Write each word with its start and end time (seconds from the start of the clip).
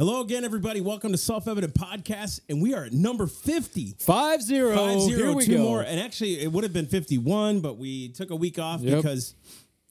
Hello 0.00 0.22
again, 0.22 0.46
everybody. 0.46 0.80
Welcome 0.80 1.12
to 1.12 1.18
Self 1.18 1.46
Evident 1.46 1.74
Podcast, 1.74 2.40
and 2.48 2.62
we 2.62 2.72
are 2.72 2.84
at 2.84 2.92
number 2.94 3.26
50. 3.26 3.96
Five 3.98 4.40
zero. 4.40 4.74
Five 4.74 4.98
zero, 5.02 5.18
Here 5.26 5.32
we 5.34 5.44
two 5.44 5.58
go. 5.58 5.62
more. 5.62 5.82
And 5.82 6.00
actually, 6.00 6.40
it 6.40 6.50
would 6.50 6.64
have 6.64 6.72
been 6.72 6.86
51, 6.86 7.60
but 7.60 7.76
we 7.76 8.08
took 8.08 8.30
a 8.30 8.34
week 8.34 8.58
off 8.58 8.80
Yep. 8.80 8.96
because 8.96 9.34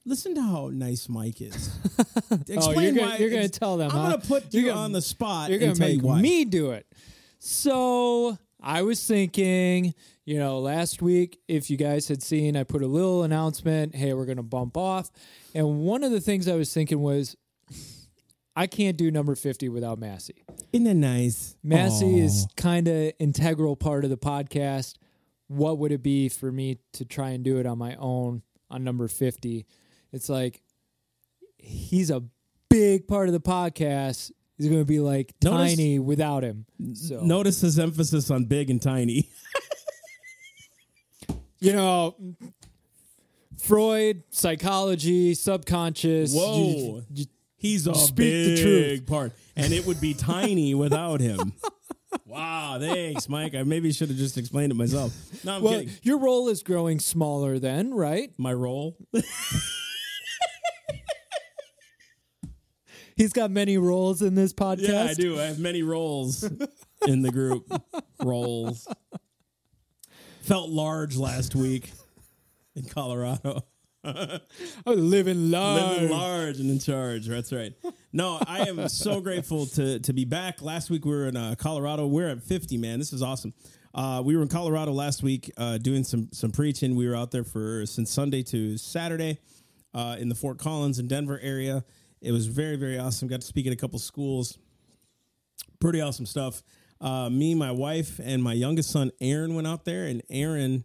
listen 0.06 0.34
to 0.34 0.42
how 0.42 0.72
nice 0.74 1.08
Mike 1.10 1.40
is. 1.42 1.70
Oh, 2.32 2.38
Explain 2.48 2.96
you're 2.96 3.04
gonna, 3.04 3.12
why. 3.12 3.18
you're 3.18 3.30
gonna 3.30 3.50
tell 3.50 3.78
them. 3.78 3.92
I'm 3.92 3.98
huh? 3.98 4.10
going 4.10 4.22
to 4.22 4.28
put 4.28 4.54
You're 4.54 4.70
gonna- 4.72 4.82
on 4.82 4.92
the 4.94 5.02
spot 5.02 5.52
You're 5.52 5.60
gonna 5.60 5.76
tell 5.76 5.88
make 5.88 6.02
you 6.02 6.08
why. 6.08 6.20
me 6.22 6.44
do 6.44 6.72
it. 6.72 6.88
So 7.38 8.36
I 8.60 8.82
was 8.82 9.06
thinking, 9.06 9.94
you 10.26 10.40
know, 10.40 10.58
last 10.60 11.04
week, 11.04 11.40
if 11.48 11.70
you 11.70 11.78
guys 11.78 12.08
had 12.08 12.24
seen, 12.24 12.58
I 12.58 12.64
put 12.64 12.82
a 12.82 12.88
little 12.88 13.24
announcement. 13.24 13.94
Hey, 13.94 14.14
we're 14.14 14.26
gonna 14.26 14.42
bump 14.42 14.76
off. 14.76 15.12
And 15.54 15.82
one 15.82 16.04
of 16.04 16.12
the 16.12 16.20
things 16.22 16.48
I 16.48 16.56
was 16.56 16.74
thinking 16.74 17.00
was, 17.00 17.36
I 18.60 18.68
can't 18.68 18.98
do 18.98 19.10
number 19.10 19.36
fifty 19.36 19.70
without 19.70 20.00
Massey. 20.00 20.44
Isn't 20.74 20.84
that 20.84 20.96
nice? 20.96 21.56
Massey 21.64 22.22
Aw. 22.22 22.26
is 22.26 22.46
kind 22.58 22.90
of 22.90 23.14
integral 23.18 23.78
part 23.78 24.04
of 24.04 24.10
the 24.10 24.18
podcast. 24.18 24.96
What 25.48 25.78
would 25.78 25.94
it 25.94 26.04
be 26.04 26.28
for 26.28 26.52
me 26.52 26.80
to 26.92 27.06
try 27.06 27.30
and 27.30 27.42
do 27.42 27.58
it 27.60 27.66
on 27.66 27.78
my 27.78 27.96
own 27.96 28.42
on 28.70 28.84
number 28.84 29.08
50? 29.08 29.66
It's 30.12 30.28
like 30.28 30.62
he's 31.58 32.10
a 32.12 32.22
big 32.70 33.08
part 33.08 33.30
of 33.30 33.34
the 33.34 33.40
podcast. 33.40 34.30
He's 34.58 34.68
going 34.68 34.82
to 34.82 34.86
be 34.86 35.00
like 35.00 35.34
Notice- 35.42 35.76
tiny 35.78 35.98
without 35.98 36.44
him. 36.44 36.66
So, 36.96 37.22
Notice 37.22 37.62
his 37.62 37.80
emphasis 37.80 38.30
on 38.30 38.44
big 38.44 38.70
and 38.70 38.82
tiny. 38.82 39.30
you 41.60 41.72
know, 41.72 42.14
Freud, 43.58 44.24
psychology, 44.32 45.34
subconscious. 45.34 46.34
Whoa. 46.36 46.58
you- 46.58 47.06
you- 47.14 47.26
He's 47.60 47.86
a 47.88 47.94
Speak 47.94 48.56
big 48.64 49.06
part, 49.06 49.34
and 49.56 49.74
it 49.74 49.86
would 49.86 50.00
be 50.00 50.14
tiny 50.14 50.74
without 50.76 51.20
him. 51.20 51.54
Wow, 52.26 52.78
thanks, 52.80 53.28
Mike. 53.28 53.54
I 53.54 53.64
maybe 53.64 53.92
should 53.92 54.08
have 54.08 54.18
just 54.18 54.38
explained 54.38 54.72
it 54.72 54.76
myself. 54.76 55.14
No, 55.44 55.58
I'm 55.58 55.62
well, 55.62 55.74
kidding. 55.74 55.94
your 56.02 56.20
role 56.20 56.48
is 56.48 56.64
growing 56.64 57.00
smaller 57.00 57.60
then, 57.60 57.94
right? 57.94 58.32
My 58.38 58.54
role. 58.54 58.96
He's 63.18 63.34
got 63.34 63.52
many 63.52 63.78
roles 63.78 64.22
in 64.22 64.36
this 64.36 64.54
podcast. 64.54 64.88
Yeah, 64.88 65.04
I 65.04 65.14
do. 65.14 65.38
I 65.38 65.44
have 65.44 65.60
many 65.60 65.84
roles 65.84 66.50
in 67.06 67.22
the 67.22 67.32
group. 67.32 67.70
roles. 68.24 68.88
Felt 70.44 70.70
large 70.70 71.18
last 71.18 71.54
week 71.54 71.92
in 72.76 72.86
Colorado. 72.86 73.66
I 74.04 74.40
was 74.86 75.00
living 75.00 75.52
large. 75.52 75.82
Living 75.82 76.10
large 76.10 76.60
and 76.60 76.70
in 76.70 76.80
charge. 76.80 77.28
That's 77.28 77.52
right. 77.52 77.74
No, 78.14 78.40
I 78.46 78.70
am 78.70 78.88
so 78.88 79.20
grateful 79.22 79.66
to 79.68 80.00
to 80.00 80.14
be 80.14 80.26
back. 80.26 80.62
Last 80.62 80.90
week 80.90 81.06
we 81.06 81.12
were 81.12 81.28
in 81.28 81.36
uh, 81.36 81.56
Colorado. 81.58 82.08
We're 82.08 82.30
at 82.30 82.44
50, 82.44 82.78
man. 82.78 83.00
This 83.00 83.12
is 83.12 83.22
awesome. 83.22 83.54
Uh, 83.94 84.22
we 84.24 84.36
were 84.36 84.42
in 84.42 84.48
Colorado 84.48 84.92
last 84.92 85.22
week 85.24 85.52
uh, 85.58 85.78
doing 85.78 86.04
some 86.04 86.30
some 86.32 86.52
preaching. 86.52 86.96
We 86.96 87.08
were 87.08 87.16
out 87.16 87.32
there 87.32 87.44
for 87.44 87.86
since 87.86 88.12
Sunday 88.12 88.44
to 88.44 88.78
Saturday 88.78 89.40
uh, 89.94 90.16
in 90.20 90.30
the 90.30 90.36
Fort 90.36 90.60
Collins 90.60 91.00
and 91.00 91.10
Denver 91.10 91.40
area. 91.42 91.84
It 92.22 92.32
was 92.32 92.48
very 92.48 92.78
very 92.78 92.98
awesome. 92.98 93.28
Got 93.28 93.42
to 93.42 93.48
speak 93.48 93.68
at 93.68 93.74
a 93.74 93.78
couple 93.78 94.00
schools. 94.00 94.58
Pretty 95.80 96.02
awesome 96.02 96.26
stuff. 96.26 96.64
Uh, 97.02 97.30
me, 97.30 97.56
my 97.56 97.72
wife, 97.72 98.20
and 98.22 98.44
my 98.44 98.54
youngest 98.54 98.92
son 98.92 99.12
Aaron 99.22 99.56
went 99.56 99.68
out 99.68 99.86
there, 99.86 100.06
and 100.06 100.22
Aaron 100.30 100.84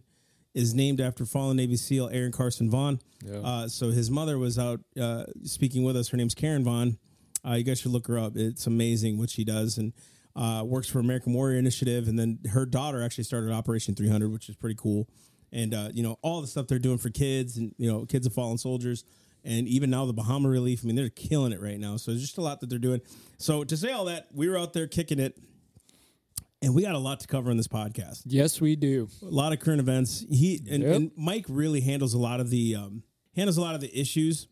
is 0.55 0.73
named 0.73 1.01
after 1.01 1.25
fallen 1.25 1.57
Navy 1.57 1.75
SEAL 1.75 2.09
Aaron 2.11 2.31
Carson 2.31 2.69
Vaughn. 2.71 2.99
Yeah. 3.23 3.39
Uh, 3.39 3.67
so 3.67 3.91
his 3.91 4.09
mother 4.09 4.39
was 4.39 4.57
out 4.57 4.79
uh, 4.99 5.25
speaking 5.43 5.83
with 5.83 5.97
us. 5.97 6.07
Her 6.07 6.17
name's 6.17 6.33
Karen 6.33 6.63
Vaughn. 6.63 6.97
Uh, 7.45 7.53
you 7.53 7.63
guys 7.63 7.79
should 7.81 7.91
look 7.91 8.07
her 8.07 8.17
up. 8.17 8.35
It's 8.35 8.65
amazing 8.65 9.19
what 9.19 9.29
she 9.29 9.43
does 9.43 9.77
and 9.77 9.93
uh, 10.35 10.63
works 10.65 10.89
for 10.89 10.99
American 10.99 11.33
Warrior 11.33 11.59
Initiative. 11.59 12.07
And 12.07 12.17
then 12.17 12.39
her 12.51 12.65
daughter 12.65 13.03
actually 13.03 13.25
started 13.25 13.51
Operation 13.51 13.95
300, 13.95 14.31
which 14.31 14.49
is 14.49 14.55
pretty 14.55 14.75
cool. 14.75 15.07
And 15.51 15.73
uh, 15.73 15.89
you 15.93 16.01
know 16.01 16.17
all 16.21 16.41
the 16.41 16.47
stuff 16.47 16.67
they're 16.67 16.79
doing 16.79 16.97
for 16.97 17.09
kids 17.09 17.57
and 17.57 17.75
you 17.77 17.91
know 17.91 18.05
kids 18.05 18.25
of 18.25 18.33
fallen 18.33 18.57
soldiers. 18.57 19.03
And 19.43 19.67
even 19.67 19.89
now 19.89 20.05
the 20.05 20.13
Bahama 20.13 20.49
Relief. 20.49 20.81
I 20.83 20.87
mean 20.87 20.95
they're 20.95 21.09
killing 21.09 21.51
it 21.51 21.61
right 21.61 21.79
now. 21.79 21.97
So 21.97 22.11
there's 22.11 22.21
just 22.21 22.37
a 22.37 22.41
lot 22.41 22.61
that 22.61 22.69
they're 22.69 22.79
doing. 22.79 23.01
So 23.37 23.63
to 23.65 23.77
say 23.77 23.91
all 23.91 24.05
that, 24.05 24.27
we 24.33 24.47
were 24.49 24.57
out 24.57 24.73
there 24.73 24.87
kicking 24.87 25.19
it. 25.19 25.37
And 26.65 26.73
we 26.73 26.81
got 26.81 26.95
a 26.95 26.99
lot 26.99 27.19
to 27.19 27.27
cover 27.27 27.51
in 27.51 27.57
this 27.57 27.67
podcast 27.67 28.23
Yes, 28.25 28.59
we 28.59 28.75
do. 28.75 29.07
a 29.21 29.25
lot 29.25 29.53
of 29.53 29.59
current 29.59 29.79
events. 29.79 30.25
He 30.29 30.59
and, 30.69 30.81
Yep. 30.83 30.95
and 30.95 31.11
Mike 31.15 31.45
really 31.47 31.79
handles 31.81 32.13
a 32.15 32.17
lot 32.17 32.39
of 32.39 32.49
the 32.49 32.75
um, 32.75 33.03
handles 33.35 33.57
a 33.57 33.61
lot 33.61 33.75
of 33.75 33.81
the 33.81 33.97
issues 33.99 34.47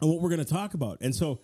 and 0.00 0.10
what 0.10 0.20
we're 0.20 0.28
going 0.30 0.44
to 0.44 0.52
talk 0.52 0.74
about. 0.74 0.98
And 1.00 1.14
so 1.14 1.40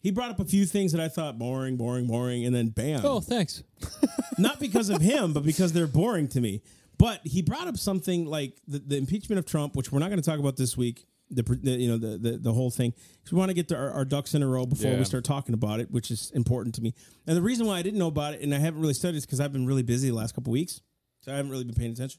he 0.00 0.10
brought 0.10 0.30
up 0.30 0.40
a 0.40 0.44
few 0.44 0.66
things 0.66 0.92
that 0.92 1.00
I 1.00 1.08
thought 1.08 1.38
boring, 1.38 1.76
boring, 1.78 2.06
boring, 2.06 2.44
and 2.44 2.54
then 2.54 2.68
bam. 2.68 3.00
Oh, 3.04 3.20
thanks. 3.20 3.62
Not 4.38 4.60
because 4.60 4.90
of 4.90 5.00
him, 5.00 5.32
but 5.32 5.42
because 5.42 5.72
they're 5.72 5.86
boring 5.86 6.28
to 6.28 6.40
me. 6.40 6.62
But 6.98 7.20
he 7.24 7.42
brought 7.42 7.66
up 7.66 7.76
something 7.78 8.26
like 8.26 8.60
the, 8.66 8.78
the 8.78 8.96
impeachment 8.96 9.38
of 9.38 9.46
Trump, 9.46 9.74
which 9.74 9.90
we're 9.90 10.00
not 10.00 10.08
going 10.10 10.20
to 10.20 10.28
talk 10.30 10.38
about 10.40 10.56
this 10.56 10.76
week. 10.76 11.06
The, 11.30 11.42
the 11.42 11.70
you 11.72 11.88
know 11.88 11.98
the, 11.98 12.16
the 12.16 12.38
the 12.38 12.52
whole 12.54 12.70
thing 12.70 12.94
because 13.18 13.32
we 13.32 13.38
want 13.38 13.50
to 13.50 13.54
get 13.54 13.68
to 13.68 13.76
our, 13.76 13.90
our 13.90 14.04
ducks 14.06 14.34
in 14.34 14.42
a 14.42 14.46
row 14.46 14.64
before 14.64 14.92
Yeah. 14.92 14.98
we 14.98 15.04
start 15.04 15.24
talking 15.24 15.52
about 15.52 15.78
it, 15.78 15.90
which 15.90 16.10
is 16.10 16.30
important 16.30 16.74
to 16.76 16.80
me. 16.82 16.94
And 17.26 17.36
the 17.36 17.42
reason 17.42 17.66
why 17.66 17.78
I 17.78 17.82
didn't 17.82 17.98
know 17.98 18.06
about 18.06 18.32
it 18.34 18.40
and 18.40 18.54
I 18.54 18.58
haven't 18.58 18.80
really 18.80 18.94
studied 18.94 19.18
is 19.18 19.26
because 19.26 19.38
I've 19.38 19.52
been 19.52 19.66
really 19.66 19.82
busy 19.82 20.08
the 20.08 20.14
last 20.14 20.34
couple 20.34 20.52
weeks, 20.52 20.80
so 21.20 21.30
I 21.32 21.36
haven't 21.36 21.50
really 21.50 21.64
been 21.64 21.74
paying 21.74 21.92
attention. 21.92 22.18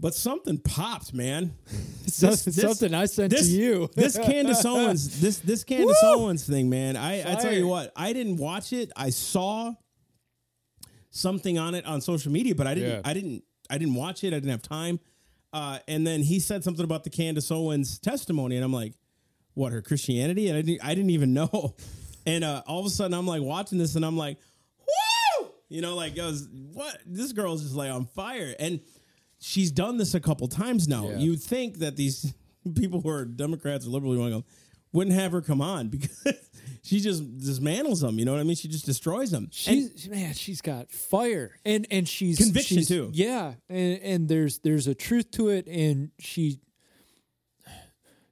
But 0.00 0.14
something 0.14 0.58
popped, 0.58 1.14
man. 1.14 1.54
This- 2.06 2.44
this- 2.44 2.56
something 2.56 2.92
I 2.94 3.06
sent 3.06 3.30
this, 3.30 3.46
to 3.48 3.52
you. 3.52 3.90
this 3.94 4.16
Candace 4.18 4.64
Owens, 4.64 5.20
this 5.20 5.38
this 5.38 5.62
Candace 5.72 6.00
Woo! 6.02 6.08
Owens 6.24 6.44
thing, 6.44 6.68
man. 6.68 6.96
I, 6.96 7.20
I 7.20 7.34
tell 7.36 7.52
you 7.52 7.66
what, 7.68 7.92
I 7.94 8.12
didn't 8.12 8.36
watch 8.38 8.72
it. 8.72 8.90
I 8.96 9.10
saw 9.10 9.74
something 11.10 11.58
on 11.58 11.74
it 11.74 11.84
on 11.86 12.00
social 12.00 12.32
media, 12.32 12.54
but 12.54 12.66
I 12.66 12.74
didn't. 12.74 12.90
Yeah. 12.90 13.00
I 13.04 13.12
didn't. 13.14 13.44
I 13.70 13.78
didn't 13.78 13.94
watch 13.94 14.22
it. 14.24 14.28
I 14.28 14.36
didn't 14.38 14.50
have 14.50 14.62
time. 14.62 15.00
Uh, 15.56 15.78
and 15.88 16.06
then 16.06 16.20
he 16.20 16.38
said 16.38 16.62
something 16.62 16.84
about 16.84 17.02
the 17.02 17.08
Candace 17.08 17.50
Owens 17.50 17.98
testimony, 17.98 18.56
and 18.56 18.64
I'm 18.64 18.74
like, 18.74 18.92
"What 19.54 19.72
her 19.72 19.80
Christianity?" 19.80 20.48
And 20.48 20.58
I 20.58 20.60
didn't. 20.60 20.84
I 20.84 20.94
didn't 20.94 21.10
even 21.10 21.32
know. 21.40 21.74
And 22.26 22.44
uh, 22.44 22.62
all 22.66 22.80
of 22.80 22.84
a 22.84 22.90
sudden, 22.90 23.14
I'm 23.14 23.26
like 23.26 23.40
watching 23.40 23.78
this, 23.78 23.94
and 23.94 24.04
I'm 24.04 24.18
like, 24.18 24.36
"Woo!" 25.40 25.48
You 25.70 25.80
know, 25.80 25.96
like 25.96 26.18
I 26.18 26.26
was, 26.26 26.46
"What?" 26.74 26.98
This 27.06 27.32
girl's 27.32 27.62
just 27.62 27.74
like 27.74 27.90
on 27.90 28.04
fire, 28.04 28.54
and 28.58 28.80
she's 29.38 29.70
done 29.70 29.96
this 29.96 30.12
a 30.12 30.20
couple 30.20 30.46
times 30.46 30.88
now. 30.88 31.08
Yeah. 31.08 31.18
You'd 31.20 31.42
think 31.42 31.78
that 31.78 31.96
these 31.96 32.34
people 32.76 33.00
who 33.00 33.08
are 33.08 33.24
Democrats 33.24 33.86
or 33.86 33.90
liberal 33.90 34.12
you 34.12 34.20
want 34.20 34.32
to 34.34 34.40
go 34.40 34.44
wouldn't 34.92 35.16
have 35.16 35.32
her 35.32 35.40
come 35.40 35.62
on 35.62 35.88
because 35.88 36.22
she 36.82 37.00
just 37.00 37.22
dismantles 37.38 38.00
them. 38.00 38.18
You 38.18 38.24
know 38.24 38.32
what 38.32 38.40
I 38.40 38.44
mean? 38.44 38.56
She 38.56 38.68
just 38.68 38.86
destroys 38.86 39.30
them. 39.30 39.50
And 39.66 39.90
man, 40.10 40.34
she's 40.34 40.60
got 40.60 40.90
fire, 40.90 41.56
and 41.64 41.86
and 41.90 42.08
she's 42.08 42.38
Conviction, 42.38 42.76
she's- 42.78 42.88
too. 42.88 43.10
Yeah, 43.12 43.54
and 43.68 44.00
and 44.02 44.28
there's 44.28 44.58
there's 44.60 44.86
a 44.86 44.94
truth 44.94 45.30
to 45.32 45.48
it, 45.48 45.66
and 45.66 46.10
she 46.18 46.60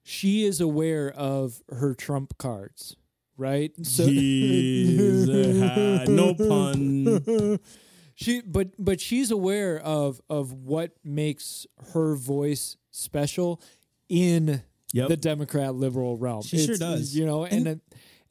she 0.03 0.45
is 0.45 0.61
aware 0.61 1.11
of 1.11 1.63
her 1.71 1.95
trump 1.95 2.37
cards, 2.39 2.97
right? 3.37 3.73
So 3.83 4.05
Jeez, 4.09 6.09
no 6.09 6.35
pun. 6.35 7.59
she 8.15 8.41
but 8.43 8.69
but 8.79 9.01
she's 9.01 9.31
aware 9.31 9.79
of 9.81 10.21
of 10.29 10.53
what 10.53 10.93
makes 11.03 11.67
her 11.93 12.15
voice 12.15 12.77
special 12.91 13.61
in 14.09 14.63
Yep. 14.93 15.09
the 15.09 15.17
Democrat 15.17 15.75
liberal 15.75 16.17
realm. 16.17 16.43
She 16.43 16.65
sure 16.65 16.77
does. 16.77 17.17
you 17.17 17.27
know, 17.27 17.45
and. 17.45 17.67
and 17.67 17.81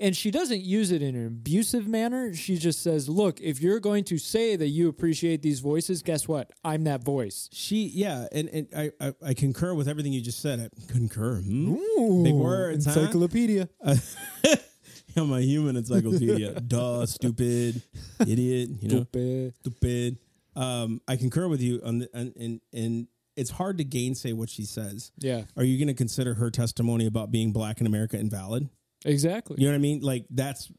and 0.04 0.16
she 0.18 0.32
doesn't 0.32 0.62
use 0.62 0.92
it 0.92 1.02
in 1.02 1.16
an 1.16 1.26
abusive 1.26 1.88
manner. 1.88 2.36
She 2.36 2.58
just 2.58 2.84
says, 2.84 3.08
"Look, 3.08 3.40
if 3.40 3.62
you're 3.62 3.80
going 3.80 4.04
to 4.06 4.18
say 4.18 4.58
that 4.58 4.68
you 4.68 4.90
appreciate 4.90 5.42
these 5.42 5.62
voices, 5.62 6.04
guess 6.04 6.28
what? 6.28 6.52
I'm 6.64 6.84
that 6.84 7.04
voice." 7.04 7.50
She, 7.54 7.86
yeah, 7.86 8.28
and, 8.34 8.50
and 8.50 8.68
I, 8.76 8.92
I, 9.00 9.14
I 9.30 9.34
concur 9.34 9.74
with 9.74 9.88
everything 9.88 10.12
you 10.12 10.20
just 10.22 10.42
said. 10.42 10.60
I 10.60 10.92
concur. 10.92 11.40
Hmm? 11.42 12.24
Big 12.24 12.34
words, 12.34 12.86
huh? 12.86 13.00
encyclopedia. 13.00 13.70
I'm 15.16 15.32
a 15.32 15.42
human 15.42 15.78
encyclopedia. 15.78 16.60
Duh, 16.68 17.06
stupid, 17.06 17.82
idiot. 18.20 18.70
You 18.82 18.90
know, 18.90 18.96
Stupid. 19.04 19.54
stupid. 19.62 20.18
Um, 20.56 21.02
I 21.08 21.16
concur 21.16 21.48
with 21.48 21.62
you 21.62 21.82
on 21.86 22.00
the, 22.00 22.10
and, 22.14 22.34
and 22.36 22.62
and 22.74 23.08
it's 23.38 23.52
hard 23.52 23.78
to 23.78 23.86
gainsay 23.86 24.34
what 24.34 24.50
she 24.50 24.66
says. 24.66 25.12
Yeah, 25.18 25.44
Are 25.56 25.64
you 25.64 25.78
going 25.78 25.88
to 25.88 25.94
consider 25.94 26.34
her 26.36 26.52
testimony 26.52 27.06
about 27.06 27.32
being 27.32 27.54
black 27.54 27.80
in 27.80 27.88
America 27.88 28.20
invalid? 28.20 28.70
Exactly. 29.06 29.58
You 29.60 29.68
know 29.68 29.74
what 29.74 29.78
I 29.78 29.82
mean? 29.82 30.02
Like 30.02 30.26
that's 30.30 30.72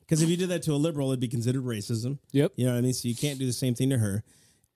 because 0.00 0.22
if 0.22 0.28
you 0.28 0.36
did 0.36 0.48
that 0.50 0.62
to 0.64 0.72
a 0.72 0.76
liberal, 0.76 1.08
it'd 1.10 1.20
be 1.20 1.28
considered 1.28 1.64
racism. 1.64 2.18
Yep. 2.32 2.52
You 2.56 2.66
know 2.66 2.72
what 2.72 2.78
I 2.78 2.80
mean? 2.82 2.92
So 2.92 3.08
you 3.08 3.16
can't 3.16 3.38
do 3.38 3.46
the 3.46 3.52
same 3.52 3.74
thing 3.74 3.90
to 3.90 3.98
her. 3.98 4.22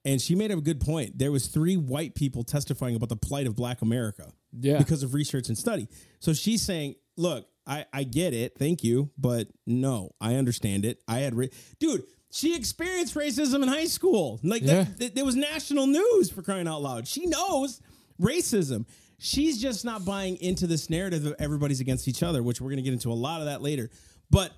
And 0.05 0.21
she 0.21 0.35
made 0.35 0.51
a 0.51 0.57
good 0.57 0.81
point. 0.81 1.19
There 1.19 1.31
was 1.31 1.47
three 1.49 1.77
white 1.77 2.15
people 2.15 2.43
testifying 2.43 2.97
about 2.97 3.11
the 3.11 3.17
plight 3.17 3.47
of 3.47 3.55
black 3.55 3.83
America 3.83 4.33
Yeah. 4.59 4.79
because 4.79 5.03
of 5.03 5.13
research 5.15 5.49
and 5.49 5.59
study. 5.59 5.89
So 6.21 6.33
she's 6.33 6.63
saying, 6.63 6.95
"Look, 7.19 7.47
I 7.67 7.85
I 7.93 8.05
get 8.05 8.33
it, 8.33 8.57
thank 8.59 8.83
you, 8.83 9.11
but 9.19 9.49
no, 9.67 10.11
I 10.21 10.37
understand 10.37 10.85
it. 10.87 11.03
I 11.07 11.19
had, 11.19 11.35
ra- 11.35 11.47
dude, 11.79 12.03
she 12.33 12.57
experienced 12.57 13.15
racism 13.15 13.63
in 13.63 13.69
high 13.69 13.85
school. 13.85 14.41
Like 14.43 14.63
Yeah. 14.63 14.85
that, 14.85 14.99
that- 14.99 15.15
there 15.17 15.25
was 15.27 15.37
national 15.37 15.87
news 15.87 16.31
for 16.31 16.43
crying 16.43 16.67
out 16.67 16.81
loud. 16.83 17.07
She 17.07 17.27
knows 17.27 17.81
racism. 18.21 18.87
She's 19.23 19.61
just 19.61 19.85
not 19.85 20.05
buying 20.05 20.37
into 20.39 20.67
this 20.67 20.89
narrative 20.89 21.27
of 21.27 21.35
everybody's 21.39 21.81
against 21.81 22.09
each 22.09 22.23
other, 22.23 22.43
which 22.43 22.61
we're 22.61 22.71
going 22.71 22.79
to 22.79 22.83
get 22.83 22.95
into 22.95 23.13
a 23.13 23.15
lot 23.15 23.41
of 23.41 23.47
that 23.47 23.61
later. 23.63 23.91
But 24.31 24.53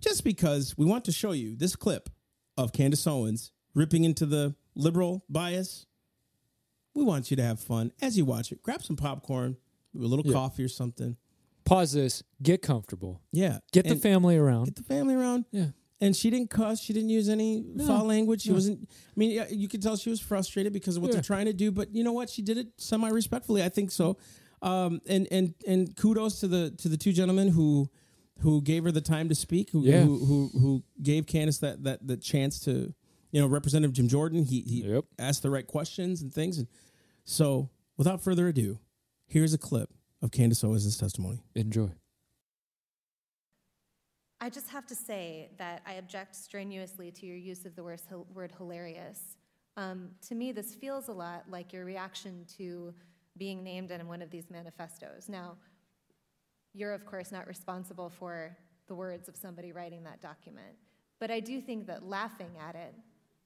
just 0.00 0.22
because 0.22 0.78
we 0.78 0.86
want 0.86 1.04
to 1.06 1.12
show 1.12 1.32
you 1.32 1.56
this 1.56 1.74
clip 1.74 2.08
of 2.56 2.72
Candace 2.72 3.06
Owens 3.06 3.50
ripping 3.74 4.04
into 4.04 4.24
the 4.26 4.54
liberal 4.76 5.24
bias. 5.28 5.86
We 6.94 7.04
want 7.04 7.30
you 7.30 7.36
to 7.36 7.42
have 7.42 7.60
fun 7.60 7.92
as 8.00 8.16
you 8.18 8.24
watch 8.24 8.50
it. 8.52 8.62
Grab 8.62 8.82
some 8.82 8.96
popcorn, 8.96 9.56
a 9.94 9.98
little 9.98 10.26
Yeah. 10.26 10.32
coffee 10.32 10.64
or 10.64 10.68
something. 10.68 11.16
Pause 11.64 11.92
this. 11.92 12.22
Get 12.42 12.62
comfortable. 12.62 13.20
Yeah. 13.32 13.58
Get 13.72 13.86
the 13.86 13.96
family 13.96 14.36
around. 14.36 14.64
Get 14.66 14.76
the 14.76 14.82
family 14.82 15.14
around. 15.14 15.44
yeah. 15.50 15.68
And 16.00 16.14
she 16.14 16.30
didn't 16.30 16.50
cuss. 16.50 16.80
She 16.80 16.92
didn't 16.92 17.10
use 17.10 17.28
any 17.28 17.64
foul 17.86 18.04
language. 18.04 18.42
She 18.42 18.52
wasn't. 18.52 18.88
I 18.88 19.12
mean, 19.16 19.44
you 19.50 19.66
could 19.68 19.82
tell 19.82 19.96
she 19.96 20.10
was 20.10 20.20
frustrated 20.20 20.72
because 20.72 20.96
of 20.96 21.02
what 21.02 21.08
Yeah. 21.08 21.14
they're 21.14 21.22
trying 21.22 21.46
to 21.46 21.52
do. 21.52 21.72
But 21.72 21.92
you 21.94 22.04
know 22.04 22.12
what? 22.12 22.30
She 22.30 22.40
did 22.40 22.56
it 22.56 22.68
semi 22.76 23.08
respectfully. 23.08 23.64
I 23.64 23.68
think 23.68 23.90
so. 23.90 24.16
Um, 24.62 25.00
and 25.08 25.26
and 25.32 25.54
and 25.66 25.96
kudos 25.96 26.38
to 26.40 26.46
the 26.48 26.70
to 26.78 26.88
the 26.88 26.96
two 26.96 27.12
gentlemen 27.12 27.48
who 27.48 27.90
who 28.40 28.62
gave 28.62 28.84
her 28.84 28.92
the 28.92 29.00
time 29.00 29.28
to 29.28 29.34
speak. 29.34 29.70
Who 29.70 29.82
Yeah. 29.84 30.04
who, 30.04 30.18
who 30.24 30.58
who 30.58 30.82
gave 31.02 31.26
Candace 31.26 31.58
that 31.58 31.82
that 31.82 32.06
the 32.06 32.16
chance 32.16 32.60
to, 32.60 32.94
you 33.32 33.40
know, 33.40 33.48
Representative 33.48 33.92
Jim 33.92 34.06
Jordan. 34.06 34.44
He 34.44 34.60
he 34.60 34.82
Yep. 34.84 35.04
asked 35.18 35.42
the 35.42 35.50
right 35.50 35.66
questions 35.66 36.22
and 36.22 36.32
things. 36.32 36.58
And 36.58 36.68
so, 37.24 37.70
without 37.96 38.22
further 38.22 38.46
ado, 38.46 38.78
here's 39.26 39.52
a 39.52 39.58
clip 39.58 39.90
of 40.22 40.30
Candace 40.30 40.62
Owens' 40.62 40.96
testimony. 40.96 41.42
Enjoy. 41.56 41.90
I 44.40 44.48
just 44.48 44.68
have 44.68 44.86
to 44.86 44.94
say 44.94 45.50
that 45.58 45.82
I 45.86 45.94
object 45.94 46.36
strenuously 46.36 47.10
to 47.10 47.26
your 47.26 47.36
use 47.36 47.64
of 47.64 47.74
the 47.74 47.82
word, 47.82 48.52
hilarious. 48.56 49.36
Um, 49.76 50.10
to 50.28 50.34
me, 50.34 50.52
this 50.52 50.74
feels 50.74 51.08
a 51.08 51.12
lot 51.12 51.44
like 51.50 51.72
your 51.72 51.84
reaction 51.84 52.44
to 52.56 52.94
being 53.36 53.64
named 53.64 53.90
in 53.90 54.06
one 54.06 54.22
of 54.22 54.30
these 54.30 54.50
manifestos. 54.50 55.28
Now, 55.28 55.56
you're, 56.72 56.92
of 56.92 57.04
course, 57.04 57.32
not 57.32 57.48
responsible 57.48 58.10
for 58.10 58.56
the 58.86 58.94
words 58.94 59.28
of 59.28 59.36
somebody 59.36 59.72
writing 59.72 60.04
that 60.04 60.20
document. 60.20 60.76
But 61.18 61.30
I 61.30 61.40
do 61.40 61.60
think 61.60 61.86
that 61.86 62.04
laughing 62.04 62.50
at 62.60 62.76
it 62.76 62.94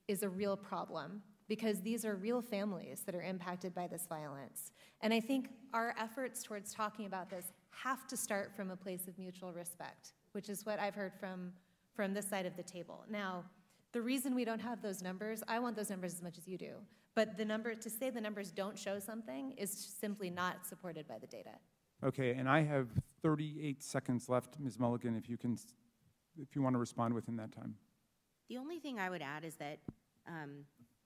is 0.09 0.23
a 0.23 0.29
real 0.29 0.57
problem 0.57 1.23
because 1.49 1.81
these 1.81 2.05
are 2.05 2.17
real 2.17 2.41
families 2.41 3.03
that 3.05 3.15
are 3.15 3.23
impacted 3.23 3.75
by 3.75 3.87
this 3.87 4.07
violence. 4.07 4.73
And 5.01 5.13
I 5.13 5.21
think 5.21 5.49
our 5.73 5.95
efforts 5.99 6.43
towards 6.43 6.73
talking 6.73 7.07
about 7.07 7.31
this 7.31 7.47
have 7.71 8.07
to 8.09 8.17
start 8.17 8.55
from 8.55 8.71
a 8.71 8.77
place 8.77 9.09
of 9.09 9.19
mutual 9.19 9.53
respect, 9.53 10.13
which 10.33 10.49
is 10.49 10.67
what 10.67 10.81
I've 10.81 10.95
heard 10.95 11.13
from, 11.19 11.53
from 11.95 12.15
this 12.15 12.29
side 12.29 12.47
of 12.47 12.57
the 12.57 12.63
table. 12.63 13.05
Now, 13.09 13.45
the 13.93 14.01
reason 14.01 14.35
we 14.35 14.45
don't 14.45 14.61
have 14.61 14.83
those 14.83 15.03
numbers, 15.03 15.43
I 15.47 15.59
want 15.59 15.77
those 15.77 15.91
numbers 15.91 16.15
as 16.15 16.23
much 16.23 16.39
as 16.39 16.49
you 16.49 16.59
do. 16.59 16.73
But 17.15 17.37
the 17.37 17.45
number, 17.45 17.75
to 17.75 17.91
say 17.91 18.09
the 18.09 18.21
numbers 18.21 18.51
don't 18.51 18.79
show 18.79 18.99
something 18.99 19.53
is 19.53 19.71
simply 19.71 20.31
not 20.31 20.67
supported 20.67 21.07
by 21.07 21.19
the 21.19 21.27
data. 21.27 21.51
Okay, 22.03 22.31
and 22.31 22.49
I 22.49 22.63
have 22.63 22.89
38 23.23 23.83
seconds 23.83 24.29
left, 24.29 24.59
Ms. 24.59 24.79
Mulligan, 24.79 25.15
if 25.15 25.29
you 25.29 25.37
can, 25.37 25.59
if 26.39 26.57
you 26.57 26.63
want 26.63 26.75
to 26.75 26.79
respond 26.79 27.15
within 27.15 27.37
that 27.37 27.53
time. 27.53 27.75
The 28.49 28.57
only 28.57 28.79
thing 28.79 28.99
I 28.99 29.11
would 29.11 29.23
add 29.23 29.45
is 29.45 29.55
that 29.57 29.79
um, 30.27 30.65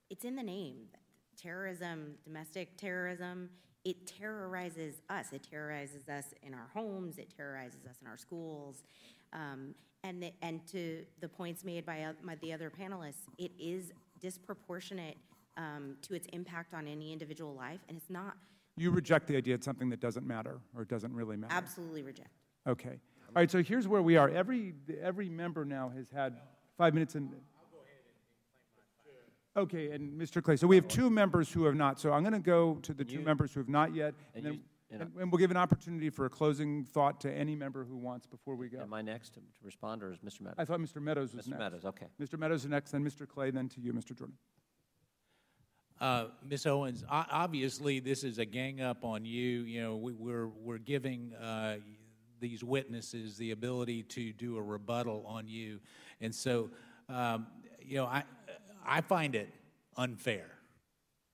it's 0.09 0.23
in 0.25 0.35
the 0.35 0.43
name. 0.43 0.87
Terrorism, 1.35 2.15
domestic 2.23 2.77
terrorism, 2.77 3.49
it 3.87 4.07
terrorizes 4.07 4.95
us. 5.09 5.27
It 5.31 5.47
terrorizes 5.49 6.09
us 6.09 6.25
in 6.41 6.53
our 6.53 6.69
homes. 6.73 7.17
It 7.17 7.33
terrorizes 7.35 7.85
us 7.85 7.97
in 8.01 8.07
our 8.07 8.17
schools. 8.17 8.83
Um, 9.33 9.75
and, 10.03 10.21
the, 10.23 10.31
and 10.41 10.65
to 10.67 11.03
the 11.19 11.27
points 11.27 11.63
made 11.65 11.85
by, 11.85 12.05
oth- 12.05 12.25
by 12.25 12.35
the 12.35 12.53
other 12.53 12.69
panelists, 12.71 13.25
it 13.37 13.51
is 13.59 13.91
disproportionate 14.19 15.17
um, 15.57 15.95
to 16.03 16.13
its 16.13 16.27
impact 16.33 16.73
on 16.73 16.87
any 16.87 17.11
individual 17.11 17.53
life, 17.53 17.79
and 17.89 17.97
it's 17.97 18.09
not 18.09 18.37
You 18.77 18.91
reject 18.91 19.27
the 19.27 19.35
idea 19.35 19.55
it's 19.55 19.65
something 19.65 19.89
that 19.89 19.99
doesn't 19.99 20.25
matter 20.25 20.59
or 20.75 20.85
doesn't 20.85 21.13
really 21.13 21.35
matter. 21.35 21.53
absolutely 21.53 22.03
reject. 22.03 22.29
Okay. 22.67 22.99
All 23.35 23.41
right, 23.41 23.49
so 23.51 23.61
here's 23.61 23.87
where 23.87 24.01
we 24.01 24.15
are. 24.17 24.29
Every, 24.29 24.73
every 25.01 25.29
member 25.29 25.65
now 25.65 25.89
has 25.95 26.09
had 26.13 26.35
five 26.77 26.93
minutes 26.93 27.15
and. 27.15 27.29
Okay, 29.57 29.89
and 29.89 30.21
Mr. 30.21 30.41
Clay, 30.43 30.55
so 30.55 30.67
we 30.67 30.75
have 30.75 30.87
two 30.87 31.09
members 31.09 31.51
who 31.51 31.65
have 31.65 31.73
not. 31.73 31.99
So 31.99 32.13
I'm 32.13 32.21
going 32.21 32.33
to 32.33 32.39
go 32.39 32.75
to 32.83 32.93
the 32.93 33.03
two 33.03 33.13
You- 33.15 33.19
members 33.21 33.51
who 33.53 33.59
have 33.59 33.67
not 33.69 33.93
yet, 33.95 34.13
and 34.35 34.35
and 34.35 34.45
then, 34.45 34.53
you- 34.53 34.59
and 34.91 35.01
and 35.01 35.11
and 35.19 35.31
we'll 35.31 35.39
give 35.39 35.51
an 35.51 35.57
opportunity 35.57 36.09
for 36.09 36.25
a 36.25 36.29
closing 36.29 36.83
thought 36.83 37.21
to 37.21 37.31
any 37.31 37.55
member 37.55 37.83
who 37.83 37.97
wants 37.97 38.25
before 38.25 38.55
we 38.55 38.69
go. 38.69 38.79
Am 38.79 38.93
I 38.93 39.01
next 39.01 39.33
to 39.35 39.39
to 39.39 39.59
respond, 39.63 40.03
or 40.03 40.11
is 40.11 40.19
Mr. 40.19 40.41
Meadows? 40.41 40.55
I 40.57 40.65
thought 40.65 40.79
Mr. 40.79 41.01
Meadows 41.01 41.33
was 41.33 41.45
Mr. 41.45 41.49
next. 41.49 41.57
Mr. 41.57 41.59
Meadows, 41.59 41.85
okay. 41.85 42.05
Mr. 42.21 42.39
Meadows 42.39 42.63
is 42.63 42.69
next, 42.69 42.91
then 42.91 43.03
Mr. 43.03 43.27
Clay, 43.27 43.51
then 43.51 43.69
to 43.69 43.81
you, 43.81 43.93
Mr. 43.93 44.17
Jordan. 44.17 44.35
Uh, 45.99 46.25
Ms. 46.47 46.67
Owens, 46.67 47.03
obviously, 47.09 47.99
this 47.99 48.23
is 48.23 48.37
a 48.37 48.45
gang 48.45 48.81
up 48.81 49.03
on 49.03 49.25
you. 49.25 49.61
You 49.61 49.81
know, 49.81 49.95
we, 49.95 50.13
we're, 50.13 50.47
we're 50.47 50.77
giving 50.77 51.33
uh, 51.33 51.77
these 52.39 52.63
witnesses 52.63 53.35
the 53.37 53.49
ability 53.49 54.03
to 54.03 54.31
do 54.33 54.57
a 54.57 54.61
rebuttal 54.61 55.25
on 55.27 55.47
you. 55.47 55.79
And 56.21 56.33
so, 56.33 56.69
um, 57.09 57.47
you 57.81 57.95
know, 57.95 58.05
I, 58.05 58.23
I 58.85 59.01
find 59.01 59.33
it 59.33 59.49
unfair, 59.95 60.45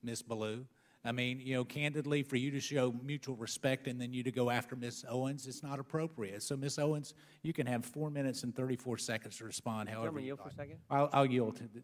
Ms. 0.02 0.22
Belew. 0.22 0.66
I 1.06 1.12
mean, 1.12 1.42
you 1.42 1.56
know, 1.56 1.66
candidly, 1.66 2.24
for 2.24 2.38
you 2.38 2.50
to 2.52 2.62
show 2.62 2.94
mutual 3.04 3.36
respect 3.36 3.88
and 3.88 4.00
then 4.00 4.14
you 4.14 4.24
to 4.24 4.32
go 4.32 4.50
after 4.50 4.76
Ms. 4.76 5.06
Owens, 5.10 5.48
it's 5.48 5.62
not 5.62 5.80
appropriate. 5.80 6.42
So, 6.44 6.56
Ms. 6.56 6.80
Owens, 6.80 7.14
you 7.42 7.52
can 7.52 7.68
have 7.68 7.84
four 7.84 8.10
minutes 8.10 8.44
and 8.44 8.56
34 8.56 8.98
seconds 9.00 9.38
to 9.38 9.46
respond 9.46 9.90
however 9.90 10.20
you 10.20 10.28
yield 10.28 10.40
for 10.40 10.48
a 10.48 10.54
second? 10.54 10.78
I'll, 10.90 11.10
I'll 11.12 11.26
yield 11.26 11.58
to 11.58 11.64
the, 11.64 11.82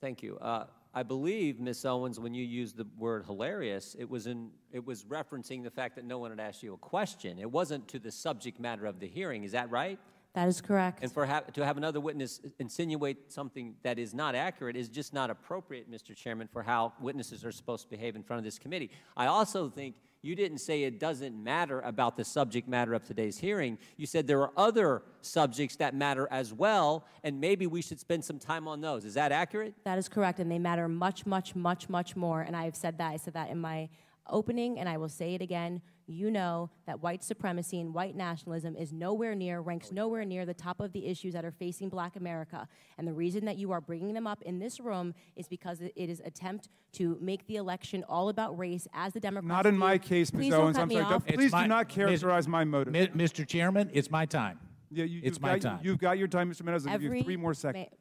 Thank 0.00 0.22
you. 0.22 0.36
Uh, 0.38 0.64
I 0.94 1.02
believe, 1.02 1.60
Ms. 1.60 1.84
Owens, 1.84 2.18
when 2.18 2.34
you 2.34 2.44
used 2.44 2.76
the 2.76 2.86
word 2.98 3.24
hilarious, 3.24 3.94
it 3.98 4.08
was 4.08 4.26
in 4.26 4.50
it 4.72 4.84
was 4.84 5.04
referencing 5.04 5.62
the 5.62 5.70
fact 5.70 5.94
that 5.96 6.04
no 6.04 6.18
one 6.18 6.30
had 6.30 6.40
asked 6.40 6.62
you 6.62 6.74
a 6.74 6.78
question. 6.78 7.38
It 7.38 7.50
wasn't 7.50 7.86
to 7.88 7.98
the 7.98 8.10
subject 8.10 8.58
matter 8.58 8.84
of 8.84 9.00
the 9.00 9.06
hearing. 9.06 9.44
Is 9.44 9.52
that 9.52 9.70
right? 9.70 9.98
That 10.34 10.48
is 10.48 10.62
correct. 10.62 11.00
And 11.02 11.12
for 11.12 11.26
ha- 11.26 11.40
to 11.40 11.64
have 11.64 11.76
another 11.76 12.00
witness 12.00 12.40
insinuate 12.58 13.30
something 13.30 13.74
that 13.82 13.98
is 13.98 14.14
not 14.14 14.34
accurate 14.34 14.76
is 14.76 14.88
just 14.88 15.12
not 15.12 15.28
appropriate, 15.28 15.90
Mr. 15.90 16.16
Chairman, 16.16 16.48
for 16.50 16.62
how 16.62 16.94
witnesses 17.00 17.44
are 17.44 17.52
supposed 17.52 17.84
to 17.84 17.90
behave 17.90 18.16
in 18.16 18.22
front 18.22 18.38
of 18.38 18.44
this 18.44 18.58
committee. 18.58 18.90
I 19.14 19.26
also 19.26 19.68
think 19.68 19.96
you 20.22 20.34
didn't 20.34 20.58
say 20.58 20.84
it 20.84 20.98
doesn't 20.98 21.34
matter 21.42 21.80
about 21.80 22.16
the 22.16 22.24
subject 22.24 22.66
matter 22.66 22.94
of 22.94 23.04
today's 23.04 23.38
hearing. 23.38 23.76
You 23.98 24.06
said 24.06 24.26
there 24.26 24.40
are 24.40 24.52
other 24.56 25.02
subjects 25.20 25.76
that 25.76 25.94
matter 25.94 26.28
as 26.30 26.54
well, 26.54 27.04
and 27.24 27.38
maybe 27.38 27.66
we 27.66 27.82
should 27.82 28.00
spend 28.00 28.24
some 28.24 28.38
time 28.38 28.66
on 28.68 28.80
those. 28.80 29.04
Is 29.04 29.14
that 29.14 29.32
accurate? 29.32 29.74
that 29.84 29.98
is 29.98 30.08
correct, 30.08 30.38
and 30.38 30.50
they 30.50 30.58
matter 30.58 30.88
much, 30.88 31.26
much, 31.26 31.54
much, 31.54 31.88
much 31.90 32.16
more. 32.16 32.40
And 32.40 32.56
I 32.56 32.64
have 32.64 32.76
said 32.76 32.96
that. 32.98 33.10
I 33.10 33.16
said 33.16 33.34
that 33.34 33.50
in 33.50 33.58
my 33.60 33.88
opening, 34.30 34.78
and 34.78 34.88
I 34.88 34.96
will 34.96 35.08
say 35.08 35.34
it 35.34 35.42
again. 35.42 35.82
You 36.12 36.30
know 36.30 36.68
that 36.86 37.02
white 37.02 37.24
supremacy 37.24 37.80
and 37.80 37.94
white 37.94 38.14
nationalism 38.14 38.76
is 38.76 38.92
nowhere 38.92 39.34
near, 39.34 39.60
ranks 39.60 39.90
nowhere 39.90 40.24
near 40.26 40.44
the 40.44 40.52
top 40.54 40.78
of 40.80 40.92
the 40.92 41.06
issues 41.06 41.32
that 41.32 41.44
are 41.44 41.50
facing 41.50 41.88
black 41.88 42.16
America. 42.16 42.68
And 42.98 43.08
the 43.08 43.14
reason 43.14 43.46
that 43.46 43.56
you 43.56 43.72
are 43.72 43.80
bringing 43.80 44.12
them 44.12 44.26
up 44.26 44.42
in 44.42 44.58
this 44.58 44.78
room 44.78 45.14
is 45.36 45.48
because 45.48 45.80
it 45.80 45.92
it 45.96 46.10
is 46.10 46.20
attempt 46.24 46.68
to 46.94 47.16
make 47.20 47.46
the 47.46 47.56
election 47.56 48.04
all 48.08 48.28
about 48.28 48.58
race 48.58 48.86
as 48.92 49.12
the 49.14 49.20
Democrats 49.20 49.48
Not 49.48 49.66
in 49.66 49.74
do. 49.74 49.80
my 49.80 49.96
case, 49.98 50.32
Ms. 50.32 50.40
Please 50.40 50.50
don't 50.50 50.62
Owens. 50.64 50.76
cut 50.76 50.82
I'm 50.82 50.88
me 50.88 50.94
sorry. 50.96 51.14
off. 51.14 51.26
Please 51.26 51.52
my- 51.52 51.62
do 51.62 51.68
not 51.68 51.86
Ms. 51.88 51.94
characterize 51.94 52.48
my 52.48 52.64
motive. 52.64 52.92
Mr. 52.92 53.46
Chairman, 53.46 53.90
it's 53.94 54.10
my 54.10 54.26
time. 54.26 54.58
Yeah, 54.90 55.04
you, 55.04 55.20
it's 55.24 55.36
you've 55.36 55.42
my 55.42 55.58
got, 55.58 55.60
time. 55.62 55.80
You've 55.82 55.98
got 55.98 56.18
your 56.18 56.28
time, 56.28 56.52
Mr. 56.52 56.62
Meadows. 56.64 56.86
I'll 56.86 56.98
give 56.98 57.14
you 57.14 57.22
three 57.24 57.36
more 57.38 57.54
seconds. 57.54 57.86
ma- 57.90 57.96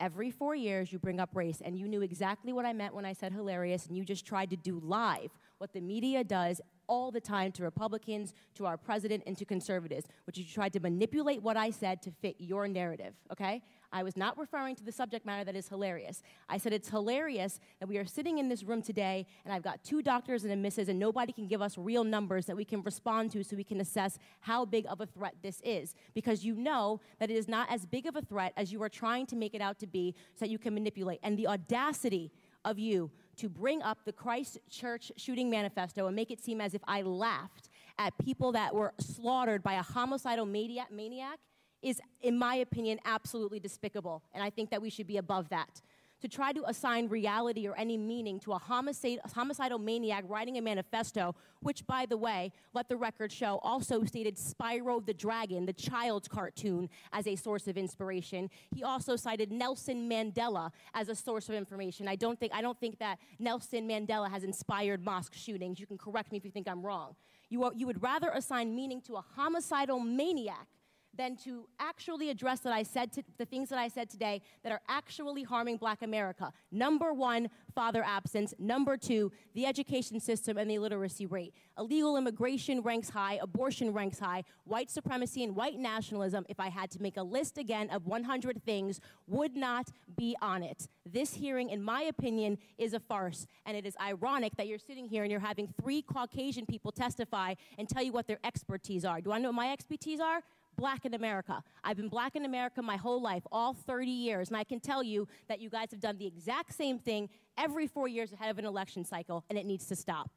Every 0.00 0.32
four 0.32 0.56
years, 0.56 0.92
you 0.92 0.98
bring 0.98 1.20
up 1.20 1.30
race, 1.34 1.62
and 1.64 1.78
you 1.78 1.86
knew 1.86 2.02
exactly 2.02 2.52
what 2.52 2.66
I 2.66 2.72
meant 2.72 2.94
when 2.94 3.04
I 3.06 3.12
said 3.12 3.32
hilarious, 3.32 3.86
and 3.86 3.96
you 3.96 4.04
just 4.04 4.26
tried 4.26 4.50
to 4.50 4.56
do 4.56 4.80
live 4.82 5.30
what 5.58 5.72
the 5.72 5.80
media 5.80 6.24
does 6.24 6.60
all 6.86 7.10
the 7.10 7.20
time 7.20 7.52
to 7.52 7.62
Republicans, 7.62 8.34
to 8.54 8.66
our 8.66 8.76
president, 8.76 9.22
and 9.26 9.36
to 9.38 9.44
conservatives, 9.44 10.06
which 10.26 10.38
is 10.38 10.46
you 10.46 10.52
tried 10.52 10.72
to 10.72 10.80
manipulate 10.80 11.42
what 11.42 11.56
I 11.56 11.70
said 11.70 12.02
to 12.02 12.10
fit 12.10 12.36
your 12.38 12.68
narrative, 12.68 13.14
okay? 13.32 13.62
I 13.92 14.02
was 14.02 14.16
not 14.16 14.36
referring 14.36 14.74
to 14.76 14.84
the 14.84 14.92
subject 14.92 15.24
matter 15.24 15.44
that 15.44 15.54
is 15.54 15.68
hilarious. 15.68 16.20
I 16.48 16.58
said 16.58 16.72
it's 16.72 16.90
hilarious 16.90 17.60
that 17.78 17.88
we 17.88 17.96
are 17.96 18.04
sitting 18.04 18.38
in 18.38 18.48
this 18.48 18.64
room 18.64 18.82
today, 18.82 19.26
and 19.44 19.54
I've 19.54 19.62
got 19.62 19.84
two 19.84 20.02
doctors 20.02 20.42
and 20.42 20.52
a 20.52 20.56
missus, 20.56 20.88
and 20.88 20.98
nobody 20.98 21.32
can 21.32 21.46
give 21.46 21.62
us 21.62 21.78
real 21.78 22.02
numbers 22.02 22.46
that 22.46 22.56
we 22.56 22.64
can 22.64 22.82
respond 22.82 23.30
to 23.32 23.44
so 23.44 23.56
we 23.56 23.64
can 23.64 23.80
assess 23.80 24.18
how 24.40 24.64
big 24.64 24.84
of 24.88 25.00
a 25.00 25.06
threat 25.06 25.36
this 25.42 25.60
is. 25.64 25.94
Because 26.12 26.44
you 26.44 26.54
know 26.56 27.00
that 27.20 27.30
it 27.30 27.36
is 27.36 27.46
not 27.48 27.70
as 27.70 27.86
big 27.86 28.06
of 28.06 28.16
a 28.16 28.22
threat 28.22 28.52
as 28.56 28.72
you 28.72 28.82
are 28.82 28.88
trying 28.88 29.26
to 29.26 29.36
make 29.36 29.54
it 29.54 29.60
out 29.60 29.78
to 29.78 29.86
be 29.86 30.14
so 30.34 30.40
that 30.40 30.50
you 30.50 30.58
can 30.58 30.74
manipulate. 30.74 31.20
And 31.22 31.38
the 31.38 31.46
audacity 31.46 32.32
of 32.64 32.78
you 32.78 33.10
to 33.36 33.48
bring 33.48 33.82
up 33.82 33.98
the 34.04 34.12
Christ 34.12 34.58
Church 34.70 35.12
shooting 35.16 35.50
manifesto 35.50 36.06
and 36.06 36.16
make 36.16 36.30
it 36.30 36.42
seem 36.42 36.60
as 36.60 36.74
if 36.74 36.82
I 36.86 37.02
laughed 37.02 37.68
at 37.98 38.16
people 38.18 38.52
that 38.52 38.74
were 38.74 38.92
slaughtered 38.98 39.62
by 39.62 39.74
a 39.74 39.82
homicidal 39.82 40.46
maniac 40.46 41.38
is, 41.82 42.00
in 42.22 42.38
my 42.38 42.56
opinion, 42.56 42.98
absolutely 43.04 43.60
despicable. 43.60 44.22
And 44.32 44.42
I 44.42 44.50
think 44.50 44.70
that 44.70 44.80
we 44.80 44.90
should 44.90 45.06
be 45.06 45.18
above 45.18 45.48
that. 45.50 45.82
To 46.24 46.28
try 46.28 46.52
to 46.52 46.64
assign 46.66 47.08
reality 47.08 47.68
or 47.68 47.76
any 47.76 47.98
meaning 47.98 48.40
to 48.40 48.54
a 48.54 48.58
homicidal 48.58 49.78
maniac 49.78 50.24
writing 50.26 50.56
a 50.56 50.62
manifesto, 50.62 51.34
which, 51.60 51.86
by 51.86 52.06
the 52.06 52.16
way, 52.16 52.50
let 52.72 52.88
the 52.88 52.96
record 52.96 53.30
show, 53.30 53.60
also 53.62 54.04
stated 54.04 54.36
Spyro 54.38 55.04
the 55.04 55.12
Dragon, 55.12 55.66
the 55.66 55.74
child's 55.74 56.26
cartoon, 56.26 56.88
as 57.12 57.26
a 57.26 57.36
source 57.36 57.68
of 57.68 57.76
inspiration. 57.76 58.48
He 58.74 58.82
also 58.82 59.16
cited 59.16 59.52
Nelson 59.52 60.08
Mandela 60.08 60.70
as 60.94 61.10
a 61.10 61.14
source 61.14 61.50
of 61.50 61.56
information. 61.56 62.08
I 62.08 62.16
don't 62.16 62.40
think, 62.40 62.54
I 62.54 62.62
don't 62.62 62.80
think 62.80 62.98
that 63.00 63.18
Nelson 63.38 63.86
Mandela 63.86 64.30
has 64.30 64.44
inspired 64.44 65.04
mosque 65.04 65.34
shootings. 65.34 65.78
You 65.78 65.86
can 65.86 65.98
correct 65.98 66.32
me 66.32 66.38
if 66.38 66.44
you 66.46 66.50
think 66.50 66.66
I'm 66.66 66.80
wrong. 66.80 67.16
You, 67.50 67.64
are, 67.64 67.72
you 67.76 67.86
would 67.86 68.02
rather 68.02 68.30
assign 68.30 68.74
meaning 68.74 69.02
to 69.02 69.16
a 69.16 69.24
homicidal 69.36 70.00
maniac 70.00 70.68
than 71.16 71.36
to 71.36 71.66
actually 71.78 72.30
address 72.30 72.60
that 72.60 72.72
I 72.72 72.82
said 72.82 73.12
to, 73.12 73.22
the 73.38 73.44
things 73.44 73.68
that 73.68 73.78
I 73.78 73.88
said 73.88 74.10
today 74.10 74.42
that 74.62 74.72
are 74.72 74.80
actually 74.88 75.42
harming 75.42 75.76
black 75.76 76.02
America. 76.02 76.52
Number 76.70 77.12
one, 77.12 77.50
father 77.74 78.02
absence. 78.04 78.54
Number 78.58 78.96
two, 78.96 79.32
the 79.54 79.66
education 79.66 80.20
system 80.20 80.58
and 80.58 80.70
the 80.70 80.74
illiteracy 80.74 81.26
rate. 81.26 81.54
Illegal 81.78 82.16
immigration 82.16 82.82
ranks 82.82 83.10
high, 83.10 83.38
abortion 83.42 83.92
ranks 83.92 84.18
high, 84.18 84.44
white 84.64 84.90
supremacy 84.90 85.42
and 85.42 85.56
white 85.56 85.78
nationalism, 85.78 86.44
if 86.48 86.60
I 86.60 86.68
had 86.68 86.90
to 86.92 87.02
make 87.02 87.16
a 87.16 87.22
list 87.22 87.58
again 87.58 87.90
of 87.90 88.06
100 88.06 88.62
things, 88.64 89.00
would 89.26 89.56
not 89.56 89.88
be 90.16 90.36
on 90.40 90.62
it. 90.62 90.88
This 91.04 91.34
hearing, 91.34 91.70
in 91.70 91.82
my 91.82 92.02
opinion, 92.02 92.58
is 92.78 92.94
a 92.94 93.00
farce. 93.00 93.46
And 93.66 93.76
it 93.76 93.86
is 93.86 93.96
ironic 94.00 94.56
that 94.56 94.66
you're 94.66 94.78
sitting 94.78 95.06
here 95.06 95.22
and 95.22 95.30
you're 95.30 95.40
having 95.40 95.72
three 95.80 96.02
Caucasian 96.02 96.66
people 96.66 96.92
testify 96.92 97.54
and 97.78 97.88
tell 97.88 98.02
you 98.02 98.12
what 98.12 98.26
their 98.26 98.38
expertise 98.44 99.04
are. 99.04 99.20
Do 99.20 99.32
I 99.32 99.38
know 99.38 99.48
what 99.48 99.56
my 99.56 99.72
expertise 99.72 100.20
are? 100.20 100.42
Black 100.76 101.04
in 101.04 101.14
America. 101.14 101.62
I've 101.82 101.96
been 101.96 102.08
black 102.08 102.36
in 102.36 102.44
America 102.44 102.82
my 102.82 102.96
whole 102.96 103.20
life, 103.22 103.42
all 103.52 103.74
30 103.74 104.10
years, 104.10 104.48
and 104.48 104.56
I 104.56 104.64
can 104.64 104.80
tell 104.80 105.02
you 105.02 105.28
that 105.48 105.60
you 105.60 105.70
guys 105.70 105.88
have 105.92 106.00
done 106.00 106.18
the 106.18 106.26
exact 106.26 106.74
same 106.74 106.98
thing 106.98 107.28
every 107.56 107.86
four 107.86 108.08
years 108.08 108.32
ahead 108.32 108.50
of 108.50 108.58
an 108.58 108.64
election 108.64 109.04
cycle, 109.04 109.44
and 109.48 109.58
it 109.58 109.66
needs 109.66 109.86
to 109.86 109.96
stop. 109.96 110.30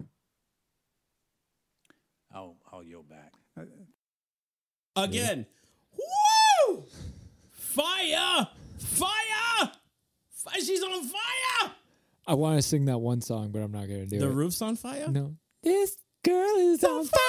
I'll, 2.33 2.55
I'll 2.71 2.83
yield 2.83 3.09
back. 3.09 3.33
Uh, 3.57 3.63
again. 4.95 5.45
Woo! 6.67 6.83
Fire! 7.51 8.47
Fire! 8.77 9.71
Fi- 10.29 10.59
She's 10.59 10.83
on 10.83 11.03
fire! 11.03 11.71
I 12.27 12.33
want 12.33 12.57
to 12.57 12.61
sing 12.61 12.85
that 12.85 12.97
one 12.97 13.21
song, 13.21 13.49
but 13.51 13.59
I'm 13.61 13.71
not 13.71 13.87
going 13.87 14.01
to 14.01 14.05
do 14.05 14.19
The 14.19 14.25
it. 14.25 14.29
The 14.29 14.35
roof's 14.35 14.61
on 14.61 14.75
fire? 14.75 15.07
No. 15.09 15.35
This 15.63 15.95
girl 16.23 16.57
is 16.57 16.83
on 16.83 17.05
fire. 17.05 17.19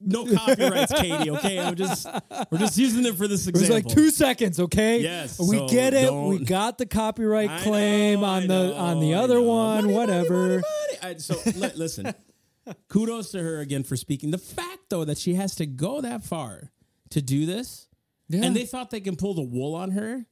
No 0.00 0.26
copyrights, 0.26 0.92
Katie, 1.00 1.30
okay? 1.30 1.58
I'm 1.60 1.74
just 1.76 2.06
we're 2.50 2.58
just 2.58 2.76
using 2.78 3.06
it 3.06 3.14
for 3.16 3.28
this 3.28 3.46
It 3.46 3.54
was 3.54 3.62
example. 3.62 3.88
like 3.90 3.96
two 3.96 4.10
seconds, 4.10 4.58
okay? 4.58 5.00
Yes, 5.00 5.38
we 5.38 5.58
so 5.58 5.68
get 5.68 5.94
it. 5.94 6.12
We 6.12 6.40
got 6.44 6.78
the 6.78 6.86
copyright 6.86 7.48
I 7.48 7.60
claim 7.62 8.20
know, 8.20 8.26
on 8.26 8.42
I 8.42 8.46
the 8.46 8.74
on 8.76 9.00
the 9.00 9.14
other 9.14 9.40
one. 9.40 9.84
Money, 9.84 9.94
whatever. 9.94 10.46
money, 10.48 10.62
money. 11.02 11.18
So 11.20 11.36
li- 11.54 11.70
listen, 11.76 12.12
kudos 12.88 13.30
to 13.32 13.42
her 13.42 13.60
again 13.60 13.84
for 13.84 13.96
speaking. 13.96 14.30
The 14.32 14.38
fact 14.38 14.90
though 14.90 15.04
that 15.04 15.18
she 15.18 15.34
has 15.34 15.54
to 15.56 15.66
go 15.66 16.00
that 16.00 16.24
far 16.24 16.72
to 17.10 17.22
do 17.22 17.46
this, 17.46 17.86
Yeah. 18.28 18.44
and 18.44 18.56
they 18.56 18.66
thought 18.66 18.90
they 18.90 19.00
can 19.00 19.14
pull 19.16 19.34
the 19.34 19.42
wool 19.42 19.74
on 19.76 19.92
her, 19.92 20.26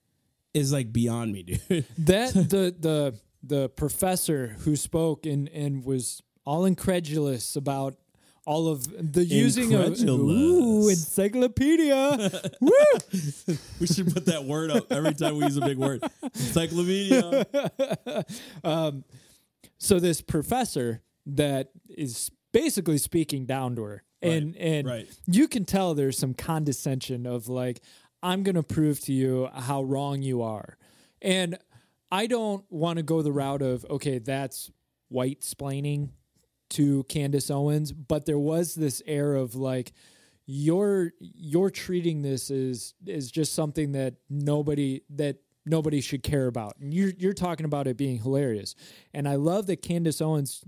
is 0.55 0.73
like 0.73 0.93
beyond 0.93 1.33
me, 1.33 1.43
dude. 1.45 1.85
that 1.99 2.35
the 2.35 2.75
the 2.79 3.21
the 3.45 3.69
professor 3.69 4.57
who 4.61 4.75
spoke 4.75 5.25
and 5.25 5.49
and 5.51 5.85
was 5.85 6.21
all 6.45 6.65
incredulous 6.65 7.55
about 7.55 7.97
all 8.47 8.69
of 8.69 9.13
the 9.13 9.25
using 9.25 9.75
of 9.75 10.01
ooh 10.01 10.89
encyclopedia. 10.89 12.31
Woo! 12.61 12.73
we 13.81 13.87
should 13.87 14.15
put 14.15 14.27
that 14.27 14.45
word 14.45 14.71
up 14.71 14.91
every 14.93 15.13
time 15.15 15.37
we 15.37 15.45
use 15.45 15.57
a 15.57 15.61
big 15.61 15.77
word. 15.77 16.03
Encyclopedia. 16.23 17.45
Um, 18.65 19.05
so 19.79 19.99
this 20.01 20.21
professor 20.23 21.03
that 21.27 21.71
is 21.89 22.31
basically 22.53 22.99
speaking 22.99 23.45
down 23.47 23.77
to 23.77 23.83
her, 23.83 24.03
and 24.23 24.57
and 24.57 24.87
right. 24.87 25.09
you 25.27 25.49
can 25.49 25.65
tell 25.65 25.95
there's 25.95 26.19
some 26.19 26.35
condescension 26.35 27.27
of 27.27 27.49
like, 27.49 27.81
I'm 28.23 28.43
gonna 28.43 28.63
prove 28.63 29.01
to 29.03 29.13
you 29.13 29.49
how 29.53 29.83
wrong 29.83 30.23
you 30.23 30.43
are, 30.43 30.77
and 31.21 31.59
I 32.11 32.27
don't 32.27 32.65
want 32.71 32.99
to 32.99 33.03
go 33.03 33.23
the 33.23 33.33
route 33.33 33.63
of 33.63 33.85
okay, 33.91 34.19
that's 34.19 34.71
white 35.09 35.41
splaining 35.41 36.11
to 36.71 37.05
Candace 37.05 37.51
Owens, 37.51 37.93
but 37.93 38.27
there 38.27 38.39
was 38.39 38.75
this 38.75 39.03
air 39.07 39.35
of 39.35 39.55
like 39.55 39.93
you're 40.47 41.13
you're 41.19 41.71
treating 41.71 42.23
this 42.23 42.51
as 42.51 42.95
as 43.09 43.31
just 43.31 43.53
something 43.53 43.93
that 43.93 44.15
nobody 44.31 45.03
that 45.11 45.39
nobody 45.65 46.01
should 46.01 46.23
care 46.23 46.47
about. 46.47 46.77
And 46.81 46.95
you're 46.95 47.13
you're 47.19 47.33
talking 47.33 47.67
about 47.67 47.87
it 47.87 47.97
being 47.97 48.19
hilarious. 48.19 48.75
And 49.13 49.29
I 49.29 49.35
love 49.35 49.67
that 49.67 49.83
Candace 49.83 50.21
Owens 50.21 50.65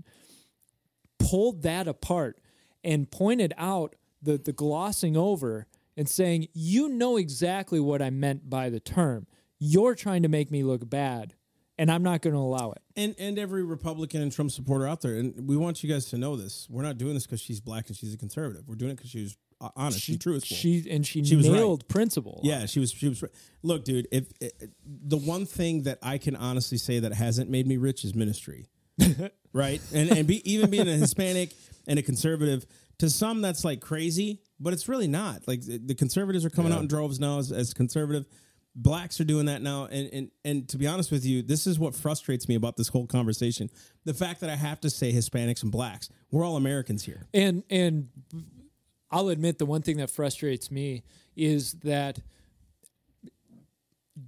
pulled 1.17 1.63
that 1.63 1.87
apart 1.87 2.39
and 2.83 3.09
pointed 3.09 3.53
out 3.57 3.95
the 4.21 4.37
the 4.37 4.53
glossing 4.53 5.15
over 5.15 5.67
and 5.95 6.07
saying, 6.09 6.47
"You 6.53 6.89
know 6.89 7.17
exactly 7.17 7.79
what 7.79 8.01
I 8.01 8.09
meant 8.09 8.49
by 8.49 8.69
the 8.69 8.79
term. 8.79 9.27
You're 9.59 9.95
trying 9.95 10.23
to 10.23 10.29
make 10.29 10.51
me 10.51 10.63
look 10.63 10.89
bad, 10.89 11.35
and 11.79 11.89
I'm 11.89 12.03
not 12.03 12.21
going 12.21 12.35
to 12.35 12.39
allow 12.39 12.71
it." 12.71 12.81
and 12.95 13.15
and 13.17 13.39
every 13.39 13.63
Republican 13.63 14.21
and 14.21 14.31
Trump 14.31 14.51
supporter 14.51 14.87
out 14.87 15.01
there, 15.01 15.15
and 15.15 15.47
we 15.47 15.57
want 15.57 15.81
you 15.83 15.89
guys 15.91 16.05
to 16.07 16.17
know 16.17 16.35
this. 16.35 16.67
We're 16.69 16.83
not 16.83 16.97
doing 16.97 17.13
this 17.15 17.25
because 17.25 17.41
she's 17.41 17.59
black 17.61 17.87
and 17.87 17.97
she's 17.97 18.13
a 18.13 18.17
conservative. 18.17 18.67
We're 18.67 18.75
doing 18.75 18.91
it 18.91 18.97
because 18.97 19.09
she 19.09 19.23
was 19.23 19.37
uh, 19.61 19.69
honest 19.75 20.07
and 20.09 20.21
truthful. 20.21 20.55
She 20.55 20.85
and 20.89 21.05
she, 21.05 21.23
She 21.23 21.35
was 21.35 21.49
right. 21.49 21.55
nailed 21.55 21.87
principle. 21.87 22.41
yeah, 22.43 22.65
she 22.65 22.79
was. 22.79 22.91
She 22.91 23.09
was. 23.09 23.23
Look, 23.63 23.83
dude. 23.85 24.07
If, 24.11 24.31
eh, 24.41 24.49
the 24.85 25.17
one 25.17 25.45
thing 25.45 25.83
that 25.83 25.99
I 26.03 26.17
can 26.17 26.35
honestly 26.35 26.77
say 26.77 26.99
that 26.99 27.13
hasn't 27.13 27.49
made 27.49 27.67
me 27.67 27.77
rich 27.77 28.03
is 28.03 28.13
ministry, 28.13 28.67
right? 29.53 29.81
And 29.93 30.11
and 30.11 30.27
be, 30.27 30.49
even 30.49 30.69
being 30.69 30.87
a 30.87 30.93
Hispanic 30.93 31.51
and 31.87 31.97
a 31.97 32.01
conservative, 32.01 32.65
to 32.99 33.09
some 33.09 33.41
that's 33.41 33.63
like 33.63 33.79
crazy, 33.81 34.41
but 34.59 34.73
it's 34.73 34.87
really 34.87 35.07
not. 35.07 35.47
Like 35.47 35.61
the 35.61 35.77
the 35.77 35.95
conservatives 35.95 36.45
are 36.45 36.49
coming 36.49 36.71
out 36.73 36.81
in 36.81 36.87
droves 36.87 37.19
now 37.19 37.39
as, 37.39 37.51
as 37.51 37.73
conservative. 37.73 38.25
Blacks 38.75 39.19
are 39.19 39.23
doing 39.25 39.47
that 39.47 39.61
now, 39.61 39.85
and, 39.85 40.09
and 40.13 40.31
and 40.45 40.69
to 40.69 40.77
be 40.77 40.87
honest 40.87 41.11
with 41.11 41.25
you, 41.25 41.41
this 41.41 41.65
is 41.67 41.79
what 41.79 41.95
frustrates 41.95 42.47
me 42.47 42.55
about 42.55 42.77
this 42.77 42.87
whole 42.89 43.07
conversation: 43.07 43.69
the 44.05 44.13
fact 44.13 44.39
that 44.41 44.49
I 44.49 44.55
have 44.55 44.79
to 44.81 44.89
say 44.89 45.11
Hispanics 45.11 45.63
and 45.63 45.71
blacks. 45.71 46.09
We're 46.31 46.45
all 46.45 46.55
Americans 46.55 47.03
here. 47.03 47.27
And 47.33 47.63
and 47.69 48.09
I'll 49.11 49.29
admit 49.29 49.57
the 49.57 49.65
one 49.65 49.81
thing 49.81 49.97
that 49.97 50.09
frustrates 50.11 50.69
me 50.71 51.03
is 51.35 51.73
that 51.83 52.19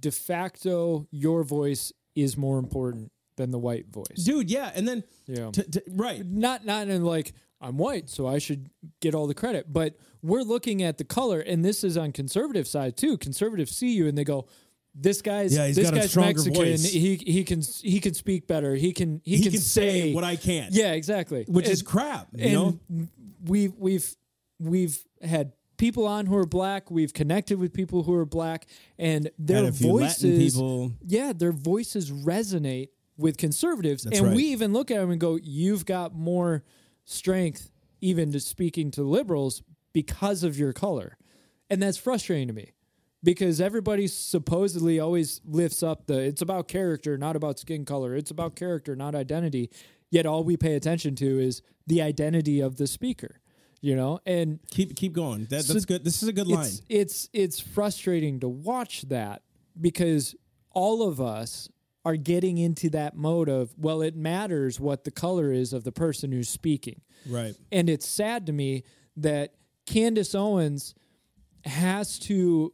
de 0.00 0.10
facto 0.10 1.06
your 1.10 1.44
voice 1.44 1.92
is 2.14 2.36
more 2.36 2.58
important 2.58 3.12
than 3.36 3.50
the 3.52 3.58
white 3.58 3.88
voice. 3.88 4.24
dude. 4.24 4.50
Yeah, 4.50 4.70
and 4.74 4.86
then 4.86 5.04
Yeah. 5.26 5.50
t- 5.52 5.62
t- 5.62 5.80
right, 5.88 6.24
Not 6.26 6.66
not 6.66 6.88
in 6.88 7.04
like 7.04 7.32
I'm 7.62 7.78
white, 7.78 8.10
so 8.10 8.26
I 8.26 8.38
should 8.38 8.68
get 9.00 9.14
all 9.14 9.26
the 9.26 9.34
credit. 9.34 9.72
But 9.72 9.94
we're 10.22 10.42
looking 10.42 10.82
at 10.82 10.98
the 10.98 11.04
color, 11.04 11.40
and 11.40 11.64
this 11.64 11.84
is 11.84 11.96
on 11.96 12.12
conservative 12.12 12.66
side 12.66 12.96
too. 12.96 13.16
Conservatives 13.16 13.74
see 13.74 13.92
you 13.92 14.06
and 14.08 14.18
they 14.18 14.24
go, 14.24 14.46
"This 14.94 15.22
guy's 15.22 15.54
Yeah, 15.54 15.66
he's 15.68 15.76
this 15.76 15.84
got 15.90 15.94
a 15.96 16.00
guy's 16.00 16.10
stronger 16.10 16.28
Mexican. 16.34 16.54
voice. 16.64 16.84
He 16.92 17.16
he 17.16 17.44
can 17.44 17.62
he 17.82 18.00
can 18.00 18.14
speak 18.14 18.46
better. 18.46 18.74
He 18.74 18.92
can 18.92 19.20
he, 19.24 19.36
he, 19.36 19.42
can, 19.44 19.52
can 19.52 19.60
say 19.60 20.12
what 20.12 20.24
I 20.24 20.36
can't. 20.36 20.72
yeah 20.74 20.92
exactly, 20.92 21.44
which 21.48 21.68
is 21.68 21.82
crap. 21.82 22.28
You 22.36 22.52
know, 22.52 22.78
and 22.88 23.08
we've 23.44 23.72
we've 23.78 24.16
we've 24.60 25.04
had 25.22 25.52
people 25.76 26.06
on 26.06 26.26
who 26.26 26.36
are 26.36 26.46
black. 26.46 26.90
We've 26.90 27.12
connected 27.12 27.58
with 27.58 27.72
people 27.72 28.02
who 28.04 28.14
are 28.14 28.26
black, 28.26 28.66
and 28.98 29.30
their 29.38 29.64
Had 29.64 29.66
a 29.66 29.72
few 29.72 29.92
Latin 29.92 30.30
voices, 30.30 30.54
people. 30.54 30.92
yeah, 31.06 31.32
their 31.32 31.52
voices 31.52 32.10
resonate 32.10 32.88
with 33.16 33.36
conservatives, 33.36 34.04
That's 34.04 34.18
and 34.18 34.28
right. 34.28 34.36
we 34.36 34.44
even 34.46 34.72
look 34.72 34.90
at 34.90 34.98
them 34.98 35.10
and 35.10 35.20
go, 35.20 35.36
"You've 35.42 35.84
got 35.84 36.14
more 36.14 36.62
strength, 37.12 37.70
even 38.00 38.32
to 38.32 38.40
speaking 38.40 38.90
to 38.92 39.02
liberals 39.02 39.62
because 39.92 40.42
of 40.42 40.58
your 40.58 40.72
color," 40.72 41.16
and 41.70 41.82
that's 41.82 41.98
frustrating 41.98 42.48
to 42.48 42.54
me. 42.54 42.72
Because 43.24 43.60
everybody 43.60 44.08
supposedly 44.08 44.98
always 44.98 45.40
lifts 45.44 45.82
up 45.82 46.06
the 46.06 46.18
it's 46.18 46.42
about 46.42 46.66
character, 46.66 47.16
not 47.16 47.36
about 47.36 47.58
skin 47.58 47.84
color. 47.84 48.16
It's 48.16 48.32
about 48.32 48.56
character, 48.56 48.96
not 48.96 49.14
identity. 49.14 49.70
Yet 50.10 50.26
all 50.26 50.42
we 50.42 50.56
pay 50.56 50.74
attention 50.74 51.14
to 51.16 51.38
is 51.38 51.62
the 51.86 52.02
identity 52.02 52.60
of 52.60 52.76
the 52.76 52.86
speaker, 52.86 53.40
you 53.80 53.94
know? 53.94 54.18
And 54.26 54.58
keep 54.70 54.96
keep 54.96 55.12
going. 55.12 55.46
That, 55.50 55.64
So 55.64 55.72
that's 55.72 55.84
good. 55.84 56.04
This 56.04 56.22
is 56.22 56.28
a 56.28 56.32
good 56.32 56.48
line. 56.48 56.66
it's 56.66 56.82
it's 56.88 57.28
it's 57.32 57.60
frustrating 57.60 58.40
to 58.40 58.48
watch 58.48 59.02
that 59.02 59.42
because 59.80 60.34
all 60.72 61.06
of 61.06 61.20
us 61.20 61.68
are 62.04 62.16
getting 62.16 62.58
into 62.58 62.90
that 62.90 63.16
mode 63.16 63.48
of 63.48 63.72
well 63.78 64.02
it 64.02 64.16
matters 64.16 64.80
what 64.80 65.04
the 65.04 65.10
color 65.10 65.52
is 65.52 65.72
of 65.72 65.84
the 65.84 65.92
person 65.92 66.32
who's 66.32 66.48
speaking 66.48 67.00
Right. 67.28 67.54
and 67.70 67.88
it's 67.88 68.06
sad 68.08 68.46
to 68.46 68.52
me 68.52 68.82
that 69.16 69.54
Candace 69.86 70.34
Owens 70.34 70.94
has 71.64 72.18
to 72.20 72.72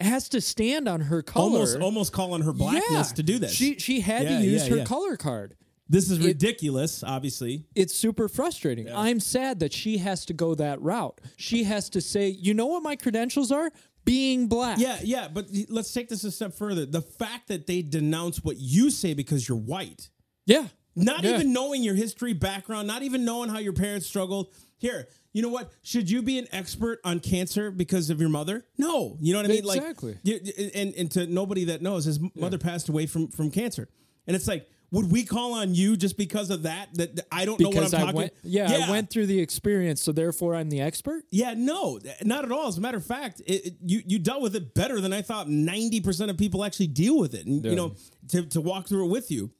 has 0.00 0.28
to 0.30 0.40
stand 0.40 0.88
on 0.88 1.00
her 1.02 1.22
color 1.22 1.44
Almost 1.52 1.78
almost 1.78 2.12
calling 2.12 2.42
her 2.42 2.52
blackness 2.52 3.10
Yeah. 3.10 3.14
to 3.14 3.22
do 3.22 3.38
this. 3.38 3.52
she 3.52 3.78
she 3.78 4.00
had 4.00 4.24
Yeah, 4.24 4.38
to 4.38 4.44
use 4.44 4.68
yeah, 4.68 4.76
her 4.76 4.84
color 4.84 5.16
card 5.16 5.56
this 5.86 6.10
is 6.10 6.18
ridiculous. 6.18 7.04
Obviously, 7.04 7.66
it's 7.74 7.94
super 7.94 8.26
frustrating. 8.26 8.88
I'm 8.90 9.20
sad 9.20 9.60
that 9.60 9.70
she 9.74 9.98
has 9.98 10.24
to 10.26 10.32
go 10.32 10.54
that 10.54 10.80
route. 10.80 11.20
She 11.36 11.64
has 11.64 11.90
to 11.90 12.00
say, 12.00 12.28
you 12.28 12.54
know 12.54 12.64
what 12.64 12.82
my 12.82 12.96
credentials 12.96 13.52
are? 13.52 13.70
Being 14.04 14.48
black. 14.48 14.78
yeah, 14.78 14.98
yeah. 15.02 15.28
But 15.32 15.46
let's 15.68 15.92
take 15.92 16.08
this 16.08 16.24
a 16.24 16.30
step 16.30 16.54
further. 16.54 16.84
The 16.86 17.00
fact 17.02 17.48
that 17.48 17.66
they 17.66 17.82
denounce 17.82 18.42
what 18.44 18.56
you 18.58 18.90
say 18.90 19.14
because 19.14 19.48
you're 19.48 19.58
white, 19.58 20.10
Yeah. 20.46 20.68
not 20.94 21.24
Yeah. 21.24 21.34
even 21.34 21.52
knowing 21.52 21.82
your 21.82 21.94
history, 21.94 22.32
background, 22.34 22.86
not 22.86 23.02
even 23.02 23.24
knowing 23.24 23.48
how 23.50 23.58
your 23.58 23.72
parents 23.72 24.06
struggled. 24.06 24.52
Here, 24.76 25.08
you 25.32 25.40
know 25.40 25.48
what? 25.48 25.72
Should 25.82 26.10
you 26.10 26.20
be 26.22 26.38
an 26.38 26.46
expert 26.52 27.00
on 27.04 27.18
cancer 27.20 27.70
because 27.70 28.10
of 28.10 28.20
your 28.20 28.28
mother? 28.28 28.66
No, 28.76 29.16
you 29.20 29.32
know 29.32 29.38
what 29.38 29.46
I 29.46 29.48
mean. 29.48 29.58
Exactly. 29.64 30.12
Like, 30.12 30.46
you, 30.46 30.70
and 30.74 30.94
and 30.94 31.10
to 31.12 31.26
nobody 31.26 31.64
that 31.64 31.80
knows, 31.80 32.04
his 32.04 32.18
mother 32.34 32.58
passed 32.58 32.88
away 32.90 33.06
from 33.06 33.28
from 33.28 33.50
cancer, 33.50 33.88
and 34.26 34.36
it's 34.36 34.46
like, 34.46 34.68
Would 34.90 35.10
we 35.10 35.24
call 35.24 35.54
on 35.54 35.74
you 35.74 35.96
just 35.96 36.16
because 36.16 36.50
of 36.50 36.62
that? 36.62 36.88
That, 36.94 37.16
that 37.16 37.26
I 37.32 37.44
don't 37.44 37.58
know 37.58 37.68
what 37.70 37.78
I'm 37.78 37.94
I 37.94 37.98
talking. 38.04 38.14
went, 38.16 38.32
yeah, 38.44 38.84
I 38.86 38.90
went 38.90 39.10
through 39.10 39.26
the 39.26 39.40
experience, 39.40 40.00
so 40.00 40.12
therefore 40.12 40.54
I'm 40.54 40.70
the 40.70 40.80
expert. 40.80 41.24
Yeah, 41.32 41.54
no, 41.56 41.98
not 42.22 42.44
at 42.44 42.52
all. 42.52 42.68
As 42.68 42.78
a 42.78 42.80
matter 42.80 42.98
of 42.98 43.04
fact, 43.06 43.40
it, 43.46 43.66
it- 43.66 43.74
you 43.84 44.02
you 44.06 44.18
dealt 44.20 44.40
with 44.42 44.54
it 44.54 44.72
better 44.74 45.00
than 45.00 45.12
I 45.12 45.22
thought. 45.22 45.48
Ninety 45.48 46.00
percent 46.00 46.30
of 46.30 46.38
people 46.38 46.64
actually 46.64 46.86
deal 46.88 47.18
with 47.18 47.34
it, 47.34 47.44
and 47.46 47.64
you 47.64 47.74
know, 47.74 47.94
to 48.28 48.44
to 48.46 48.60
walk 48.60 48.86
through 48.88 49.06
it 49.06 49.10
with 49.10 49.30
you. 49.30 49.50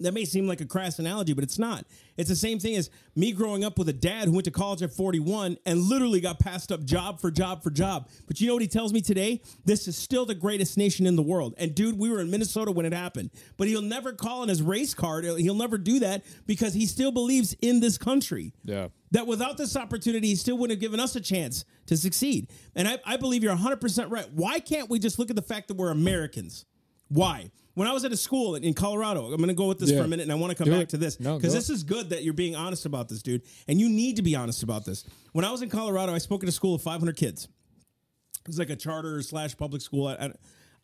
That 0.00 0.12
may 0.12 0.26
seem 0.26 0.46
like 0.46 0.60
a 0.60 0.66
crass 0.66 0.98
analogy, 0.98 1.32
but 1.32 1.42
it's 1.42 1.58
not. 1.58 1.86
It's 2.18 2.28
the 2.28 2.36
same 2.36 2.58
thing 2.58 2.76
as 2.76 2.90
me 3.14 3.32
growing 3.32 3.64
up 3.64 3.78
with 3.78 3.88
a 3.88 3.94
dad 3.94 4.26
who 4.26 4.32
went 4.32 4.44
to 4.44 4.50
college 4.50 4.82
at 4.82 4.92
41 4.92 5.56
and 5.64 5.80
literally 5.80 6.20
got 6.20 6.38
passed 6.38 6.70
up 6.70 6.84
job 6.84 7.18
for 7.18 7.30
job 7.30 7.62
for 7.62 7.70
job. 7.70 8.08
But 8.26 8.38
you 8.40 8.46
know 8.46 8.52
what 8.54 8.60
he 8.62 8.68
tells 8.68 8.92
me 8.92 9.00
today? 9.00 9.40
This 9.64 9.88
is 9.88 9.96
still 9.96 10.26
the 10.26 10.34
greatest 10.34 10.76
nation 10.76 11.06
in 11.06 11.16
the 11.16 11.22
world. 11.22 11.54
And 11.56 11.74
dude, 11.74 11.98
we 11.98 12.10
were 12.10 12.20
in 12.20 12.30
Minnesota 12.30 12.72
when 12.72 12.84
it 12.84 12.92
happened. 12.92 13.30
But 13.56 13.68
he'll 13.68 13.80
never 13.80 14.12
call 14.12 14.42
in 14.42 14.50
his 14.50 14.60
race 14.62 14.92
card. 14.92 15.24
He'll 15.24 15.54
never 15.54 15.78
do 15.78 15.98
that 16.00 16.24
because 16.46 16.74
he 16.74 16.84
still 16.84 17.10
believes 17.12 17.54
in 17.62 17.80
this 17.80 17.96
country 17.96 18.52
Yeah. 18.64 18.88
that 19.12 19.26
without 19.26 19.56
this 19.56 19.76
opportunity, 19.76 20.28
he 20.28 20.36
still 20.36 20.58
wouldn't 20.58 20.76
have 20.76 20.80
given 20.82 21.00
us 21.00 21.16
a 21.16 21.20
chance 21.22 21.64
to 21.86 21.96
succeed. 21.96 22.48
And 22.74 22.86
I, 22.86 22.98
I 23.06 23.16
believe 23.16 23.42
you're 23.42 23.56
100% 23.56 24.10
right. 24.10 24.30
Why 24.34 24.58
can't 24.60 24.90
we 24.90 24.98
just 24.98 25.18
look 25.18 25.30
at 25.30 25.36
the 25.36 25.42
fact 25.42 25.68
that 25.68 25.76
we're 25.78 25.90
Americans? 25.90 26.66
Why? 27.08 27.50
When 27.76 27.86
I 27.86 27.92
was 27.92 28.04
at 28.06 28.10
a 28.12 28.16
school 28.16 28.54
in, 28.56 28.64
in 28.64 28.72
Colorado, 28.74 29.26
I'm 29.26 29.36
going 29.36 29.48
to 29.48 29.54
go 29.54 29.66
with 29.66 29.78
this 29.78 29.90
Yeah. 29.90 29.98
for 29.98 30.04
a 30.04 30.08
minute 30.08 30.22
and 30.22 30.32
I 30.32 30.34
want 30.34 30.50
to 30.50 30.56
come 30.56 30.64
Do 30.64 30.70
back 30.72 30.84
it. 30.84 30.88
to 30.90 30.96
this 30.96 31.16
because 31.16 31.42
go. 31.42 31.48
this 31.50 31.68
is 31.70 31.82
good 31.84 32.08
that 32.10 32.24
you're 32.24 32.32
being 32.32 32.56
honest 32.56 32.86
about 32.86 33.08
this, 33.10 33.20
dude. 33.22 33.42
And 33.68 33.78
you 33.78 33.88
need 33.90 34.16
to 34.16 34.22
be 34.22 34.34
honest 34.34 34.62
about 34.62 34.84
this. 34.86 35.04
When 35.32 35.44
I 35.44 35.50
was 35.52 35.60
in 35.60 35.68
Colorado, 35.68 36.14
I 36.14 36.18
spoke 36.18 36.42
at 36.42 36.48
a 36.48 36.52
school 36.52 36.74
of 36.74 36.80
500 36.82 37.16
kids. 37.16 37.44
It 37.44 38.48
was 38.48 38.58
like 38.58 38.70
a 38.70 38.76
charter 38.76 39.20
slash 39.20 39.56
public 39.58 39.82
school. 39.82 40.08
I, 40.08 40.14
I, 40.14 40.32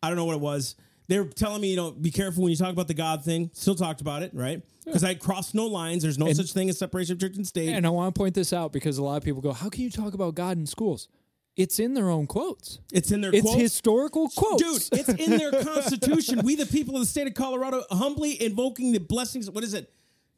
I 0.03 0.07
don't 0.07 0.17
know 0.17 0.25
what 0.25 0.35
it 0.35 0.41
was. 0.41 0.75
They 1.07 1.17
were 1.19 1.25
telling 1.25 1.61
me, 1.61 1.71
you 1.71 1.75
know, 1.75 1.91
be 1.91 2.11
careful 2.11 2.43
when 2.43 2.51
you 2.51 2.55
talk 2.57 2.71
about 2.71 2.87
the 2.87 2.93
God 2.93 3.25
thing. 3.25 3.49
Still 3.53 3.73
talked 3.75 3.99
about 3.99 4.21
it, 4.21 4.31
right? 4.33 4.61
Because 4.85 5.03
I 5.03 5.15
crossed 5.15 5.55
no 5.55 5.65
lines. 5.65 6.03
There's 6.03 6.19
no 6.19 6.27
And- 6.27 6.37
such 6.37 6.53
thing 6.53 6.69
as 6.69 6.77
separation 6.77 7.13
of 7.13 7.19
church 7.19 7.35
and 7.37 7.45
state. 7.47 7.69
And 7.69 7.87
I 7.87 7.89
want 7.89 8.13
to 8.13 8.17
point 8.19 8.35
this 8.35 8.53
out 8.53 8.71
because 8.71 8.99
a 8.99 9.03
lot 9.03 9.17
of 9.17 9.23
people 9.23 9.41
go, 9.41 9.51
"How 9.51 9.69
can 9.69 9.81
you 9.81 9.89
talk 9.89 10.13
about 10.13 10.35
God 10.35 10.57
in 10.57 10.65
schools?" 10.67 11.07
It's 11.55 11.77
in 11.79 11.93
their 11.93 12.09
own 12.09 12.25
quotes. 12.25 12.79
it's 12.91 13.11
in 13.11 13.21
their 13.21 13.31
It's 13.31 13.41
quotes. 13.43 13.61
historical 13.61 14.29
quotes, 14.35 14.89
Dude, 14.89 14.99
it's 14.99 15.09
in 15.09 15.37
their 15.37 15.51
constitution. 15.63 16.41
we, 16.43 16.55
the 16.55 16.65
people 16.65 16.95
of 16.95 17.01
the 17.01 17.05
state 17.05 17.27
of 17.27 17.35
Colorado, 17.35 17.83
humbly 17.91 18.41
invoking 18.41 18.91
the 18.91 18.99
blessings. 18.99 19.49
What 19.51 19.63
is 19.63 19.73
it? 19.75 19.91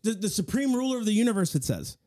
The, 0.03 0.11
the 0.11 0.29
supreme 0.29 0.73
ruler 0.73 0.97
of 0.97 1.05
the 1.05 1.13
universe, 1.13 1.55
it 1.55 1.63
says. 1.63 1.97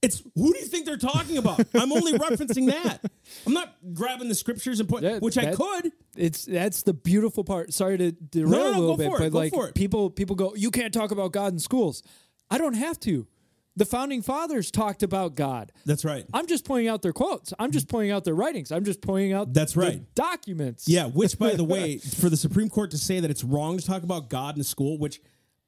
It's 0.00 0.20
who 0.34 0.52
do 0.52 0.58
you 0.58 0.64
think 0.64 0.84
they're 0.86 0.96
talking 0.96 1.36
about? 1.36 1.60
I'm 1.74 1.92
only 1.92 2.14
referencing 2.14 2.66
that. 2.72 2.98
I'm 3.46 3.52
not 3.52 3.76
grabbing 3.94 4.28
the 4.28 4.34
scriptures 4.34 4.80
and 4.80 4.88
put, 4.88 5.02
Yeah, 5.04 5.18
which 5.18 5.38
I 5.38 5.54
could. 5.54 5.92
It's 6.16 6.44
that's 6.46 6.82
the 6.82 6.92
beautiful 6.92 7.44
part. 7.44 7.72
Sorry 7.72 7.98
to 7.98 8.10
derail 8.10 8.50
No, 8.50 8.58
no, 8.58 8.64
no, 8.72 8.78
a 8.78 8.80
little 8.80 8.96
go 8.96 9.02
bit, 9.04 9.08
for 9.10 9.16
it, 9.18 9.20
but 9.20 9.30
go 9.30 9.38
like 9.38 9.52
for 9.52 9.68
it. 9.68 9.74
people 9.76 10.10
people 10.10 10.34
go, 10.36 10.54
you 10.56 10.70
can't 10.72 10.92
talk 10.92 11.12
about 11.12 11.30
God 11.32 11.52
in 11.52 11.58
schools. 11.60 12.02
I 12.50 12.58
don't 12.58 12.74
have 12.74 12.98
to. 13.00 13.26
The 13.74 13.86
founding 13.86 14.20
fathers 14.20 14.70
talked 14.70 15.02
about 15.02 15.34
God. 15.34 15.72
That's 15.86 16.04
right. 16.04 16.26
I'm 16.34 16.46
just 16.46 16.64
pointing 16.66 16.88
out 16.88 17.00
their 17.00 17.12
quotes. 17.14 17.54
I'm 17.58 17.70
just 17.70 17.88
pointing 17.88 18.10
out 18.10 18.24
their 18.24 18.34
writings. 18.34 18.70
I'm 18.70 18.84
just 18.84 19.00
pointing 19.00 19.32
out 19.32 19.54
That's 19.54 19.72
the 19.72 19.80
right. 19.80 20.14
documents. 20.14 20.86
Yeah, 20.86 21.06
which 21.06 21.38
by 21.38 21.54
the 21.54 21.64
way, 21.74 21.98
for 21.98 22.28
the 22.28 22.36
Supreme 22.36 22.68
Court 22.68 22.90
to 22.90 22.98
say 22.98 23.20
that 23.20 23.30
it's 23.30 23.42
wrong 23.44 23.78
to 23.78 23.86
talk 23.86 24.02
about 24.02 24.28
God 24.28 24.58
in 24.58 24.62
school, 24.64 24.98
which 24.98 25.20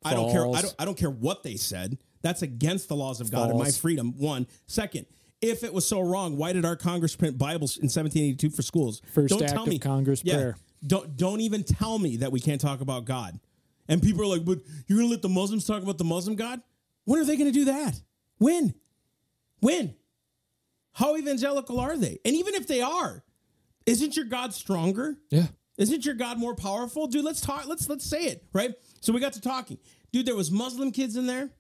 I 0.05 0.13
don't 0.13 0.31
care. 0.31 0.47
I 0.47 0.61
don't, 0.61 0.75
I 0.81 0.85
don't 0.85 0.99
care 0.99 1.11
what 1.11 1.43
they 1.43 1.57
said. 1.57 1.97
That's 2.21 2.43
against 2.43 2.89
the 2.89 2.97
laws 2.97 3.21
of 3.21 3.31
God 3.31 3.49
and 3.51 3.59
my 3.59 3.67
False. 3.67 3.79
freedom. 3.79 4.15
One, 4.19 4.47
second. 4.67 5.07
If 5.41 5.63
it 5.63 5.75
was 5.75 5.87
so 5.87 6.01
wrong, 6.01 6.37
why 6.37 6.53
did 6.55 6.65
our 6.65 6.77
Congress 6.77 7.17
print 7.17 7.37
Bibles 7.37 7.77
in 7.77 7.85
1782 7.85 8.51
for 8.51 8.63
schools? 8.63 9.03
First 9.13 9.31
don't 9.31 9.43
act 9.43 9.53
tell 9.53 9.63
of 9.65 9.69
me. 9.69 9.79
Congress 9.79 10.23
prayer. 10.23 10.57
Don't 10.87 11.17
don't 11.17 11.41
even 11.41 11.65
tell 11.65 11.99
me 11.99 12.19
that 12.19 12.33
we 12.33 12.41
can't 12.41 12.61
talk 12.61 12.81
about 12.81 13.05
God. 13.07 13.39
And 13.89 14.03
people 14.03 14.23
are 14.23 14.27
like, 14.27 14.45
"But 14.45 14.61
you're 14.87 14.99
going 14.99 15.09
to 15.09 15.13
let 15.13 15.23
the 15.23 15.29
Muslims 15.29 15.67
talk 15.67 15.83
about 15.83 15.99
the 15.99 16.05
Muslim 16.05 16.37
God? 16.37 16.61
When 17.05 17.21
are 17.21 17.25
they 17.25 17.37
going 17.37 17.53
to 17.53 17.59
do 17.59 17.67
that? 17.67 18.01
When? 18.39 18.75
When? 19.61 19.95
How 20.93 21.17
evangelical 21.17 21.81
are 21.81 21.97
they? 21.97 22.19
And 22.25 22.37
even 22.37 22.55
if 22.55 22.67
they 22.67 22.81
are, 22.81 23.25
isn't 23.87 24.17
your 24.17 24.27
God 24.27 24.55
stronger? 24.55 25.17
Yeah. 25.31 25.47
Isn't 25.77 26.05
your 26.05 26.15
God 26.15 26.39
more 26.39 26.55
powerful? 26.55 27.07
Dude, 27.07 27.25
let's 27.25 27.41
talk. 27.41 27.67
Let's 27.67 27.89
let's 27.89 28.05
say 28.05 28.27
it, 28.27 28.45
right? 28.53 28.75
So 29.01 29.13
we 29.13 29.21
got 29.21 29.33
to 29.33 29.41
talking. 29.41 29.79
Dude, 30.13 30.25
there 30.25 30.37
was 30.37 30.51
Muslim 30.51 30.93
kids 30.93 31.17
in 31.17 31.27
there. 31.27 31.51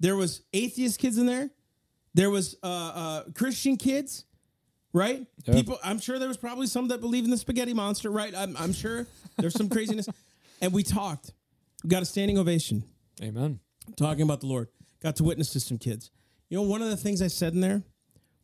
There 0.00 0.16
was 0.16 0.42
atheist 0.52 0.98
kids 0.98 1.16
in 1.16 1.24
there. 1.24 1.50
There 2.12 2.30
was 2.30 2.56
uh, 2.62 2.66
uh, 2.66 3.22
Christian 3.34 3.78
kids, 3.78 4.24
right? 4.92 5.26
Yeah. 5.46 5.54
People. 5.54 5.78
I'm 5.82 5.98
sure 5.98 6.18
there 6.18 6.28
was 6.28 6.36
probably 6.36 6.66
some 6.66 6.88
that 6.88 7.00
believe 7.00 7.24
in 7.24 7.30
the 7.30 7.38
spaghetti 7.38 7.72
monster, 7.72 8.10
right? 8.10 8.34
I'm, 8.36 8.54
I'm 8.58 8.74
sure 8.74 9.06
there's 9.38 9.54
some 9.54 9.68
craziness. 9.70 10.08
And 10.60 10.72
we 10.72 10.82
talked. 10.82 11.32
We 11.82 11.88
got 11.88 12.02
a 12.02 12.06
standing 12.06 12.38
ovation 12.38 12.84
Amen. 13.22 13.60
talking 13.96 14.22
about 14.22 14.40
the 14.40 14.46
Lord. 14.46 14.68
Got 15.04 15.16
to 15.16 15.24
witness 15.24 15.50
to 15.50 15.60
some 15.60 15.76
kids. 15.76 16.10
You 16.48 16.56
know, 16.56 16.62
one 16.62 16.80
of 16.80 16.88
the 16.88 16.96
things 16.96 17.20
I 17.20 17.26
said 17.26 17.52
in 17.52 17.60
there 17.60 17.82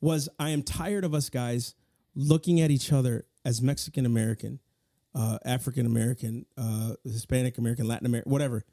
was 0.02 0.28
I 0.38 0.50
am 0.50 0.62
tired 0.62 1.04
of 1.04 1.14
us 1.14 1.30
guys 1.30 1.74
looking 2.14 2.60
at 2.60 2.70
each 2.70 2.92
other 2.92 3.24
as 3.46 3.62
Mexican 3.62 4.04
American, 4.04 4.60
uh, 5.14 5.38
African 5.42 5.86
American, 5.86 6.44
uh, 6.58 6.96
Hispanic 7.02 7.56
American, 7.56 7.88
Latin 7.88 8.04
American, 8.04 8.30
whatever, 8.30 8.64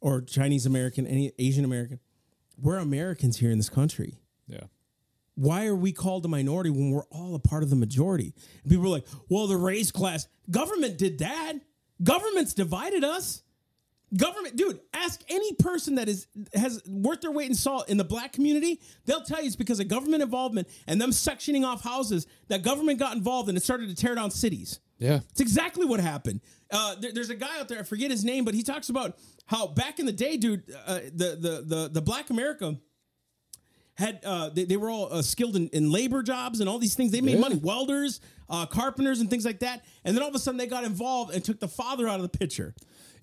or 0.00 0.20
Chinese 0.20 0.66
American, 0.66 1.04
any 1.04 1.32
Asian 1.36 1.64
American. 1.64 1.98
We're 2.62 2.76
Americans 2.78 3.38
here 3.38 3.50
in 3.50 3.58
this 3.58 3.70
country. 3.70 4.20
Yeah. 4.46 4.64
Why 5.34 5.66
are 5.66 5.74
we 5.74 5.90
called 5.90 6.24
a 6.24 6.28
minority 6.28 6.70
when 6.70 6.92
we're 6.92 7.06
all 7.10 7.34
a 7.34 7.40
part 7.40 7.64
of 7.64 7.70
the 7.70 7.76
majority? 7.76 8.34
And 8.62 8.70
people 8.70 8.86
are 8.86 8.90
like, 8.90 9.06
well, 9.28 9.48
the 9.48 9.56
race 9.56 9.90
class, 9.90 10.28
government 10.48 10.96
did 10.96 11.18
that. 11.18 11.54
Government's 12.00 12.54
divided 12.54 13.02
us. 13.02 13.42
Government, 14.16 14.54
dude, 14.56 14.78
ask 14.94 15.20
any 15.28 15.52
person 15.54 15.96
that 15.96 16.08
is 16.08 16.28
has 16.54 16.80
worth 16.86 17.22
their 17.22 17.32
weight 17.32 17.48
in 17.48 17.54
salt 17.56 17.88
in 17.88 17.96
the 17.96 18.04
black 18.04 18.32
community. 18.32 18.80
They'll 19.04 19.22
tell 19.24 19.40
you 19.40 19.46
it's 19.48 19.56
because 19.56 19.80
of 19.80 19.88
government 19.88 20.22
involvement 20.22 20.68
and 20.86 21.00
them 21.00 21.10
sectioning 21.10 21.64
off 21.66 21.82
houses 21.82 22.26
that 22.48 22.62
government 22.62 23.00
got 23.00 23.16
involved 23.16 23.48
and 23.48 23.58
it 23.58 23.64
started 23.64 23.88
to 23.88 23.96
tear 23.96 24.14
down 24.14 24.30
cities. 24.30 24.78
Yeah. 24.98 25.20
It's 25.32 25.40
exactly 25.40 25.86
what 25.86 25.98
happened. 25.98 26.40
Uh, 26.70 26.94
there- 27.00 27.12
there's 27.12 27.30
a 27.30 27.34
guy 27.34 27.58
out 27.58 27.68
there, 27.68 27.80
I 27.80 27.82
forget 27.82 28.10
his 28.12 28.24
name, 28.24 28.44
but 28.44 28.54
he 28.54 28.62
talks 28.62 28.88
about 28.90 29.18
how 29.46 29.66
back 29.66 29.98
in 29.98 30.06
the 30.06 30.12
day, 30.12 30.36
dude, 30.36 30.62
uh, 30.86 31.00
the, 31.12 31.36
the 31.40 31.64
the 31.66 31.90
the 31.94 32.00
black 32.00 32.30
America 32.30 32.76
had 33.94 34.20
uh, 34.24 34.50
they, 34.50 34.64
they 34.64 34.76
were 34.76 34.90
all 34.90 35.12
uh, 35.12 35.22
skilled 35.22 35.56
in, 35.56 35.68
in 35.68 35.90
labor 35.90 36.22
jobs 36.22 36.60
and 36.60 36.68
all 36.68 36.78
these 36.78 36.94
things. 36.94 37.12
They 37.12 37.20
made 37.22 37.34
Yeah. 37.36 37.40
money, 37.40 37.56
welders, 37.56 38.20
uh, 38.48 38.66
carpenters, 38.66 39.20
and 39.20 39.30
things 39.30 39.44
like 39.44 39.60
that. 39.60 39.84
And 40.04 40.14
then 40.14 40.22
all 40.22 40.28
of 40.28 40.34
a 40.34 40.38
sudden, 40.38 40.58
they 40.58 40.66
got 40.66 40.84
involved 40.84 41.34
and 41.34 41.42
took 41.42 41.60
the 41.60 41.68
father 41.68 42.06
out 42.06 42.16
of 42.16 42.22
the 42.30 42.38
picture. 42.38 42.74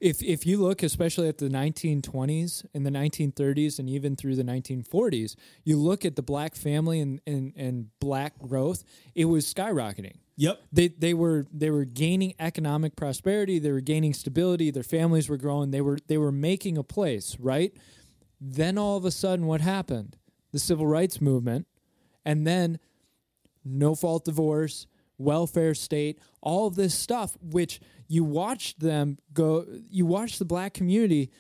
If 0.04 0.22
if 0.22 0.46
you 0.46 0.58
look, 0.58 0.84
especially 0.84 1.30
at 1.30 1.38
the 1.38 1.48
1920s 1.48 2.66
and 2.74 2.86
the 2.86 2.89
1930s 2.89 3.80
and 3.80 3.89
even 3.89 4.18
through 4.18 4.36
the 4.36 4.44
1940s, 4.44 5.38
you 5.63 5.78
look 5.78 6.04
at 6.04 6.18
the 6.18 6.22
black 6.22 6.56
family 6.56 7.00
and 7.00 7.22
and, 7.26 7.54
and 7.56 7.88
black 8.02 8.38
growth, 8.38 8.84
it 9.16 9.26
was 9.26 9.52
skyrocketing. 9.52 10.18
Yep. 10.36 10.62
They 10.74 10.89
they 10.89 11.13
were 11.13 11.46
they 11.54 11.70
were 11.70 11.86
gaining 11.86 12.34
economic 12.38 12.98
prosperity, 12.98 13.60
they 13.60 13.72
were 13.72 13.80
gaining 13.80 14.13
stability, 14.13 14.72
their 14.72 14.84
families 14.84 15.30
were 15.30 15.38
growing, 15.38 15.72
they 15.72 15.80
were 15.80 16.00
they 16.08 16.18
were 16.18 16.34
making 16.34 16.78
a 16.78 16.84
place, 16.84 17.38
right? 17.39 17.72
Then 18.42 18.78
all 18.78 18.98
of 18.98 19.06
a 19.06 19.12
sudden 19.12 19.46
what 19.46 19.62
happened? 19.62 20.18
The 20.52 20.60
civil 20.60 20.86
rights 20.86 21.22
movement 21.22 21.66
and 22.26 22.46
then 22.46 22.78
no 23.63 23.96
fault 23.96 24.26
divorce, 24.26 24.86
welfare 25.18 25.74
state, 25.74 26.20
all 26.42 26.70
this 26.70 26.94
stuff, 26.94 27.38
which 27.42 27.80
you 28.13 28.23
watched 28.23 28.80
them 28.80 29.17
go, 29.34 29.65
you 29.89 30.06
watched 30.06 30.38
the 30.38 30.45
black 30.45 30.76
community 30.76 31.32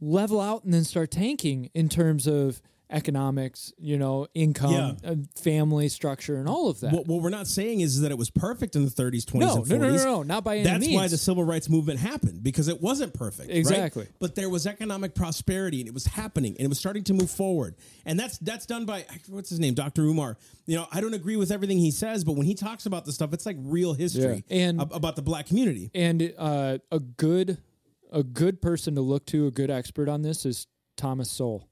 level 0.00 0.40
out 0.40 0.62
and 0.62 0.72
then 0.72 0.84
start 0.84 1.10
tanking 1.10 1.68
in 1.74 1.88
terms 1.88 2.28
of 2.28 2.62
economics, 2.94 3.72
you 3.78 3.98
know, 3.98 4.26
income, 4.34 4.72
Yeah. 5.02 5.10
uh, 5.10 5.14
family 5.36 5.88
structure, 5.88 6.36
and 6.36 6.48
all 6.48 6.68
of 6.68 6.80
that. 6.80 6.92
What, 6.92 7.06
what 7.06 7.20
we're 7.22 7.28
not 7.30 7.46
saying 7.46 7.80
is 7.80 8.00
that 8.00 8.10
it 8.10 8.18
was 8.18 8.30
perfect 8.30 8.76
in 8.76 8.84
the 8.84 8.90
30s, 8.90 9.24
20s, 9.24 9.40
no, 9.40 9.56
and 9.56 9.64
40s. 9.66 9.68
no, 9.68 9.76
no, 9.78 9.96
no, 9.96 10.04
no, 10.04 10.22
not 10.22 10.44
by 10.44 10.54
any 10.56 10.64
That's 10.64 10.80
means. 10.86 10.94
why 10.94 11.08
the 11.08 11.18
civil 11.18 11.44
rights 11.44 11.68
movement 11.68 11.98
happened 12.00 12.42
because 12.42 12.68
it 12.68 12.80
wasn't 12.80 13.12
perfect. 13.14 13.48
right? 13.48 13.56
Exactly. 13.58 14.06
But 14.20 14.34
there 14.36 14.48
was 14.48 14.66
economic 14.66 15.14
prosperity 15.14 15.80
and 15.80 15.88
it 15.88 15.94
was 15.94 16.06
happening 16.06 16.52
and 16.56 16.64
it 16.64 16.68
was 16.68 16.78
starting 16.78 17.04
to 17.04 17.14
move 17.14 17.30
forward. 17.30 17.74
And 18.06 18.18
that's 18.18 18.38
that's 18.38 18.66
done 18.66 18.84
by 18.86 19.04
what's 19.28 19.50
his 19.50 19.60
name, 19.60 19.74
Dr. 19.74 20.02
Umar. 20.02 20.36
You 20.66 20.76
know, 20.76 20.86
I 20.92 21.00
don't 21.00 21.14
agree 21.14 21.36
with 21.36 21.50
everything 21.50 21.78
he 21.78 21.90
says, 21.90 22.24
but 22.24 22.36
when 22.36 22.46
he 22.46 22.54
talks 22.54 22.86
about 22.86 23.04
this 23.04 23.16
stuff, 23.16 23.32
it's 23.32 23.44
like 23.46 23.56
real 23.60 23.92
history 23.94 24.44
Yeah. 24.48 24.56
And- 24.68 24.80
ab- 24.80 24.92
about 24.92 25.16
the 25.16 25.22
black 25.22 25.46
community. 25.46 25.90
and 25.94 26.32
uh, 26.38 26.78
a 26.92 27.00
good, 27.00 27.58
a 28.12 28.22
good 28.22 28.62
person 28.62 28.94
to 28.94 29.00
look 29.00 29.26
to, 29.26 29.46
a 29.46 29.50
good 29.50 29.70
expert 29.70 30.08
on 30.08 30.22
this 30.22 30.46
is 30.46 30.66
Thomas 30.96 31.30
Sowell. 31.30 31.68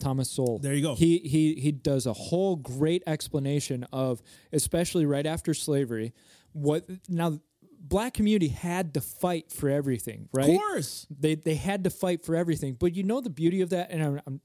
Thomas 0.00 0.30
Sowell. 0.30 0.58
There 0.58 0.74
you 0.74 0.82
go. 0.82 0.94
He 0.94 1.18
he 1.18 1.54
he 1.54 1.72
does 1.72 2.06
a 2.06 2.12
whole 2.12 2.56
great 2.56 3.02
explanation 3.06 3.84
of, 3.92 4.22
especially 4.52 5.06
right 5.06 5.26
after 5.26 5.54
slavery, 5.54 6.12
what 6.52 6.88
now. 7.08 7.40
Black 7.80 8.12
community 8.12 8.48
had 8.48 8.92
to 8.94 9.00
fight 9.00 9.52
for 9.52 9.70
everything, 9.70 10.28
right? 10.32 10.50
Of 10.50 10.56
course. 10.56 11.06
They 11.08 11.36
they 11.36 11.54
had 11.54 11.84
to 11.84 11.90
fight 11.90 12.24
for 12.24 12.34
everything. 12.34 12.74
But 12.74 12.96
you 12.96 13.04
know 13.04 13.20
the 13.20 13.30
beauty 13.30 13.60
of 13.60 13.70
that, 13.70 13.90
and 13.90 14.02
I'm 14.02 14.20
I'm, 14.26 14.40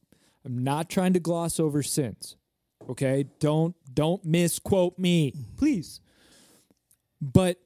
I'm 0.45 0.63
not 0.63 0.87
trying 0.87 1.13
to 1.13 1.19
gloss 1.19 1.59
over 1.59 1.81
sins. 1.81 2.37
Okay, 2.87 3.25
don't 3.39 3.75
don't 3.91 4.23
misquote 4.23 4.99
me, 4.99 5.33
please. 5.57 5.99
But 7.19 7.57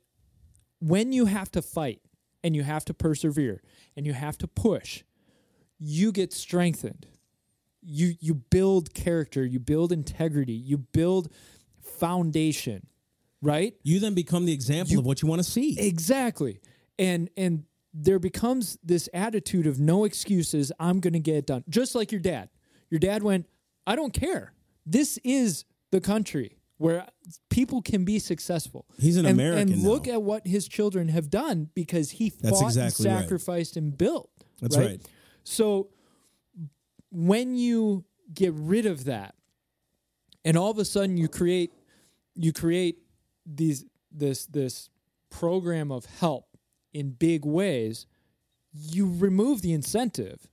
when 0.80 1.12
you 1.12 1.26
have 1.26 1.52
to 1.52 1.62
fight 1.62 2.02
and 2.44 2.56
you 2.56 2.64
have 2.64 2.86
to 2.86 2.94
persevere 2.94 3.62
and 3.96 4.06
you 4.06 4.14
have 4.14 4.38
to 4.40 4.48
push, 4.48 5.04
you 5.80 6.12
get 6.12 6.32
strengthened. 6.34 7.08
You 7.90 8.16
you 8.20 8.34
build 8.34 8.94
character, 8.94 9.46
you 9.46 9.60
build 9.60 9.92
integrity, 9.94 10.54
you 10.54 10.78
build 10.78 11.32
foundation, 11.82 12.88
right? 13.42 13.76
You 13.84 14.00
then 14.00 14.14
become 14.14 14.46
the 14.46 14.52
example 14.52 15.00
of 15.00 15.06
what 15.06 15.22
you 15.22 15.28
want 15.28 15.44
to 15.44 15.50
see. 15.50 15.80
Exactly. 15.80 16.60
And 17.00 17.30
and 17.38 17.64
there 17.94 18.20
becomes 18.20 18.78
this 18.84 19.10
attitude 19.14 19.66
of 19.66 19.80
no 19.80 20.04
excuses, 20.04 20.72
I'm 20.80 21.00
going 21.00 21.14
to 21.14 21.20
get 21.20 21.36
it 21.36 21.48
done. 21.48 21.64
Just 21.70 21.96
like 21.96 22.12
your 22.12 22.22
dad. 22.22 22.50
Your 22.90 23.00
dad 23.00 23.24
went, 23.24 23.48
I 23.86 23.96
don't 23.96 24.14
care. 24.14 24.54
This 24.86 25.18
is 25.24 25.66
the 25.92 26.00
country 26.00 26.58
where 26.78 27.08
people 27.50 27.82
can 27.82 28.06
be 28.06 28.20
successful. 28.20 28.86
He's 29.00 29.18
an 29.18 29.26
and, 29.26 29.40
American 29.40 29.74
And 29.74 29.84
look 29.84 30.06
now. 30.06 30.14
at 30.14 30.22
what 30.22 30.46
his 30.46 30.68
children 30.68 31.08
have 31.10 31.30
done 31.30 31.70
because 31.74 32.12
he 32.12 32.30
fought 32.30 32.62
exactly 32.62 33.10
and 33.10 33.20
sacrificed 33.20 33.78
and 33.78 33.98
built. 33.98 34.30
That's 34.62 34.78
right. 34.78 35.02
So 35.44 35.90
when 37.12 37.56
you 37.56 38.04
get 38.34 38.54
rid 38.54 38.86
of 38.86 39.06
that 39.06 39.36
and 40.44 40.58
all 40.58 40.72
of 40.72 40.78
a 40.78 40.86
sudden 40.86 41.18
you 41.18 41.28
create 41.28 41.72
you 42.36 42.52
create 42.52 43.00
these 43.46 43.86
this 44.12 44.46
this 44.48 44.90
program 45.30 45.92
of 45.92 46.06
help 46.06 46.58
in 46.94 47.12
big 47.12 47.46
ways 47.46 48.06
you 48.74 49.14
remove 49.18 49.62
the 49.62 49.74
incentive 49.74 50.48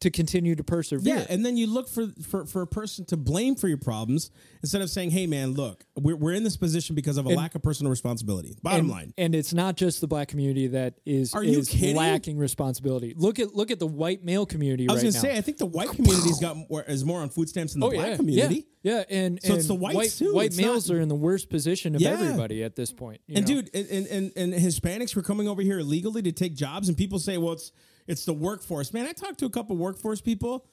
to 0.00 0.10
continue 0.10 0.54
to 0.54 0.62
persevere 0.62 1.14
Yeah, 1.16 1.24
and 1.30 1.46
then 1.46 1.56
you 1.56 1.66
look 1.66 1.88
for, 1.88 2.08
for 2.28 2.44
for 2.44 2.60
a 2.62 2.66
person 2.66 3.06
to 3.06 3.16
blame 3.16 3.54
for 3.54 3.68
your 3.68 3.78
problems 3.78 4.30
instead 4.62 4.82
of 4.82 4.90
saying, 4.90 5.12
"Hey, 5.12 5.26
man, 5.26 5.52
look, 5.54 5.84
we're, 5.96 6.16
we're 6.16 6.32
in 6.34 6.42
this 6.44 6.56
position 6.58 6.94
because 6.94 7.16
of 7.16 7.24
a 7.24 7.30
And- 7.30 7.38
lack 7.38 7.54
of 7.54 7.62
personal 7.62 7.88
responsibility." 7.90 8.54
Bottom 8.62 8.80
and, 8.80 8.88
line, 8.90 9.14
and 9.16 9.34
it's 9.34 9.54
not 9.54 9.76
just 9.76 10.00
the 10.02 10.06
black 10.06 10.28
community 10.28 10.66
that 10.68 10.94
is 11.06 11.32
Are 11.32 11.42
is 11.42 11.72
lacking 11.94 12.36
responsibility. 12.38 13.14
Look 13.16 13.38
at 13.38 13.54
look 13.54 13.70
at 13.70 13.78
the 13.78 13.86
white 13.86 14.22
male 14.24 14.44
community 14.44 14.86
I 14.88 14.92
was 14.92 15.02
right 15.02 15.04
going 15.04 15.12
to 15.14 15.20
say, 15.20 15.38
I 15.38 15.40
think 15.40 15.56
the 15.58 15.66
white 15.66 15.88
community's 15.90 16.38
got 16.38 16.56
more, 16.68 16.82
is 16.82 17.04
more 17.04 17.22
on 17.22 17.30
food 17.30 17.48
stamps 17.48 17.72
than 17.72 17.80
the 17.80 17.86
oh 17.86 17.90
black 17.90 18.08
yeah, 18.10 18.16
community. 18.16 18.66
yeah, 18.82 18.96
yeah, 18.96 19.04
and 19.08 19.40
So 19.42 19.54
it's 19.54 19.68
the 19.68 19.74
whites 19.74 19.96
white, 19.96 20.10
too. 20.10 20.34
White 20.34 20.46
It's 20.48 20.58
not- 20.58 20.66
males 20.66 20.90
are 20.90 21.00
in 21.00 21.08
the 21.08 21.14
worst 21.14 21.48
position 21.48 21.94
of 21.94 22.02
Yeah. 22.02 22.10
everybody 22.10 22.62
at 22.62 22.76
this 22.76 22.92
point. 22.92 23.20
you 23.26 23.36
And 23.36 23.48
know? 23.48 23.62
dude, 23.62 23.70
and, 23.72 24.06
and 24.08 24.32
and 24.36 24.52
Hispanics 24.52 25.16
were 25.16 25.22
coming 25.22 25.48
over 25.48 25.62
here 25.62 25.78
illegally 25.78 26.20
to 26.22 26.32
take 26.32 26.54
jobs, 26.54 26.88
and 26.88 26.96
people 26.96 27.18
say, 27.18 27.38
"Well, 27.38 27.54
it's 27.54 27.72
it's 28.06 28.24
the 28.24 28.32
workforce." 28.34 28.92
Man, 28.92 29.06
I 29.06 29.12
talked 29.12 29.38
to 29.40 29.46
a 29.46 29.50
couple 29.50 29.76
workforce 29.76 30.20
people. 30.20 30.66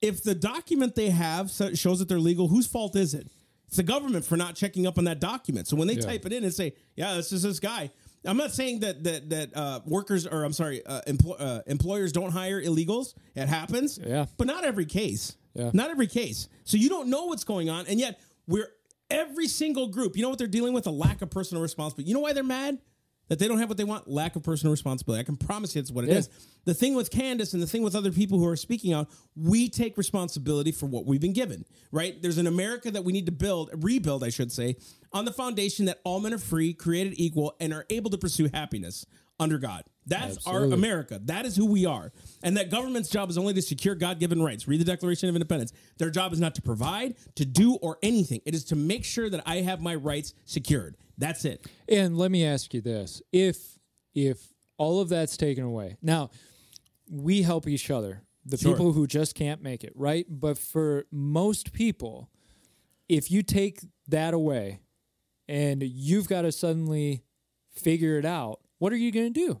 If 0.00 0.22
the 0.22 0.34
document 0.34 0.94
they 0.94 1.10
have 1.10 1.50
shows 1.74 1.98
that 2.00 2.08
they're 2.08 2.18
legal, 2.18 2.48
whose 2.48 2.66
fault 2.66 2.96
is 2.96 3.14
it? 3.14 3.28
It's 3.68 3.76
the 3.76 3.82
government 3.82 4.24
for 4.24 4.36
not 4.36 4.54
checking 4.56 4.86
up 4.86 4.98
on 4.98 5.04
that 5.04 5.20
document. 5.20 5.66
So 5.68 5.76
when 5.76 5.88
they 5.88 5.94
Yeah. 5.94 6.00
type 6.02 6.26
it 6.26 6.32
in 6.32 6.44
and 6.44 6.52
say, 6.52 6.74
"Yeah, 6.96 7.14
this 7.16 7.32
is 7.32 7.42
this 7.42 7.58
guy," 7.60 7.90
I'm 8.24 8.36
not 8.36 8.52
saying 8.52 8.80
that 8.80 9.04
that 9.04 9.30
that 9.30 9.56
uh, 9.56 9.80
workers 9.86 10.26
or 10.26 10.44
I'm 10.44 10.52
sorry, 10.52 10.84
uh, 10.84 11.00
empl- 11.06 11.36
uh, 11.40 11.62
employers 11.66 12.12
don't 12.12 12.32
hire 12.32 12.60
illegals. 12.62 13.14
It 13.34 13.46
happens, 13.48 13.98
Yeah. 14.04 14.26
but 14.36 14.46
not 14.46 14.64
every 14.64 14.86
case. 14.86 15.36
Yeah. 15.54 15.70
Not 15.72 15.90
every 15.90 16.06
case. 16.06 16.48
So 16.64 16.76
you 16.76 16.88
don't 16.88 17.08
know 17.08 17.26
what's 17.26 17.44
going 17.44 17.70
on, 17.70 17.86
and 17.86 17.98
yet 18.00 18.20
we're 18.46 18.68
every 19.10 19.46
single 19.48 19.88
group. 19.88 20.16
You 20.16 20.22
know 20.22 20.28
what 20.30 20.38
they're 20.38 20.46
dealing 20.46 20.72
with? 20.72 20.86
A 20.86 20.90
lack 20.90 21.22
of 21.22 21.30
personal 21.30 21.62
responsibility. 21.62 22.08
You 22.08 22.14
know 22.14 22.20
why 22.20 22.32
they're 22.32 22.42
mad? 22.42 22.78
That 23.28 23.38
they 23.38 23.48
don't 23.48 23.58
have 23.58 23.68
what 23.68 23.78
they 23.78 23.84
want? 23.84 24.08
Lack 24.08 24.36
of 24.36 24.42
personal 24.42 24.72
responsibility. 24.72 25.20
I 25.20 25.24
can 25.24 25.36
promise 25.36 25.74
you 25.74 25.80
that's 25.80 25.90
what 25.90 26.04
it 26.04 26.10
Yeah. 26.10 26.18
is. 26.18 26.28
The 26.64 26.74
thing 26.74 26.94
with 26.94 27.10
Candace 27.10 27.54
and 27.54 27.62
the 27.62 27.66
thing 27.66 27.82
with 27.82 27.94
other 27.94 28.12
people 28.12 28.38
who 28.38 28.46
are 28.46 28.56
speaking 28.56 28.92
out, 28.92 29.08
we 29.34 29.68
take 29.68 29.96
responsibility 29.96 30.70
for 30.70 30.86
what 30.86 31.06
we've 31.06 31.20
been 31.20 31.32
given, 31.32 31.64
right? 31.90 32.20
There's 32.20 32.38
an 32.38 32.46
America 32.46 32.90
that 32.90 33.04
we 33.04 33.12
need 33.12 33.26
to 33.26 33.32
build, 33.32 33.70
rebuild, 33.82 34.22
I 34.22 34.28
should 34.28 34.52
say, 34.52 34.76
on 35.12 35.24
the 35.24 35.32
foundation 35.32 35.86
that 35.86 36.00
all 36.04 36.20
men 36.20 36.34
are 36.34 36.38
free, 36.38 36.74
created 36.74 37.14
equal, 37.16 37.54
and 37.58 37.72
are 37.72 37.86
able 37.90 38.10
to 38.10 38.18
pursue 38.18 38.48
happiness 38.52 39.06
under 39.40 39.58
God. 39.58 39.84
That's 40.06 40.46
our 40.46 40.64
America. 40.64 41.20
That 41.24 41.46
is 41.46 41.56
who 41.56 41.64
we 41.66 41.86
are. 41.86 42.12
And 42.42 42.56
that 42.56 42.70
government's 42.70 43.08
job 43.08 43.30
is 43.30 43.38
only 43.38 43.54
to 43.54 43.62
secure 43.62 43.94
God 43.94 44.18
given 44.20 44.42
rights. 44.42 44.66
Read 44.68 44.80
the 44.80 44.84
Declaration 44.84 45.28
of 45.28 45.34
Independence. 45.36 45.72
Their 45.98 46.10
job 46.10 46.32
is 46.32 46.40
not 46.40 46.54
to 46.56 46.62
provide, 46.62 47.14
to 47.36 47.44
do, 47.44 47.74
or 47.76 47.98
anything. 48.02 48.40
It 48.44 48.54
is 48.54 48.64
to 48.64 48.76
make 48.76 49.04
sure 49.04 49.30
that 49.30 49.42
I 49.46 49.56
have 49.62 49.80
my 49.80 49.94
rights 49.94 50.34
secured. 50.44 50.96
That's 51.18 51.44
it. 51.44 51.66
And 51.88 52.16
let 52.16 52.30
me 52.30 52.44
ask 52.44 52.72
you 52.74 52.80
this: 52.80 53.22
if 53.32 53.78
if 54.14 54.52
all 54.78 55.00
of 55.00 55.08
that's 55.08 55.36
taken 55.36 55.64
away, 55.64 55.96
now 56.02 56.30
we 57.10 57.42
help 57.42 57.68
each 57.68 57.90
other, 57.90 58.22
the 58.44 58.56
Sure. 58.56 58.72
people 58.72 58.92
who 58.92 59.06
just 59.06 59.34
can't 59.34 59.62
make 59.62 59.84
it, 59.84 59.92
right? 59.94 60.26
But 60.28 60.58
for 60.58 61.06
most 61.10 61.72
people, 61.72 62.30
if 63.08 63.30
you 63.30 63.42
take 63.42 63.80
that 64.08 64.34
away 64.34 64.80
and 65.48 65.82
you've 65.82 66.28
got 66.28 66.42
to 66.42 66.52
suddenly 66.52 67.22
figure 67.70 68.18
it 68.18 68.24
out, 68.24 68.60
what 68.78 68.92
are 68.92 68.96
you 68.96 69.12
going 69.12 69.32
to 69.32 69.46
do? 69.46 69.60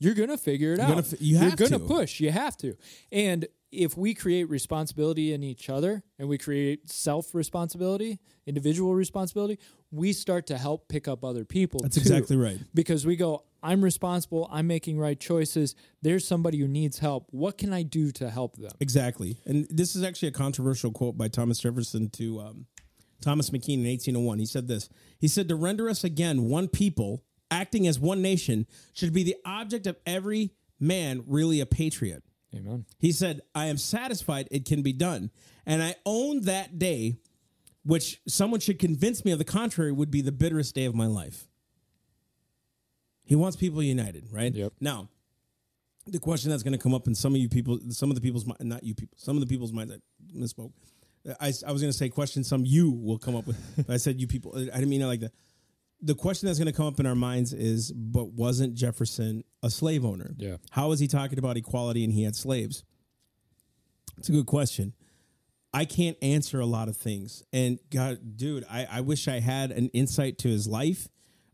You're 0.00 0.14
going 0.14 0.28
to 0.28 0.38
figure 0.38 0.72
it 0.74 0.76
You're 0.78 0.84
out. 0.86 0.90
gonna 0.90 1.02
fi- 1.02 1.16
you 1.20 1.38
You're 1.38 1.50
going 1.56 1.72
to. 1.72 1.78
push. 1.80 2.20
You 2.20 2.30
have 2.30 2.56
to. 2.58 2.76
And 3.10 3.46
if 3.70 3.96
we 3.96 4.14
create 4.14 4.48
responsibility 4.48 5.32
in 5.32 5.42
each 5.42 5.68
other 5.68 6.02
and 6.18 6.28
we 6.28 6.38
create 6.38 6.90
self 6.90 7.34
responsibility, 7.34 8.18
individual 8.46 8.94
responsibility, 8.94 9.58
we 9.90 10.12
start 10.12 10.46
to 10.46 10.58
help 10.58 10.88
pick 10.88 11.08
up 11.08 11.24
other 11.24 11.44
people. 11.44 11.80
That's 11.82 11.96
too. 11.96 12.00
exactly 12.00 12.36
right. 12.36 12.58
Because 12.74 13.06
we 13.06 13.16
go, 13.16 13.44
I'm 13.62 13.82
responsible. 13.82 14.48
I'm 14.52 14.66
making 14.66 14.98
right 14.98 15.18
choices. 15.18 15.74
There's 16.02 16.26
somebody 16.26 16.58
who 16.58 16.68
needs 16.68 16.98
help. 16.98 17.26
What 17.30 17.58
can 17.58 17.72
I 17.72 17.82
do 17.82 18.10
to 18.12 18.30
help 18.30 18.56
them? 18.56 18.72
Exactly. 18.80 19.38
And 19.46 19.66
this 19.70 19.96
is 19.96 20.02
actually 20.02 20.28
a 20.28 20.32
controversial 20.32 20.92
quote 20.92 21.18
by 21.18 21.28
Thomas 21.28 21.58
Jefferson 21.58 22.10
to 22.10 22.40
um, 22.40 22.66
Thomas 23.20 23.50
McKean 23.50 23.80
in 23.80 23.86
1801. 23.86 24.38
He 24.38 24.46
said 24.46 24.68
this 24.68 24.88
He 25.18 25.28
said, 25.28 25.48
To 25.48 25.56
render 25.56 25.88
us 25.88 26.04
again 26.04 26.44
one 26.44 26.68
people, 26.68 27.24
acting 27.50 27.86
as 27.86 27.98
one 27.98 28.22
nation, 28.22 28.66
should 28.92 29.12
be 29.12 29.24
the 29.24 29.36
object 29.44 29.86
of 29.86 29.96
every 30.06 30.52
man 30.80 31.24
really 31.26 31.60
a 31.60 31.66
patriot. 31.66 32.22
Amen. 32.54 32.86
He 32.98 33.12
said, 33.12 33.42
I 33.54 33.66
am 33.66 33.76
satisfied 33.76 34.48
it 34.50 34.64
can 34.64 34.82
be 34.82 34.92
done. 34.92 35.30
And 35.66 35.82
I 35.82 35.96
own 36.06 36.42
that 36.42 36.78
day, 36.78 37.18
which 37.84 38.20
someone 38.26 38.60
should 38.60 38.78
convince 38.78 39.24
me 39.24 39.32
of 39.32 39.38
the 39.38 39.44
contrary 39.44 39.92
would 39.92 40.10
be 40.10 40.22
the 40.22 40.32
bitterest 40.32 40.74
day 40.74 40.86
of 40.86 40.94
my 40.94 41.06
life. 41.06 41.46
He 43.24 43.36
wants 43.36 43.56
people 43.56 43.82
united, 43.82 44.28
right? 44.32 44.54
Yep. 44.54 44.72
Now, 44.80 45.08
the 46.06 46.18
question 46.18 46.50
that's 46.50 46.62
going 46.62 46.72
to 46.72 46.78
come 46.78 46.94
up 46.94 47.06
in 47.06 47.14
some 47.14 47.34
of 47.34 47.40
you 47.40 47.48
people, 47.48 47.78
some 47.90 48.10
of 48.10 48.14
the 48.14 48.22
people's, 48.22 48.46
not 48.60 48.82
you 48.82 48.94
people, 48.94 49.16
some 49.18 49.36
of 49.36 49.40
the 49.40 49.46
people's 49.46 49.72
minds, 49.72 49.92
I 49.92 49.98
misspoke. 50.34 50.72
I, 51.38 51.52
I 51.66 51.72
was 51.72 51.82
going 51.82 51.92
to 51.92 51.92
say 51.92 52.08
question 52.08 52.42
some 52.44 52.64
you 52.64 52.90
will 52.90 53.18
come 53.18 53.36
up 53.36 53.46
with, 53.46 53.58
I 53.90 53.98
said 53.98 54.18
you 54.18 54.26
people. 54.26 54.52
I 54.56 54.64
didn't 54.64 54.88
mean 54.88 55.02
it 55.02 55.06
like 55.06 55.20
that. 55.20 55.32
The 56.00 56.14
question 56.14 56.46
that's 56.46 56.58
going 56.58 56.70
to 56.70 56.76
come 56.76 56.86
up 56.86 57.00
in 57.00 57.06
our 57.06 57.14
minds 57.14 57.52
is, 57.52 57.90
but 57.92 58.32
wasn't 58.32 58.74
Jefferson 58.74 59.42
a 59.62 59.70
slave 59.70 60.04
owner? 60.04 60.34
Yeah. 60.38 60.56
How 60.70 60.92
is 60.92 61.00
he 61.00 61.08
talking 61.08 61.38
about 61.38 61.56
equality 61.56 62.04
and 62.04 62.12
he 62.12 62.22
had 62.22 62.36
slaves? 62.36 62.84
It's 64.16 64.28
a 64.28 64.32
good 64.32 64.46
question. 64.46 64.94
I 65.72 65.84
can't 65.84 66.16
answer 66.22 66.60
a 66.60 66.66
lot 66.66 66.88
of 66.88 66.96
things. 66.96 67.42
And 67.52 67.78
God, 67.90 68.36
dude, 68.36 68.64
I, 68.70 68.86
I 68.90 69.00
wish 69.00 69.28
I 69.28 69.40
had 69.40 69.70
an 69.70 69.88
insight 69.88 70.38
to 70.38 70.48
his 70.48 70.66
life 70.66 71.08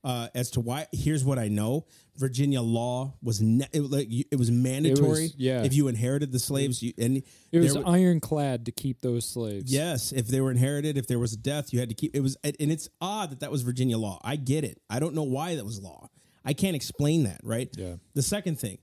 uh, 0.04 0.28
as 0.34 0.50
to 0.50 0.60
why. 0.60 0.86
Here's 0.92 1.24
what 1.24 1.38
I 1.38 1.48
know: 1.48 1.86
Virginia 2.16 2.60
law 2.62 3.14
was 3.22 3.40
ne- 3.40 3.66
it, 3.72 3.80
like 3.80 4.06
it 4.10 4.38
was 4.38 4.50
mandatory. 4.50 5.30
yeah. 5.36 5.62
if 5.64 5.72
you 5.74 5.88
inherited 5.88 6.30
the 6.30 6.38
slaves, 6.38 6.82
you 6.82 6.92
and 6.98 7.22
It 7.50 7.58
was 7.58 7.76
were- 7.76 7.88
ironclad 7.88 8.66
to 8.66 8.72
keep 8.72 9.00
those 9.00 9.26
slaves. 9.26 9.72
Yes, 9.72 10.12
if 10.12 10.28
they 10.28 10.40
were 10.40 10.50
inherited, 10.50 10.96
if 10.98 11.06
there 11.06 11.18
was 11.18 11.32
a 11.32 11.38
death, 11.38 11.72
you 11.72 11.80
had 11.80 11.88
to 11.88 11.94
keep 11.94 12.14
it 12.14 12.20
was 12.20 12.36
and 12.44 12.54
it's 12.70 12.88
odd 13.00 13.30
that 13.30 13.40
that 13.40 13.50
was 13.50 13.62
Virginia 13.62 13.98
law. 13.98 14.20
I 14.22 14.36
get 14.36 14.62
it. 14.64 14.80
I 14.90 15.00
don't 15.00 15.14
know 15.14 15.22
why 15.24 15.56
that 15.56 15.64
was 15.64 15.80
law. 15.82 16.08
I 16.44 16.52
can't 16.52 16.76
explain 16.76 17.24
that, 17.24 17.40
right? 17.42 17.68
Yeah. 17.76 17.94
The 18.12 18.22
second 18.22 18.58
thing, 18.60 18.78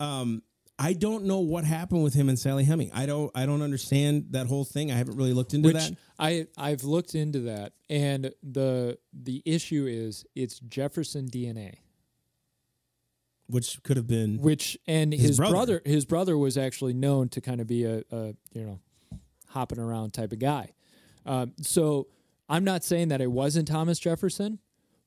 um 0.00 0.42
I 0.82 0.94
don't 0.94 1.26
know 1.26 1.38
what 1.38 1.62
happened 1.62 2.02
with 2.02 2.12
him 2.12 2.28
and 2.28 2.36
Sally 2.36 2.64
Heming. 2.64 2.90
I 2.92 3.06
don't 3.06 3.30
I 3.36 3.46
don't 3.46 3.62
understand 3.62 4.26
that 4.30 4.48
whole 4.48 4.64
thing. 4.64 4.90
I 4.90 4.96
haven't 4.96 5.16
really 5.16 5.32
looked 5.32 5.54
into 5.54 5.68
Which 5.68 5.76
that. 5.76 5.96
I 6.18 6.46
I've 6.58 6.82
looked 6.82 7.14
into 7.14 7.38
that, 7.40 7.74
and 7.88 8.32
the 8.42 8.98
the 9.12 9.42
issue 9.44 9.86
is 9.88 10.24
it's 10.34 10.58
Jefferson 10.58 11.28
DNA, 11.28 11.74
Which 13.46 13.80
could 13.84 13.96
have 13.96 14.08
been 14.08 14.38
which 14.38 14.76
and 14.88 15.12
His 15.12 15.22
his, 15.22 15.36
brother. 15.36 15.54
brother. 15.54 15.82
his 15.84 16.04
brother 16.04 16.36
was 16.36 16.58
actually 16.58 16.94
known 16.94 17.28
to 17.28 17.40
kind 17.40 17.60
of 17.60 17.68
be 17.68 17.84
a, 17.84 18.02
a 18.10 18.34
you 18.52 18.64
know 18.64 18.80
hopping 19.50 19.78
around 19.78 20.14
type 20.14 20.32
of 20.32 20.40
guy. 20.40 20.72
Um, 21.24 21.52
so 21.60 22.08
I'm 22.48 22.64
not 22.64 22.82
saying 22.82 23.08
that 23.08 23.20
it 23.20 23.30
wasn't 23.30 23.68
Thomas 23.68 24.00
Jefferson, 24.00 24.58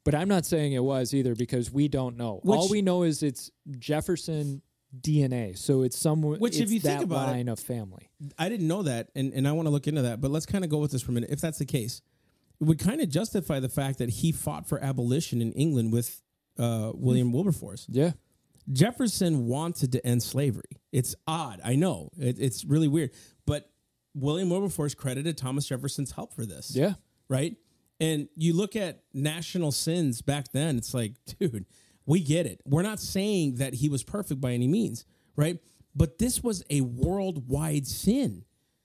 but 0.05 0.15
I'm 0.15 0.29
not 0.29 0.45
saying 0.45 0.71
it 0.71 0.83
was 0.85 1.13
either 1.13 1.35
because 1.35 1.69
we 1.69 1.89
don't 1.89 2.15
know. 2.15 2.39
All 2.45 2.69
we 2.69 2.81
know 2.81 3.03
is 3.03 3.21
it's 3.23 3.51
Jefferson 3.77 4.61
DNA. 5.01 5.57
So 5.57 5.81
it's 5.83 5.97
someone 5.97 6.39
Which, 6.39 6.59
if 6.59 6.71
you 6.71 6.79
think 6.79 7.01
about 7.03 7.29
it- 7.29 7.31
line 7.33 7.49
of 7.49 7.59
family. 7.59 8.09
I 8.37 8.49
didn't 8.49 8.67
know 8.67 8.83
that, 8.83 9.09
and, 9.15 9.33
and 9.33 9.47
I 9.47 9.51
want 9.51 9.65
to 9.67 9.69
look 9.71 9.87
into 9.87 10.01
that. 10.03 10.21
But 10.21 10.31
let's 10.31 10.45
kind 10.45 10.63
of 10.63 10.69
go 10.69 10.77
with 10.77 10.91
this 10.91 11.01
for 11.01 11.11
a 11.11 11.13
minute. 11.13 11.29
If 11.31 11.41
that's 11.41 11.57
the 11.57 11.65
case, 11.65 12.01
it 12.59 12.63
would 12.63 12.79
kind 12.79 13.01
of 13.01 13.09
justify 13.09 13.59
the 13.59 13.69
fact 13.69 13.99
that 13.99 14.09
he 14.09 14.31
fought 14.31 14.67
for 14.67 14.79
abolition 14.81 15.41
in 15.41 15.51
England 15.53 15.91
with 15.91 16.21
uh, 16.57 16.91
William 16.95 17.31
Wilberforce. 17.33 17.85
Yeah. 17.89 18.11
Jefferson 18.71 19.47
wanted 19.47 19.91
to 19.91 20.05
end 20.05 20.23
slavery. 20.23 20.63
It's 20.91 21.13
odd, 21.27 21.61
I 21.63 21.75
know. 21.75 22.09
It, 22.17 22.39
it's 22.39 22.65
really 22.65 22.87
weird, 22.87 23.11
but 23.45 23.69
William 24.15 24.49
Wilberforce 24.49 24.95
credited 24.95 25.37
Thomas 25.37 25.67
Jefferson's 25.67 26.11
help 26.11 26.33
for 26.33 26.45
this. 26.45 26.75
Yeah. 26.75 26.93
right. 27.29 27.55
And 27.99 28.27
you 28.35 28.53
look 28.53 28.75
at 28.75 29.03
national 29.13 29.71
sins 29.71 30.21
back 30.21 30.51
then. 30.51 30.77
It's 30.77 30.93
like, 30.93 31.13
dude, 31.39 31.65
We 32.05 32.19
get 32.19 32.45
it. 32.45 32.61
We're 32.65 32.81
not 32.83 32.99
saying 32.99 33.55
that 33.55 33.75
he 33.75 33.89
was 33.89 34.03
perfect 34.03 34.39
by 34.41 34.51
any 34.53 34.67
means, 34.67 35.05
right? 35.35 35.59
But 35.95 36.19
this 36.19 36.43
was 36.43 36.63
a 36.69 36.81
worldwide 36.81 37.87
sin. 37.87 38.43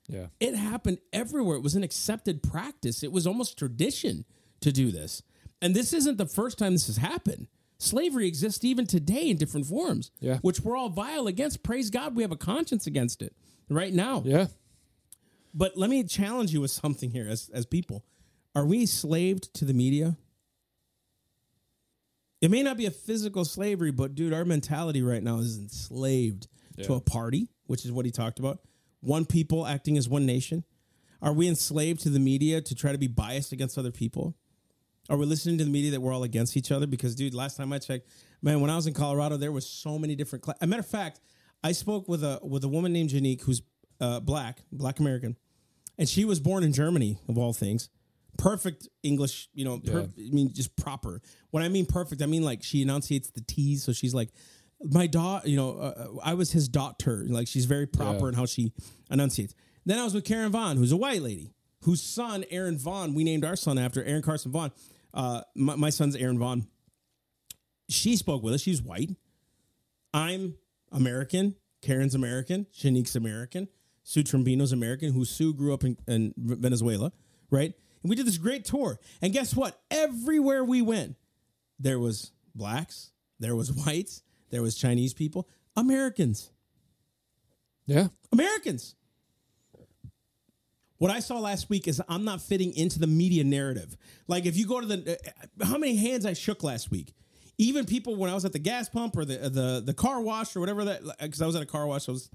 Yeah. 0.09 0.27
It 0.41 0.55
happened 0.55 0.99
everywhere. 1.13 1.57
It 1.57 1.63
was 1.63 1.75
an 1.77 1.83
accepted 1.85 2.43
practice. 2.43 3.03
It 3.03 3.13
was 3.13 3.27
almost 3.27 3.59
tradition 3.59 4.25
to 4.61 4.73
do 4.73 4.91
this. 4.91 5.23
And 5.63 5.75
this 5.75 5.93
isn't 5.93 6.17
the 6.19 6.27
first 6.27 6.59
time 6.59 6.73
this 6.73 6.87
has 6.87 6.97
happened. 6.97 7.47
Slavery 7.79 8.27
exists 8.27 8.65
even 8.65 8.87
today 8.87 9.29
in 9.31 9.37
different 9.37 9.67
forms, 9.67 10.11
Yeah. 10.21 10.39
which 10.39 10.61
we're 10.61 10.77
all 10.77 10.89
vile 10.91 11.27
against. 11.27 11.63
Praise 11.63 11.91
God, 11.91 12.15
we 12.15 12.23
have 12.23 12.33
a 12.33 12.37
conscience 12.37 12.87
against 12.87 13.23
it 13.23 13.35
right 13.69 13.93
now. 13.93 14.23
Yeah. 14.25 14.47
But 15.55 15.77
let 15.77 15.91
me 15.91 16.05
challenge 16.05 16.53
you 16.53 16.61
with 16.61 16.71
something 16.71 17.11
here 17.11 17.27
as, 17.29 17.51
as 17.53 17.67
people. 17.67 18.05
Are 18.55 18.67
we 18.67 18.87
slaved 18.87 19.53
to 19.55 19.65
the 19.65 19.75
media? 19.75 20.17
It 22.41 22.51
may 22.51 22.63
not 22.63 22.77
be 22.77 22.87
a 22.87 22.91
physical 22.91 23.45
slavery, 23.45 23.91
but 23.91 24.15
dude, 24.15 24.33
our 24.33 24.45
mentality 24.45 25.03
right 25.03 25.23
now 25.23 25.39
is 25.39 25.59
enslaved 25.59 26.49
to 26.85 26.95
a 26.95 27.01
party, 27.01 27.49
which 27.67 27.85
is 27.85 27.93
what 27.93 28.05
he 28.07 28.11
talked 28.11 28.39
about. 28.39 28.61
One 29.01 29.25
people 29.27 29.67
acting 29.67 29.99
as 29.99 30.09
one 30.09 30.25
nation. 30.27 30.65
Are 31.23 31.33
we 31.35 31.49
enslaved 31.49 32.01
to 32.03 32.09
the 32.11 32.19
media 32.19 32.61
to 32.63 32.75
try 32.75 32.93
to 32.93 32.99
be 32.99 33.07
biased 33.09 33.53
against 33.53 33.77
other 33.77 33.91
people? 33.91 34.35
Are 35.11 35.17
we 35.19 35.27
listening 35.27 35.59
to 35.59 35.65
the 35.65 35.71
media 35.71 35.91
that 35.91 36.01
we're 36.01 36.15
all 36.15 36.23
against 36.23 36.57
each 36.57 36.71
other? 36.73 36.87
Because, 36.87 37.15
dude, 37.15 37.35
last 37.35 37.57
time 37.57 37.73
I 37.73 37.79
checked, 37.79 38.09
man, 38.41 38.61
when 38.61 38.71
I 38.71 38.77
was 38.77 38.87
in 38.87 38.95
Colorado, 38.95 39.37
there 39.37 39.53
was 39.53 39.67
so 39.67 39.99
many 39.99 40.15
different. 40.15 40.43
Cla- 40.45 40.55
As 40.61 40.67
a 40.67 40.67
matter 40.67 40.81
of 40.81 40.87
fact, 40.87 41.21
I 41.63 41.73
spoke 41.73 42.09
with 42.09 42.23
a 42.25 42.39
with 42.43 42.65
a 42.65 42.69
woman 42.69 42.93
named 42.93 43.11
Janique, 43.11 43.43
who's 43.43 43.61
uh, 44.01 44.21
black, 44.21 44.63
black 44.73 44.99
American, 44.99 45.37
and 45.99 46.09
she 46.09 46.25
was 46.25 46.41
born 46.41 46.63
in 46.65 46.73
Germany, 46.73 47.19
of 47.29 47.37
all 47.37 47.53
things. 47.53 47.91
Perfect 48.39 48.89
English, 49.03 49.49
you 49.53 49.65
know. 49.65 49.79
Per- 49.79 50.01
I 50.17 50.31
mean, 50.31 50.53
just 50.53 50.75
proper. 50.77 51.21
When 51.51 51.63
I 51.63 51.69
mean 51.69 51.87
perfect, 51.87 52.23
I 52.23 52.27
mean 52.27 52.43
like 52.43 52.63
she 52.63 52.83
enunciates 52.83 53.31
the 53.31 53.41
T's, 53.43 53.83
so 53.85 53.93
she's 53.93 54.15
like, 54.15 54.31
my 54.83 55.07
daughter. 55.07 55.49
You 55.49 55.57
know, 55.57 55.79
uh, 55.79 56.07
I 56.23 56.35
was 56.35 56.53
his 56.53 56.69
daughter. 56.69 57.25
Like 57.29 57.49
she's 57.49 57.67
very 57.67 57.87
proper 57.87 58.21
Yeah. 58.25 58.29
in 58.29 58.35
how 58.35 58.47
she 58.47 58.73
enunciates. 59.11 59.55
Then 59.85 59.99
I 59.99 60.05
was 60.05 60.15
with 60.15 60.25
Karen 60.25 60.51
Vaughn, 60.53 60.77
who's 60.77 60.93
a 60.93 60.97
white 60.97 61.23
lady, 61.23 61.53
whose 61.85 62.03
son 62.03 62.45
Aaron 62.51 62.79
Vaughn. 62.79 63.15
We 63.15 63.25
named 63.25 63.45
our 63.45 63.57
son 63.57 63.79
after 63.79 64.03
Aaron 64.05 64.23
Carson 64.23 64.53
Vaughn. 64.53 64.71
Uh, 65.13 65.43
my, 65.55 65.75
my 65.77 65.91
son's 65.91 66.15
Aaron 66.17 66.39
Vaughn. 66.39 66.67
She 67.89 68.17
spoke 68.17 68.43
with 68.43 68.55
us. 68.55 68.61
She's 68.61 68.81
white. 68.83 69.11
I'm 70.15 70.57
American. 70.93 71.57
Karen's 71.83 72.15
American. 72.15 72.67
Shanique's 72.77 73.17
American. 73.17 73.69
Sue 74.03 74.23
Trombino's 74.23 74.73
American, 74.73 75.13
who 75.13 75.25
Sue 75.25 75.53
grew 75.55 75.73
up 75.75 75.85
in, 75.85 75.97
in 76.09 76.33
Venezuela, 76.37 77.13
right? 77.51 77.75
And 78.03 78.11
we 78.11 78.17
did 78.17 78.27
this 78.27 78.39
great 78.39 78.65
tour. 78.65 78.99
And 79.21 79.33
guess 79.33 79.55
what? 79.55 79.81
Everywhere 79.91 80.65
we 80.65 80.83
went, 80.83 81.17
there 81.79 81.99
was 81.99 82.33
blacks, 82.55 83.11
there 83.39 83.57
was 83.57 83.73
whites, 83.73 84.23
there 84.51 84.63
was 84.63 84.75
Chinese 84.75 85.15
people, 85.15 85.49
Americans. 85.77 86.51
Yeah. 87.87 88.09
Americans. 88.33 88.95
What 90.99 91.11
I 91.11 91.21
saw 91.21 91.39
last 91.39 91.71
week 91.71 91.89
is 91.89 92.03
I'm 92.11 92.25
not 92.25 92.43
fitting 92.43 92.75
into 92.77 92.99
the 92.99 93.07
media 93.07 93.43
narrative. 93.43 93.97
Like 94.29 94.45
if 94.45 94.57
you 94.57 94.67
go 94.67 94.81
to 94.81 94.87
the 94.87 95.19
uh, 95.61 95.65
how 95.65 95.79
many 95.79 95.97
hands 95.97 96.27
I 96.27 96.35
shook 96.35 96.63
last 96.63 96.91
week. 96.91 97.15
Even 97.57 97.85
people 97.87 98.17
when 98.17 98.31
I 98.31 98.35
was 98.35 98.45
at 98.45 98.53
the 98.53 98.59
gas 98.59 98.89
pump 98.89 99.17
or 99.17 99.25
the 99.25 99.37
the 99.49 99.83
the 99.85 99.95
car 99.95 100.21
wash 100.21 100.55
or 100.55 100.61
whatever 100.61 100.85
that 100.85 101.01
because 101.21 101.41
I 101.41 101.47
was 101.47 101.57
at 101.57 101.63
a 101.63 101.67
car 101.67 101.87
wash 101.87 102.09
I 102.09 102.13
was 102.13 102.31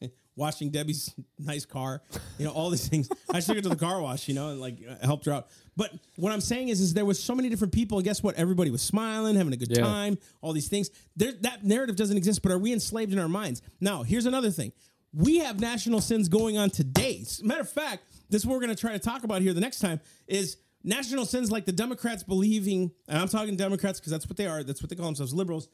washing 0.38 0.70
Debbie's 0.70 1.14
nice 1.38 1.66
car, 1.66 2.00
you 2.38 2.46
know, 2.46 2.52
all 2.52 2.70
these 2.70 2.88
things. 2.88 3.10
I 3.30 3.40
took 3.40 3.56
her 3.56 3.62
to 3.62 3.68
the 3.68 3.76
car 3.76 4.00
wash, 4.00 4.28
you 4.28 4.34
know, 4.34 4.50
and 4.50 4.60
like 4.60 4.78
uh, 4.88 5.04
helped 5.04 5.26
her 5.26 5.32
out. 5.32 5.48
But 5.76 5.92
what 6.16 6.32
I'm 6.32 6.40
saying 6.40 6.68
is, 6.68 6.80
is 6.80 6.94
there 6.94 7.04
was 7.04 7.22
so 7.22 7.34
many 7.34 7.48
different 7.50 7.74
people, 7.74 7.98
and 7.98 8.04
guess 8.04 8.22
what? 8.22 8.36
Everybody 8.36 8.70
was 8.70 8.80
smiling, 8.82 9.36
having 9.36 9.52
a 9.52 9.56
good 9.56 9.70
Yeah. 9.70 9.82
time, 9.82 10.16
all 10.40 10.52
these 10.54 10.68
things. 10.68 10.88
There, 11.16 11.32
that 11.42 11.64
narrative 11.64 11.96
doesn't 11.96 12.16
exist. 12.16 12.40
But 12.42 12.52
are 12.52 12.58
we 12.58 12.72
enslaved 12.72 13.12
in 13.12 13.18
our 13.18 13.28
minds? 13.28 13.60
Now, 13.80 14.02
here's 14.04 14.26
another 14.26 14.50
thing: 14.50 14.72
we 15.12 15.38
have 15.38 15.60
national 15.60 16.00
sins 16.00 16.28
going 16.28 16.56
on 16.56 16.70
today. 16.70 17.24
Matter 17.42 17.60
of 17.60 17.70
fact, 17.70 18.04
this 18.30 18.42
is 18.42 18.46
what 18.46 18.54
we're 18.54 18.60
going 18.64 18.74
to 18.74 18.80
try 18.80 18.92
to 18.92 18.98
talk 18.98 19.24
about 19.24 19.42
here 19.42 19.52
the 19.52 19.60
next 19.60 19.80
time 19.80 20.00
is 20.26 20.56
national 20.84 21.24
sins 21.26 21.50
like 21.50 21.64
the 21.64 21.72
Democrats 21.72 22.22
believing, 22.22 22.90
and 23.08 23.18
I'm 23.18 23.28
talking 23.28 23.56
Democrats 23.56 23.98
because 24.00 24.12
that's 24.12 24.26
what 24.28 24.36
they 24.36 24.46
are. 24.46 24.62
That's 24.62 24.82
what 24.82 24.90
they 24.90 24.96
call 24.96 25.06
themselves, 25.06 25.32
liberals, 25.34 25.68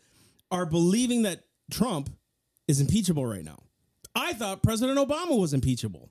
are 0.50 0.66
believing 0.66 1.22
that 1.22 1.44
Trump 1.70 2.10
is 2.68 2.80
impeachable 2.80 3.24
right 3.26 3.44
now. 3.44 3.58
I 4.14 4.32
thought 4.32 4.62
President 4.62 4.98
Obama 4.98 5.38
was 5.38 5.52
impeachable. 5.52 6.10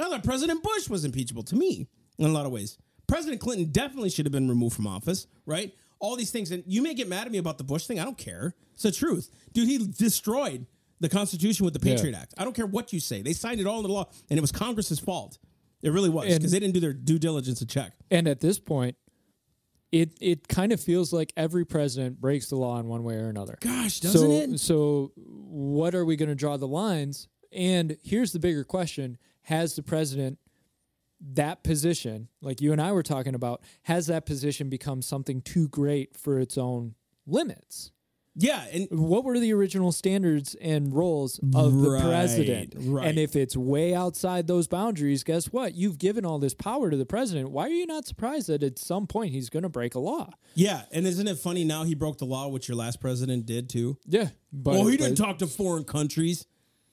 I 0.00 0.08
thought 0.08 0.24
President 0.24 0.62
Bush 0.62 0.88
was 0.88 1.04
impeachable 1.04 1.42
to 1.44 1.56
me 1.56 1.88
in 2.18 2.26
a 2.26 2.32
lot 2.32 2.46
of 2.46 2.52
ways. 2.52 2.78
President 3.06 3.40
Clinton 3.40 3.70
definitely 3.70 4.10
should 4.10 4.26
have 4.26 4.32
been 4.32 4.48
removed 4.48 4.76
from 4.76 4.86
office, 4.86 5.26
right? 5.46 5.74
All 5.98 6.14
these 6.14 6.30
things. 6.30 6.50
And 6.50 6.62
you 6.66 6.82
may 6.82 6.94
get 6.94 7.08
mad 7.08 7.26
at 7.26 7.32
me 7.32 7.38
about 7.38 7.58
the 7.58 7.64
Bush 7.64 7.86
thing. 7.86 7.98
I 7.98 8.04
don't 8.04 8.18
care. 8.18 8.54
It's 8.74 8.82
the 8.82 8.92
truth. 8.92 9.30
Dude, 9.52 9.66
he 9.66 9.78
destroyed 9.78 10.66
the 11.00 11.08
Constitution 11.08 11.64
with 11.64 11.74
the 11.74 11.80
Patriot 11.80 12.14
Act. 12.14 12.34
I 12.38 12.44
don't 12.44 12.54
care 12.54 12.66
what 12.66 12.92
you 12.92 13.00
say. 13.00 13.22
They 13.22 13.32
signed 13.32 13.60
it 13.60 13.66
all 13.66 13.78
into 13.78 13.92
law, 13.92 14.08
and 14.30 14.38
it 14.38 14.40
was 14.40 14.52
Congress's 14.52 14.98
fault. 14.98 15.38
It 15.82 15.90
really 15.90 16.08
was 16.08 16.26
because 16.26 16.52
they 16.52 16.58
didn't 16.58 16.74
do 16.74 16.80
their 16.80 16.92
due 16.92 17.18
diligence 17.18 17.60
to 17.60 17.66
check. 17.66 17.92
And 18.10 18.26
at 18.26 18.40
this 18.40 18.58
point, 18.58 18.96
it 19.92 20.16
it 20.20 20.48
kind 20.48 20.72
of 20.72 20.80
feels 20.80 21.12
like 21.12 21.32
every 21.36 21.64
president 21.64 22.20
breaks 22.20 22.48
the 22.48 22.56
law 22.56 22.78
in 22.78 22.86
one 22.86 23.04
way 23.04 23.14
or 23.16 23.28
another. 23.28 23.58
Gosh, 23.60 24.00
doesn't 24.00 24.20
so, 24.20 24.32
it? 24.32 24.60
So, 24.60 25.12
what 25.16 25.94
are 25.94 26.04
we 26.04 26.16
going 26.16 26.28
to 26.28 26.34
draw 26.34 26.56
the 26.56 26.68
lines? 26.68 27.28
And 27.52 27.96
here's 28.02 28.32
the 28.32 28.38
bigger 28.38 28.64
question: 28.64 29.18
Has 29.42 29.76
the 29.76 29.82
president 29.82 30.38
that 31.20 31.64
position, 31.64 32.28
like 32.40 32.60
you 32.60 32.72
and 32.72 32.80
I 32.80 32.92
were 32.92 33.02
talking 33.02 33.34
about, 33.34 33.62
has 33.82 34.06
that 34.06 34.26
position 34.26 34.68
become 34.68 35.02
something 35.02 35.42
too 35.42 35.68
great 35.68 36.16
for 36.16 36.38
its 36.38 36.56
own 36.56 36.94
limits? 37.26 37.90
Yeah, 38.40 38.64
and 38.72 38.86
What 38.92 39.24
were 39.24 39.38
the 39.40 39.52
original 39.52 39.90
standards 39.90 40.54
and 40.60 40.94
roles 40.94 41.40
of 41.56 41.80
the 41.80 41.98
president? 42.00 42.74
right. 42.78 43.08
And 43.08 43.18
if 43.18 43.34
it's 43.34 43.56
way 43.56 43.94
outside 43.96 44.46
those 44.46 44.68
boundaries, 44.68 45.24
guess 45.24 45.46
what? 45.46 45.74
You've 45.74 45.98
given 45.98 46.24
all 46.24 46.38
this 46.38 46.54
power 46.54 46.88
to 46.88 46.96
the 46.96 47.04
president. 47.04 47.50
Why 47.50 47.64
are 47.64 47.70
you 47.70 47.84
not 47.86 48.06
surprised 48.06 48.46
that 48.48 48.62
at 48.62 48.78
some 48.78 49.08
point 49.08 49.32
he's 49.32 49.50
going 49.50 49.64
to 49.64 49.68
break 49.68 49.94
a 49.96 49.98
law? 49.98 50.30
yeah, 50.54 50.82
and 50.92 51.04
isn't 51.06 51.26
it 51.26 51.38
funny 51.38 51.64
now 51.64 51.82
he 51.82 51.94
broke 51.96 52.18
the 52.18 52.24
law, 52.26 52.46
which 52.48 52.68
your 52.68 52.76
last 52.76 53.00
president 53.00 53.44
did 53.44 53.68
too? 53.68 53.96
Yeah, 54.06 54.28
but 54.52 54.74
well, 54.74 54.86
he 54.86 54.96
didn't 54.96 55.16
talk 55.16 55.38
to 55.38 55.46
foreign 55.48 55.84
countries. 55.84 56.46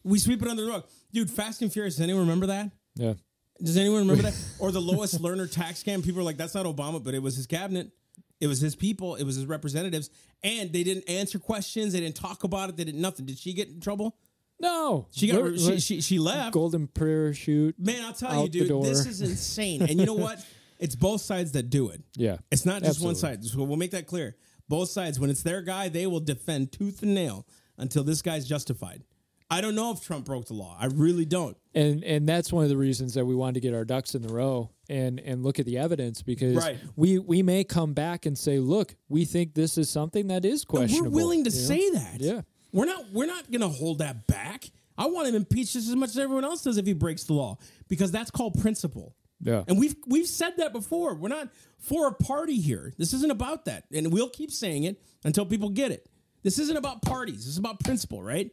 We 0.04 0.18
sweep 0.20 0.42
it 0.42 0.48
under 0.48 0.64
the 0.66 0.70
rug. 0.72 0.86
Dude, 1.14 1.30
Fast 1.30 1.62
and 1.62 1.72
Furious, 1.72 1.96
does 1.96 2.02
anyone 2.04 2.22
remember 2.24 2.48
that? 2.48 2.72
Yeah, 2.96 3.14
Does 3.62 3.78
anyone 3.78 4.00
remember 4.08 4.24
that? 4.30 4.36
Or 4.60 4.72
the 4.72 4.82
Lois 4.82 5.16
Lerner 5.18 5.52
tax 5.52 5.84
scam? 5.84 6.04
People 6.04 6.22
are 6.22 6.24
like, 6.24 6.38
that's 6.38 6.54
not 6.56 6.66
Obama, 6.66 7.04
but 7.04 7.14
it 7.14 7.22
was 7.22 7.36
his 7.36 7.46
cabinet. 7.48 7.92
It 8.42 8.48
was 8.48 8.60
his 8.60 8.76
people. 8.76 9.16
It 9.16 9.24
was 9.24 9.36
his 9.36 9.46
representatives. 9.46 10.10
And 10.44 10.72
they 10.74 10.84
didn't 10.84 11.10
answer 11.10 11.40
questions. 11.40 11.94
They 11.94 12.00
didn't 12.02 12.16
talk 12.18 12.44
about 12.44 12.70
it. 12.70 12.78
They 12.78 12.84
did 12.84 12.96
nothing. 12.96 13.26
Did 13.26 13.38
she 13.40 13.54
get 13.54 13.70
in 13.70 13.80
trouble? 13.80 14.18
no, 14.60 15.08
She 15.12 15.28
got 15.28 15.60
she, 15.60 15.80
she, 15.80 16.02
she 16.02 16.18
left. 16.20 16.54
golden 16.54 16.88
parachute. 16.88 17.76
Man, 17.78 18.04
I'll 18.06 18.14
tell 18.14 18.44
you, 18.44 18.50
dude, 18.50 18.84
this 18.86 19.06
is 19.06 19.22
insane. 19.30 19.82
And 19.82 20.00
you 20.00 20.06
know 20.06 20.14
what? 20.14 20.44
It's 20.80 20.96
both 20.96 21.22
sides 21.22 21.54
that 21.54 21.70
do 21.70 21.90
it. 21.90 22.02
Yeah, 22.16 22.38
It's 22.52 22.66
not 22.66 22.84
just 22.84 23.02
one 23.02 23.16
side. 23.16 23.44
So 23.44 23.64
we'll 23.64 23.78
make 23.78 23.92
that 23.92 24.08
clear. 24.08 24.36
Both 24.68 24.90
sides, 24.90 25.20
when 25.20 25.30
it's 25.30 25.44
their 25.44 25.62
guy, 25.62 25.90
they 25.90 26.08
will 26.08 26.20
defend 26.20 26.72
tooth 26.72 27.02
and 27.04 27.14
nail 27.14 27.46
until 27.78 28.04
this 28.04 28.22
guy's 28.22 28.48
justified. 28.48 29.04
I 29.50 29.62
don't 29.62 29.76
know 29.76 29.92
if 29.92 30.02
Trump 30.02 30.26
broke 30.26 30.46
the 30.48 30.54
law. 30.56 30.76
I 30.80 30.88
really 30.88 31.26
don't. 31.26 31.56
and 31.74 32.04
and 32.04 32.28
that's 32.28 32.52
one 32.52 32.64
of 32.64 32.70
the 32.70 32.78
reasons 32.78 33.14
that 33.14 33.26
we 33.26 33.36
wanted 33.36 33.56
to 33.56 33.60
get 33.60 33.74
our 33.74 33.86
ducks 33.86 34.16
in 34.16 34.22
the 34.22 34.34
row 34.34 34.72
and 34.90 35.20
and 35.20 35.44
look 35.44 35.60
at 35.60 35.66
the 35.66 35.78
evidence 35.78 36.22
because 36.22 36.56
Right. 36.56 36.78
we 36.96 37.20
we 37.20 37.42
may 37.44 37.64
come 37.64 37.94
back 37.94 38.26
and 38.26 38.38
say, 38.38 38.60
look, 38.60 38.96
we 39.10 39.26
think 39.26 39.54
this 39.54 39.78
is 39.78 39.90
something 39.90 40.28
that 40.28 40.46
is 40.46 40.66
questionable. 40.66 41.12
We're 41.12 41.16
willing 41.16 41.44
to 41.46 41.50
you 41.50 41.56
know? 41.56 41.68
say 41.68 41.90
that. 41.92 42.22
Yeah. 42.22 42.42
We're 42.72 42.86
not 42.86 43.06
we're 43.14 43.26
not 43.28 43.52
gonna 43.52 43.70
hold 43.70 44.00
that 44.00 44.28
back. 44.28 44.70
I 44.98 45.08
want 45.08 45.28
him 45.28 45.36
impeached 45.36 45.74
just 45.74 45.90
as 45.90 45.96
much 45.96 46.10
as 46.12 46.18
everyone 46.18 46.46
else 46.46 46.64
does 46.64 46.78
if 46.78 46.86
he 46.86 46.94
breaks 46.94 47.24
the 47.26 47.34
law. 47.34 47.58
Because 47.88 48.12
that's 48.12 48.32
called 48.32 48.60
principle. 48.62 49.16
Yeah. 49.42 49.64
And 49.68 49.78
we've 49.78 49.96
we've 50.08 50.28
said 50.28 50.58
that 50.58 50.72
before. 50.74 51.16
We're 51.16 51.30
not 51.30 51.50
for 51.78 52.08
a 52.08 52.14
party 52.14 52.60
here. 52.60 52.94
This 52.98 53.14
isn't 53.14 53.32
about 53.32 53.66
that. 53.66 53.86
And 53.94 54.12
we'll 54.14 54.30
keep 54.30 54.52
saying 54.52 54.84
it 54.84 55.02
until 55.24 55.46
people 55.46 55.70
get 55.70 55.92
it. 55.92 56.08
This 56.44 56.60
isn't 56.60 56.78
about 56.78 57.02
parties. 57.02 57.38
This 57.38 57.48
is 57.48 57.58
about 57.58 57.80
principle, 57.80 58.22
right? 58.22 58.52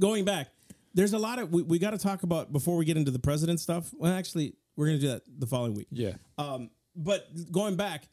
Going 0.00 0.24
back, 0.24 0.48
there's 0.94 1.12
a 1.12 1.18
lot 1.18 1.38
of 1.38 1.52
we, 1.52 1.62
we 1.62 1.78
got 1.78 1.90
to 1.90 1.98
talk 1.98 2.22
about 2.22 2.52
before 2.52 2.76
we 2.76 2.84
get 2.84 2.96
into 2.96 3.10
the 3.10 3.18
president 3.18 3.60
stuff. 3.60 3.92
Well, 3.96 4.12
actually, 4.12 4.54
we're 4.78 4.86
gonna 4.86 4.98
do 4.98 5.08
that 5.08 5.22
the 5.26 5.46
following 5.46 5.74
week. 5.74 5.88
Yeah. 5.90 6.12
Um, 6.38 6.70
but 6.94 7.26
going 7.52 7.76
back, 7.76 8.08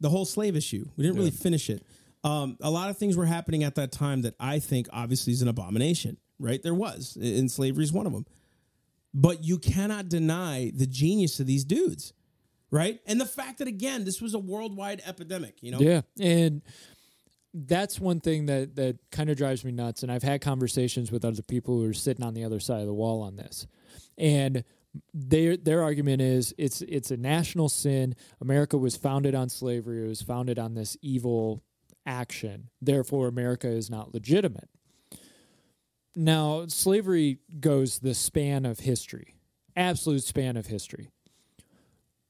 the 0.00 0.10
whole 0.10 0.24
slave 0.24 0.56
issue, 0.56 0.84
we 0.96 1.04
didn't 1.04 1.16
really 1.16 1.30
finish 1.30 1.70
it. 1.70 1.82
Um, 2.24 2.56
a 2.60 2.70
lot 2.70 2.90
of 2.90 2.98
things 2.98 3.16
were 3.16 3.26
happening 3.26 3.62
at 3.62 3.76
that 3.76 3.92
time 3.92 4.22
that 4.22 4.34
I 4.40 4.58
think 4.58 4.88
obviously 4.92 5.32
is 5.32 5.42
an 5.42 5.48
abomination, 5.48 6.16
right? 6.38 6.60
There 6.62 6.74
was, 6.74 7.16
and 7.16 7.50
slavery 7.50 7.84
is 7.84 7.92
one 7.92 8.06
of 8.06 8.12
them. 8.12 8.26
But 9.14 9.44
you 9.44 9.58
cannot 9.58 10.08
deny 10.08 10.72
the 10.74 10.86
genius 10.86 11.40
of 11.40 11.46
these 11.46 11.64
dudes, 11.64 12.12
right? 12.70 13.00
And 13.06 13.20
the 13.20 13.26
fact 13.26 13.58
that, 13.58 13.68
again, 13.68 14.04
this 14.04 14.20
was 14.20 14.34
a 14.34 14.38
worldwide 14.38 15.00
epidemic, 15.06 15.62
you 15.62 15.70
know? 15.70 15.78
Yeah, 15.78 16.02
and 16.20 16.62
that's 17.54 17.98
one 17.98 18.20
thing 18.20 18.46
that 18.46 18.76
that 18.76 18.98
kind 19.10 19.30
of 19.30 19.36
drives 19.36 19.64
me 19.64 19.72
nuts. 19.72 20.02
And 20.02 20.12
I've 20.12 20.22
had 20.22 20.40
conversations 20.40 21.10
with 21.10 21.24
other 21.24 21.42
people 21.42 21.78
who 21.78 21.88
are 21.88 21.94
sitting 21.94 22.24
on 22.24 22.34
the 22.34 22.44
other 22.44 22.60
side 22.60 22.80
of 22.80 22.86
the 22.86 22.94
wall 22.94 23.22
on 23.22 23.36
this, 23.36 23.66
and 24.18 24.64
their 25.14 25.56
their 25.56 25.82
argument 25.82 26.22
is 26.22 26.54
it's 26.58 26.82
it's 26.82 27.10
a 27.10 27.16
national 27.16 27.68
sin. 27.68 28.14
America 28.40 28.76
was 28.76 28.96
founded 28.96 29.34
on 29.34 29.48
slavery. 29.48 30.04
It 30.04 30.08
was 30.08 30.22
founded 30.22 30.58
on 30.58 30.74
this 30.74 30.96
evil 31.02 31.62
action. 32.06 32.70
Therefore, 32.80 33.28
America 33.28 33.68
is 33.68 33.90
not 33.90 34.14
legitimate. 34.14 34.68
Now, 36.14 36.66
slavery 36.66 37.38
goes 37.60 38.00
the 38.00 38.14
span 38.14 38.64
of 38.64 38.80
history, 38.80 39.34
absolute 39.76 40.24
span 40.24 40.56
of 40.56 40.66
history. 40.66 41.10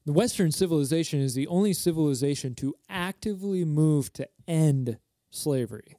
The 0.05 0.13
Western 0.13 0.51
civilization 0.51 1.21
is 1.21 1.33
the 1.33 1.47
only 1.47 1.73
civilization 1.73 2.55
to 2.55 2.75
actively 2.89 3.63
move 3.63 4.11
to 4.13 4.27
end 4.47 4.97
slavery. 5.29 5.97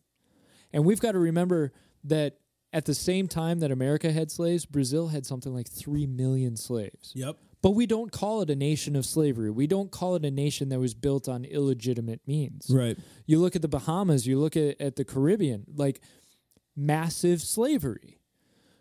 And 0.73 0.85
we've 0.85 1.01
got 1.01 1.13
to 1.13 1.19
remember 1.19 1.73
that 2.05 2.40
at 2.73 2.85
the 2.85 2.95
same 2.95 3.27
time 3.29 3.59
that 3.61 3.71
America 3.71 4.13
had 4.13 4.31
slaves, 4.31 4.65
Brazil 4.65 5.09
had 5.09 5.27
something 5.27 5.53
like 5.55 5.69
3 5.69 6.07
million 6.07 6.57
slaves. 6.57 7.13
Yep. 7.15 7.37
But 7.63 7.73
we 7.73 7.87
don't 7.87 8.11
call 8.11 8.41
it 8.41 8.49
a 8.51 8.57
nation 8.57 8.97
of 8.97 9.05
slavery. 9.05 9.51
We 9.51 9.67
don't 9.67 9.91
call 9.91 10.15
it 10.15 10.25
a 10.25 10.31
nation 10.31 10.71
that 10.71 10.79
was 10.81 10.95
built 10.95 11.29
on 11.29 11.45
illegitimate 11.45 12.21
means. 12.27 12.69
Right. 12.71 12.97
You 13.27 13.39
look 13.39 13.55
at 13.55 13.61
the 13.63 13.69
Bahamas, 13.69 14.27
you 14.27 14.39
look 14.39 14.57
at, 14.57 14.81
at 14.81 14.97
the 14.97 15.05
Caribbean, 15.05 15.65
like 15.75 16.01
massive 16.77 17.43
slavery. 17.43 18.19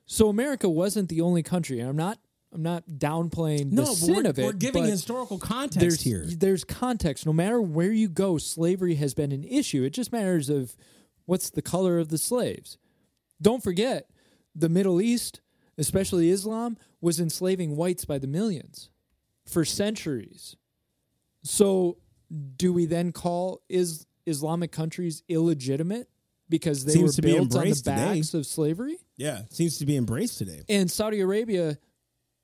So 0.05 0.29
America 0.29 0.69
wasn't 0.69 1.09
the 1.09 1.21
only 1.21 1.43
country. 1.43 1.79
And 1.79 1.89
I'm 1.89 1.97
not 1.97 2.19
I'm 2.51 2.63
not 2.63 2.83
downplaying 2.97 3.71
No, 3.71 3.83
the 3.85 3.93
sin 3.93 4.25
of 4.25 4.39
it. 4.39 4.43
we're 4.45 4.53
giving 4.53 4.83
historical 4.85 5.37
context 5.37 5.79
there's 5.79 6.01
here. 6.01 6.25
there's 6.27 6.63
context. 6.63 7.25
No 7.25 7.33
matter 7.33 7.61
where 7.61 7.91
you 7.91 8.07
go, 8.09 8.37
slavery 8.39 8.95
has 8.95 9.13
been 9.13 9.31
an 9.31 9.43
issue. 9.43 9.83
It 9.83 9.91
just 9.91 10.11
matters 10.11 10.49
of 10.49 10.75
what's 11.25 11.51
the 11.51 11.61
color 11.61 11.99
of 11.99 12.09
the 12.09 12.17
slaves. 12.17 12.77
Don't 13.41 13.63
forget, 13.63 14.09
the 14.55 14.69
Middle 14.69 15.01
East, 15.01 15.41
especially 15.77 16.29
Islam, 16.29 16.77
was 17.01 17.19
enslaving 17.19 17.75
whites 17.75 18.05
by 18.05 18.17
the 18.17 18.27
millions 18.27 18.89
for 19.45 19.63
centuries. 19.63 20.55
So, 21.43 21.97
do 22.57 22.73
we 22.73 22.85
then 22.85 23.11
call 23.11 23.61
is 23.69 24.05
Islamic 24.25 24.71
countries 24.71 25.23
illegitimate 25.29 26.09
because 26.49 26.85
they 26.85 26.93
Seems 26.93 27.17
were 27.17 27.21
built 27.21 27.41
on 27.41 27.47
the 27.47 27.57
embraced 27.57 27.85
today. 27.85 28.15
backs 28.15 28.33
of 28.33 28.45
slavery? 28.45 28.97
Yeah, 29.15 29.43
seems 29.49 29.77
to 29.79 29.85
be 29.85 29.95
embraced 29.95 30.37
today. 30.37 30.61
And 30.67 30.91
Saudi 30.91 31.21
Arabia, 31.21 31.77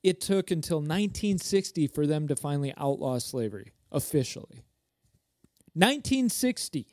it 0.02 0.20
took 0.20 0.50
until 0.50 0.78
1960 0.78 1.88
for 1.88 2.06
them 2.06 2.28
to 2.28 2.36
finally 2.36 2.72
outlaw 2.76 3.18
slavery 3.18 3.72
officially. 3.92 4.64
1960. 5.74 6.86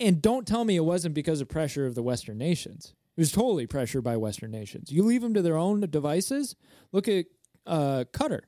And 0.00 0.20
don't 0.20 0.46
tell 0.46 0.64
me 0.64 0.76
it 0.76 0.84
wasn't 0.84 1.14
because 1.14 1.40
of 1.40 1.48
pressure 1.48 1.86
of 1.86 1.94
the 1.94 2.02
Western 2.02 2.38
nations. 2.38 2.94
It 3.16 3.20
was 3.20 3.30
totally 3.32 3.66
pressure 3.66 4.02
by 4.02 4.16
Western 4.16 4.50
nations. 4.50 4.90
You 4.90 5.04
leave 5.04 5.22
them 5.22 5.34
to 5.34 5.42
their 5.42 5.56
own 5.56 5.80
devices. 5.82 6.56
Look 6.90 7.06
at 7.06 7.26
uh, 7.66 8.04
Qatar. 8.12 8.40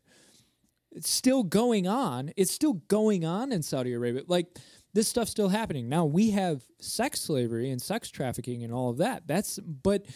It's 0.91 1.11
still 1.11 1.45
going 1.45 1.87
on. 1.87 2.33
It's 2.37 2.53
still 2.53 2.75
going 2.89 3.25
on 3.25 3.53
in 3.53 3.63
Saudi 3.63 3.93
Arabia. 3.93 4.23
Like 4.27 4.47
this 4.93 5.09
stuff's 5.09 5.31
still 5.31 5.51
happening. 5.51 5.89
Now 5.89 6.05
we 6.05 6.31
have 6.31 6.63
sex 6.81 7.21
slavery 7.21 7.71
and 7.71 7.81
sex 7.81 8.11
trafficking 8.11 8.65
and 8.65 8.73
all 8.73 8.91
of 8.91 8.97
that. 8.99 9.27
That's 9.27 9.59
but 9.59 10.07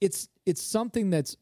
it's 0.00 0.28
it's 0.46 0.62
something 0.62 1.10
that's 1.10 1.36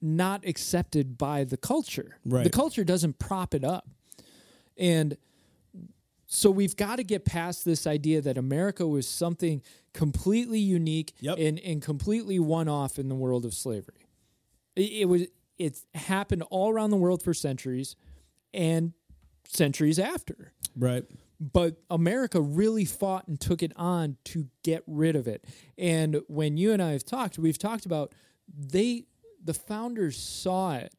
not 0.00 0.46
accepted 0.46 1.18
by 1.18 1.44
the 1.44 1.56
culture. 1.56 2.16
Right. 2.24 2.44
The 2.44 2.50
culture 2.50 2.82
doesn't 2.82 3.18
prop 3.18 3.54
it 3.54 3.62
up. 3.62 3.88
And 4.78 5.16
so 6.32 6.48
we've 6.48 6.76
got 6.76 6.96
to 6.96 7.02
get 7.02 7.24
past 7.24 7.64
this 7.64 7.88
idea 7.88 8.20
that 8.20 8.38
America 8.38 8.86
was 8.86 9.08
something 9.08 9.62
completely 9.92 10.60
unique 10.60 11.12
Yep. 11.18 11.38
and, 11.38 11.58
and 11.58 11.82
completely 11.82 12.38
one 12.38 12.68
off 12.68 13.00
in 13.00 13.08
the 13.08 13.16
world 13.16 13.44
of 13.44 13.52
slavery. 13.52 14.06
It, 14.76 14.92
it 14.92 15.04
was 15.06 15.26
it's 15.58 15.84
happened 15.94 16.44
all 16.48 16.70
around 16.70 16.90
the 16.90 16.96
world 16.96 17.20
for 17.22 17.34
centuries 17.34 17.96
and 18.54 18.92
centuries 19.44 19.98
after. 19.98 20.52
Right. 20.76 21.04
But 21.40 21.82
America 21.90 22.40
really 22.40 22.84
fought 22.84 23.26
and 23.26 23.38
took 23.40 23.60
it 23.60 23.72
on 23.74 24.16
to 24.26 24.46
get 24.62 24.84
rid 24.86 25.16
of 25.16 25.26
it. 25.26 25.44
And 25.76 26.20
when 26.28 26.56
you 26.56 26.72
and 26.72 26.80
I 26.80 26.92
have 26.92 27.04
talked, 27.04 27.38
we've 27.40 27.58
talked 27.58 27.86
about 27.86 28.14
they 28.56 29.06
the 29.44 29.54
founders 29.54 30.16
saw 30.16 30.74
it. 30.76 30.94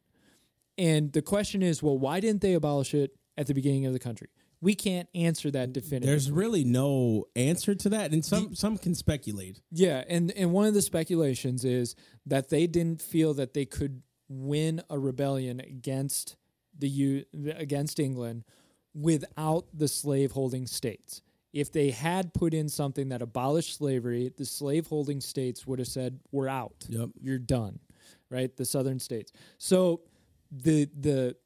And 0.76 1.10
the 1.12 1.22
question 1.22 1.62
is, 1.62 1.82
well, 1.82 1.96
why 1.96 2.20
didn't 2.20 2.42
they 2.42 2.52
abolish 2.52 2.92
it 2.92 3.16
at 3.38 3.46
the 3.46 3.54
beginning 3.54 3.86
of 3.86 3.94
the 3.94 3.98
country? 3.98 4.28
We 4.62 4.76
can't 4.76 5.08
answer 5.12 5.50
that 5.50 5.72
definitively. 5.72 6.06
There's 6.06 6.30
really 6.30 6.62
no 6.62 7.26
answer 7.34 7.74
to 7.74 7.88
that, 7.90 8.12
and 8.12 8.24
some 8.24 8.54
some 8.54 8.78
can 8.78 8.94
speculate. 8.94 9.60
Yeah, 9.72 10.04
and 10.08 10.30
and 10.30 10.52
one 10.52 10.66
of 10.66 10.74
the 10.74 10.82
speculations 10.82 11.64
is 11.64 11.96
that 12.26 12.48
they 12.48 12.68
didn't 12.68 13.02
feel 13.02 13.34
that 13.34 13.54
they 13.54 13.64
could 13.64 14.02
win 14.28 14.80
a 14.88 15.00
rebellion 15.00 15.58
against 15.58 16.36
the 16.78 16.88
U 16.88 17.24
against 17.56 17.98
England 17.98 18.44
without 18.94 19.66
the 19.74 19.88
slaveholding 19.88 20.68
states. 20.68 21.22
If 21.52 21.72
they 21.72 21.90
had 21.90 22.32
put 22.32 22.54
in 22.54 22.68
something 22.68 23.08
that 23.08 23.20
abolished 23.20 23.76
slavery, 23.76 24.32
the 24.34 24.46
slaveholding 24.46 25.20
states 25.20 25.66
would 25.66 25.80
have 25.80 25.88
said, 25.88 26.20
"We're 26.30 26.48
out. 26.48 26.86
Yep. 26.88 27.10
You're 27.20 27.38
done." 27.38 27.80
Right? 28.30 28.56
The 28.56 28.64
southern 28.64 29.00
states. 29.00 29.32
So 29.58 30.02
the 30.52 30.88
the 30.96 31.36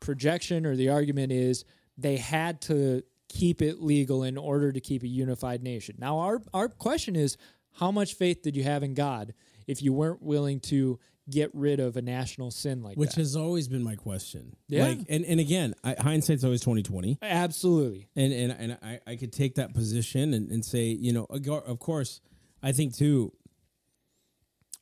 projection 0.00 0.66
or 0.66 0.74
the 0.74 0.88
argument 0.88 1.32
is 1.32 1.64
they 1.98 2.16
had 2.16 2.60
to 2.62 3.02
keep 3.28 3.60
it 3.60 3.82
legal 3.82 4.22
in 4.22 4.38
order 4.38 4.72
to 4.72 4.80
keep 4.80 5.02
a 5.02 5.08
unified 5.08 5.62
nation. 5.62 5.96
Now 5.98 6.20
our 6.20 6.40
our 6.54 6.68
question 6.68 7.16
is 7.16 7.36
how 7.72 7.90
much 7.90 8.14
faith 8.14 8.42
did 8.42 8.56
you 8.56 8.64
have 8.64 8.82
in 8.82 8.94
God 8.94 9.34
if 9.66 9.82
you 9.82 9.92
weren't 9.92 10.22
willing 10.22 10.60
to 10.60 10.98
get 11.30 11.50
rid 11.52 11.78
of 11.78 11.96
a 11.96 12.02
national 12.02 12.50
sin 12.50 12.82
like 12.82 12.96
Which 12.96 13.10
that? 13.10 13.20
has 13.20 13.36
always 13.36 13.68
been 13.68 13.82
my 13.82 13.96
question. 13.96 14.56
Yeah. 14.66 14.86
Like, 14.86 15.00
and, 15.10 15.26
and 15.26 15.38
again, 15.38 15.74
I, 15.84 15.94
hindsight's 15.98 16.42
always 16.42 16.62
twenty 16.62 16.82
twenty. 16.82 17.18
Absolutely. 17.20 18.08
and 18.16 18.32
and 18.32 18.52
and 18.52 18.78
I, 18.82 19.00
I 19.06 19.16
could 19.16 19.32
take 19.32 19.56
that 19.56 19.74
position 19.74 20.32
and, 20.32 20.50
and 20.50 20.64
say 20.64 20.84
you 20.86 21.12
know 21.12 21.26
of 21.28 21.78
course 21.78 22.20
I 22.62 22.72
think 22.72 22.96
too 22.96 23.32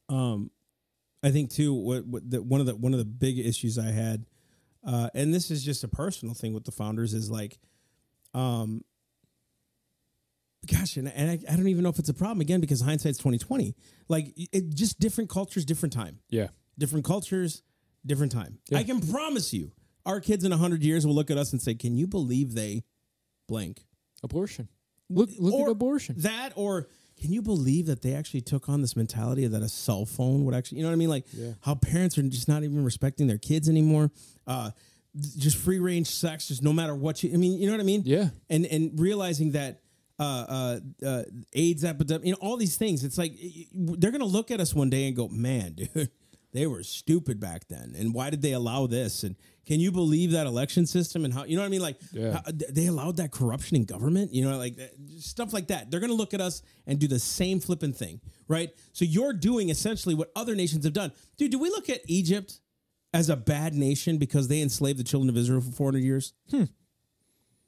um 0.09 0.51
I 1.23 1.31
think 1.33 1.51
too 1.51 1.75
what, 1.75 2.07
what 2.07 2.31
the, 2.31 2.43
one 2.43 2.61
of 2.61 2.67
the 2.67 2.77
one 2.77 2.93
of 2.93 2.99
the 2.99 3.05
big 3.05 3.39
issues 3.39 3.79
I 3.79 3.91
had 3.91 4.27
uh 4.87 5.11
and 5.15 5.35
this 5.35 5.51
is 5.51 5.63
just 5.65 5.85
a 5.85 5.89
personal 5.89 6.35
thing 6.35 6.53
with 6.55 6.65
the 6.65 6.71
founders 6.73 7.13
is 7.13 7.31
like 7.31 7.59
um 8.35 8.83
gosh 10.71 10.97
and, 10.97 11.09
and 11.09 11.31
I, 11.31 11.53
I 11.53 11.57
don't 11.57 11.69
even 11.69 11.83
know 11.83 11.91
if 11.91 11.99
it's 11.99 12.09
a 12.09 12.15
problem 12.15 12.41
again 12.41 12.61
because 12.61 12.81
hindsight's 12.81 13.19
2020 13.19 13.75
like 14.09 14.33
it 14.37 14.75
just 14.75 14.99
different 14.99 15.31
cultures 15.31 15.65
different 15.65 15.93
time 15.93 16.19
Yeah. 16.29 16.49
different 16.79 17.05
cultures, 17.05 17.63
different 18.05 18.33
time. 18.33 18.59
Yeah. 18.69 18.79
I 18.79 18.85
can 18.85 19.01
promise 19.01 19.53
you, 19.53 19.73
our 20.05 20.21
kids 20.21 20.45
in 20.45 20.53
hundred 20.53 20.83
years 20.85 21.05
will 21.07 21.15
look 21.15 21.31
at 21.31 21.37
us 21.39 21.53
and 21.53 21.61
say, 21.61 21.75
"Can 21.75 21.97
you 21.97 22.07
believe 22.07 22.55
they 22.55 22.85
blank?" 23.49 23.85
Abortion. 24.23 24.69
Look 25.11 25.31
look 25.39 25.55
Or 25.55 25.67
at 25.67 25.73
abortion. 25.73 26.15
That 26.19 26.53
or 26.55 26.89
can 27.21 27.33
you 27.33 27.41
believe 27.43 27.87
that 27.87 28.03
they 28.03 28.13
actually 28.15 28.43
took 28.43 28.69
on 28.69 28.83
this 28.83 28.95
mentality 28.97 29.47
that 29.47 29.63
a 29.63 29.69
cell 29.69 30.05
phone 30.05 30.45
would 30.45 30.55
actually, 30.55 30.79
you 30.79 30.85
know 30.85 30.91
what 30.91 30.95
I 30.95 30.99
mean? 30.99 31.09
Like 31.09 31.25
Yeah. 31.33 31.53
how 31.61 31.75
parents 31.75 32.19
are 32.19 32.23
just 32.23 32.47
not 32.49 32.63
even 32.65 32.85
respecting 32.85 33.27
their 33.27 33.39
kids 33.39 33.69
anymore. 33.69 34.11
Uh, 34.47 34.71
just 35.39 35.57
free 35.57 35.79
range 35.79 36.09
sex, 36.09 36.49
just 36.49 36.63
no 36.63 36.73
matter 36.75 36.95
what 36.95 37.23
you. 37.23 37.33
I 37.33 37.37
mean, 37.39 37.59
you 37.59 37.67
know 37.67 37.73
what 37.73 37.81
I 37.81 37.85
mean? 37.85 38.03
Yeah. 38.05 38.29
And 38.51 38.67
and 38.67 38.99
realizing 39.01 39.53
that. 39.53 39.81
Uh, 40.19 40.81
uh, 41.03 41.07
uh, 41.07 41.23
AIDS 41.53 41.85
epidemic, 41.85 42.25
you 42.25 42.33
know, 42.33 42.39
all 42.41 42.57
these 42.57 42.77
things. 42.79 43.05
It's 43.05 43.19
like 43.19 43.35
they're 43.75 44.11
gonna 44.11 44.25
look 44.25 44.51
at 44.51 44.63
us 44.63 44.75
one 44.75 44.89
day 44.89 45.07
and 45.09 45.15
go, 45.15 45.29
"Man, 45.29 45.75
dude, 45.75 46.11
they 46.55 46.67
were 46.67 46.83
stupid 46.83 47.39
back 47.39 47.69
then, 47.69 47.95
and 47.95 48.15
why 48.15 48.31
did 48.31 48.41
they 48.41 48.53
allow 48.53 48.87
this?" 48.87 49.25
And 49.25 49.37
can 49.67 49.81
you 49.81 49.91
believe 49.93 50.31
that 50.31 50.47
election 50.47 50.87
system 50.87 51.25
and 51.25 51.35
how 51.35 51.45
you 51.45 51.57
know 51.57 51.63
what 51.63 51.67
I 51.67 51.71
mean? 51.71 51.83
Like, 51.83 51.99
Yeah. 52.13 52.35
how- 52.45 52.53
they 52.71 52.87
allowed 52.87 53.17
that 53.17 53.33
corruption 53.33 53.77
in 53.77 53.85
government, 53.85 54.33
you 54.33 54.43
know, 54.43 54.57
like 54.57 54.79
stuff 55.19 55.53
like 55.53 55.67
that. 55.69 55.91
They're 55.91 56.01
gonna 56.01 56.13
look 56.15 56.33
at 56.35 56.41
us 56.41 56.63
and 56.87 56.99
do 56.99 57.09
the 57.09 57.19
same 57.19 57.59
flipping 57.61 57.93
thing, 57.93 58.21
right? 58.49 58.71
So 58.93 59.05
you're 59.05 59.33
doing 59.33 59.69
essentially 59.69 60.15
what 60.15 60.31
other 60.37 60.55
nations 60.55 60.85
have 60.85 60.93
done, 60.95 61.13
dude. 61.37 61.51
Do 61.51 61.59
we 61.59 61.69
look 61.69 61.91
at 61.91 62.01
Egypt 62.07 62.61
as 63.13 63.29
a 63.29 63.37
bad 63.37 63.75
nation 63.75 64.19
because 64.19 64.49
they 64.49 64.61
enslaved 64.63 64.99
the 64.99 65.05
children 65.05 65.29
of 65.29 65.37
Israel 65.37 65.61
for 65.61 65.73
400 65.73 66.03
years? 66.05 66.33
Hmm. 66.51 66.65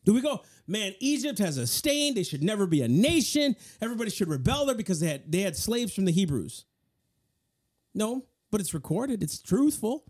Do 0.05 0.15
we 0.15 0.21
go, 0.21 0.43
man, 0.67 0.95
Egypt 1.01 1.39
has 1.41 1.59
a 1.59 1.67
stain. 1.67 2.15
They 2.15 2.23
should 2.23 2.43
never 2.43 2.67
be 2.67 2.81
a 2.83 2.89
nation. 2.89 3.57
Everybody 3.81 4.11
should 4.11 4.29
rebel 4.29 4.65
there 4.67 4.75
because 4.75 5.01
they 5.01 5.09
had 5.09 5.31
they 5.31 5.41
had 5.41 5.57
slaves 5.57 5.93
from 5.93 6.05
the 6.07 6.13
Hebrews. 6.13 6.65
No, 7.95 8.27
but 8.51 8.61
it's 8.61 8.73
recorded. 8.73 9.23
It's 9.23 9.41
truthful. 9.41 10.05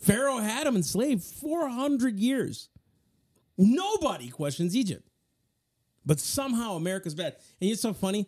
Pharaoh 0.00 0.38
had 0.38 0.66
them 0.66 0.76
enslaved 0.76 1.22
400 1.24 2.18
years. 2.18 2.68
Nobody 3.56 4.28
questions 4.28 4.76
Egypt. 4.76 5.08
But 6.06 6.20
somehow 6.20 6.76
America's 6.76 7.14
bad. 7.14 7.36
And 7.60 7.70
it's 7.70 7.82
so 7.82 7.92
funny. 7.92 8.26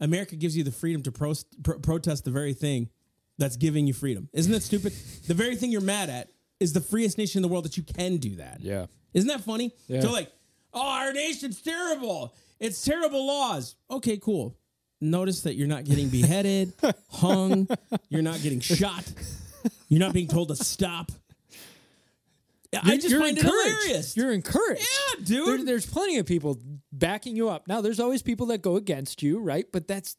America 0.00 0.36
gives 0.36 0.56
you 0.56 0.64
the 0.64 0.72
freedom 0.72 1.02
to 1.04 1.12
pro- 1.12 1.34
pro- 1.62 1.78
protest 1.78 2.24
the 2.24 2.30
very 2.30 2.52
thing 2.52 2.90
that's 3.38 3.56
giving 3.56 3.86
you 3.86 3.92
freedom. 3.94 4.28
Isn't 4.32 4.52
that 4.52 4.62
stupid? 4.62 4.92
the 5.26 5.34
very 5.34 5.56
thing 5.56 5.70
you're 5.70 5.80
mad 5.80 6.10
at 6.10 6.28
is 6.60 6.72
the 6.72 6.80
freest 6.80 7.18
nation 7.18 7.38
in 7.38 7.42
the 7.42 7.48
world 7.48 7.64
that 7.64 7.76
you 7.76 7.82
can 7.82 8.16
do 8.16 8.36
that. 8.36 8.58
Yeah. 8.60 8.86
Isn't 9.14 9.28
that 9.28 9.42
funny? 9.42 9.72
Yeah. 9.88 10.00
So 10.00 10.10
like, 10.10 10.30
oh, 10.74 10.80
our 10.86 11.12
nation's 11.12 11.62
terrible. 11.62 12.34
It's 12.58 12.82
terrible 12.84 13.26
laws. 13.26 13.76
Okay, 13.90 14.16
cool. 14.18 14.56
Notice 15.00 15.42
that 15.42 15.54
you're 15.54 15.68
not 15.68 15.84
getting 15.84 16.08
beheaded, 16.08 16.72
hung. 17.10 17.68
You're 18.08 18.22
not 18.22 18.40
getting 18.42 18.60
shot. 18.60 19.04
You're 19.88 20.00
not 20.00 20.12
being 20.12 20.28
told 20.28 20.48
to 20.48 20.56
stop. 20.56 21.12
I 22.82 22.96
just 22.96 23.08
You're 23.10 23.20
find 23.20 23.38
it 23.38 23.44
encouraged. 23.44 23.76
hilarious. 23.82 24.16
You're 24.16 24.32
encouraged. 24.32 24.82
Yeah, 24.82 25.24
dude. 25.24 25.46
There- 25.60 25.64
there's 25.64 25.86
plenty 25.86 26.18
of 26.18 26.26
people 26.26 26.58
backing 26.92 27.34
you 27.36 27.48
up. 27.48 27.68
Now, 27.68 27.80
there's 27.80 28.00
always 28.00 28.22
people 28.22 28.46
that 28.46 28.58
go 28.60 28.76
against 28.76 29.22
you, 29.22 29.38
right? 29.38 29.64
But 29.72 29.88
that's 29.88 30.16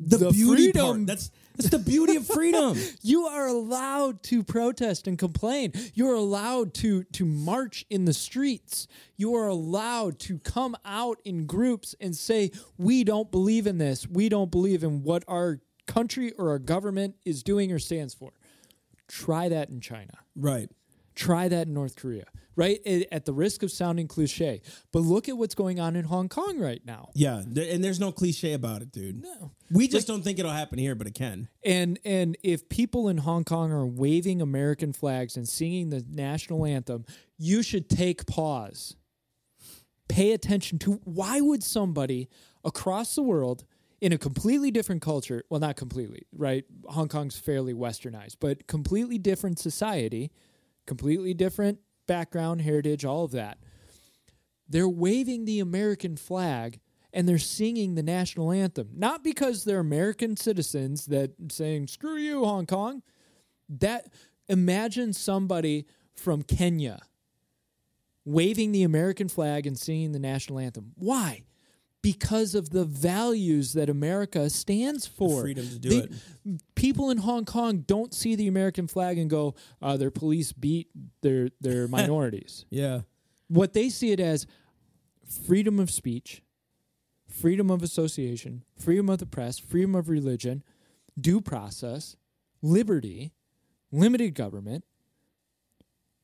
the, 0.00 0.16
the 0.16 0.30
beauty 0.30 0.64
freedom. 0.72 0.86
part. 0.98 1.06
That's 1.06 1.30
that's 1.56 1.68
the 1.70 1.78
beauty 1.78 2.16
of 2.16 2.26
freedom. 2.26 2.76
You 3.02 3.26
are 3.26 3.46
allowed 3.48 4.22
to 4.24 4.42
protest 4.42 5.06
and 5.06 5.18
complain. 5.18 5.72
You're 5.94 6.14
allowed 6.14 6.72
to 6.74 7.02
to 7.04 7.24
march 7.26 7.84
in 7.90 8.04
the 8.04 8.12
streets. 8.14 8.86
You 9.16 9.34
are 9.34 9.48
allowed 9.48 10.18
to 10.20 10.38
come 10.38 10.76
out 10.84 11.20
in 11.24 11.46
groups 11.46 11.94
and 12.00 12.16
say, 12.16 12.52
"We 12.78 13.02
don't 13.04 13.30
believe 13.30 13.66
in 13.66 13.78
this. 13.78 14.06
We 14.08 14.28
don't 14.28 14.50
believe 14.52 14.82
in 14.84 15.02
what 15.02 15.24
our 15.28 15.60
country 15.88 16.32
or 16.32 16.50
our 16.50 16.58
government 16.60 17.16
is 17.24 17.42
doing 17.42 17.70
or 17.72 17.78
stands 17.80 18.14
for." 18.14 18.32
Try 19.08 19.48
that 19.48 19.68
in 19.68 19.80
China. 19.80 20.18
right. 20.36 20.68
Try 21.14 21.46
that 21.48 21.66
in 21.66 21.74
North 21.74 21.94
Korea. 21.96 22.24
Right? 22.56 22.80
At 23.12 23.26
the 23.26 23.34
risk 23.34 23.62
of 23.62 23.70
sounding 23.70 24.08
cliche, 24.08 24.62
but 24.92 25.00
look 25.00 25.28
at 25.28 25.36
what's 25.36 25.54
going 25.54 25.78
on 25.78 25.94
in 25.94 26.04
Hong 26.06 26.28
Kong 26.30 26.58
right 26.58 26.80
now. 26.86 27.10
Yeah, 27.14 27.38
and 27.40 27.84
there's 27.84 28.00
no 28.00 28.12
cliche 28.12 28.54
about 28.54 28.80
it, 28.82 28.92
dude. 28.92 29.22
No. 29.22 29.52
We 29.70 29.88
just 29.88 30.06
don't 30.06 30.22
think 30.22 30.38
it'll 30.38 30.50
happen 30.50 30.78
here, 30.78 30.94
but 30.94 31.06
it 31.06 31.14
can. 31.14 31.48
And 31.64 31.98
and 32.04 32.36
if 32.42 32.68
people 32.70 33.08
in 33.08 33.18
Hong 33.18 33.44
Kong 33.44 33.72
are 33.72 33.86
waving 33.86 34.40
American 34.42 34.92
flags 34.94 35.36
and 35.36 35.46
singing 35.48 35.90
the 35.90 36.04
national 36.08 36.64
anthem, 36.66 37.04
you 37.38 37.62
should 37.62 37.88
take 37.90 38.26
pause. 38.26 38.96
Pay 40.08 40.32
attention 40.32 40.78
to 40.80 41.00
why 41.04 41.40
would 41.40 41.62
somebody 41.62 42.28
across 42.64 43.14
the 43.14 43.22
world 43.22 43.64
in 44.02 44.12
a 44.12 44.18
completely 44.18 44.72
different 44.72 45.00
culture, 45.00 45.44
well 45.48 45.60
not 45.60 45.76
completely, 45.76 46.26
right? 46.36 46.64
Hong 46.86 47.06
Kong's 47.06 47.38
fairly 47.38 47.72
westernized, 47.72 48.38
but 48.40 48.66
completely 48.66 49.16
different 49.16 49.60
society, 49.60 50.32
completely 50.86 51.34
different 51.34 51.78
background, 52.08 52.62
heritage, 52.62 53.04
all 53.04 53.22
of 53.22 53.30
that. 53.30 53.58
They're 54.68 54.88
waving 54.88 55.44
the 55.44 55.60
American 55.60 56.16
flag 56.16 56.80
and 57.12 57.28
they're 57.28 57.38
singing 57.38 57.94
the 57.94 58.02
national 58.02 58.50
anthem. 58.50 58.88
Not 58.92 59.22
because 59.22 59.62
they're 59.62 59.78
American 59.78 60.36
citizens 60.36 61.06
that 61.06 61.30
saying, 61.52 61.86
screw 61.86 62.16
you, 62.16 62.44
Hong 62.44 62.66
Kong. 62.66 63.04
That 63.68 64.12
imagine 64.48 65.12
somebody 65.12 65.86
from 66.16 66.42
Kenya 66.42 66.98
waving 68.24 68.72
the 68.72 68.82
American 68.82 69.28
flag 69.28 69.64
and 69.64 69.78
singing 69.78 70.10
the 70.10 70.18
national 70.18 70.58
anthem. 70.58 70.90
Why? 70.96 71.44
Because 72.02 72.54
of 72.56 72.70
the 72.70 72.84
values 72.84 73.74
that 73.74 73.88
America 73.88 74.50
stands 74.50 75.06
for. 75.06 75.42
freedom 75.42 75.68
to 75.68 75.78
do 75.78 75.88
They- 75.88 75.96
it. 75.98 76.62
People 76.74 77.10
in 77.10 77.18
Hong 77.18 77.44
Kong 77.44 77.84
don't 77.86 78.12
see 78.12 78.34
the 78.34 78.48
American 78.48 78.88
flag 78.88 79.18
and 79.18 79.30
go, 79.30 79.54
uh, 79.80 79.96
"Their 79.96 80.10
police 80.10 80.52
beat 80.52 80.90
their 81.20 81.50
their 81.60 81.86
minorities." 81.98 82.64
Yeah. 82.70 83.02
what 83.48 83.72
they 83.74 83.88
see 83.90 84.10
it 84.12 84.18
as 84.20 84.46
freedom 85.24 85.78
of 85.78 85.90
speech, 85.90 86.42
freedom 87.28 87.70
of 87.70 87.82
association, 87.82 88.64
freedom 88.76 89.08
of 89.10 89.18
the 89.18 89.26
press, 89.26 89.58
freedom 89.58 89.94
of 89.94 90.08
religion, 90.08 90.64
due 91.20 91.40
process, 91.40 92.16
liberty, 92.62 93.32
limited 93.92 94.34
government, 94.34 94.84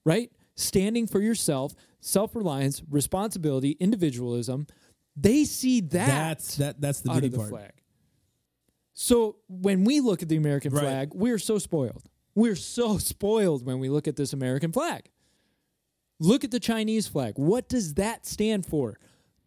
right? 0.04 0.32
Standing 0.54 1.06
for 1.06 1.20
yourself, 1.20 1.74
self 2.00 2.34
reliance, 2.34 2.82
responsibility, 2.90 3.72
individualism. 3.78 4.66
They 5.20 5.44
see 5.44 5.80
that 5.80 5.90
That's 6.06 6.56
that. 6.56 6.80
That's 6.80 7.00
the 7.00 7.10
beauty 7.10 7.26
of 7.28 7.32
the 7.32 7.38
part. 7.38 7.50
flag. 7.50 7.72
So 8.94 9.36
when 9.48 9.84
we 9.84 10.00
look 10.00 10.22
at 10.22 10.28
the 10.28 10.36
American 10.36 10.72
Right. 10.72 10.80
flag, 10.82 11.14
we're 11.14 11.38
so 11.38 11.58
spoiled. 11.58 12.02
We're 12.34 12.56
so 12.56 12.98
spoiled 12.98 13.64
when 13.64 13.78
we 13.78 13.88
look 13.88 14.06
at 14.08 14.16
this 14.16 14.32
American 14.32 14.72
flag. 14.72 15.10
Look 16.20 16.42
at 16.44 16.50
the 16.50 16.60
Chinese 16.60 17.06
flag. 17.06 17.34
What 17.36 17.68
does 17.68 17.94
that 17.94 18.26
stand 18.26 18.66
for? 18.66 18.98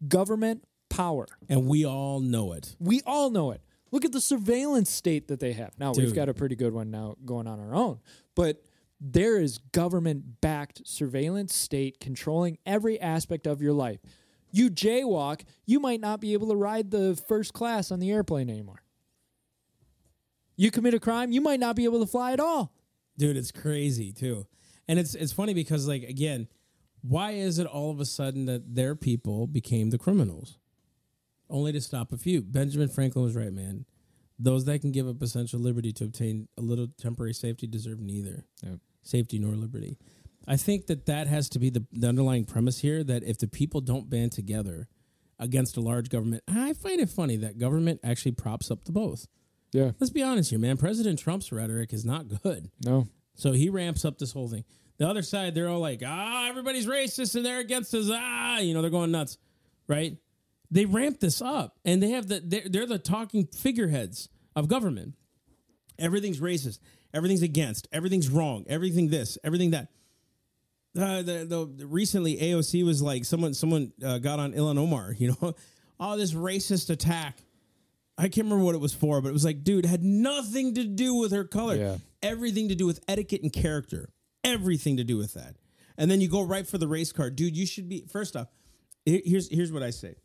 Government 0.08 0.64
power. 0.88 1.26
And 1.48 1.66
we 1.68 1.84
all 1.84 2.20
know 2.20 2.52
it. 2.52 2.76
We 2.80 3.02
all 3.06 3.30
know 3.30 3.50
it. 3.50 3.60
Look 3.90 4.06
at 4.06 4.12
the 4.12 4.22
surveillance 4.22 4.90
state 4.90 5.28
that 5.28 5.38
they 5.38 5.52
have. 5.52 5.78
Now, 5.78 5.92
we've 5.92 6.14
got 6.14 6.30
a 6.30 6.34
pretty 6.34 6.56
good 6.56 6.72
one 6.72 6.90
now 6.90 7.16
going 7.26 7.46
on 7.46 7.60
our 7.60 7.74
own, 7.74 8.00
but 8.34 8.62
there 8.98 9.38
is 9.38 9.58
government 9.58 10.40
backed 10.40 10.80
surveillance 10.86 11.54
state 11.54 12.00
controlling 12.00 12.56
every 12.64 12.98
aspect 12.98 13.46
of 13.46 13.60
your 13.60 13.74
life. 13.74 14.00
You 14.52 14.70
jaywalk, 14.70 15.42
you 15.66 15.80
might 15.80 16.00
not 16.00 16.20
be 16.20 16.34
able 16.34 16.48
to 16.48 16.54
ride 16.56 16.90
the 16.90 17.20
first 17.26 17.52
class 17.54 17.90
on 17.90 17.98
the 18.00 18.10
airplane 18.10 18.48
anymore. 18.50 18.82
You 20.56 20.70
commit 20.70 20.94
a 20.94 21.00
crime, 21.00 21.32
you 21.32 21.40
might 21.40 21.58
not 21.60 21.74
be 21.76 21.84
able 21.84 22.00
to 22.00 22.06
fly 22.06 22.32
at 22.32 22.40
all. 22.40 22.72
dude 23.18 23.36
it's 23.36 23.50
crazy 23.52 24.12
too 24.12 24.46
and 24.88 24.98
it's 24.98 25.14
it's 25.14 25.32
funny 25.32 25.52
because 25.54 25.86
like 25.88 26.02
again 26.02 26.48
why 27.02 27.32
is 27.32 27.58
it 27.58 27.66
all 27.66 27.90
of 27.90 28.00
a 28.00 28.04
sudden 28.06 28.46
that 28.46 28.74
their 28.74 28.94
people 28.94 29.46
became 29.46 29.90
the 29.90 29.98
criminals 29.98 30.58
only 31.50 31.72
to 31.72 31.80
stop 31.80 32.10
a 32.12 32.16
few 32.16 32.40
benjamin 32.42 32.88
franklin 32.88 33.22
was 33.24 33.36
right 33.36 33.52
man 33.52 33.84
those 34.38 34.64
that 34.64 34.80
can 34.80 34.90
give 34.92 35.06
up 35.06 35.22
essential 35.22 35.60
liberty 35.60 35.92
to 35.92 36.04
obtain 36.04 36.48
a 36.56 36.62
little 36.62 36.88
temporary 36.98 37.34
safety 37.34 37.66
deserve 37.66 38.00
neither 38.00 38.44
Yep. 38.62 38.78
safety 39.02 39.38
nor 39.38 39.54
liberty 39.56 39.98
i 40.46 40.56
think 40.56 40.86
that 40.86 41.06
that 41.06 41.26
has 41.26 41.48
to 41.48 41.58
be 41.58 41.70
the, 41.70 41.84
the 41.92 42.08
underlying 42.08 42.44
premise 42.44 42.78
here 42.80 43.02
that 43.04 43.22
if 43.22 43.38
the 43.38 43.48
people 43.48 43.80
don't 43.80 44.08
band 44.10 44.32
together 44.32 44.88
against 45.38 45.76
a 45.76 45.80
large 45.80 46.08
government 46.08 46.42
i 46.48 46.72
find 46.72 47.00
it 47.00 47.08
funny 47.08 47.36
that 47.36 47.58
government 47.58 48.00
actually 48.04 48.32
props 48.32 48.70
up 48.70 48.84
the 48.84 48.92
both 48.92 49.26
Yeah. 49.72 49.92
let's 50.00 50.10
be 50.12 50.22
honest 50.22 50.50
here 50.50 50.58
man 50.58 50.76
president 50.76 51.18
trump's 51.18 51.50
rhetoric 51.52 51.92
is 51.92 52.04
not 52.04 52.26
good 52.42 52.70
No. 52.84 53.06
so 53.34 53.52
he 53.52 53.68
ramps 53.70 54.04
up 54.04 54.18
this 54.18 54.32
whole 54.32 54.48
thing. 54.48 54.64
The 54.98 55.08
other 55.08 55.22
side, 55.22 55.54
they're 55.54 55.68
all 55.68 55.80
like, 55.80 56.02
ah, 56.06 56.46
everybody's 56.48 56.86
racist 56.86 57.34
and 57.34 57.44
they're 57.44 57.58
against 57.58 57.92
us. 57.94 58.08
Ah, 58.12 58.58
you 58.58 58.72
know, 58.72 58.82
they're 58.82 58.90
going 58.90 59.10
nuts, 59.10 59.36
right? 59.88 60.16
They 60.70 60.84
ramp 60.84 61.18
this 61.18 61.42
up 61.42 61.78
and 61.84 62.00
they 62.00 62.10
have 62.10 62.28
the, 62.28 62.40
they're, 62.44 62.68
they're 62.68 62.86
the 62.86 62.98
talking 62.98 63.46
figureheads 63.46 64.28
of 64.54 64.68
government. 64.68 65.14
Everything's 65.98 66.40
racist. 66.40 66.78
Everything's 67.12 67.42
against. 67.42 67.88
Everything's 67.90 68.28
wrong. 68.28 68.64
Everything 68.68 69.08
this, 69.08 69.38
everything 69.42 69.70
that. 69.70 69.88
Uh, 70.98 71.22
the, 71.22 71.46
the, 71.48 71.72
the- 71.78 71.86
recently 71.86 72.36
AOC 72.36 72.84
was 72.84 73.00
like 73.00 73.24
someone 73.24 73.54
someone 73.54 73.92
uh, 74.04 74.18
got 74.18 74.38
on 74.38 74.52
Ilhan 74.52 74.78
Omar, 74.78 75.14
you 75.18 75.28
know, 75.40 75.54
all 75.98 76.16
this 76.16 76.32
racist 76.34 76.90
attack. 76.90 77.38
I 78.18 78.24
can't 78.24 78.44
remember 78.44 78.64
what 78.64 78.74
it 78.74 78.80
was 78.80 78.92
for, 78.92 79.20
but 79.22 79.28
it 79.30 79.32
was 79.32 79.44
like, 79.44 79.64
dude, 79.64 79.86
had 79.86 80.02
nothing 80.04 80.74
to 80.74 80.84
do 80.84 81.14
with 81.14 81.32
her 81.32 81.44
color. 81.44 81.76
Yeah. 81.76 81.96
Everything 82.22 82.68
to 82.68 82.74
do 82.74 82.86
with 82.86 83.00
etiquette 83.08 83.42
and 83.42 83.50
character. 83.52 84.10
Everything 84.44 84.98
to 84.98 85.04
do 85.04 85.16
with 85.16 85.32
that. 85.34 85.56
And 85.96 86.10
then 86.10 86.20
you 86.20 86.28
go 86.28 86.42
right 86.42 86.66
for 86.66 86.76
the 86.78 86.86
race 86.88 87.10
card, 87.12 87.36
dude. 87.36 87.56
You 87.56 87.66
should 87.66 87.88
be 87.88 88.04
first 88.10 88.36
off. 88.36 88.48
Here's 89.06 89.48
here's 89.50 89.72
what 89.72 89.82
I 89.82 89.90
say. 89.90 90.16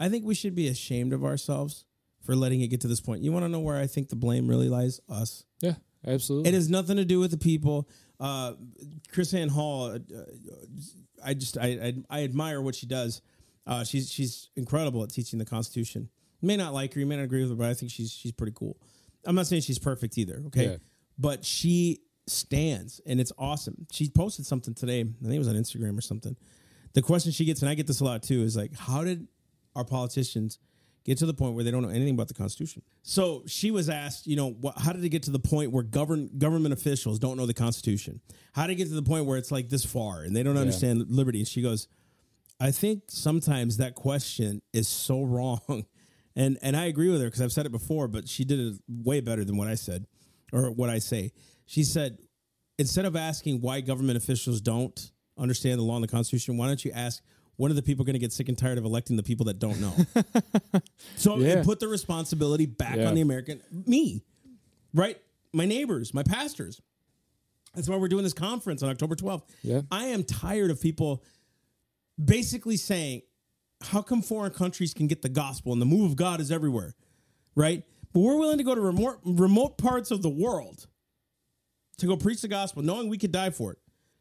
I 0.00 0.08
think 0.08 0.24
we 0.24 0.34
should 0.34 0.54
be 0.54 0.66
ashamed 0.68 1.12
of 1.12 1.24
ourselves 1.24 1.84
for 2.24 2.34
letting 2.34 2.60
it 2.60 2.68
get 2.68 2.80
to 2.82 2.88
this 2.88 3.00
point. 3.00 3.22
You 3.22 3.32
want 3.32 3.44
to 3.44 3.48
know 3.48 3.60
where 3.60 3.76
I 3.78 3.86
think 3.86 4.08
the 4.08 4.16
blame 4.16 4.48
really 4.48 4.68
lies? 4.68 5.00
Us. 5.08 5.44
Yeah, 5.60 5.74
absolutely. 6.06 6.48
It 6.50 6.54
has 6.54 6.68
nothing 6.68 6.96
to 6.96 7.04
do 7.04 7.20
with 7.20 7.30
the 7.30 7.36
people. 7.36 7.88
Uh, 8.22 8.52
KrisAnne 9.12 9.50
Hall, 9.50 9.90
uh, 9.90 9.98
I 11.24 11.34
just 11.34 11.58
I, 11.58 11.66
I 11.66 12.18
I 12.18 12.22
admire 12.22 12.62
what 12.62 12.76
she 12.76 12.86
does. 12.86 13.20
Uh, 13.66 13.82
she's 13.82 14.12
she's 14.12 14.48
incredible 14.54 15.02
at 15.02 15.10
teaching 15.10 15.40
the 15.40 15.44
Constitution. 15.44 16.08
You 16.40 16.46
may 16.46 16.56
not 16.56 16.72
like 16.72 16.94
her, 16.94 17.00
you 17.00 17.06
may 17.06 17.16
not 17.16 17.24
agree 17.24 17.40
with 17.40 17.50
her, 17.50 17.56
but 17.56 17.68
I 17.68 17.74
think 17.74 17.90
she's 17.90 18.12
she's 18.12 18.30
pretty 18.30 18.52
cool. 18.54 18.76
I'm 19.24 19.34
not 19.34 19.48
saying 19.48 19.62
she's 19.62 19.80
perfect 19.80 20.16
either, 20.18 20.40
okay? 20.46 20.64
Yeah. 20.66 20.76
But 21.18 21.44
she 21.44 22.02
stands, 22.28 23.00
and 23.06 23.20
it's 23.20 23.32
awesome. 23.38 23.86
She 23.90 24.08
posted 24.08 24.46
something 24.46 24.74
today. 24.74 25.00
I 25.00 25.04
think 25.04 25.34
it 25.34 25.38
was 25.38 25.48
on 25.48 25.56
Instagram 25.56 25.98
or 25.98 26.00
something. 26.00 26.36
The 26.92 27.02
question 27.02 27.32
she 27.32 27.44
gets, 27.44 27.60
and 27.60 27.68
I 27.68 27.74
get 27.74 27.88
this 27.88 28.00
a 28.00 28.04
lot 28.04 28.22
too, 28.22 28.42
is 28.42 28.56
like, 28.56 28.76
how 28.76 29.02
did 29.02 29.26
our 29.74 29.84
politicians 29.84 30.60
get 31.04 31.18
to 31.18 31.26
the 31.26 31.34
point 31.34 31.54
where 31.54 31.64
they 31.64 31.70
don't 31.70 31.82
know 31.82 31.88
anything 31.88 32.14
about 32.14 32.28
the 32.28 32.34
Constitution? 32.34 32.82
So 33.02 33.42
she 33.46 33.70
was 33.70 33.88
asked, 33.88 34.26
you 34.26 34.36
know, 34.36 34.50
what, 34.50 34.78
how 34.78 34.92
did 34.92 35.04
it 35.04 35.08
get 35.08 35.24
to 35.24 35.30
the 35.30 35.38
point 35.38 35.72
where 35.72 35.82
govern, 35.82 36.30
government 36.38 36.72
officials 36.72 37.18
don't 37.18 37.36
know 37.36 37.46
the 37.46 37.54
Constitution? 37.54 38.20
How 38.52 38.66
did 38.66 38.74
it 38.74 38.76
get 38.76 38.88
to 38.88 38.94
the 38.94 39.02
point 39.02 39.26
where 39.26 39.38
it's 39.38 39.50
like 39.50 39.68
this 39.68 39.84
far 39.84 40.22
and 40.22 40.34
they 40.34 40.42
don't 40.42 40.56
understand 40.56 41.04
liberty? 41.08 41.40
And 41.40 41.48
she 41.48 41.62
goes, 41.62 41.88
I 42.60 42.70
think 42.70 43.02
sometimes 43.08 43.78
that 43.78 43.94
question 43.94 44.62
is 44.72 44.86
so 44.86 45.22
wrong. 45.24 45.84
And 46.34 46.58
and 46.62 46.76
I 46.76 46.86
agree 46.86 47.10
with 47.10 47.20
her 47.20 47.26
because 47.26 47.42
I've 47.42 47.52
said 47.52 47.66
it 47.66 47.72
before, 47.72 48.08
but 48.08 48.28
she 48.28 48.44
did 48.44 48.58
it 48.58 48.74
way 48.88 49.20
better 49.20 49.44
than 49.44 49.56
what 49.56 49.68
I 49.68 49.74
said 49.74 50.06
or 50.52 50.70
what 50.70 50.88
I 50.88 50.98
say. 50.98 51.32
She 51.66 51.84
said, 51.84 52.18
instead 52.78 53.04
of 53.04 53.16
asking 53.16 53.60
why 53.60 53.80
government 53.80 54.16
officials 54.16 54.60
don't 54.60 55.10
understand 55.36 55.78
the 55.78 55.82
law 55.82 55.96
and 55.96 56.04
the 56.04 56.08
Constitution, 56.08 56.56
why 56.56 56.68
don't 56.68 56.84
you 56.84 56.92
ask 56.92 57.22
when 57.56 57.70
are 57.70 57.74
the 57.74 57.82
people 57.82 58.04
going 58.04 58.14
to 58.14 58.18
get 58.18 58.32
sick 58.32 58.48
and 58.48 58.56
tired 58.58 58.78
of 58.78 58.84
electing 58.84 59.16
the 59.16 59.22
people 59.22 59.46
that 59.46 59.58
don't 59.58 59.80
know? 59.80 59.94
so 61.16 61.38
Yeah. 61.38 61.56
and 61.58 61.64
put 61.64 61.80
the 61.80 61.88
responsibility 61.88 62.66
back 62.66 62.96
Yeah. 62.96 63.08
on 63.08 63.14
the 63.14 63.20
American 63.20 63.60
me, 63.70 64.22
right? 64.94 65.18
My 65.52 65.66
neighbors, 65.66 66.14
my 66.14 66.22
pastors. 66.22 66.80
That's 67.74 67.88
why 67.88 67.96
we're 67.96 68.08
doing 68.08 68.24
this 68.24 68.34
conference 68.34 68.82
on 68.82 68.90
October 68.90 69.14
12th. 69.16 69.44
Yeah. 69.62 69.82
I 69.90 70.06
am 70.06 70.24
tired 70.24 70.70
of 70.70 70.80
people 70.80 71.22
basically 72.22 72.76
saying, 72.76 73.22
how 73.80 74.02
come 74.02 74.22
foreign 74.22 74.52
countries 74.52 74.94
can 74.94 75.06
get 75.06 75.22
the 75.22 75.28
gospel 75.28 75.72
and 75.72 75.80
the 75.80 75.86
move 75.86 76.10
of 76.10 76.16
God 76.16 76.40
is 76.40 76.52
everywhere, 76.52 76.94
right? 77.54 77.82
But 78.12 78.20
we're 78.20 78.36
willing 78.38 78.58
to 78.58 78.64
go 78.64 78.74
to 78.74 78.80
remote, 78.80 79.18
remote 79.24 79.78
parts 79.78 80.10
of 80.10 80.22
the 80.22 80.28
world 80.28 80.86
to 81.98 82.06
go 82.06 82.16
preach 82.16 82.42
the 82.42 82.48
gospel, 82.48 82.82
knowing 82.82 83.08
we 83.08 83.18
could 83.18 83.32
die 83.32 83.50
for 83.50 83.72
it 83.72 83.78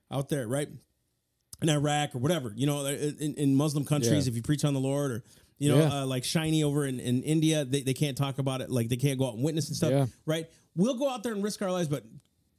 out 0.10 0.30
there, 0.30 0.48
right? 0.48 0.70
In 1.62 1.70
Iraq 1.70 2.16
or 2.16 2.20
whatever, 2.20 2.54
you 2.56 2.66
know, 2.66 2.86
in, 2.86 3.36
in 3.36 3.56
Muslim 3.56 3.86
countries, 3.86 4.26
Yeah. 4.26 4.32
if 4.32 4.36
you 4.36 4.42
preach 4.42 4.66
on 4.66 4.74
the 4.74 4.80
Lord 4.80 5.12
or, 5.12 5.24
you 5.60 5.70
know, 5.70 5.78
Yeah. 5.80 6.02
uh, 6.02 6.06
like 6.06 6.24
Shiny 6.24 6.64
over 6.64 6.86
in, 6.86 7.00
in 7.00 7.22
India, 7.24 7.64
they, 7.66 7.82
they 7.82 7.94
can't 7.94 8.18
talk 8.18 8.40
about 8.40 8.62
it. 8.62 8.70
Like 8.72 8.90
they 8.90 8.96
can't 8.98 9.20
go 9.20 9.28
out 9.28 9.36
and 9.36 9.44
witness 9.44 9.68
and 9.68 9.76
stuff, 9.78 9.92
Yeah. 9.92 10.06
right? 10.26 10.48
We'll 10.76 10.96
go 10.98 11.10
out 11.10 11.22
there 11.24 11.34
and 11.34 11.44
risk 11.44 11.62
our 11.62 11.72
lives, 11.72 11.88
but 11.88 12.04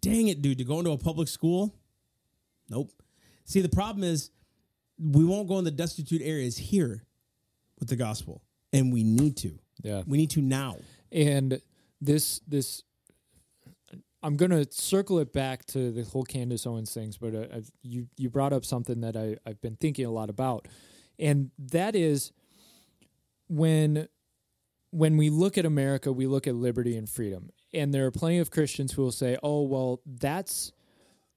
dang 0.00 0.28
it, 0.28 0.40
dude, 0.42 0.58
to 0.58 0.64
go 0.64 0.78
into 0.78 0.90
a 0.92 0.98
public 0.98 1.28
school, 1.28 1.74
nope. 2.68 2.90
See, 3.44 3.60
the 3.60 3.68
problem 3.68 4.04
is 4.04 4.30
we 4.98 5.24
won't 5.24 5.48
go 5.48 5.58
in 5.58 5.64
the 5.64 5.70
destitute 5.72 6.22
areas 6.22 6.56
here 6.56 7.04
with 7.80 7.88
the 7.88 7.96
gospel, 7.96 8.42
and 8.72 8.92
we 8.92 9.02
need 9.02 9.36
to. 9.38 9.58
Yeah. 9.82 10.02
We 10.06 10.16
need 10.18 10.30
to 10.30 10.40
now. 10.40 10.76
and 11.10 11.60
this 12.00 12.40
this 12.48 12.82
i'm 14.22 14.36
going 14.36 14.50
to 14.50 14.66
circle 14.70 15.18
it 15.18 15.32
back 15.32 15.64
to 15.66 15.90
the 15.90 16.02
whole 16.04 16.24
candace 16.24 16.66
owens 16.66 16.92
things 16.92 17.16
but 17.16 17.34
uh, 17.34 17.60
you 17.82 18.06
you 18.16 18.30
brought 18.30 18.52
up 18.52 18.64
something 18.64 19.00
that 19.00 19.16
I, 19.16 19.36
i've 19.46 19.60
been 19.60 19.76
thinking 19.76 20.06
a 20.06 20.10
lot 20.10 20.30
about 20.30 20.68
and 21.18 21.50
that 21.58 21.94
is 21.94 22.32
when 23.48 24.08
when 24.90 25.16
we 25.16 25.30
look 25.30 25.58
at 25.58 25.64
america 25.64 26.12
we 26.12 26.26
look 26.26 26.46
at 26.46 26.54
liberty 26.54 26.96
and 26.96 27.08
freedom 27.08 27.50
and 27.72 27.92
there 27.92 28.06
are 28.06 28.10
plenty 28.10 28.38
of 28.38 28.50
christians 28.50 28.92
who 28.92 29.02
will 29.02 29.12
say 29.12 29.36
oh 29.42 29.62
well 29.62 30.00
that's 30.06 30.72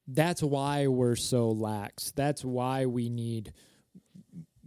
that's 0.07 0.43
why 0.43 0.88
we're 0.88 1.15
so 1.15 1.49
lax. 1.49 2.11
That's 2.11 2.45
why 2.45 2.86
we 2.86 3.09
need 3.09 3.53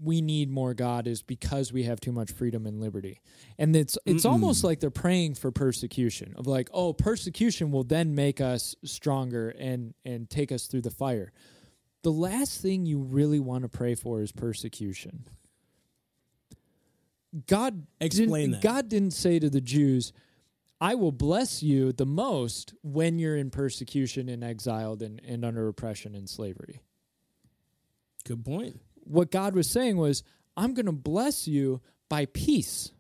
we 0.03 0.21
need 0.21 0.51
more 0.51 0.75
God 0.75 1.07
is 1.07 1.23
because 1.23 1.73
we 1.73 1.85
have 1.85 2.01
too 2.01 2.13
much 2.13 2.31
freedom 2.31 2.67
and 2.67 2.81
liberty. 2.81 3.21
And 3.59 3.75
it's 3.75 3.99
it's 4.07 4.25
almost 4.25 4.65
like 4.65 4.81
they're 4.81 4.91
praying 4.91 5.35
for 5.35 5.51
persecution 5.51 6.35
of 6.37 6.47
like, 6.47 6.69
oh, 6.73 6.93
persecution 6.93 7.71
will 7.71 7.85
then 7.85 8.15
make 8.15 8.41
us 8.41 8.75
stronger 8.85 9.51
and 9.51 9.95
and 10.05 10.29
take 10.29 10.53
us 10.53 10.67
through 10.67 10.83
the 10.83 10.91
fire. 10.91 11.33
The 12.03 12.13
last 12.13 12.61
thing 12.61 12.87
you 12.87 12.99
really 12.99 13.41
want 13.41 13.63
to 13.63 13.69
pray 13.69 13.95
for 13.95 14.23
is 14.23 14.33
persecution. 14.33 15.25
God 17.47 17.87
Explain 18.01 18.31
didn't, 18.31 18.51
that. 18.53 18.63
God 18.63 18.89
didn't 18.89 19.11
say 19.13 19.39
to 19.39 19.51
the 19.51 19.61
Jews, 19.61 20.13
I 20.81 20.95
will 20.95 21.13
bless 21.13 21.63
you 21.63 21.93
the 21.93 22.07
most 22.07 22.73
when 22.83 23.19
you're 23.19 23.37
in 23.37 23.51
persecution 23.51 24.29
and 24.29 24.43
exiled 24.43 25.03
and, 25.03 25.21
and 25.27 25.45
under 25.45 25.69
oppression 25.69 26.15
and 26.15 26.29
slavery 26.29 26.81
Good 28.29 28.45
point. 28.45 28.81
What 29.09 29.31
God 29.31 29.55
was 29.55 29.71
saying 29.71 29.97
was, 29.97 30.23
I'm 30.57 30.75
going 30.75 30.87
to 30.87 30.93
bless 30.93 31.49
you 31.49 31.81
by 32.09 32.27
peace 32.27 32.93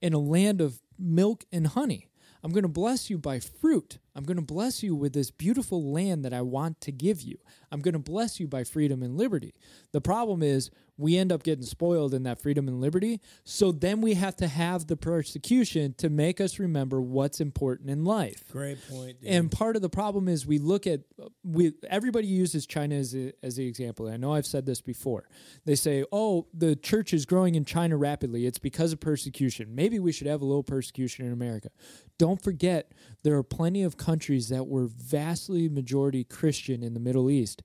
in 0.00 0.12
a 0.12 0.18
land 0.18 0.60
of 0.60 0.80
milk 0.98 1.44
and 1.52 1.66
honey. 1.66 2.08
I'm 2.44 2.50
going 2.50 2.62
to 2.62 2.68
bless 2.68 3.08
you 3.08 3.18
by 3.18 3.38
fruit. 3.38 3.98
I'm 4.16 4.24
going 4.24 4.36
to 4.36 4.42
bless 4.42 4.82
you 4.82 4.96
with 4.96 5.12
this 5.12 5.30
beautiful 5.30 5.92
land 5.92 6.24
that 6.24 6.32
I 6.32 6.42
want 6.42 6.80
to 6.82 6.92
give 6.92 7.20
you. 7.20 7.38
I'm 7.70 7.80
going 7.80 7.92
to 7.92 8.00
bless 8.00 8.40
you 8.40 8.48
by 8.48 8.64
freedom 8.64 9.02
and 9.02 9.16
liberty. 9.16 9.54
The 9.92 10.00
problem 10.00 10.42
is, 10.42 10.70
we 11.02 11.18
end 11.18 11.32
up 11.32 11.42
getting 11.42 11.64
spoiled 11.64 12.14
in 12.14 12.22
that 12.22 12.40
freedom 12.40 12.68
and 12.68 12.80
liberty. 12.80 13.20
So 13.44 13.72
then 13.72 14.00
we 14.00 14.14
have 14.14 14.36
to 14.36 14.48
have 14.48 14.86
the 14.86 14.96
persecution 14.96 15.94
to 15.98 16.08
make 16.08 16.40
us 16.40 16.58
remember 16.58 17.00
what's 17.00 17.40
important 17.40 17.90
in 17.90 18.04
life. 18.04 18.44
Great 18.50 18.78
point. 18.88 19.20
Dude. 19.20 19.28
And 19.30 19.50
part 19.50 19.76
of 19.76 19.82
the 19.82 19.90
problem 19.90 20.28
is 20.28 20.46
we 20.46 20.58
look 20.58 20.86
at 20.86 21.00
we 21.44 21.72
everybody 21.90 22.28
uses 22.28 22.66
China 22.66 22.94
as 22.94 23.14
a, 23.14 23.32
as 23.42 23.56
the 23.56 23.66
example. 23.66 24.08
I 24.08 24.16
know 24.16 24.32
I've 24.32 24.46
said 24.46 24.64
this 24.64 24.80
before. 24.80 25.28
They 25.64 25.74
say, 25.74 26.04
"Oh, 26.12 26.46
the 26.54 26.76
church 26.76 27.12
is 27.12 27.26
growing 27.26 27.56
in 27.56 27.64
China 27.64 27.96
rapidly. 27.96 28.46
It's 28.46 28.58
because 28.58 28.92
of 28.92 29.00
persecution. 29.00 29.74
Maybe 29.74 29.98
we 29.98 30.12
should 30.12 30.28
have 30.28 30.40
a 30.40 30.46
little 30.46 30.62
persecution 30.62 31.26
in 31.26 31.32
America." 31.32 31.70
Don't 32.18 32.40
forget 32.40 32.92
there 33.24 33.36
are 33.36 33.42
plenty 33.42 33.82
of 33.82 33.96
countries 33.96 34.48
that 34.50 34.68
were 34.68 34.86
vastly 34.86 35.68
majority 35.68 36.22
Christian 36.22 36.84
in 36.84 36.94
the 36.94 37.00
Middle 37.00 37.28
East 37.28 37.62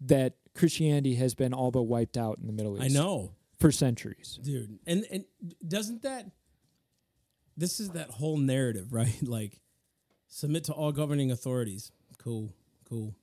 that 0.00 0.34
Christianity 0.54 1.14
has 1.16 1.34
been 1.34 1.52
all 1.54 1.70
but 1.70 1.82
wiped 1.84 2.16
out 2.16 2.38
in 2.40 2.46
the 2.46 2.52
Middle 2.52 2.76
East. 2.82 2.96
I 2.96 3.00
know. 3.00 3.32
for 3.58 3.70
centuries. 3.72 4.38
dude 4.42 4.78
and 4.86 5.04
and 5.10 5.24
doesn't 5.66 6.02
that 6.02 6.26
this 7.56 7.78
is 7.80 7.90
that 7.90 8.10
whole 8.10 8.36
narrative 8.36 8.92
right 9.00 9.16
like 9.22 9.60
submit 10.28 10.64
to 10.64 10.72
all 10.72 10.90
governing 10.92 11.30
authorities 11.30 11.92
cool 12.18 12.52
cool 12.88 13.14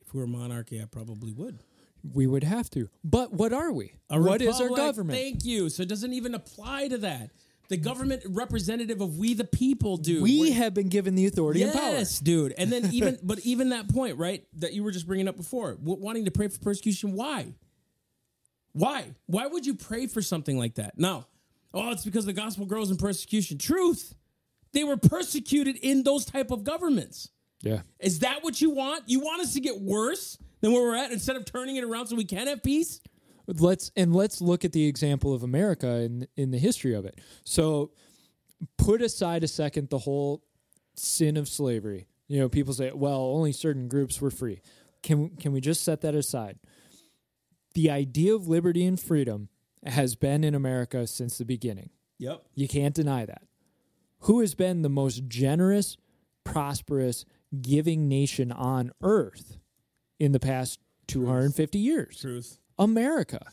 if 0.00 0.12
we 0.14 0.20
were 0.20 0.26
monarchy 0.26 0.80
i 0.80 0.84
probably 0.84 1.32
would 1.32 1.58
We 2.02 2.26
would 2.26 2.44
have 2.44 2.70
to. 2.70 2.88
But 3.04 3.30
what 3.34 3.52
are 3.52 3.72
we? 3.72 3.92
A 4.08 4.18
what 4.18 4.40
is 4.40 4.58
our 4.58 4.70
government? 4.70 5.18
thank 5.18 5.44
you 5.44 5.68
so 5.68 5.82
it 5.82 5.88
doesn't 5.90 6.14
even 6.14 6.34
apply 6.34 6.88
to 6.88 6.98
that 6.98 7.30
the 7.70 7.76
government 7.78 8.22
representative 8.28 9.00
of 9.00 9.16
we 9.16 9.32
the 9.32 9.44
people 9.44 9.96
dude 9.96 10.22
we 10.22 10.40
We're- 10.40 10.52
have 10.52 10.74
been 10.74 10.88
given 10.88 11.14
the 11.14 11.26
authority 11.26 11.62
and 11.62 11.72
power. 11.72 11.92
Yes, 11.92 12.18
dude. 12.18 12.52
And 12.58 12.70
then 12.70 12.90
even, 12.92 13.18
but 13.22 13.38
even 13.40 13.70
that 13.70 13.88
point, 13.88 14.18
right, 14.18 14.44
that 14.58 14.74
you 14.74 14.84
were 14.84 14.90
just 14.90 15.06
bringing 15.06 15.28
up 15.28 15.36
before, 15.36 15.74
w- 15.76 15.98
wanting 15.98 16.26
to 16.26 16.30
pray 16.30 16.48
for 16.48 16.58
persecution. 16.58 17.14
Why? 17.14 17.54
Why? 18.72 19.14
Why 19.26 19.46
would 19.46 19.66
you 19.66 19.74
pray 19.74 20.06
for 20.06 20.22
something 20.22 20.58
like 20.58 20.74
that? 20.74 20.98
No. 20.98 21.24
Oh, 21.72 21.90
it's 21.92 22.04
because 22.04 22.26
the 22.26 22.32
gospel 22.32 22.66
grows 22.66 22.90
in 22.90 22.96
persecution. 22.96 23.58
Truth. 23.58 24.14
They 24.72 24.84
were 24.84 24.96
persecuted 24.96 25.76
in 25.76 26.02
those 26.02 26.24
type 26.24 26.50
of 26.50 26.62
governments. 26.64 27.30
Yeah. 27.62 27.82
Is 27.98 28.20
that 28.20 28.42
what 28.42 28.60
you 28.60 28.70
want? 28.70 29.04
You 29.06 29.20
want 29.20 29.42
us 29.42 29.54
to 29.54 29.60
get 29.60 29.80
worse 29.80 30.38
than 30.60 30.72
where 30.72 30.82
we're 30.82 30.96
at 30.96 31.10
instead 31.12 31.36
of 31.36 31.44
turning 31.44 31.76
it 31.76 31.84
around 31.84 32.06
so 32.06 32.16
we 32.16 32.24
can 32.24 32.46
have 32.46 32.62
peace? 32.62 33.00
Let's 33.58 33.90
and 33.96 34.14
let's 34.14 34.40
look 34.40 34.64
at 34.64 34.72
the 34.72 34.86
example 34.86 35.34
of 35.34 35.42
America 35.42 35.88
in 35.88 36.26
in 36.36 36.50
the 36.50 36.58
history 36.58 36.94
of 36.94 37.04
it. 37.04 37.20
So 37.44 37.92
put 38.78 39.02
aside 39.02 39.42
a 39.42 39.48
second 39.48 39.90
the 39.90 39.98
whole 39.98 40.44
sin 40.94 41.36
of 41.36 41.48
slavery. 41.48 42.06
You 42.28 42.38
know, 42.38 42.48
people 42.48 42.74
say, 42.74 42.92
well, 42.92 43.20
only 43.20 43.52
certain 43.52 43.88
groups 43.88 44.20
were 44.20 44.30
free. 44.30 44.60
Can 45.02 45.30
can 45.30 45.52
we 45.52 45.60
just 45.60 45.82
set 45.82 46.02
that 46.02 46.14
aside? 46.14 46.58
The 47.74 47.90
idea 47.90 48.34
of 48.34 48.48
liberty 48.48 48.84
and 48.84 48.98
freedom 49.00 49.48
has 49.84 50.14
been 50.14 50.44
in 50.44 50.54
America 50.54 51.06
since 51.06 51.38
the 51.38 51.44
beginning. 51.44 51.90
Yep. 52.18 52.42
You 52.54 52.68
can't 52.68 52.94
deny 52.94 53.24
that. 53.24 53.42
Who 54.24 54.40
has 54.40 54.54
been 54.54 54.82
the 54.82 54.90
most 54.90 55.26
generous, 55.28 55.96
prosperous, 56.44 57.24
giving 57.62 58.08
nation 58.08 58.52
on 58.52 58.90
earth 59.02 59.56
in 60.18 60.32
the 60.32 60.40
past 60.40 60.80
250 61.08 61.78
years? 61.78 62.20
Truth. 62.20 62.58
America. 62.80 63.46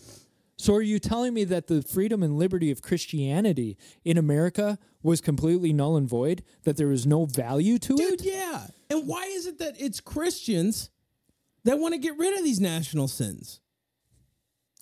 So 0.57 0.73
are 0.73 0.81
you 0.81 0.97
telling 0.97 1.35
me 1.35 1.43
that 1.43 1.67
the 1.67 1.83
freedom 1.83 2.23
and 2.23 2.39
liberty 2.39 2.71
of 2.71 2.81
Christianity 2.81 3.77
in 4.03 4.17
America 4.17 4.79
was 5.03 5.21
completely 5.21 5.71
null 5.71 5.95
and 5.97 6.09
void? 6.09 6.43
That 6.63 6.77
there 6.77 6.87
was 6.87 7.05
no 7.05 7.25
value 7.25 7.77
to 7.77 7.95
Dude, 7.95 8.21
it? 8.21 8.25
yeah. 8.25 8.65
And 8.89 9.07
why 9.07 9.25
is 9.25 9.45
it 9.45 9.59
that 9.59 9.79
it's 9.79 9.99
Christians 9.99 10.89
that 11.63 11.77
want 11.77 11.93
to 11.93 11.99
get 11.99 12.17
rid 12.17 12.35
of 12.35 12.43
these 12.43 12.59
national 12.59 13.07
sins? 13.07 13.59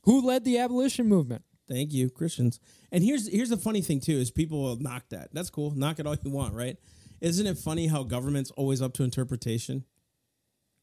Who 0.04 0.26
led 0.26 0.46
the 0.46 0.60
abolition 0.60 1.08
movement? 1.10 1.44
Thank 1.68 1.92
you, 1.92 2.10
Christians. 2.10 2.60
And 2.92 3.04
here's 3.04 3.28
here's 3.28 3.50
the 3.50 3.58
funny 3.58 3.82
thing 3.82 4.00
too 4.00 4.14
is 4.14 4.32
people 4.32 4.62
will 4.62 4.78
knock 4.78 5.10
that. 5.10 5.30
That's 5.34 5.50
cool. 5.50 5.72
Knock 5.72 6.00
it 6.00 6.08
all 6.08 6.16
you 6.24 6.32
want, 6.32 6.54
right? 6.54 6.78
Isn't 7.20 7.48
it 7.48 7.58
funny 7.58 7.88
how 7.88 8.04
government's 8.04 8.52
always 8.52 8.82
up 8.82 8.94
to 8.94 9.04
interpretation? 9.04 9.84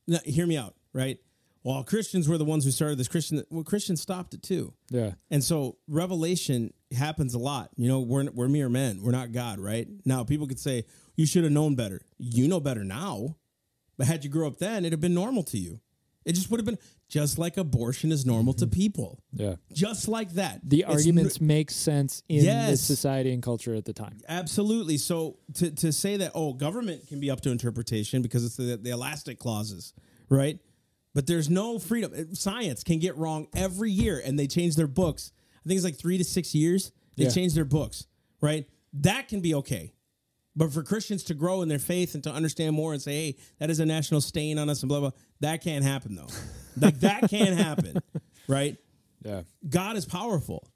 Now, 0.08 0.18
hear 0.24 0.46
me 0.46 0.56
out, 0.56 0.74
right? 0.92 1.18
Well, 1.64 1.82
Christians 1.84 2.28
were 2.28 2.38
the 2.38 2.44
ones 2.44 2.64
who 2.64 2.70
started 2.70 2.98
this. 2.98 3.08
Christian, 3.08 3.44
well, 3.50 3.62
Christians 3.62 4.00
stopped 4.00 4.34
it 4.34 4.42
too. 4.42 4.74
Yeah. 4.90 5.12
And 5.30 5.44
so 5.44 5.76
revelation 5.88 6.72
happens 6.96 7.34
a 7.34 7.38
lot. 7.38 7.70
You 7.76 7.88
know, 7.88 8.00
we're 8.00 8.30
we're 8.30 8.48
mere 8.48 8.68
men. 8.68 9.00
We're 9.02 9.12
not 9.12 9.32
God, 9.32 9.58
right? 9.60 9.86
Now 10.04 10.24
people 10.24 10.46
could 10.46 10.58
say 10.58 10.84
you 11.16 11.26
should 11.26 11.44
have 11.44 11.52
known 11.52 11.74
better. 11.76 12.02
You 12.18 12.48
know 12.48 12.60
better 12.60 12.84
now, 12.84 13.36
but 13.96 14.06
had 14.06 14.24
you 14.24 14.30
grew 14.30 14.46
up 14.46 14.58
then, 14.58 14.78
it'd 14.78 14.92
have 14.92 15.00
been 15.00 15.14
normal 15.14 15.42
to 15.44 15.58
you. 15.58 15.80
It 16.24 16.34
just 16.34 16.50
would 16.50 16.60
have 16.60 16.66
been 16.66 16.78
just 17.08 17.38
like 17.38 17.56
abortion 17.56 18.12
is 18.12 18.24
normal 18.24 18.54
to 18.54 18.64
mm-hmm. 18.64 18.74
people, 18.74 19.22
Yeah. 19.32 19.56
just 19.72 20.08
like 20.08 20.32
that. 20.34 20.60
The 20.62 20.84
It's 20.86 20.88
arguments 20.88 21.40
make 21.40 21.70
sense 21.70 22.22
in 22.28 22.44
Yes. 22.44 22.70
this 22.70 22.80
society 22.80 23.32
and 23.32 23.42
culture 23.42 23.74
at 23.74 23.84
the 23.84 23.92
time. 23.92 24.18
Absolutely. 24.28 24.98
So 24.98 25.38
to, 25.54 25.70
to 25.72 25.92
say 25.92 26.16
that, 26.18 26.32
oh, 26.34 26.52
government 26.52 27.08
can 27.08 27.20
be 27.20 27.30
up 27.30 27.40
to 27.42 27.50
interpretation 27.50 28.22
because 28.22 28.44
it's 28.44 28.56
the, 28.56 28.76
the 28.76 28.90
elastic 28.90 29.38
clauses, 29.38 29.94
right? 30.28 30.58
But 31.14 31.26
there's 31.26 31.50
no 31.50 31.78
freedom. 31.78 32.34
Science 32.34 32.82
can 32.82 32.98
get 32.98 33.16
wrong 33.16 33.46
every 33.54 33.90
year 33.90 34.20
and 34.24 34.38
they 34.38 34.46
change 34.46 34.76
their 34.76 34.86
books. 34.86 35.32
I 35.64 35.68
think 35.68 35.76
it's 35.76 35.84
like 35.84 35.96
three 35.98 36.18
to 36.18 36.24
six 36.24 36.54
years. 36.54 36.90
They 37.16 37.24
Yeah. 37.24 37.30
change 37.30 37.52
their 37.54 37.64
books, 37.66 38.06
right? 38.40 38.66
That 38.94 39.28
can 39.28 39.40
be 39.40 39.54
okay. 39.56 39.92
But 40.56 40.72
for 40.72 40.82
Christians 40.82 41.22
to 41.24 41.34
grow 41.34 41.62
in 41.62 41.68
their 41.68 41.78
faith 41.78 42.14
and 42.14 42.22
to 42.24 42.32
understand 42.32 42.74
more 42.76 42.92
and 42.92 43.00
say, 43.00 43.12
hey, 43.12 43.36
that 43.58 43.70
is 43.70 43.78
a 43.80 43.86
national 43.86 44.20
stain 44.20 44.58
on 44.58 44.68
us 44.68 44.82
and 44.82 44.88
blah, 44.88 45.00
blah, 45.00 45.10
that 45.40 45.62
can't 45.62 45.84
happen 45.84 46.14
though. 46.14 46.28
like 46.80 47.00
that 47.00 47.28
can't 47.30 47.56
happen, 47.58 47.98
right? 48.48 48.76
Yeah. 49.24 49.42
God 49.68 49.96
is 49.96 50.04
powerful 50.06 50.66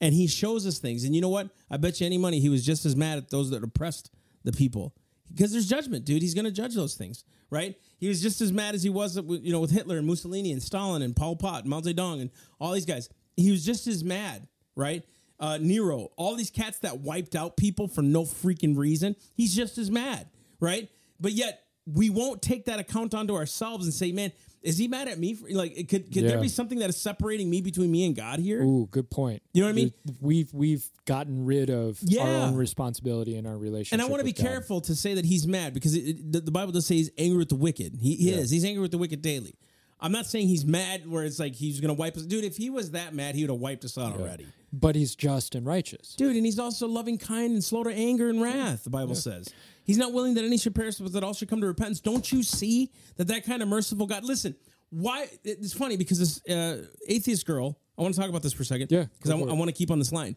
and 0.00 0.14
he 0.14 0.26
shows 0.26 0.66
us 0.66 0.78
things. 0.78 1.04
And 1.04 1.14
you 1.14 1.20
know 1.20 1.28
what? 1.28 1.50
I 1.70 1.76
bet 1.76 2.00
you 2.00 2.06
any 2.06 2.18
money 2.18 2.40
he 2.40 2.48
was 2.48 2.64
just 2.64 2.84
as 2.86 2.96
mad 2.96 3.18
at 3.18 3.30
those 3.30 3.50
that 3.50 3.62
oppressed 3.62 4.10
the 4.44 4.52
people 4.52 4.94
because 5.28 5.52
there's 5.52 5.68
judgment, 5.68 6.04
dude. 6.04 6.20
He's 6.20 6.34
going 6.34 6.44
to 6.46 6.50
judge 6.50 6.74
those 6.74 6.94
things, 6.94 7.24
right? 7.48 7.76
He 8.02 8.08
was 8.08 8.20
just 8.20 8.40
as 8.40 8.52
mad 8.52 8.74
as 8.74 8.82
he 8.82 8.90
was, 8.90 9.20
with, 9.20 9.44
you 9.44 9.52
know, 9.52 9.60
with 9.60 9.70
Hitler 9.70 9.96
and 9.96 10.04
Mussolini 10.04 10.50
and 10.50 10.60
Stalin 10.60 11.02
and 11.02 11.14
Pol 11.14 11.36
Pot 11.36 11.60
and 11.60 11.70
Mao 11.70 11.82
Zedong 11.82 12.20
and 12.20 12.30
all 12.58 12.72
these 12.72 12.84
guys. 12.84 13.08
He 13.36 13.52
was 13.52 13.64
just 13.64 13.86
as 13.86 14.02
mad, 14.02 14.48
right? 14.74 15.04
Uh, 15.38 15.58
Nero, 15.60 16.08
all 16.16 16.34
these 16.34 16.50
cats 16.50 16.80
that 16.80 16.98
wiped 16.98 17.36
out 17.36 17.56
people 17.56 17.86
for 17.86 18.02
no 18.02 18.24
freaking 18.24 18.76
reason. 18.76 19.14
He's 19.36 19.54
just 19.54 19.78
as 19.78 19.88
mad, 19.88 20.28
right? 20.58 20.88
But 21.20 21.30
yet 21.30 21.62
we 21.86 22.10
won't 22.10 22.42
take 22.42 22.64
that 22.64 22.80
account 22.80 23.14
onto 23.14 23.36
ourselves 23.36 23.86
and 23.86 23.94
say, 23.94 24.10
man, 24.10 24.32
Is 24.62 24.78
he 24.78 24.88
mad 24.88 25.08
at 25.08 25.18
me? 25.18 25.34
For, 25.34 25.48
like, 25.50 25.74
could 25.88 26.12
could 26.12 26.24
there 26.24 26.40
be 26.40 26.48
something 26.48 26.78
that 26.78 26.88
is 26.88 26.96
separating 26.96 27.50
me 27.50 27.60
between 27.60 27.90
me 27.90 28.06
and 28.06 28.14
God 28.14 28.38
here? 28.38 28.62
Ooh, 28.62 28.88
good 28.90 29.10
point. 29.10 29.42
You 29.52 29.62
know 29.62 29.66
what 29.68 29.72
I 29.72 29.74
mean? 29.74 29.92
We've 30.20 30.52
we've 30.54 30.88
gotten 31.04 31.44
rid 31.44 31.68
of 31.70 31.98
our 32.20 32.26
own 32.28 32.54
responsibility 32.54 33.36
in 33.36 33.46
our 33.46 33.58
relationship. 33.58 33.94
And 33.94 34.02
I 34.02 34.06
want 34.06 34.20
to 34.20 34.24
be 34.24 34.32
God. 34.32 34.46
careful 34.46 34.80
to 34.82 34.94
say 34.94 35.14
that 35.14 35.24
he's 35.24 35.46
mad 35.46 35.74
because 35.74 35.94
it, 35.96 36.00
it- 36.00 36.32
the, 36.32 36.40
the 36.40 36.50
Bible 36.52 36.72
does 36.72 36.86
say 36.86 36.94
he's 36.96 37.10
angry 37.18 37.38
with 37.38 37.48
the 37.48 37.56
wicked. 37.56 37.96
He, 38.00 38.14
he 38.16 38.30
is. 38.30 38.50
He's 38.50 38.64
angry 38.64 38.80
with 38.82 38.92
the 38.92 38.98
wicked 38.98 39.20
daily. 39.22 39.54
I'm 40.02 40.10
not 40.10 40.26
saying 40.26 40.48
he's 40.48 40.66
mad 40.66 41.08
where 41.08 41.22
it's 41.22 41.38
like 41.38 41.54
he's 41.54 41.80
to 41.80 41.94
wipe 41.94 42.16
us. 42.16 42.24
Dude, 42.24 42.44
if 42.44 42.56
he 42.56 42.70
was 42.70 42.90
that 42.90 43.14
mad, 43.14 43.36
he 43.36 43.44
would 43.44 43.50
have 43.50 43.60
wiped 43.60 43.84
us 43.84 43.96
out 43.96 44.18
already. 44.18 44.48
But 44.72 44.96
he's 44.96 45.14
just 45.14 45.54
and 45.54 45.64
righteous. 45.64 46.14
Dude, 46.16 46.34
and 46.34 46.44
he's 46.44 46.58
also 46.58 46.88
loving, 46.88 47.18
kind, 47.18 47.52
and 47.52 47.62
slow 47.62 47.84
to 47.84 47.90
anger 47.90 48.28
and 48.28 48.42
wrath. 48.42 48.82
The 48.82 48.90
Bible 48.90 49.14
says 49.14 49.48
he's 49.84 49.98
not 49.98 50.12
willing 50.12 50.34
that 50.34 50.44
any 50.44 50.58
should 50.58 50.74
perish, 50.74 50.96
but 50.96 51.12
that 51.12 51.22
all 51.22 51.34
should 51.34 51.48
come 51.48 51.60
to 51.60 51.68
repentance. 51.68 52.00
Don't 52.00 52.30
you 52.32 52.42
see 52.42 52.90
that 53.16 53.28
that 53.28 53.44
kind 53.46 53.62
of 53.62 53.68
merciful 53.68 54.06
God? 54.06 54.24
Listen, 54.24 54.56
why? 54.90 55.28
It's 55.44 55.72
funny 55.72 55.96
because 55.96 56.18
this 56.18 56.44
uh, 56.48 56.84
atheist 57.06 57.46
girl. 57.46 57.78
I 57.96 58.02
want 58.02 58.14
to 58.14 58.20
talk 58.20 58.30
about 58.30 58.42
this 58.42 58.54
for 58.54 58.62
a 58.62 58.66
second. 58.66 58.90
Yeah, 58.90 59.04
because 59.18 59.30
I, 59.30 59.36
it. 59.36 59.46
want 59.46 59.68
to 59.68 59.72
keep 59.72 59.90
on 59.90 59.98
this 59.98 60.10
line. 60.10 60.34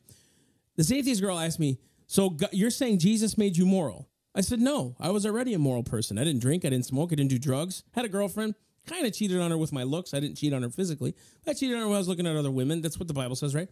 This 0.76 0.92
atheist 0.92 1.22
girl 1.22 1.40
asked 1.40 1.60
me, 1.60 1.80
"So 2.06 2.30
God, 2.30 2.50
you're 2.52 2.70
saying 2.70 3.00
Jesus 3.00 3.36
made 3.36 3.58
you 3.58 3.66
moral?" 3.66 4.10
I 4.36 4.42
said, 4.42 4.60
"No, 4.60 4.96
I 5.00 5.10
was 5.10 5.26
already 5.26 5.54
a 5.54 5.60
moral 5.60 5.84
person. 5.84 6.20
I 6.20 6.24
didn't 6.24 6.42
drink, 6.42 6.66
I 6.66 6.70
didn't 6.70 6.86
smoke, 6.86 7.14
I 7.14 7.16
didn't 7.16 7.32
do 7.32 7.40
drugs. 7.40 7.84
Had 7.94 8.06
a 8.06 8.10
girlfriend." 8.10 8.54
Kind 8.86 9.06
of 9.06 9.14
cheated 9.14 9.40
on 9.40 9.52
her 9.52 9.58
with 9.58 9.72
my 9.72 9.84
looks. 9.84 10.14
I 10.14 10.20
didn't 10.20 10.38
cheat 10.38 10.54
on 10.54 10.62
her 10.64 10.70
physically. 10.70 11.16
I 11.48 11.54
cheated 11.54 11.76
on 11.76 11.82
her 11.82 11.88
when 11.88 11.96
I 11.96 12.00
was 12.00 12.08
looking 12.08 12.28
at 12.28 12.36
other 12.36 12.52
women. 12.52 12.82
That's 12.82 13.00
what 13.00 13.08
the 13.08 13.14
Bible 13.14 13.36
says, 13.36 13.56
right? 13.56 13.70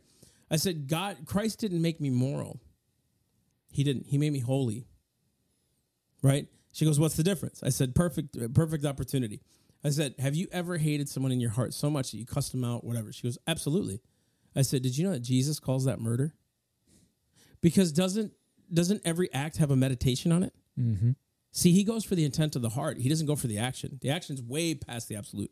I 0.50 0.56
said, 0.56 0.88
God, 0.88 1.18
Christ 1.26 1.60
didn't 1.60 1.82
make 1.82 2.02
me 2.02 2.10
moral. 2.10 2.60
He 3.72 3.84
didn't. 3.84 4.08
He 4.08 4.18
made 4.18 4.32
me 4.32 4.40
holy. 4.40 4.86
Right? 6.22 6.48
She 6.74 6.86
goes, 6.86 7.00
"What's 7.00 7.16
the 7.16 7.24
difference?" 7.24 7.62
I 7.64 7.70
said, 7.70 7.96
"Perfect, 7.96 8.38
perfect 8.54 8.86
opportunity." 8.86 9.42
I 9.84 9.90
said, 9.90 10.16
"Have 10.20 10.36
you 10.36 10.48
ever 10.52 10.78
hated 10.78 11.08
someone 11.08 11.32
in 11.32 11.40
your 11.40 11.52
heart 11.52 11.74
so 11.74 11.90
much 11.90 12.12
that 12.12 12.18
you 12.18 12.26
cussed 12.26 12.52
them 12.52 12.64
out, 12.64 12.84
whatever?" 12.84 13.12
She 13.12 13.24
goes, 13.24 13.38
"Absolutely." 13.48 14.02
I 14.56 14.64
said, 14.64 14.82
"Did 14.82 14.98
you 14.98 15.06
know 15.06 15.12
that 15.12 15.22
Jesus 15.22 15.60
calls 15.60 15.86
that 15.86 16.02
murder?" 16.02 16.34
Because 17.62 17.92
doesn't 17.92 18.34
doesn't 18.72 19.02
every 19.06 19.32
act 19.34 19.58
have 19.58 19.72
a 19.72 19.76
meditation 19.76 20.32
on 20.32 20.44
it? 20.44 20.54
Mm-hmm. 20.80 21.12
See, 21.56 21.72
he 21.72 21.84
goes 21.84 22.04
for 22.04 22.16
the 22.16 22.26
intent 22.26 22.56
of 22.56 22.64
the 22.64 22.70
heart. 22.70 22.98
He 22.98 23.08
doesn't 23.08 23.28
go 23.28 23.36
for 23.36 23.46
the 23.46 23.60
action. 23.60 24.00
The 24.02 24.10
action's 24.10 24.42
way 24.42 24.74
past 24.74 25.08
the 25.08 25.16
absolute. 25.16 25.52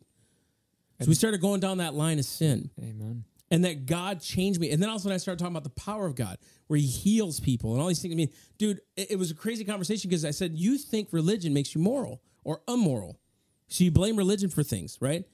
So 1.00 1.08
we 1.08 1.14
started 1.14 1.40
going 1.40 1.60
down 1.60 1.78
that 1.78 1.94
line 1.94 2.18
of 2.18 2.24
sin 2.24 2.70
Amen. 2.78 3.24
and 3.52 3.64
that 3.64 3.86
God 3.86 4.20
changed 4.20 4.60
me. 4.60 4.70
And 4.70 4.82
then 4.82 4.88
all 4.88 4.96
of 4.96 5.00
a 5.00 5.02
sudden 5.04 5.14
I 5.14 5.18
started 5.18 5.38
talking 5.38 5.52
about 5.52 5.62
the 5.62 5.80
power 5.80 6.06
of 6.06 6.16
God, 6.16 6.38
where 6.66 6.78
He 6.78 6.86
heals 6.86 7.38
people 7.38 7.72
and 7.72 7.80
all 7.80 7.86
these 7.86 8.02
things. 8.02 8.12
I 8.12 8.16
mean, 8.16 8.30
dude, 8.58 8.80
it, 8.96 9.12
it 9.12 9.16
was 9.16 9.30
a 9.30 9.34
crazy 9.34 9.64
conversation 9.64 10.10
because 10.10 10.24
I 10.24 10.32
said, 10.32 10.52
You 10.54 10.76
think 10.76 11.08
religion 11.12 11.54
makes 11.54 11.72
you 11.74 11.80
moral 11.80 12.20
or 12.42 12.62
immoral. 12.68 13.20
So 13.68 13.84
you 13.84 13.92
blame 13.92 14.16
religion 14.16 14.50
for 14.50 14.64
things, 14.64 14.98
right? 15.00 15.24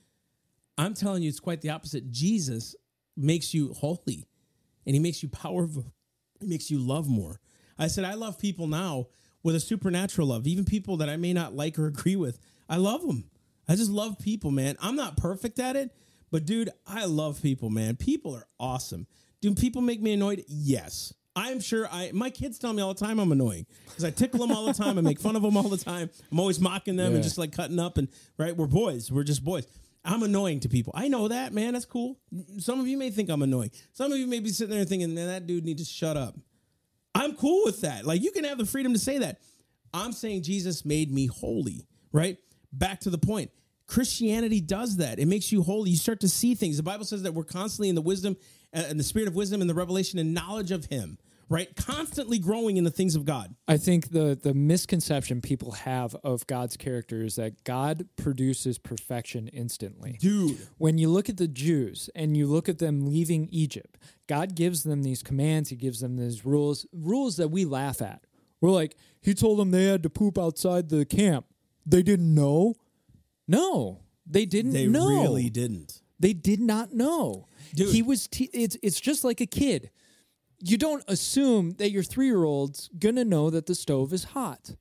I'm 0.77 0.95
telling 0.95 1.23
you, 1.23 1.31
it's 1.31 1.41
quite 1.41 1.63
the 1.63 1.71
opposite. 1.71 2.11
Jesus 2.11 2.77
makes 3.17 3.53
you 3.53 3.73
holy 3.73 4.27
and 4.87 4.95
He 4.95 5.01
makes 5.01 5.23
you 5.23 5.31
powerful, 5.31 5.95
He 6.41 6.47
makes 6.47 6.71
you 6.71 6.79
love 6.79 7.09
more. 7.09 7.41
I 7.79 7.87
said, 7.87 8.05
I 8.05 8.15
love 8.15 8.39
people 8.39 8.67
now 8.67 9.07
with 9.43 9.55
a 9.55 9.61
supernatural 9.61 10.29
love, 10.29 10.47
even 10.47 10.65
people 10.65 10.97
that 10.99 11.09
I 11.09 11.17
may 11.17 11.33
not 11.33 11.55
like 11.55 11.79
or 11.79 11.87
agree 11.95 12.17
with. 12.17 12.39
I 12.69 12.77
love 12.77 13.03
them. 13.03 13.31
I 13.69 13.77
just 13.77 13.91
love 13.91 14.19
people, 14.19 14.51
man. 14.51 14.77
I'm 14.81 14.97
not 14.97 15.17
perfect 15.17 15.59
at 15.59 15.77
it, 15.77 15.91
but 16.31 16.45
dude, 16.47 16.71
I 16.87 17.05
love 17.05 17.43
people, 17.43 17.71
man. 17.71 17.97
People 17.97 18.35
are 18.35 18.47
awesome. 18.59 19.07
Do 19.41 19.55
people 19.55 19.83
make 19.83 20.01
me 20.03 20.13
annoyed? 20.15 20.45
Yes. 20.49 21.13
I'm 21.37 21.61
sure 21.61 21.87
I 21.93 22.11
my 22.13 22.31
kids 22.31 22.59
tell 22.59 22.73
me 22.73 22.83
all 22.83 22.93
the 22.93 22.99
time 23.07 23.21
I'm 23.21 23.31
annoying 23.31 23.67
because 23.87 24.03
I 24.05 24.11
tickle 24.11 24.41
them 24.41 24.51
all 24.51 24.67
the 24.67 24.73
time. 24.73 24.99
I 24.99 25.03
make 25.03 25.21
fun 25.21 25.37
of 25.37 25.43
them 25.43 25.57
all 25.57 25.69
the 25.69 25.77
time. 25.77 26.11
I'm 26.33 26.41
always 26.41 26.59
mocking 26.59 26.97
them 26.97 27.11
Yeah. 27.11 27.15
and 27.17 27.23
just 27.23 27.39
like 27.39 27.53
cutting 27.53 27.79
up 27.79 27.97
and 27.97 28.09
right. 28.39 28.57
We're 28.57 28.67
boys. 28.67 29.13
We're 29.13 29.23
just 29.23 29.45
boys. 29.45 29.65
I'm 30.05 30.25
annoying 30.25 30.61
to 30.61 30.69
people. 30.69 30.93
I 30.97 31.07
know 31.07 31.29
that, 31.29 31.53
man. 31.53 31.75
That's 31.75 31.85
cool. 31.85 32.19
Some 32.59 32.81
of 32.81 32.89
you 32.89 32.97
may 32.97 33.11
think 33.11 33.29
I'm 33.29 33.43
annoying. 33.43 33.71
Some 33.93 34.11
of 34.11 34.19
you 34.19 34.27
may 34.27 34.41
be 34.41 34.49
sitting 34.49 34.75
there 34.75 34.85
thinking, 34.85 35.15
man, 35.15 35.29
that 35.29 35.47
dude 35.47 35.65
needs 35.65 35.87
to 35.87 35.89
shut 35.95 36.17
up. 36.17 36.35
I'm 37.15 37.35
cool 37.35 37.65
with 37.65 37.81
that. 37.83 38.05
Like 38.07 38.23
you 38.23 38.31
can 38.31 38.45
have 38.45 38.59
the 38.59 38.67
freedom 38.67 38.93
to 38.93 38.99
say 38.99 39.19
that. 39.19 39.41
I'm 39.93 40.13
saying 40.13 40.43
Jesus 40.43 40.85
made 40.85 41.11
me 41.11 41.27
holy, 41.27 41.87
right? 42.13 42.39
Back 42.73 43.01
to 43.01 43.11
the 43.11 43.19
point. 43.19 43.51
Christianity 43.87 44.61
does 44.61 44.99
that. 44.99 45.19
It 45.19 45.27
makes 45.27 45.51
you 45.51 45.63
holy. 45.63 45.91
You 45.91 45.97
start 45.97 46.21
to 46.21 46.29
see 46.29 46.55
things. 46.55 46.77
The 46.77 46.83
Bible 46.83 47.07
says 47.07 47.23
that 47.23 47.33
we're 47.33 47.45
constantly 47.45 47.89
in 47.89 47.95
the 47.95 48.03
wisdom 48.03 48.37
uh, 48.75 48.85
and 48.87 49.01
the 49.01 49.05
spirit 49.05 49.29
of 49.29 49.35
wisdom 49.35 49.63
and 49.63 49.69
the 49.69 49.75
revelation 49.75 50.19
and 50.19 50.35
knowledge 50.35 50.71
of 50.71 50.85
him, 50.85 51.19
right? 51.49 51.75
Constantly 51.77 52.39
growing 52.39 52.77
in 52.77 52.85
the 52.85 52.91
things 52.91 53.15
of 53.17 53.25
God. 53.25 53.55
I 53.67 53.77
think 53.77 54.11
the 54.11 54.39
the 54.41 54.55
misconception 54.55 55.41
people 55.41 55.73
have 55.73 56.15
of 56.25 56.47
God's 56.47 56.77
character 56.77 57.23
is 57.25 57.37
that 57.37 57.65
God 57.65 58.07
produces 58.17 58.79
perfection 58.79 59.49
instantly. 59.49 60.17
Dude. 60.21 60.59
When 60.79 60.99
you 60.99 61.09
look 61.09 61.29
at 61.29 61.37
the 61.37 61.49
Jews 61.49 62.11
and 62.15 62.37
you 62.37 62.47
look 62.47 62.69
at 62.69 62.79
them 62.79 63.07
leaving 63.07 63.49
Egypt, 63.51 63.99
God 64.27 64.55
gives 64.55 64.83
them 64.85 65.03
these 65.03 65.23
commands, 65.23 65.71
he 65.71 65.77
gives 65.77 66.01
them 66.01 66.17
these 66.17 66.45
rules, 66.45 66.87
rules 66.93 67.37
that 67.37 67.49
we 67.49 67.65
laugh 67.65 68.03
at. 68.03 68.23
We're 68.61 68.71
like, 68.71 68.97
he 69.21 69.35
told 69.35 69.59
them 69.59 69.71
they 69.71 69.85
had 69.85 70.03
to 70.03 70.11
poop 70.11 70.37
outside 70.39 70.89
the 70.89 71.05
camp. 71.05 71.47
They 71.87 72.03
didn't 72.03 72.35
know. 72.35 72.75
No, 73.47 74.01
they 74.27 74.45
didn't 74.45 74.73
They 74.73 74.87
know. 74.87 75.23
really 75.23 75.49
didn't. 75.49 76.03
They 76.21 76.33
did 76.33 76.61
not 76.61 76.93
know. 76.93 77.47
Dude. 77.75 77.95
He 77.95 78.03
was. 78.03 78.27
Te- 78.29 78.51
it's 78.53 78.77
it's 78.83 79.01
just 79.01 79.23
like 79.25 79.41
a 79.41 79.47
kid. 79.47 79.91
You 80.61 80.77
don't 80.77 81.05
assume 81.07 81.73
that 81.73 81.91
your 81.91 82.03
three 82.03 82.27
year 82.27 82.45
old's 82.45 82.89
gonna 82.99 83.25
know 83.25 83.51
that 83.51 83.67
the 83.67 83.75
stove 83.75 84.13
is 84.13 84.25
hot. 84.25 84.75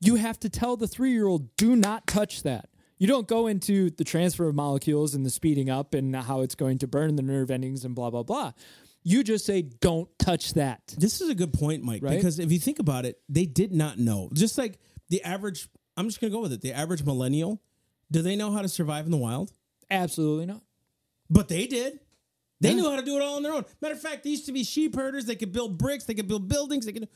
You 0.00 0.16
have 0.16 0.40
to 0.40 0.48
tell 0.48 0.76
the 0.76 0.88
three 0.88 1.12
year 1.12 1.26
old, 1.26 1.54
do 1.56 1.76
not 1.76 2.06
touch 2.06 2.42
that. 2.42 2.68
You 2.98 3.06
don't 3.06 3.28
go 3.28 3.46
into 3.46 3.90
the 3.90 4.04
transfer 4.04 4.48
of 4.48 4.54
molecules 4.54 5.14
and 5.14 5.24
the 5.24 5.30
speeding 5.30 5.70
up 5.70 5.94
and 5.94 6.14
how 6.14 6.40
it's 6.42 6.54
going 6.54 6.78
to 6.78 6.86
burn 6.86 7.16
the 7.16 7.22
nerve 7.22 7.50
endings 7.50 7.84
and 7.84 7.94
blah 7.94 8.10
blah 8.10 8.22
blah. 8.22 8.52
You 9.02 9.24
just 9.24 9.46
say, 9.46 9.62
don't 9.62 10.10
touch 10.18 10.52
that. 10.54 10.94
This 10.98 11.22
is 11.22 11.30
a 11.30 11.34
good 11.34 11.54
point, 11.54 11.82
Mike, 11.82 12.02
Right? 12.02 12.16
because 12.16 12.38
if 12.38 12.52
you 12.52 12.58
think 12.58 12.78
about 12.78 13.06
it, 13.06 13.18
they 13.30 13.46
did 13.46 13.72
not 13.72 13.98
know. 13.98 14.28
Just 14.34 14.58
like 14.58 14.78
the 15.08 15.22
average, 15.22 15.68
I'm 15.96 16.06
just 16.06 16.20
going 16.20 16.30
to 16.30 16.36
go 16.36 16.42
with 16.42 16.52
it. 16.52 16.60
The 16.60 16.74
average 16.74 17.02
millennial, 17.02 17.62
do 18.10 18.20
they 18.20 18.36
know 18.36 18.52
how 18.52 18.60
to 18.60 18.68
survive 18.68 19.06
in 19.06 19.10
the 19.10 19.16
wild? 19.16 19.52
Absolutely 19.90 20.44
not. 20.44 20.60
But 21.30 21.48
they 21.48 21.66
did. 21.66 22.00
They 22.60 22.70
Yeah. 22.70 22.74
knew 22.76 22.90
how 22.90 22.96
to 22.96 23.02
do 23.02 23.16
it 23.16 23.22
all 23.22 23.36
on 23.36 23.42
their 23.42 23.54
own. 23.54 23.64
Matter 23.80 23.94
of 23.94 24.00
fact, 24.02 24.24
they 24.24 24.30
used 24.30 24.46
to 24.46 24.52
be 24.52 24.64
sheep 24.64 24.94
herders. 24.94 25.24
They 25.24 25.34
could 25.36 25.52
build 25.52 25.78
bricks. 25.78 26.04
They 26.04 26.14
could 26.14 26.28
build 26.28 26.48
buildings. 26.48 26.86
They 26.86 26.92
could. 26.92 27.08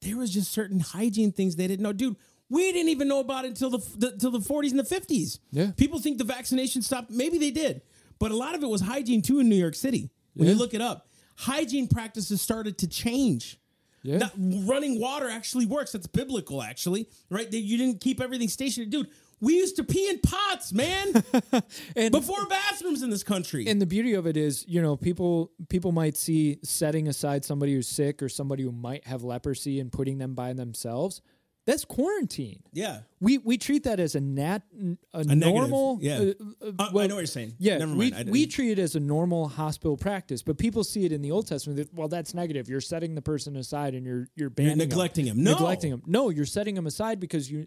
There 0.00 0.16
was 0.16 0.30
just 0.32 0.50
certain 0.50 0.80
hygiene 0.80 1.30
things 1.32 1.54
they 1.56 1.68
didn't 1.68 1.82
know, 1.82 1.92
dude. 1.92 2.16
We 2.50 2.70
didn't 2.72 2.88
even 2.90 3.08
know 3.08 3.20
about 3.20 3.44
it 3.44 3.48
until 3.48 3.70
the, 3.70 3.78
the 3.96 4.16
till 4.18 4.30
the 4.32 4.40
40s 4.40 4.70
and 4.72 4.80
the 4.80 4.84
50s. 4.84 5.38
Yeah. 5.52 5.70
People 5.76 6.00
think 6.00 6.18
the 6.18 6.24
vaccination 6.24 6.82
stopped. 6.82 7.10
Maybe 7.10 7.38
they 7.38 7.50
did, 7.52 7.82
but 8.18 8.30
a 8.30 8.36
lot 8.36 8.54
of 8.54 8.62
it 8.62 8.68
was 8.68 8.80
hygiene 8.82 9.22
too 9.22 9.38
in 9.38 9.48
New 9.48 9.56
York 9.56 9.74
City. 9.74 10.10
When 10.34 10.48
you 10.48 10.54
look 10.54 10.74
it 10.74 10.80
up, 10.80 11.08
hygiene 11.36 11.86
practices 11.88 12.42
started 12.42 12.78
to 12.78 12.88
change. 12.88 13.58
Yeah. 14.02 14.18
Not- 14.18 14.32
running 14.36 14.98
water 15.00 15.28
actually 15.28 15.64
works. 15.66 15.92
That's 15.92 16.08
biblical, 16.08 16.60
actually, 16.60 17.08
right? 17.30 17.48
That 17.48 17.60
You 17.60 17.78
didn't 17.78 18.00
keep 18.00 18.20
everything 18.20 18.48
stationary, 18.48 18.90
dude. 18.90 19.08
We 19.42 19.56
used 19.56 19.74
to 19.76 19.84
pee 19.84 20.08
in 20.08 20.20
pots, 20.20 20.72
man, 20.72 21.24
And 21.96 22.12
before 22.12 22.46
bathrooms 22.46 23.02
in 23.02 23.10
this 23.10 23.24
country. 23.24 23.66
and 23.66 23.82
the 23.82 23.86
beauty 23.86 24.14
of 24.14 24.26
it 24.26 24.36
is, 24.36 24.64
you 24.68 24.80
know, 24.80 24.96
people 24.96 25.50
people 25.68 25.90
might 25.90 26.16
see 26.16 26.58
setting 26.62 27.08
aside 27.08 27.44
somebody 27.44 27.74
who's 27.74 27.88
sick 27.88 28.22
or 28.22 28.28
somebody 28.28 28.62
who 28.62 28.70
might 28.72 29.04
have 29.06 29.24
leprosy 29.24 29.80
and 29.80 29.90
putting 29.90 30.18
them 30.18 30.34
by 30.34 30.52
themselves. 30.52 31.20
That's 31.64 31.84
quarantine. 31.84 32.62
yeah, 32.72 33.02
We 33.20 33.38
we 33.38 33.56
treat 33.56 33.84
that 33.84 34.00
as 34.00 34.16
a 34.16 34.20
nat 34.20 34.62
a, 35.14 35.22
negative, 35.22 35.38
normal. 35.38 35.98
yeah. 36.02 36.18
uh, 36.18 36.66
uh, 36.66 36.72
I- 36.80 37.02
I 37.04 37.06
know 37.06 37.14
what 37.14 37.20
you're 37.20 37.26
saying. 37.26 37.54
Yeah, 37.58 37.78
Never 37.78 37.94
we 37.94 38.10
mind. 38.10 38.30
We 38.30 38.46
treat 38.48 38.72
it 38.72 38.80
as 38.80 38.96
a 38.96 39.00
normal 39.00 39.46
hospital 39.46 39.96
practice, 39.96 40.42
but 40.42 40.58
people 40.58 40.82
see 40.82 41.04
it 41.04 41.12
in 41.12 41.22
the 41.22 41.30
Old 41.30 41.46
Testament. 41.46 41.76
That, 41.78 41.94
well, 41.94 42.08
that's 42.08 42.34
negative. 42.34 42.68
You're 42.68 42.80
setting 42.80 43.14
the 43.14 43.22
person 43.22 43.54
aside 43.56 43.94
and 43.94 44.04
you're 44.04 44.28
you're 44.34 44.50
banning 44.50 44.78
them. 44.78 44.88
neglecting 44.88 45.24
him. 45.26 45.40
No. 45.44 45.52
neglecting 45.52 45.92
him. 45.92 46.02
No, 46.06 46.30
you're 46.30 46.46
setting 46.46 46.74
them 46.74 46.86
aside 46.88 47.20
because 47.20 47.48
you 47.48 47.66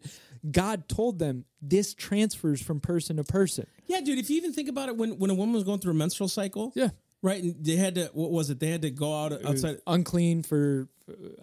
God 0.52 0.89
told 0.89 1.18
them 1.20 1.46
this 1.62 1.93
transfers 1.93 2.62
from 2.62 2.82
person 2.82 3.16
to 3.16 3.24
person. 3.24 3.66
Yeah, 3.88 4.02
dude. 4.02 4.20
If 4.20 4.30
you 4.30 4.36
even 4.36 4.52
think 4.52 4.68
about 4.68 4.89
it, 4.89 4.98
when 4.98 5.18
when 5.20 5.30
a 5.30 5.36
woman 5.36 5.56
was 5.56 5.64
going 5.64 5.80
through 5.80 5.91
a 5.93 5.96
menstrual 5.96 6.28
cycle, 6.28 6.74
Yeah. 6.76 6.89
Right, 7.22 7.41
and 7.41 7.55
they 7.63 7.76
had 7.76 7.95
to 7.95 8.05
what 8.13 8.32
was 8.32 8.49
it? 8.49 8.59
They 8.59 8.68
had 8.70 8.82
to 8.84 8.91
go 8.91 9.13
out 9.13 9.34
outside 9.45 9.78
unclean 9.88 10.43
for 10.43 10.88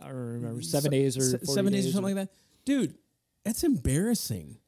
I 0.01 0.07
don't 0.07 0.17
remember 0.17 0.63
seven 0.63 0.91
days 0.91 1.17
or 1.17 1.39
40 1.39 1.47
seven 1.47 1.73
days 1.73 1.87
or 1.87 1.93
something 1.93 2.17
like 2.17 2.29
that, 2.29 2.35
dude. 2.65 2.95
That's 3.45 3.65
embarrassing. 3.65 4.59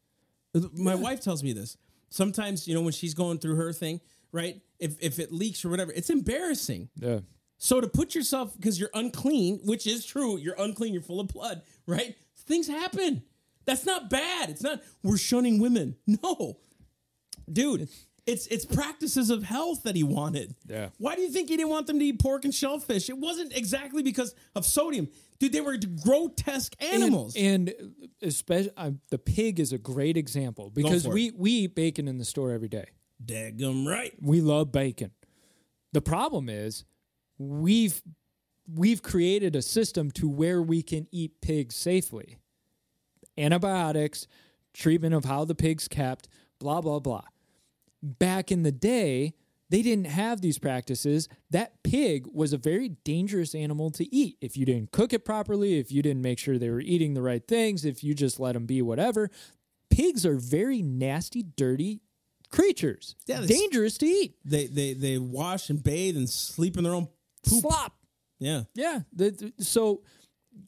My 0.73 0.95
wife 0.95 1.21
tells 1.21 1.43
me 1.43 1.53
this. 1.53 1.77
Sometimes, 2.11 2.69
you 2.69 2.75
know, 2.75 2.81
when 2.83 2.93
she's 2.93 3.15
going 3.15 3.39
through 3.39 3.57
her 3.57 3.73
thing, 3.73 4.01
right? 4.33 4.61
If 4.79 4.97
if 5.01 5.19
it 5.19 5.33
leaks 5.33 5.65
or 5.65 5.69
whatever, 5.69 5.93
it's 5.93 6.11
embarrassing. 6.11 6.89
Yeah. 6.97 7.21
So 7.59 7.81
to 7.81 7.89
put 7.89 8.15
yourself 8.15 8.55
because 8.57 8.79
you're 8.79 8.91
unclean, 8.95 9.61
which 9.65 9.87
is 9.87 10.05
true, 10.05 10.37
you're 10.39 10.57
unclean, 10.59 10.93
you're 10.93 11.03
full 11.03 11.21
of 11.21 11.29
blood, 11.29 11.63
right? 11.87 12.17
Things 12.47 12.69
happen. 12.69 13.23
That's 13.65 13.87
not 13.87 14.11
bad. 14.11 14.51
It's 14.51 14.63
not 14.63 14.83
we're 15.03 15.17
shunning 15.17 15.59
women. 15.61 15.97
No. 16.07 16.59
Dude, 17.51 17.89
it's 18.27 18.47
it's 18.47 18.65
practices 18.65 19.31
of 19.31 19.43
health 19.43 19.83
that 19.83 19.97
he 19.97 20.03
wanted. 20.03 20.55
Yeah. 20.67 20.89
Why 20.99 21.15
do 21.15 21.23
you 21.23 21.31
think 21.31 21.49
he 21.49 21.57
didn't 21.57 21.71
want 21.71 21.87
them 21.87 21.99
to 21.99 22.05
eat 22.05 22.19
pork 22.19 22.45
and 22.45 22.55
shellfish? 22.55 23.11
It 23.11 23.19
wasn't 23.19 23.57
exactly 23.57 24.03
because 24.03 24.35
of 24.55 24.65
sodium. 24.65 25.09
Dude, 25.39 25.53
they 25.53 25.61
were 25.61 25.77
grotesque 26.03 26.75
animals. 26.83 27.35
And, 27.37 27.75
especially 28.23 28.71
uh, 28.77 28.93
the 29.11 29.19
pig 29.19 29.61
is 29.61 29.73
a 29.73 29.79
great 29.79 30.17
example 30.17 30.71
because 30.71 31.07
we 31.07 31.33
we 31.37 31.51
eat 31.51 31.75
bacon 31.75 32.09
in 32.09 32.19
the 32.19 32.25
store 32.25 32.53
every 32.53 32.69
day. 32.69 32.87
Daggum 33.25 33.87
right. 33.87 34.15
We 34.21 34.41
love 34.41 34.73
bacon. 34.73 35.11
The 35.93 36.01
problem 36.01 36.49
is 36.49 36.85
we've 37.39 38.03
we've 38.73 39.03
created 39.03 39.55
a 39.55 39.63
system 39.63 40.11
to 40.13 40.29
where 40.29 40.63
we 40.63 40.83
can 40.83 41.07
eat 41.13 41.41
pigs 41.41 41.77
safely. 41.77 42.39
Antibiotics, 43.37 44.27
treatment 44.73 45.15
of 45.15 45.25
how 45.25 45.45
the 45.45 45.55
pig's 45.55 45.89
kept, 45.89 46.29
blah 46.59 46.81
blah 46.81 47.01
blah. 47.01 47.25
Back 48.05 48.53
in 48.53 48.63
the 48.65 48.73
day, 48.73 49.33
they 49.71 49.81
didn't 49.81 50.07
have 50.07 50.43
these 50.43 50.59
practices. 50.59 51.29
That 51.51 51.83
pig 51.83 52.27
was 52.33 52.53
a 52.53 52.59
very 52.59 52.91
dangerous 53.05 53.55
animal 53.55 53.91
to 53.93 54.15
eat 54.15 54.37
if 54.43 54.57
you 54.57 54.67
didn't 54.67 54.93
cook 54.93 55.13
it 55.15 55.25
properly, 55.25 55.79
if 55.79 55.91
you 55.91 56.03
didn't 56.03 56.21
make 56.23 56.39
sure 56.39 56.59
they 56.59 56.69
were 56.71 56.81
eating 56.83 57.15
the 57.15 57.23
right 57.23 57.47
things, 57.49 57.85
if 57.85 58.05
you 58.05 58.13
just 58.15 58.39
let 58.39 58.53
them 58.53 58.67
be 58.67 58.83
whatever. 58.83 59.31
Pigs 59.91 60.27
are 60.27 60.37
very 60.37 60.83
nasty, 60.83 61.43
dirty 61.43 62.03
creatures. 62.51 63.17
Yeah, 63.27 63.41
dangerous 63.47 63.97
to 63.99 64.07
eat. 64.07 64.37
They 64.45 64.67
they 64.67 64.93
they 64.93 65.19
wash 65.19 65.71
and 65.71 65.83
bathe 65.83 66.17
and 66.17 66.29
sleep 66.29 66.77
in 66.77 66.85
their 66.85 66.95
own 66.95 67.09
poop. 67.49 67.63
Slop. 67.63 67.97
Yeah. 68.39 68.65
Yeah. 68.75 69.01
The, 69.15 69.31
the- 69.57 69.65
so 69.65 70.03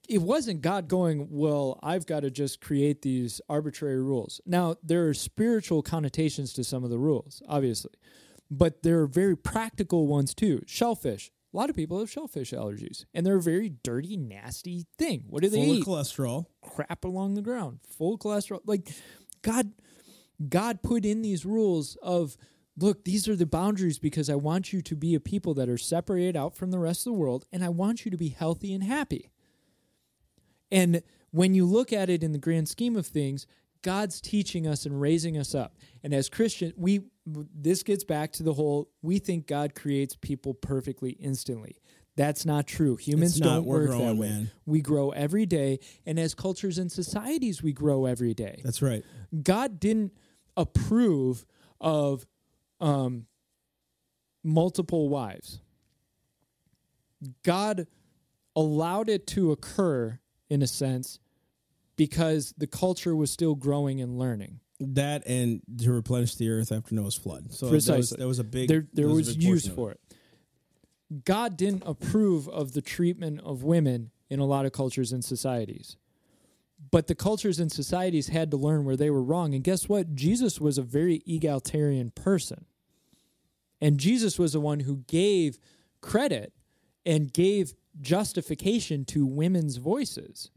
it 0.09 0.22
wasn't 0.22 0.62
God 0.62 0.89
going, 0.89 1.28
well, 1.30 1.78
I've 1.82 2.07
got 2.07 2.20
to 2.20 2.30
just 2.30 2.61
create 2.61 3.03
these 3.03 3.41
arbitrary 3.49 4.01
rules. 4.03 4.41
Now, 4.47 4.76
there 4.82 5.09
are 5.09 5.14
spiritual 5.14 5.82
connotations 5.82 6.53
to 6.55 6.64
some 6.64 6.84
of 6.84 6.91
the 6.91 6.99
rules, 6.99 7.43
obviously, 7.49 7.93
but 8.51 8.82
there 8.82 9.01
are 9.01 9.07
very 9.07 9.37
practical 9.37 10.07
ones 10.07 10.34
too. 10.34 10.62
Shellfish. 10.66 11.30
A 11.53 11.57
lot 11.57 11.70
of 11.70 11.76
people 11.76 11.99
have 12.01 12.11
shellfish 12.11 12.53
allergies, 12.53 13.07
and 13.14 13.24
they're 13.24 13.37
a 13.37 13.43
very 13.43 13.70
dirty, 13.82 14.16
nasty 14.16 14.84
thing. 14.99 15.24
What 15.28 15.43
do 15.43 15.49
they 15.49 15.64
Full 15.64 15.74
eat? 15.76 15.80
of 15.82 15.87
cholesterol. 15.87 16.47
crap 16.61 17.05
along 17.05 17.34
the 17.34 17.41
ground, 17.43 17.80
full 17.97 18.18
cholesterol. 18.18 18.61
Like 18.66 18.91
God, 19.43 19.72
God 20.49 20.82
put 20.82 21.05
in 21.07 21.22
these 21.22 21.47
rules 21.47 21.97
of 22.03 22.37
look, 22.78 23.05
these 23.05 23.26
are 23.26 23.37
the 23.37 23.47
boundaries 23.47 23.99
because 23.99 24.28
I 24.28 24.34
want 24.34 24.70
you 24.72 24.82
to 24.82 24.95
be 24.95 25.14
a 25.14 25.20
people 25.20 25.55
that 25.55 25.68
are 25.70 25.78
separated 25.78 26.37
out 26.37 26.55
from 26.55 26.72
the 26.72 26.78
rest 26.78 27.01
of 27.07 27.12
the 27.12 27.18
world, 27.18 27.47
and 27.51 27.64
I 27.64 27.70
want 27.70 28.05
you 28.05 28.11
to 28.11 28.18
be 28.18 28.28
healthy 28.28 28.74
and 28.74 28.84
happy. 28.84 29.30
And 30.71 31.03
when 31.31 31.55
you 31.55 31.64
look 31.64 31.93
at 31.93 32.09
it 32.11 32.23
in 32.23 32.33
the 32.33 32.39
grand 32.39 32.69
scheme 32.69 32.97
of 32.97 33.07
things, 33.07 33.47
God's 33.83 34.21
teaching 34.21 34.67
us 34.67 34.87
and 34.87 35.01
raising 35.01 35.39
us 35.39 35.55
up. 35.55 35.77
And 36.03 36.12
as 36.12 36.29
Christian, 36.29 36.73
we 36.77 37.03
this 37.27 37.83
gets 37.83 38.05
back 38.05 38.33
to 38.33 38.43
the 38.43 38.55
whole 38.55 38.91
we 39.03 39.19
think 39.19 39.47
God 39.47 39.75
creates 39.75 40.17
people 40.17 40.55
perfectly 40.55 41.12
instantly. 41.12 41.77
That's 42.17 42.47
not 42.47 42.67
true. 42.67 42.97
Humans 42.97 43.37
It's 43.37 43.41
don't 43.41 43.64
We're 43.67 43.89
work 43.89 43.99
that 43.99 44.17
way. 44.17 44.29
man. 44.29 44.51
We 44.64 44.81
grow 44.81 45.11
every 45.11 45.45
day, 45.45 45.81
and 46.07 46.19
as 46.19 46.35
cultures 46.35 46.79
and 46.79 46.91
societies, 46.91 47.62
we 47.62 47.73
grow 47.73 48.07
every 48.07 48.33
day. 48.33 48.62
That's 48.64 48.81
right. 48.81 49.05
God 49.43 49.79
didn't 49.79 50.12
approve 50.57 51.45
of 51.79 52.27
um, 52.81 53.27
multiple 54.43 55.09
wives. 55.11 55.61
God 57.43 57.87
allowed 58.55 59.09
it 59.11 59.27
to 59.29 59.53
occur 59.53 60.21
in 60.49 60.62
a 60.62 60.66
sense 60.66 61.18
because 61.97 62.55
the 62.59 62.66
culture 62.66 63.16
was 63.16 63.30
still 63.30 63.55
growing 63.55 64.01
and 64.01 64.18
learning. 64.18 64.61
That 64.78 65.26
and 65.26 65.62
to 65.78 65.92
replenish 65.92 66.34
the 66.34 66.51
earth 66.51 66.70
after 66.70 66.94
Noah's 66.94 67.14
flood. 67.14 67.53
So 67.53 67.70
that 67.70 67.97
was, 67.97 68.11
that 68.11 68.26
was 68.26 68.38
a 68.38 68.44
big. 68.44 68.68
there 68.68 68.86
there 68.92 69.09
was, 69.09 69.34
big 69.34 69.42
use 69.42 69.66
for 69.66 69.92
it. 69.92 70.01
God 71.24 71.57
didn't 71.57 71.84
approve 71.86 72.49
of 72.49 72.72
the 72.72 72.82
treatment 72.82 73.40
of 73.40 73.62
women 73.62 74.11
in 74.28 74.38
a 74.38 74.44
lot 74.44 74.66
of 74.66 74.72
cultures 74.72 75.12
and 75.12 75.24
societies. 75.24 75.97
But 76.90 77.07
the 77.07 77.14
cultures 77.14 77.59
and 77.59 77.72
societies 77.72 78.28
had 78.28 78.51
to 78.51 78.57
learn 78.57 78.84
where 78.84 78.97
they 78.97 79.09
were 79.09 79.22
wrong. 79.22 79.55
And 79.55 79.64
guess 79.64 79.88
what? 79.88 80.14
Jesus 80.14 80.61
was 80.61 80.76
a 80.76 80.82
very 80.82 81.22
egalitarian 81.26 82.11
person. 82.11 82.66
And 83.80 83.99
Jesus 83.99 84.38
was 84.38 84.53
the 84.53 84.61
one 84.61 84.80
who 84.80 84.99
gave 85.07 85.59
credit 86.01 86.53
and 87.07 87.32
gave 87.32 87.72
justification 88.00 89.04
to 89.07 89.24
women's 89.24 89.76
voices. 89.76 90.50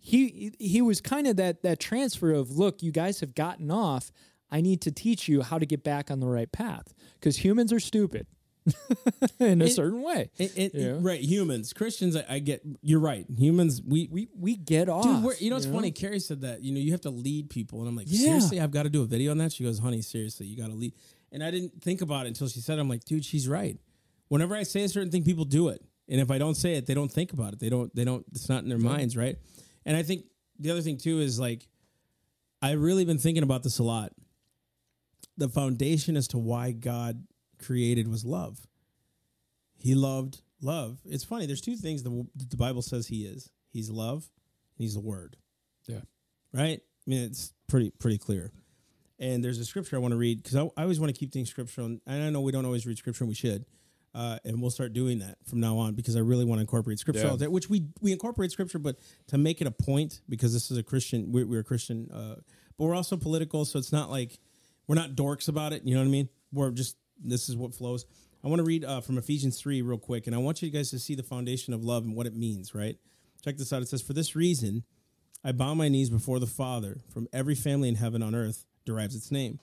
He 0.00 0.52
he 0.60 0.80
was 0.80 1.00
kind 1.00 1.26
of 1.26 1.36
that 1.36 1.62
that 1.62 1.80
transfer 1.80 2.30
of 2.32 2.50
look, 2.56 2.82
you 2.82 2.92
guys 2.92 3.20
have 3.20 3.34
gotten 3.34 3.70
off. 3.70 4.12
I 4.50 4.60
need 4.60 4.80
to 4.82 4.92
teach 4.92 5.28
you 5.28 5.42
how 5.42 5.58
to 5.58 5.66
get 5.66 5.82
back 5.84 6.10
on 6.10 6.20
the 6.20 6.26
right 6.28 6.50
path 6.50 6.94
because 7.14 7.36
humans 7.44 7.70
are 7.72 7.80
stupid 7.80 8.26
in 9.40 9.60
a 9.60 9.66
It- 9.66 9.72
certain 9.72 10.00
way. 10.02 10.30
It, 10.38 10.56
it, 10.56 10.74
Yeah. 10.74 10.98
Right, 11.00 11.20
humans, 11.20 11.72
Christians. 11.72 12.16
I, 12.16 12.24
I 12.28 12.38
get. 12.38 12.62
You're 12.80 13.00
right. 13.00 13.26
Humans, 13.36 13.82
we 13.82 14.08
We 14.10 14.28
we 14.38 14.56
get 14.56 14.88
off. 14.88 15.04
Dude, 15.04 15.40
you 15.40 15.50
know 15.50 15.56
what's 15.56 15.66
funny? 15.66 15.90
Carrie 15.90 16.20
said 16.20 16.42
that. 16.42 16.62
You 16.62 16.72
know, 16.72 16.80
you 16.80 16.92
have 16.92 17.00
to 17.02 17.10
lead 17.10 17.50
people, 17.50 17.80
and 17.80 17.88
I'm 17.88 17.96
like, 17.96 18.06
Yeah. 18.08 18.24
seriously, 18.26 18.60
I've 18.60 18.70
got 18.70 18.84
to 18.84 18.90
do 18.90 19.02
a 19.02 19.06
video 19.06 19.32
on 19.32 19.38
that. 19.38 19.52
She 19.52 19.64
goes, 19.64 19.80
honey, 19.80 20.00
seriously, 20.02 20.46
you 20.46 20.56
got 20.56 20.68
to 20.68 20.74
lead. 20.74 20.94
And 21.32 21.42
I 21.44 21.50
didn't 21.50 21.82
think 21.82 22.00
about 22.00 22.24
it 22.24 22.28
until 22.28 22.48
she 22.48 22.60
said, 22.60 22.78
it. 22.78 22.80
I'm 22.80 22.88
like, 22.88 23.04
dude, 23.04 23.24
she's 23.24 23.48
right. 23.48 23.76
Whenever 24.28 24.54
I 24.54 24.62
say 24.62 24.82
a 24.84 24.88
certain 24.88 25.10
thing, 25.10 25.24
people 25.24 25.44
do 25.44 25.68
it, 25.68 25.82
and 26.08 26.20
if 26.20 26.30
I 26.30 26.38
don't 26.38 26.54
say 26.54 26.74
it, 26.74 26.86
they 26.86 26.94
don't 26.94 27.10
think 27.10 27.32
about 27.32 27.52
it. 27.52 27.60
They 27.60 27.68
don't. 27.68 27.94
They 27.94 28.04
don't. 28.04 28.24
It's 28.32 28.48
not 28.48 28.62
in 28.62 28.68
their 28.68 28.78
minds, 28.78 29.16
right? 29.16 29.36
And 29.84 29.96
I 29.96 30.02
think 30.02 30.24
the 30.58 30.70
other 30.70 30.80
thing 30.80 30.98
too 30.98 31.20
is 31.20 31.38
like, 31.38 31.68
I've 32.60 32.80
really 32.80 33.04
been 33.04 33.18
thinking 33.18 33.42
about 33.42 33.62
this 33.62 33.78
a 33.78 33.82
lot. 33.82 34.12
The 35.36 35.48
foundation 35.48 36.16
as 36.16 36.28
to 36.28 36.38
why 36.38 36.72
God 36.72 37.24
created 37.64 38.08
was 38.08 38.24
love. 38.24 38.66
He 39.76 39.94
loved 39.94 40.42
love. 40.60 40.98
It's 41.04 41.24
funny. 41.24 41.46
There's 41.46 41.60
two 41.60 41.76
things 41.76 42.02
the, 42.02 42.26
the 42.34 42.56
Bible 42.56 42.82
says 42.82 43.06
He 43.06 43.24
is. 43.24 43.50
He's 43.70 43.90
love. 43.90 44.30
And 44.76 44.84
he's 44.84 44.94
the 44.94 45.00
Word. 45.00 45.36
Yeah. 45.86 46.00
Right. 46.52 46.80
I 46.80 47.10
mean, 47.10 47.22
it's 47.24 47.52
pretty 47.68 47.90
pretty 47.90 48.18
clear. 48.18 48.52
And 49.20 49.42
there's 49.42 49.58
a 49.58 49.64
scripture 49.64 49.96
I 49.96 49.98
want 49.98 50.12
to 50.12 50.18
read 50.18 50.42
because 50.42 50.56
I, 50.56 50.62
I 50.76 50.82
always 50.82 51.00
want 51.00 51.12
to 51.14 51.18
keep 51.18 51.32
things 51.32 51.50
scriptural. 51.50 51.86
And 51.86 52.00
I 52.06 52.30
know 52.30 52.40
we 52.40 52.52
don't 52.52 52.64
always 52.64 52.86
read 52.86 52.98
scripture, 52.98 53.24
and 53.24 53.28
we 53.28 53.34
should. 53.34 53.64
Uh, 54.18 54.36
and 54.44 54.60
we'll 54.60 54.68
start 54.70 54.92
doing 54.92 55.20
that 55.20 55.36
from 55.46 55.60
now 55.60 55.78
on 55.78 55.94
because 55.94 56.16
I 56.16 56.18
really 56.18 56.44
want 56.44 56.58
to 56.58 56.62
incorporate 56.62 56.98
scripture, 56.98 57.22
Yeah. 57.22 57.30
all 57.30 57.36
day, 57.36 57.46
which 57.46 57.70
we 57.70 57.86
we 58.00 58.10
incorporate 58.10 58.50
scripture, 58.50 58.80
but 58.80 58.96
to 59.28 59.38
make 59.38 59.60
it 59.60 59.68
a 59.68 59.70
point 59.70 60.22
because 60.28 60.52
this 60.52 60.72
is 60.72 60.76
a 60.76 60.82
Christian, 60.82 61.30
we're, 61.30 61.46
we're 61.46 61.60
a 61.60 61.64
Christian, 61.64 62.10
uh, 62.10 62.34
but 62.76 62.86
we're 62.86 62.96
also 62.96 63.16
political, 63.16 63.64
so 63.64 63.78
it's 63.78 63.92
not 63.92 64.10
like 64.10 64.40
we're 64.88 64.96
not 64.96 65.10
dorks 65.14 65.48
about 65.48 65.72
it. 65.72 65.82
You 65.84 65.94
know 65.94 66.00
what 66.00 66.08
I 66.08 66.10
mean? 66.10 66.28
We're 66.52 66.72
just 66.72 66.96
this 67.22 67.48
is 67.48 67.56
what 67.56 67.72
flows. 67.74 68.06
I 68.42 68.48
want 68.48 68.58
to 68.58 68.64
read 68.64 68.84
uh, 68.84 69.00
from 69.02 69.18
Ephesians 69.18 69.60
three 69.60 69.82
real 69.82 69.98
quick, 69.98 70.26
and 70.26 70.34
I 70.34 70.38
want 70.40 70.62
you 70.62 70.70
guys 70.70 70.90
to 70.90 70.98
see 70.98 71.14
the 71.14 71.22
foundation 71.22 71.72
of 71.72 71.84
love 71.84 72.02
and 72.04 72.16
what 72.16 72.26
it 72.26 72.34
means. 72.34 72.74
Right? 72.74 72.98
Check 73.44 73.56
this 73.56 73.72
out. 73.72 73.82
It 73.82 73.88
says, 73.88 74.02
"For 74.02 74.14
this 74.14 74.34
reason, 74.34 74.82
I 75.44 75.52
bow 75.52 75.74
my 75.74 75.88
knees 75.88 76.10
before 76.10 76.40
the 76.40 76.46
Father. 76.48 77.02
From 77.08 77.28
every 77.32 77.54
family 77.54 77.88
in 77.88 77.94
heaven 77.94 78.20
on 78.24 78.34
earth 78.34 78.64
derives 78.84 79.14
its 79.14 79.30
name." 79.30 79.60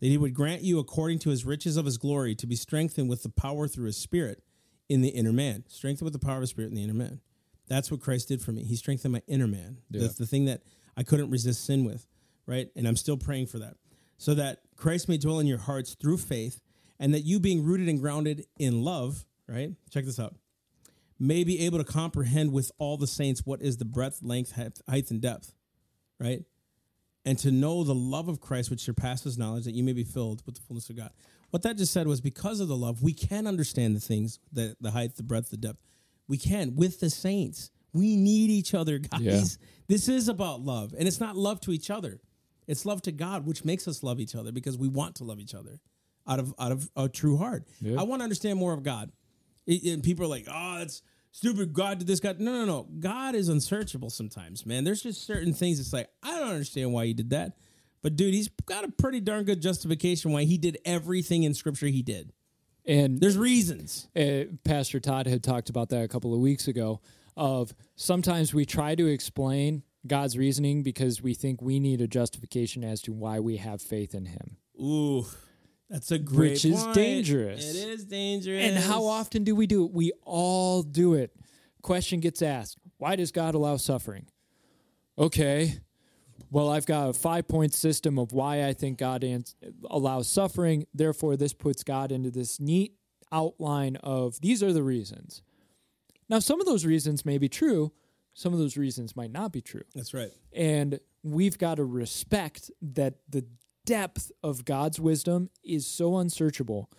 That 0.00 0.06
he 0.06 0.18
would 0.18 0.34
grant 0.34 0.62
you 0.62 0.78
according 0.78 1.18
to 1.20 1.30
his 1.30 1.44
riches 1.44 1.76
of 1.76 1.84
his 1.84 1.98
glory 1.98 2.34
to 2.36 2.46
be 2.46 2.56
strengthened 2.56 3.08
with 3.08 3.22
the 3.22 3.28
power 3.28 3.66
through 3.68 3.86
his 3.86 3.96
spirit 3.96 4.42
in 4.88 5.02
the 5.02 5.08
inner 5.08 5.32
man. 5.32 5.64
Strengthened 5.68 6.06
with 6.06 6.12
the 6.12 6.24
power 6.24 6.36
of 6.36 6.42
his 6.42 6.50
spirit 6.50 6.70
in 6.70 6.76
the 6.76 6.84
inner 6.84 6.94
man. 6.94 7.20
That's 7.68 7.90
what 7.90 8.00
christ 8.00 8.28
did 8.28 8.40
for 8.40 8.52
me. 8.52 8.64
He 8.64 8.76
strengthened 8.76 9.12
my 9.12 9.22
inner 9.26 9.46
man. 9.46 9.78
That's 9.90 10.14
the 10.14 10.26
thing 10.26 10.46
that 10.46 10.62
i 10.96 11.02
couldn't 11.02 11.30
resist 11.30 11.64
sin 11.64 11.84
with 11.84 12.06
right? 12.46 12.68
And 12.74 12.88
i'm 12.88 12.96
still 12.96 13.16
praying 13.16 13.46
for 13.46 13.58
that. 13.58 13.74
So 14.16 14.34
that 14.34 14.60
christ 14.76 15.08
may 15.08 15.18
dwell 15.18 15.38
in 15.38 15.46
your 15.46 15.58
hearts 15.58 15.94
through 15.94 16.18
faith 16.18 16.60
and 16.98 17.14
that 17.14 17.20
you 17.20 17.38
being 17.38 17.62
rooted 17.62 17.88
and 17.88 18.00
grounded 18.00 18.46
in 18.58 18.82
love 18.82 19.24
right? 19.46 19.70
Check 19.90 20.04
this 20.04 20.18
out. 20.18 20.34
May 21.18 21.42
be 21.42 21.64
able 21.66 21.78
to 21.78 21.84
comprehend 21.84 22.52
with 22.52 22.70
all 22.78 22.96
the 22.96 23.06
saints 23.06 23.42
what 23.44 23.60
is 23.62 23.78
the 23.78 23.84
breadth 23.84 24.22
length 24.22 24.52
height 24.52 25.10
and 25.10 25.20
depth 25.20 25.54
right 26.18 26.42
and 27.24 27.38
to 27.40 27.50
know 27.50 27.84
the 27.84 27.94
love 27.94 28.28
of 28.28 28.40
Christ, 28.40 28.70
which 28.70 28.80
surpasses 28.80 29.36
knowledge, 29.38 29.64
that 29.64 29.74
you 29.74 29.82
may 29.84 29.92
be 29.92 30.04
filled 30.04 30.42
with 30.46 30.54
the 30.56 30.60
fullness 30.62 30.88
of 30.90 30.96
God. 30.96 31.10
What 31.50 31.62
that 31.62 31.76
just 31.76 31.92
said 31.92 32.06
was 32.06 32.20
because 32.20 32.60
of 32.60 32.68
the 32.68 32.76
love, 32.76 33.02
we 33.02 33.12
can 33.12 33.46
understand 33.46 33.96
the 33.96 34.00
things, 34.00 34.38
the, 34.52 34.76
the 34.80 34.90
height, 34.90 35.16
the 35.16 35.22
breadth, 35.22 35.50
the 35.50 35.56
depth. 35.56 35.78
We 36.26 36.36
can 36.38 36.76
with 36.76 37.00
the 37.00 37.10
saints. 37.10 37.70
We 37.92 38.16
need 38.16 38.50
each 38.50 38.74
other, 38.74 38.98
guys. 39.10 39.20
Yeah. 39.22 39.42
This 39.88 40.08
is 40.08 40.28
about 40.28 40.60
love. 40.60 40.94
And 40.98 41.08
it's 41.08 41.20
not 41.20 41.36
love 41.36 41.60
to 41.62 41.72
each 41.72 41.90
other. 41.90 42.20
It's 42.66 42.84
love 42.84 43.00
to 43.02 43.12
God, 43.12 43.46
which 43.46 43.64
makes 43.64 43.88
us 43.88 44.02
love 44.02 44.20
each 44.20 44.34
other 44.34 44.52
because 44.52 44.76
we 44.76 44.88
want 44.88 45.14
to 45.16 45.24
love 45.24 45.40
each 45.40 45.54
other 45.54 45.80
out 46.26 46.38
of 46.38 46.54
out 46.58 46.70
of 46.72 46.90
a 46.96 47.08
true 47.08 47.38
heart. 47.38 47.64
Yeah. 47.80 47.98
I 47.98 48.02
want 48.02 48.20
to 48.20 48.24
understand 48.24 48.58
more 48.58 48.74
of 48.74 48.82
God. 48.82 49.10
It- 49.66 49.84
and 49.90 50.02
people 50.02 50.26
are 50.26 50.28
like, 50.28 50.46
oh, 50.52 50.78
that's 50.80 51.02
stupid. 51.30 51.72
God 51.72 51.98
did 51.98 52.06
this. 52.06 52.20
God, 52.20 52.40
no, 52.40 52.52
no, 52.52 52.64
no. 52.64 52.88
God 52.98 53.34
is 53.34 53.48
unsearchable 53.48 54.10
sometimes, 54.10 54.64
man. 54.66 54.84
There's 54.84 55.02
just 55.02 55.24
certain 55.26 55.52
things. 55.54 55.80
It's 55.80 55.92
like 55.92 56.08
I 56.22 56.38
don't 56.38 56.50
understand 56.50 56.92
why 56.92 57.06
he 57.06 57.14
did 57.14 57.30
that, 57.30 57.56
but 58.02 58.16
dude, 58.16 58.34
he's 58.34 58.48
got 58.66 58.84
a 58.84 58.88
pretty 58.90 59.20
darn 59.20 59.44
good 59.44 59.60
justification 59.62 60.32
why 60.32 60.44
he 60.44 60.58
did 60.58 60.78
everything 60.84 61.42
in 61.44 61.54
Scripture 61.54 61.86
he 61.86 62.02
did. 62.02 62.32
and 62.86 63.20
There's 63.20 63.36
reasons. 63.38 64.08
uh, 64.16 64.44
Pastor 64.64 65.00
Todd 65.00 65.26
had 65.26 65.42
talked 65.42 65.68
about 65.70 65.88
that 65.90 66.02
a 66.04 66.08
couple 66.08 66.32
of 66.34 66.40
weeks 66.40 66.68
ago. 66.68 67.00
Of 67.36 67.72
sometimes 67.94 68.52
we 68.52 68.64
try 68.66 68.96
to 68.96 69.06
explain 69.06 69.84
God's 70.04 70.36
reasoning 70.36 70.82
because 70.82 71.22
we 71.22 71.34
think 71.34 71.62
we 71.62 71.78
need 71.78 72.00
a 72.00 72.08
justification 72.08 72.82
as 72.82 73.00
to 73.02 73.12
why 73.12 73.38
we 73.38 73.58
have 73.58 73.80
faith 73.80 74.12
in 74.12 74.26
Him. 74.26 74.56
Ooh, 74.80 75.24
that's 75.90 76.10
a 76.10 76.18
great 76.18 76.52
Which 76.52 76.64
is 76.64 76.82
point. 76.82 76.94
dangerous. 76.94 77.68
It 77.74 77.88
is 77.88 78.04
dangerous. 78.04 78.64
And 78.64 78.76
how 78.76 79.04
often 79.04 79.44
do 79.44 79.54
we 79.54 79.66
do 79.66 79.84
it? 79.84 79.92
We 79.92 80.12
all 80.22 80.82
do 80.82 81.14
it. 81.14 81.34
Question 81.82 82.20
gets 82.20 82.42
asked 82.42 82.76
why 82.98 83.16
does 83.16 83.30
God 83.32 83.54
allow 83.54 83.76
suffering? 83.76 84.26
Okay, 85.16 85.78
well, 86.50 86.70
I've 86.70 86.86
got 86.86 87.08
a 87.08 87.12
five 87.12 87.46
point 87.48 87.74
system 87.74 88.18
of 88.18 88.32
why 88.32 88.66
I 88.66 88.72
think 88.72 88.98
God 88.98 89.24
ans- 89.24 89.54
allows 89.90 90.28
suffering. 90.28 90.86
Therefore, 90.94 91.36
this 91.36 91.52
puts 91.52 91.82
God 91.82 92.12
into 92.12 92.30
this 92.30 92.58
neat 92.60 92.94
outline 93.30 93.96
of 93.96 94.40
these 94.40 94.62
are 94.62 94.72
the 94.72 94.82
reasons. 94.82 95.42
Now, 96.28 96.38
some 96.38 96.60
of 96.60 96.66
those 96.66 96.84
reasons 96.84 97.24
may 97.24 97.38
be 97.38 97.48
true, 97.48 97.92
some 98.34 98.52
of 98.52 98.58
those 98.58 98.76
reasons 98.76 99.16
might 99.16 99.32
not 99.32 99.52
be 99.52 99.60
true. 99.60 99.82
That's 99.94 100.14
right. 100.14 100.30
And 100.52 101.00
we've 101.22 101.58
got 101.58 101.76
to 101.76 101.84
respect 101.84 102.70
that 102.80 103.14
the 103.28 103.44
depth 103.88 104.30
of 104.42 104.66
God's 104.66 105.00
wisdom 105.00 105.48
is 105.64 105.86
so 105.86 106.18
unsearchable 106.18 106.90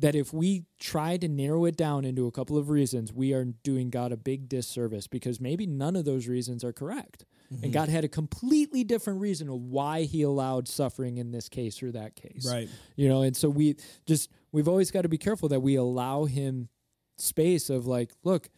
that 0.00 0.16
if 0.16 0.32
we 0.32 0.64
try 0.80 1.16
to 1.16 1.28
narrow 1.28 1.64
it 1.64 1.76
down 1.76 2.04
into 2.04 2.26
a 2.26 2.32
couple 2.32 2.58
of 2.58 2.68
reasons, 2.68 3.12
we 3.12 3.32
are 3.32 3.44
doing 3.44 3.90
God 3.90 4.10
a 4.10 4.16
big 4.16 4.48
disservice 4.48 5.06
because 5.06 5.40
maybe 5.40 5.64
none 5.66 5.94
of 5.94 6.04
those 6.04 6.26
reasons 6.26 6.64
are 6.64 6.72
correct. 6.72 7.24
And 7.50 7.60
mm-hmm. 7.60 7.70
God 7.70 7.88
had 7.88 8.02
a 8.02 8.08
completely 8.08 8.82
different 8.82 9.20
reason 9.20 9.48
of 9.48 9.60
why 9.60 10.02
he 10.02 10.22
allowed 10.22 10.66
suffering 10.66 11.18
in 11.18 11.30
this 11.30 11.48
case 11.48 11.80
or 11.80 11.92
that 11.92 12.16
case. 12.16 12.44
Right. 12.50 12.68
You 12.96 13.08
know, 13.08 13.22
and 13.22 13.36
so 13.36 13.48
we 13.48 13.76
just 14.06 14.30
we've 14.50 14.66
always 14.66 14.90
got 14.90 15.02
to 15.02 15.08
be 15.08 15.18
careful 15.18 15.48
that 15.50 15.60
we 15.60 15.76
allow 15.76 16.24
him 16.24 16.68
space 17.16 17.70
of 17.70 17.86
like, 17.86 18.10
look, 18.24 18.48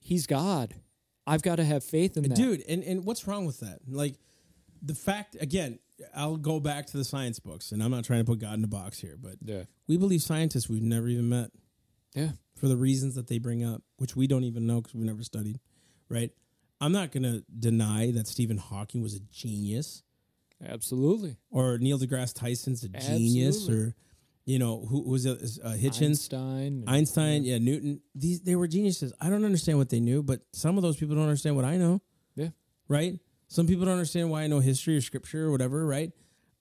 he's 0.00 0.26
God. 0.26 0.74
I've 1.26 1.42
got 1.42 1.56
to 1.56 1.64
have 1.64 1.82
faith 1.82 2.18
in 2.18 2.24
that. 2.24 2.34
dude 2.34 2.62
and, 2.68 2.82
and 2.82 3.04
what's 3.04 3.26
wrong 3.26 3.46
with 3.46 3.60
that 3.60 3.78
like 3.88 4.16
the 4.82 4.94
fact 4.94 5.36
again 5.40 5.78
i'll 6.14 6.36
go 6.36 6.60
back 6.60 6.86
to 6.86 6.96
the 6.96 7.04
science 7.04 7.38
books 7.38 7.72
and 7.72 7.82
i'm 7.82 7.90
not 7.90 8.04
trying 8.04 8.20
to 8.20 8.24
put 8.24 8.38
god 8.38 8.54
in 8.58 8.64
a 8.64 8.68
box 8.68 8.98
here 9.00 9.16
but 9.20 9.34
Yeah. 9.44 9.64
we 9.86 9.96
believe 9.96 10.22
scientists 10.22 10.68
we've 10.68 10.82
never 10.82 11.08
even 11.08 11.28
met 11.28 11.50
Yeah. 12.14 12.32
for 12.56 12.68
the 12.68 12.76
reasons 12.76 13.14
that 13.14 13.26
they 13.28 13.38
bring 13.38 13.64
up 13.64 13.82
which 13.96 14.16
we 14.16 14.26
don't 14.26 14.44
even 14.44 14.66
know 14.66 14.80
because 14.80 14.94
we've 14.94 15.04
never 15.06 15.22
studied 15.22 15.60
right 16.08 16.30
i'm 16.80 16.92
not 16.92 17.12
going 17.12 17.22
to 17.24 17.44
deny 17.58 18.10
that 18.12 18.26
stephen 18.26 18.58
hawking 18.58 19.02
was 19.02 19.14
a 19.14 19.20
genius 19.30 20.02
Absolutely. 20.64 21.36
or 21.50 21.78
neil 21.78 21.98
degrasse 21.98 22.32
tyson's 22.34 22.84
a 22.84 22.88
genius 22.88 23.56
Absolutely. 23.56 23.84
or 23.88 23.94
you 24.44 24.58
know 24.58 24.86
who 24.88 25.02
who 25.04 25.10
was 25.10 25.24
it 25.26 25.40
uh, 25.64 25.70
hitchens 25.70 26.02
Einstein. 26.32 26.84
einstein 26.86 27.44
yeah 27.44 27.58
newton 27.58 28.00
these 28.14 28.40
they 28.42 28.54
were 28.56 28.66
geniuses 28.68 29.12
i 29.20 29.28
don't 29.28 29.44
understand 29.44 29.78
what 29.78 29.88
they 29.88 30.00
knew 30.00 30.22
but 30.22 30.40
some 30.52 30.76
of 30.76 30.82
those 30.82 30.96
people 30.96 31.14
don't 31.14 31.24
understand 31.24 31.56
what 31.56 31.64
i 31.64 31.76
know 31.76 32.00
Yeah. 32.36 32.48
right? 32.88 33.18
Some 33.52 33.66
people 33.66 33.84
don't 33.84 33.92
understand 33.92 34.30
why 34.30 34.44
I 34.44 34.46
know 34.46 34.60
history 34.60 34.96
or 34.96 35.02
scripture 35.02 35.44
or 35.48 35.50
whatever, 35.50 35.84
right? 35.84 36.10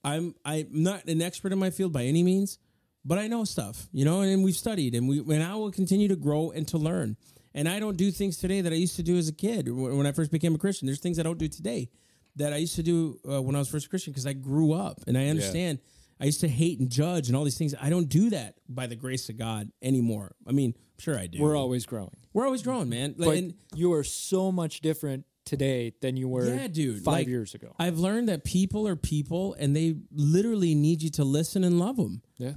I'm 0.03 0.35
I'm 0.43 0.67
not 0.71 1.05
an 1.05 1.21
expert 1.21 1.53
in 1.53 1.57
my 1.59 1.69
field 1.69 1.93
by 1.93 2.03
any 2.03 2.21
means, 2.21 2.59
but 3.05 3.17
I 3.17 3.27
know 3.27 3.45
stuff, 3.45 3.87
you 3.93 4.03
know, 4.03 4.19
and 4.19 4.43
we've 4.43 4.57
studied 4.57 4.93
and 4.93 5.07
we 5.07 5.19
and 5.19 5.41
I 5.41 5.55
will 5.55 5.71
continue 5.71 6.09
to 6.09 6.17
grow 6.17 6.51
and 6.51 6.67
to 6.67 6.77
learn. 6.77 7.15
And 7.53 7.69
I 7.69 7.79
don't 7.79 7.95
do 7.95 8.11
things 8.11 8.35
today 8.35 8.59
that 8.59 8.73
I 8.73 8.75
used 8.75 8.97
to 8.97 9.03
do 9.03 9.15
as 9.17 9.29
a 9.29 9.33
kid 9.33 9.69
when 9.71 10.05
I 10.05 10.11
first 10.11 10.31
became 10.31 10.53
a 10.53 10.57
Christian. 10.57 10.85
There's 10.85 10.99
things 10.99 11.17
I 11.17 11.23
don't 11.23 11.37
do 11.39 11.47
today 11.47 11.89
that 12.35 12.51
I 12.51 12.57
used 12.57 12.75
to 12.75 12.83
do 12.83 13.19
uh, 13.29 13.41
when 13.41 13.55
I 13.55 13.59
was 13.59 13.69
first 13.69 13.85
a 13.85 13.89
Christian 13.89 14.11
because 14.11 14.27
I 14.27 14.33
grew 14.33 14.73
up 14.73 14.99
and 15.07 15.17
I 15.17 15.27
understand. 15.27 15.79
I 16.19 16.25
used 16.25 16.41
to 16.41 16.49
hate 16.49 16.77
and 16.79 16.89
judge 16.89 17.29
and 17.29 17.37
all 17.37 17.45
these 17.45 17.57
things. 17.57 17.73
I 17.81 17.89
don't 17.89 18.09
do 18.09 18.29
that 18.31 18.55
by 18.67 18.85
the 18.85 18.95
grace 18.97 19.29
of 19.29 19.37
God 19.37 19.71
anymore. 19.81 20.35
I 20.45 20.51
mean, 20.51 20.75
sure 20.99 21.17
I 21.17 21.27
do. 21.27 21.41
We're 21.41 21.55
always 21.55 21.85
growing. 21.85 22.11
we're 22.33 22.45
always 22.45 22.61
growing, 22.61 22.89
man. 22.89 23.15
Like, 23.17 23.37
and- 23.39 23.53
you 23.75 23.93
are 23.93 24.03
so 24.03 24.51
much 24.51 24.81
different 24.81 25.25
today 25.45 25.93
than 26.01 26.17
you 26.17 26.27
were 26.27 26.47
Yeah, 26.47 26.67
dude. 26.67 27.03
five 27.03 27.13
like, 27.13 27.27
years 27.27 27.53
ago. 27.55 27.73
I've 27.79 27.97
learned 27.97 28.29
that 28.29 28.43
people 28.43 28.87
are 28.87 28.95
people 28.95 29.53
and 29.55 29.75
they 29.75 29.95
literally 30.11 30.75
need 30.75 31.01
you 31.01 31.09
to 31.11 31.23
listen 31.23 31.63
and 31.63 31.79
love 31.79 31.97
them. 31.97 32.21
yeah. 32.37 32.53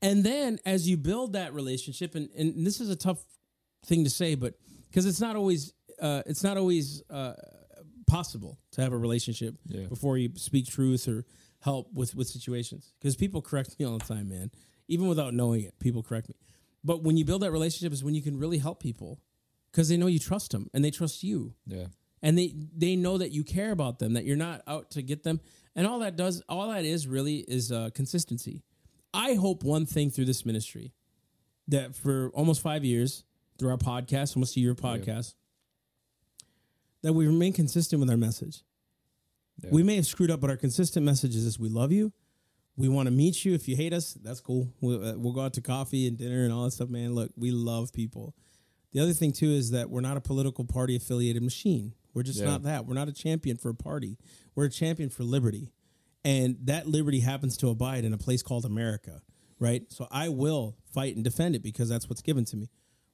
And 0.00 0.24
then 0.24 0.58
as 0.66 0.88
you 0.88 0.96
build 0.96 1.34
that 1.34 1.54
relationship, 1.54 2.14
and, 2.16 2.28
and 2.36 2.66
this 2.66 2.80
is 2.80 2.90
a 2.90 2.96
tough 2.96 3.22
thing 3.86 4.02
to 4.04 4.10
say, 4.10 4.34
but 4.34 4.54
because 4.88 5.06
it's 5.06 5.20
not 5.20 5.36
always 5.36 5.72
uh, 6.00 6.22
it's 6.26 6.42
not 6.42 6.56
always 6.56 7.02
uh, 7.08 7.34
possible 8.08 8.58
to 8.72 8.80
have 8.82 8.92
a 8.92 8.98
relationship 8.98 9.54
Yeah. 9.66 9.86
before 9.86 10.18
you 10.18 10.30
speak 10.36 10.66
truth 10.66 11.06
or 11.06 11.24
help 11.60 11.92
with 11.92 12.14
with 12.16 12.26
situations. 12.28 12.92
Because 12.98 13.14
people 13.14 13.40
correct 13.42 13.78
me 13.78 13.86
all 13.86 13.98
the 13.98 14.04
time, 14.04 14.28
man. 14.28 14.50
Even 14.88 15.06
without 15.06 15.34
knowing 15.34 15.62
it, 15.62 15.78
people 15.78 16.02
correct 16.02 16.28
me. 16.28 16.34
But 16.82 17.04
when 17.04 17.16
you 17.16 17.24
build 17.24 17.42
that 17.42 17.52
relationship, 17.52 17.92
is 17.92 18.02
when 18.02 18.14
you 18.14 18.22
can 18.22 18.38
really 18.38 18.58
help 18.58 18.80
people 18.82 19.20
because 19.70 19.88
they 19.88 19.96
know 19.96 20.08
you 20.08 20.18
trust 20.18 20.50
them 20.50 20.68
and 20.74 20.84
they 20.84 20.90
trust 20.90 21.22
you 21.22 21.54
Yeah. 21.66 21.86
And 22.22 22.38
they 22.38 22.54
they 22.76 22.96
know 22.96 23.18
that 23.18 23.32
you 23.32 23.44
care 23.44 23.72
about 23.72 23.98
them 23.98 24.14
that 24.14 24.24
you're 24.24 24.36
not 24.36 24.62
out 24.66 24.90
to 24.92 25.02
get 25.02 25.24
them. 25.24 25.40
And 25.74 25.86
all 25.86 26.00
that 26.00 26.16
does 26.16 26.42
all 26.48 26.68
that 26.70 26.84
is 26.84 27.06
really 27.06 27.38
is 27.48 27.72
uh, 27.72 27.90
consistency. 27.94 28.62
I 29.12 29.34
hope 29.34 29.64
one 29.64 29.86
thing 29.86 30.10
through 30.10 30.26
this 30.26 30.46
ministry 30.46 30.92
that 31.68 31.94
for 31.94 32.30
almost 32.34 32.62
five 32.62 32.84
years 32.84 33.24
through 33.58 33.70
our 33.70 33.76
podcast 33.76 34.36
almost 34.36 34.56
a 34.56 34.60
year 34.60 34.74
podcast 34.74 35.34
that 37.02 37.12
we 37.12 37.26
remain 37.26 37.52
consistent 37.52 38.00
with 38.00 38.10
our 38.10 38.16
message. 38.16 38.62
Yeah. 39.62 39.70
we 39.70 39.82
may 39.82 39.96
have 39.96 40.06
screwed 40.06 40.30
up 40.30 40.40
but 40.40 40.50
our 40.50 40.56
consistent 40.56 41.04
message 41.04 41.34
is 41.36 41.44
this 41.44 41.58
we 41.58 41.68
love 41.68 41.92
you. 41.92 42.12
We 42.76 42.88
want 42.88 43.06
to 43.06 43.10
meet 43.10 43.44
you. 43.44 43.52
If 43.52 43.68
you 43.68 43.76
hate 43.76 43.92
us 43.92 44.14
that's 44.14 44.40
cool. 44.40 44.72
We'll, 44.80 45.04
uh, 45.04 45.14
we'll 45.16 45.32
go 45.34 45.42
out 45.42 45.54
to 45.54 45.60
coffee 45.60 46.06
and 46.06 46.16
dinner 46.16 46.44
and 46.44 46.52
all 46.52 46.64
that 46.64 46.72
stuff 46.72 46.88
man. 46.88 47.14
Look 47.14 47.32
we 47.36 47.50
love 47.50 47.92
people. 47.92 48.34
The 48.92 49.00
other 49.00 49.12
thing 49.12 49.32
too 49.32 49.50
is 49.50 49.70
that 49.70 49.90
we're 49.90 50.00
not 50.00 50.16
a 50.16 50.20
political 50.20 50.64
party 50.64 50.96
affiliated 50.96 51.42
machine. 51.42 51.94
We're 52.14 52.22
just 52.22 52.38
Yeah. 52.40 52.46
not 52.46 52.62
that. 52.64 52.86
We're 52.86 52.94
not 52.94 53.08
a 53.08 53.12
champion 53.12 53.56
for 53.56 53.70
a 53.70 53.74
party. 53.74 54.18
We're 54.54 54.66
a 54.66 54.70
champion 54.70 55.08
for 55.08 55.24
liberty. 55.24 55.72
And 56.24 56.56
that 56.64 56.86
liberty 56.86 57.20
happens 57.20 57.56
to 57.58 57.68
abide 57.68 58.04
in 58.04 58.12
a 58.12 58.18
place 58.18 58.42
called 58.42 58.64
America, 58.64 59.22
right? 59.58 59.90
So 59.90 60.06
I 60.10 60.28
will 60.28 60.76
fight 60.84 61.16
and 61.16 61.24
defend 61.24 61.56
it 61.56 61.62
because 61.62 61.88
that's 61.88 62.08
what's 62.08 62.22
given 62.22 62.44
to 62.46 62.56
me. 62.56 62.70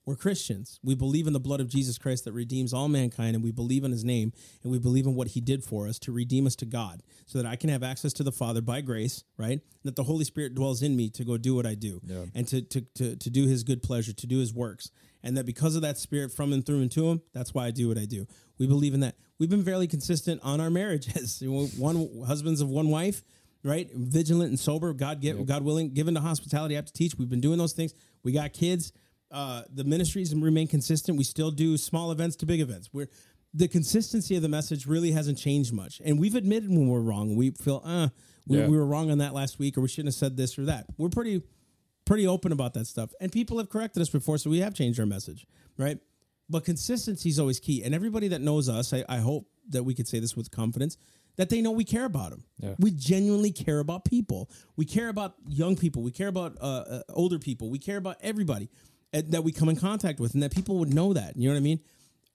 We're 0.09 0.17
Christians. 0.17 0.81
We 0.83 0.95
believe 0.95 1.27
in 1.27 1.35
the 1.35 1.39
blood 1.39 1.61
of 1.61 1.69
Jesus 1.69 1.99
Christ 1.99 2.25
that 2.25 2.33
redeems 2.33 2.73
all 2.73 2.89
mankind, 2.89 3.35
and 3.35 3.45
we 3.45 3.51
believe 3.51 3.85
in 3.85 3.91
his 3.91 4.07
name, 4.07 4.33
and 4.63 4.73
we 4.73 4.79
believe 4.79 5.05
in 5.05 5.15
what 5.15 5.29
he 5.29 5.43
did 5.43 5.63
for 5.63 5.87
us 5.87 5.99
to 5.99 6.13
redeem 6.13 6.47
us 6.47 6.57
to 6.57 6.65
God 6.65 7.03
so 7.27 7.37
that 7.37 7.47
I 7.47 7.57
can 7.57 7.69
have 7.69 7.83
access 7.83 8.15
to 8.15 8.23
the 8.23 8.33
Father 8.33 8.63
by 8.63 8.81
grace, 8.81 9.23
right? 9.37 9.51
And 9.61 9.61
that 9.85 9.97
the 9.97 10.05
Holy 10.05 10.25
Spirit 10.25 10.55
dwells 10.55 10.81
in 10.81 10.97
me 10.97 11.11
to 11.11 11.27
go 11.27 11.37
do 11.37 11.55
what 11.55 11.67
I 11.67 11.75
do 11.75 12.01
Yeah. 12.07 12.25
and 12.35 12.49
to, 12.49 12.63
to, 12.63 12.81
to, 12.95 13.17
to 13.17 13.29
do 13.29 13.47
his 13.47 13.65
good 13.65 13.83
pleasure, 13.83 14.15
to 14.15 14.27
do 14.27 14.39
his 14.39 14.55
works. 14.55 14.91
And 15.23 15.37
that 15.37 15.45
because 15.45 15.77
of 15.77 15.83
that 15.83 15.99
spirit 15.99 16.33
from 16.33 16.55
and 16.55 16.65
through 16.65 16.81
and 16.81 16.91
to 16.93 17.11
him, 17.11 17.21
that's 17.35 17.53
why 17.53 17.67
I 17.67 17.71
do 17.71 17.89
what 17.89 17.99
I 17.99 18.07
do. 18.07 18.27
We 18.57 18.67
believe 18.67 18.95
in 18.95 19.01
that. 19.01 19.17
We've 19.39 19.51
been 19.51 19.63
fairly 19.63 19.89
consistent 19.89 20.41
on 20.43 20.59
our 20.59 20.71
marriages. 20.71 21.43
one 21.77 22.09
husbands 22.27 22.63
of 22.63 22.71
one 22.71 22.89
wife, 22.89 23.23
right? 23.63 23.91
Vigilant 23.93 24.49
and 24.49 24.59
sober, 24.59 24.95
God 24.95 25.21
get, 25.21 25.45
God 25.45 25.65
willing, 25.65 25.93
given 25.93 26.15
to 26.15 26.21
hospitality, 26.23 26.77
I 26.77 26.79
have 26.79 26.87
to 26.87 26.95
teach. 26.95 27.17
We've 27.19 27.29
been 27.29 27.43
doing 27.43 27.59
those 27.59 27.75
things. 27.75 27.93
We 28.23 28.33
got 28.33 28.55
kids. 28.55 28.91
Uh, 29.31 29.63
the 29.73 29.85
ministries 29.85 30.35
remain 30.35 30.67
consistent. 30.67 31.19
We 31.19 31.25
still 31.25 31.51
do 31.51 31.77
small 31.77 32.11
events 32.13 32.37
to 32.37 32.47
big 32.47 32.61
events. 32.61 32.89
We're 32.93 33.09
the 33.55 33.69
consistency 33.69 34.37
of 34.37 34.43
the 34.43 34.49
message 34.49 34.87
really 34.87 35.11
hasn't 35.13 35.39
changed 35.39 35.73
much, 35.73 36.01
and 36.05 36.19
we've 36.19 36.35
admitted 36.35 36.69
when 36.71 36.89
we're 36.89 37.01
wrong. 37.01 37.35
We 37.37 37.51
feel, 37.51 37.83
uh, 37.85 38.09
we, 38.47 38.59
Yeah. 38.59 38.69
we 38.69 38.77
were 38.77 38.85
wrong 38.87 39.11
on 39.11 39.19
that 39.19 39.35
last 39.35 39.59
week, 39.59 39.77
or 39.79 39.81
we 39.81 39.89
shouldn't 39.89 40.09
have 40.09 40.15
said 40.19 40.37
this 40.37 40.59
or 40.59 40.67
that. 40.67 40.87
We're 40.97 41.09
pretty 41.09 41.43
pretty 42.05 42.27
open 42.27 42.53
about 42.53 42.73
that 42.73 42.87
stuff. 42.87 43.11
And 43.21 43.31
people 43.31 43.59
have 43.59 43.69
corrected 43.69 44.01
us 44.01 44.09
before, 44.09 44.39
so 44.39 44.49
we 44.49 44.61
have 44.61 44.73
changed 44.73 44.99
our 44.99 45.05
message, 45.05 45.47
right? 45.77 45.99
But 46.49 46.65
consistency 46.65 47.29
is 47.29 47.39
always 47.39 47.61
key. 47.61 47.83
And 47.85 47.95
everybody 47.95 48.29
that 48.29 48.41
knows 48.41 48.67
us, 48.71 48.95
I, 48.95 49.05
I 49.11 49.19
hope 49.19 49.47
that 49.69 49.83
we 49.83 49.93
could 49.93 50.09
say 50.09 50.19
this 50.19 50.35
with 50.35 50.51
confidence, 50.51 50.97
that 51.37 51.51
they 51.51 51.61
know 51.61 51.71
we 51.71 51.85
care 51.85 52.07
about 52.07 52.31
them. 52.31 52.45
Yeah. 52.59 52.77
We 52.79 52.93
genuinely 52.93 53.53
care 53.53 53.79
about 53.81 54.07
people. 54.07 54.51
We 54.75 54.87
care 54.87 55.11
about 55.11 55.35
young 55.47 55.77
people. 55.77 56.03
We 56.03 56.11
care 56.11 56.29
about 56.29 56.57
uh, 56.63 56.65
uh, 56.65 57.03
older 57.11 57.39
people. 57.39 57.69
We 57.69 57.79
care 57.79 57.99
about 57.99 58.17
everybody 58.23 58.71
that 59.13 59.43
we 59.45 59.53
come 59.53 59.69
in 59.69 59.77
contact 59.77 60.21
with, 60.21 60.35
and 60.35 60.43
that 60.43 60.55
people 60.55 60.79
would 60.79 60.93
know 60.93 61.13
that. 61.13 61.37
You 61.37 61.49
know 61.49 61.55
what 61.55 61.61
I 61.61 61.63
mean? 61.63 61.81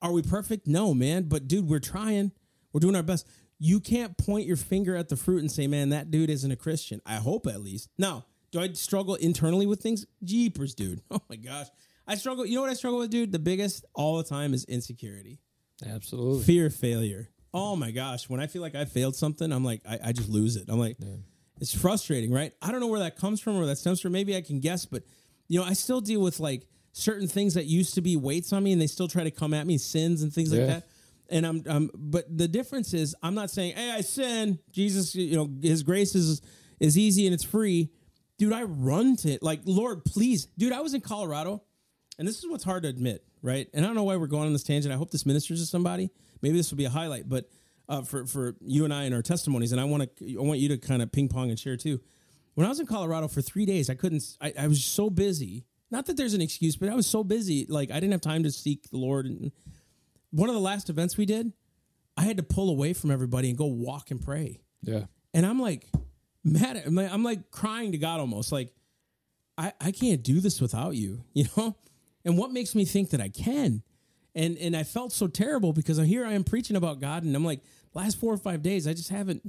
Are 0.01 0.11
we 0.11 0.21
perfect? 0.21 0.67
No, 0.67 0.93
man. 0.93 1.23
But 1.23 1.47
dude, 1.47 1.67
we're 1.69 1.79
trying. 1.79 2.31
We're 2.73 2.79
doing 2.79 2.95
our 2.95 3.03
best. 3.03 3.27
You 3.59 3.79
can't 3.79 4.17
point 4.17 4.45
your 4.47 4.57
finger 4.57 4.95
at 4.95 5.09
the 5.09 5.15
fruit 5.15 5.39
and 5.39 5.51
say, 5.51 5.67
"Man, 5.67 5.89
that 5.89 6.11
dude 6.11 6.29
isn't 6.29 6.51
a 6.51 6.55
Christian." 6.55 7.01
I 7.05 7.15
hope 7.15 7.47
at 7.47 7.61
least. 7.61 7.89
Now, 7.97 8.25
do 8.51 8.59
I 8.59 8.71
struggle 8.73 9.15
internally 9.15 9.65
with 9.65 9.81
things? 9.81 10.05
Jeepers, 10.23 10.73
dude. 10.75 11.01
Oh 11.11 11.21
my 11.29 11.35
gosh, 11.37 11.67
I 12.07 12.15
struggle. 12.15 12.45
You 12.45 12.55
know 12.55 12.61
what 12.61 12.69
I 12.71 12.73
struggle 12.73 12.99
with, 12.99 13.11
dude? 13.11 13.31
The 13.31 13.39
biggest 13.39 13.85
all 13.93 14.17
the 14.17 14.23
time 14.23 14.53
is 14.53 14.65
insecurity, 14.65 15.39
Absolutely. 15.85 16.43
fear 16.43 16.65
of 16.65 16.75
failure. 16.75 17.29
Oh 17.53 17.75
my 17.75 17.91
gosh, 17.91 18.27
when 18.29 18.39
I 18.39 18.47
feel 18.47 18.63
like 18.63 18.73
I 18.75 18.85
failed 18.85 19.15
something, 19.15 19.51
I'm 19.51 19.63
like, 19.63 19.81
I, 19.87 19.99
I 20.05 20.11
just 20.11 20.27
lose 20.27 20.55
it. 20.55 20.65
I'm 20.69 20.79
like, 20.79 20.97
it's 21.61 21.73
frustrating, 21.73 22.31
right? 22.33 22.51
I 22.63 22.71
don't 22.71 22.79
know 22.81 22.87
where 22.87 23.01
that 23.01 23.15
comes 23.15 23.39
from 23.39 23.55
or 23.55 23.59
where 23.59 23.67
that 23.67 23.77
stems 23.77 24.01
from. 24.01 24.11
Maybe 24.11 24.35
I 24.35 24.41
can 24.41 24.59
guess, 24.59 24.85
but 24.87 25.03
you 25.47 25.59
know, 25.59 25.65
I 25.65 25.73
still 25.73 26.01
deal 26.01 26.21
with 26.21 26.39
like 26.39 26.67
certain 26.91 27.27
things 27.27 27.55
that 27.55 27.65
used 27.65 27.95
to 27.95 28.01
be 28.01 28.15
weights 28.15 28.53
on 28.53 28.63
me, 28.63 28.71
and 28.71 28.81
they 28.81 28.87
still 28.87 29.07
try 29.07 29.23
to 29.23 29.31
come 29.31 29.53
at 29.53 29.67
me, 29.67 29.77
sins 29.77 30.21
and 30.21 30.31
things 30.31 30.51
like 30.51 30.61
that. 30.67 30.87
And 31.29 31.45
I'm, 31.47 31.63
I'm, 31.67 31.89
but 31.95 32.25
the 32.35 32.47
difference 32.47 32.93
is, 32.93 33.15
I'm 33.23 33.33
not 33.33 33.49
saying, 33.49 33.75
hey, 33.75 33.91
I 33.91 34.01
sin. 34.01 34.59
Jesus, 34.71 35.15
you 35.15 35.35
know, 35.35 35.49
His 35.61 35.83
grace 35.83 36.15
is 36.15 36.41
is 36.79 36.97
easy 36.97 37.25
and 37.25 37.33
it's 37.33 37.43
free, 37.43 37.89
dude. 38.37 38.53
I 38.53 38.63
run 38.63 39.15
to 39.17 39.29
it, 39.29 39.43
like, 39.43 39.61
Lord, 39.65 40.03
please, 40.05 40.47
dude. 40.57 40.73
I 40.73 40.81
was 40.81 40.93
in 40.93 41.01
Colorado, 41.01 41.63
and 42.19 42.27
this 42.27 42.37
is 42.37 42.49
what's 42.49 42.63
hard 42.63 42.83
to 42.83 42.89
admit, 42.89 43.23
right? 43.41 43.67
And 43.73 43.85
I 43.85 43.87
don't 43.87 43.95
know 43.95 44.03
why 44.03 44.17
we're 44.17 44.27
going 44.27 44.47
on 44.47 44.53
this 44.53 44.63
tangent. 44.63 44.93
I 44.93 44.97
hope 44.97 45.11
this 45.11 45.25
ministers 45.25 45.59
to 45.61 45.65
somebody. 45.65 46.09
Maybe 46.41 46.57
this 46.57 46.69
will 46.69 46.77
be 46.77 46.85
a 46.85 46.89
highlight, 46.89 47.29
but 47.29 47.49
uh, 47.89 48.01
for 48.01 48.25
for 48.27 48.55
you 48.61 48.85
and 48.85 48.93
I 48.93 49.03
and 49.03 49.15
our 49.15 49.21
testimonies, 49.21 49.71
and 49.71 49.79
I 49.79 49.85
want 49.85 50.15
to, 50.17 50.37
I 50.37 50.41
want 50.41 50.59
you 50.59 50.69
to 50.69 50.77
kind 50.77 51.01
of 51.01 51.11
ping 51.11 51.29
pong 51.29 51.49
and 51.49 51.59
share 51.59 51.77
too. 51.77 52.01
When 52.55 52.65
I 52.65 52.69
was 52.69 52.79
in 52.79 52.85
Colorado 52.85 53.27
for 53.27 53.41
three 53.41 53.65
days, 53.65 53.89
I 53.89 53.95
couldn't. 53.95 54.23
I, 54.39 54.53
I 54.59 54.67
was 54.67 54.83
so 54.83 55.09
busy. 55.09 55.65
Not 55.89 56.05
that 56.07 56.17
there's 56.17 56.33
an 56.33 56.41
excuse, 56.41 56.75
but 56.75 56.89
I 56.89 56.95
was 56.95 57.07
so 57.07 57.23
busy. 57.23 57.65
Like 57.67 57.91
I 57.91 57.95
didn't 57.95 58.11
have 58.11 58.21
time 58.21 58.43
to 58.43 58.51
seek 58.51 58.89
the 58.89 58.97
Lord. 58.97 59.25
And 59.25 59.51
one 60.31 60.49
of 60.49 60.55
the 60.55 60.61
last 60.61 60.89
events 60.89 61.17
we 61.17 61.25
did, 61.25 61.53
I 62.17 62.23
had 62.23 62.37
to 62.37 62.43
pull 62.43 62.69
away 62.69 62.93
from 62.93 63.11
everybody 63.11 63.49
and 63.49 63.57
go 63.57 63.65
walk 63.65 64.11
and 64.11 64.23
pray. 64.23 64.61
Yeah. 64.81 65.05
And 65.33 65.45
I'm 65.45 65.59
like 65.59 65.87
mad 66.43 66.77
at 66.77 66.85
I'm 66.85 66.95
like, 66.95 67.11
I'm 67.11 67.23
like 67.23 67.51
crying 67.51 67.91
to 67.93 67.97
God 67.97 68.19
almost 68.19 68.51
like 68.51 68.73
I, 69.57 69.73
I 69.79 69.91
can't 69.91 70.23
do 70.23 70.39
this 70.39 70.59
without 70.59 70.95
you, 70.95 71.23
you 71.33 71.45
know? 71.55 71.75
And 72.25 72.37
what 72.37 72.51
makes 72.51 72.73
me 72.75 72.85
think 72.85 73.11
that 73.11 73.21
I 73.21 73.29
can? 73.29 73.83
And 74.35 74.57
and 74.57 74.75
I 74.75 74.83
felt 74.83 75.11
so 75.11 75.27
terrible 75.27 75.73
because 75.73 75.99
I'm 75.99 76.05
here 76.05 76.25
I 76.25 76.33
am 76.33 76.43
preaching 76.43 76.75
about 76.75 76.99
God 76.99 77.23
and 77.23 77.35
I'm 77.35 77.45
like, 77.45 77.61
last 77.93 78.19
four 78.19 78.33
or 78.33 78.37
five 78.37 78.61
days, 78.63 78.87
I 78.87 78.93
just 78.93 79.09
haven't 79.09 79.43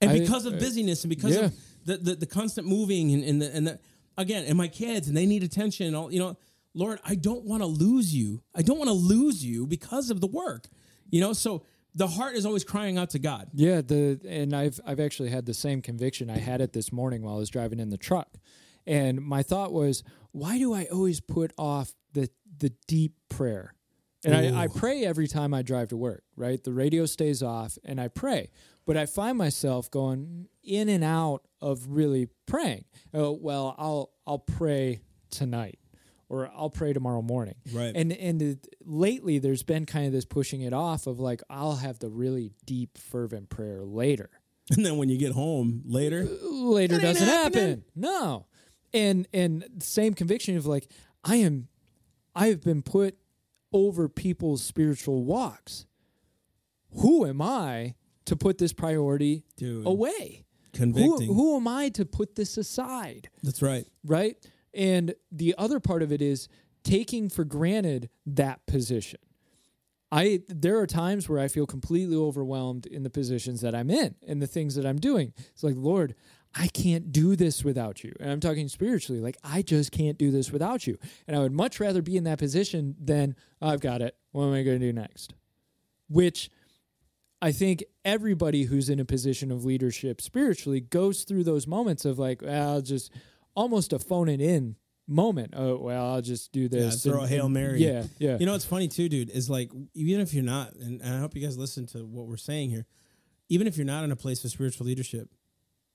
and 0.00 0.10
I- 0.10 0.18
because 0.18 0.46
of 0.46 0.54
uh, 0.54 0.58
busyness 0.58 1.02
and 1.04 1.10
because 1.10 1.34
yeah. 1.36 1.46
of 1.46 1.54
the, 1.84 1.96
the, 1.96 2.14
the 2.16 2.26
constant 2.26 2.66
moving 2.66 3.12
and, 3.12 3.24
and 3.24 3.42
the 3.42 3.54
and 3.54 3.66
the 3.66 3.78
again 4.16 4.44
and 4.44 4.56
my 4.56 4.68
kids 4.68 5.08
and 5.08 5.16
they 5.16 5.26
need 5.26 5.42
attention 5.42 5.86
and 5.86 5.96
all 5.96 6.12
you 6.12 6.18
know, 6.18 6.36
Lord, 6.74 6.98
I 7.04 7.14
don't 7.14 7.44
want 7.44 7.62
to 7.62 7.66
lose 7.66 8.14
you. 8.14 8.42
I 8.54 8.62
don't 8.62 8.78
want 8.78 8.88
to 8.88 8.94
lose 8.94 9.44
you 9.44 9.66
because 9.66 10.10
of 10.10 10.20
the 10.20 10.26
work. 10.26 10.66
You 11.10 11.20
know, 11.20 11.32
so 11.32 11.64
the 11.94 12.06
heart 12.06 12.34
is 12.36 12.46
always 12.46 12.64
crying 12.64 12.96
out 12.96 13.10
to 13.10 13.18
God. 13.18 13.48
Yeah, 13.52 13.82
the 13.82 14.20
and 14.26 14.54
I've 14.54 14.80
I've 14.86 15.00
actually 15.00 15.30
had 15.30 15.46
the 15.46 15.54
same 15.54 15.82
conviction. 15.82 16.30
I 16.30 16.38
had 16.38 16.60
it 16.60 16.72
this 16.72 16.92
morning 16.92 17.22
while 17.22 17.36
I 17.36 17.38
was 17.38 17.50
driving 17.50 17.80
in 17.80 17.90
the 17.90 17.98
truck. 17.98 18.38
And 18.86 19.20
my 19.20 19.42
thought 19.42 19.72
was, 19.72 20.02
why 20.32 20.58
do 20.58 20.74
I 20.74 20.86
always 20.86 21.20
put 21.20 21.52
off 21.58 21.92
the 22.12 22.30
the 22.58 22.72
deep 22.86 23.14
prayer? 23.28 23.74
And 24.24 24.34
I, 24.34 24.62
I 24.62 24.66
pray 24.68 25.04
every 25.04 25.26
time 25.26 25.52
I 25.52 25.62
drive 25.62 25.88
to 25.88 25.96
work, 25.96 26.22
right? 26.36 26.62
The 26.62 26.72
radio 26.72 27.06
stays 27.06 27.42
off 27.42 27.76
and 27.84 28.00
I 28.00 28.08
pray. 28.08 28.50
But 28.86 28.96
I 28.96 29.06
find 29.06 29.36
myself 29.38 29.90
going 29.90 30.48
in 30.62 30.88
and 30.88 31.02
out 31.04 31.42
of 31.60 31.88
really 31.88 32.28
praying. 32.46 32.84
Oh, 33.14 33.32
well, 33.32 33.74
I'll 33.78 34.10
I'll 34.26 34.38
pray 34.38 35.02
tonight 35.30 35.78
or 36.28 36.50
I'll 36.56 36.70
pray 36.70 36.92
tomorrow 36.92 37.22
morning. 37.22 37.56
Right. 37.72 37.92
And 37.94 38.12
and 38.12 38.40
it, 38.42 38.66
lately 38.84 39.38
there's 39.38 39.62
been 39.62 39.86
kind 39.86 40.06
of 40.06 40.12
this 40.12 40.24
pushing 40.24 40.62
it 40.62 40.72
off 40.72 41.06
of 41.06 41.18
like 41.20 41.42
I'll 41.50 41.76
have 41.76 41.98
the 41.98 42.08
really 42.08 42.52
deep 42.64 42.98
fervent 42.98 43.48
prayer 43.50 43.82
later. 43.84 44.30
And 44.70 44.86
then 44.86 44.96
when 44.96 45.08
you 45.08 45.18
get 45.18 45.32
home 45.32 45.82
later, 45.84 46.24
Later 46.24 46.98
doesn't 47.00 47.26
happening. 47.26 47.62
happen. 47.68 47.84
No. 47.96 48.46
And 48.94 49.26
and 49.34 49.64
same 49.80 50.14
conviction 50.14 50.56
of 50.56 50.66
like 50.66 50.88
I 51.24 51.36
am 51.36 51.68
I 52.34 52.46
have 52.46 52.62
been 52.62 52.80
put 52.82 53.16
over 53.72 54.08
people's 54.08 54.62
spiritual 54.62 55.24
walks. 55.24 55.86
Who 57.00 57.26
am 57.26 57.40
I 57.40 57.94
to 58.26 58.36
put 58.36 58.58
this 58.58 58.72
priority 58.72 59.44
Dude. 59.56 59.86
away? 59.86 60.44
Who, 60.74 60.78
convicting. 60.78 61.34
who 61.34 61.56
am 61.56 61.68
I 61.68 61.88
to 61.90 62.04
put 62.04 62.36
this 62.36 62.56
aside? 62.56 63.28
That's 63.42 63.62
right. 63.62 63.86
right? 64.04 64.36
And 64.74 65.14
the 65.30 65.54
other 65.58 65.80
part 65.80 66.02
of 66.02 66.12
it 66.12 66.22
is 66.22 66.48
taking 66.82 67.28
for 67.28 67.44
granted 67.44 68.08
that 68.26 68.66
position. 68.66 69.20
I 70.10 70.40
there 70.48 70.78
are 70.78 70.86
times 70.86 71.26
where 71.26 71.38
I 71.38 71.48
feel 71.48 71.66
completely 71.66 72.16
overwhelmed 72.16 72.84
in 72.84 73.02
the 73.02 73.08
positions 73.08 73.62
that 73.62 73.74
I'm 73.74 73.88
in 73.90 74.14
and 74.26 74.42
the 74.42 74.46
things 74.46 74.74
that 74.74 74.84
I'm 74.84 74.98
doing. 74.98 75.32
It's 75.52 75.62
like, 75.62 75.74
Lord, 75.76 76.14
I 76.54 76.66
can't 76.68 77.12
do 77.12 77.34
this 77.36 77.64
without 77.64 78.04
you. 78.04 78.12
And 78.20 78.30
I'm 78.30 78.40
talking 78.40 78.68
spiritually, 78.68 79.20
like 79.22 79.36
I 79.42 79.62
just 79.62 79.90
can't 79.92 80.18
do 80.18 80.30
this 80.30 80.50
without 80.52 80.86
you. 80.86 80.98
And 81.26 81.36
I 81.36 81.40
would 81.40 81.52
much 81.52 81.80
rather 81.80 82.02
be 82.02 82.16
in 82.16 82.24
that 82.24 82.38
position 82.38 82.94
than 83.00 83.34
"Oh, 83.62 83.68
I've 83.68 83.80
got 83.80 84.02
it. 84.02 84.14
What 84.32 84.44
am 84.46 84.52
I 84.52 84.62
going 84.62 84.80
to 84.80 84.86
do 84.86 84.92
next? 84.92 85.34
Which 86.08 86.50
I 87.40 87.52
think 87.52 87.82
everybody 88.04 88.64
who's 88.64 88.88
in 88.90 89.00
a 89.00 89.04
position 89.04 89.50
of 89.50 89.64
leadership 89.64 90.20
spiritually 90.20 90.80
goes 90.80 91.24
through 91.24 91.44
those 91.44 91.66
moments 91.66 92.04
of 92.04 92.18
like, 92.18 92.42
well, 92.42 92.70
I'll 92.74 92.82
just 92.82 93.10
almost 93.54 93.92
a 93.92 93.98
phone 93.98 94.28
it 94.28 94.40
in 94.40 94.76
moment. 95.08 95.54
Oh, 95.56 95.78
well, 95.78 96.06
I'll 96.14 96.22
just 96.22 96.52
do 96.52 96.62
Yeah, 96.62 96.68
this. 96.68 97.02
throw 97.02 97.14
and- 97.22 97.24
a 97.24 97.28
Hail 97.28 97.48
Mary. 97.48 97.82
Yeah, 97.82 98.04
yeah. 98.18 98.36
You 98.38 98.46
know 98.46 98.52
what's 98.52 98.64
funny 98.64 98.88
too, 98.88 99.08
dude, 99.08 99.30
is 99.30 99.48
like 99.50 99.70
even 99.94 100.20
if 100.20 100.32
you're 100.34 100.44
not, 100.44 100.74
and 100.74 101.02
I 101.02 101.18
hope 101.18 101.34
you 101.34 101.42
guys 101.42 101.56
listen 101.58 101.86
to 101.88 102.04
what 102.04 102.26
we're 102.26 102.36
saying 102.36 102.70
here, 102.70 102.86
even 103.48 103.66
if 103.66 103.76
you're 103.76 103.86
not 103.86 104.04
in 104.04 104.12
a 104.12 104.16
place 104.16 104.44
of 104.44 104.50
spiritual 104.50 104.86
leadership, 104.86 105.28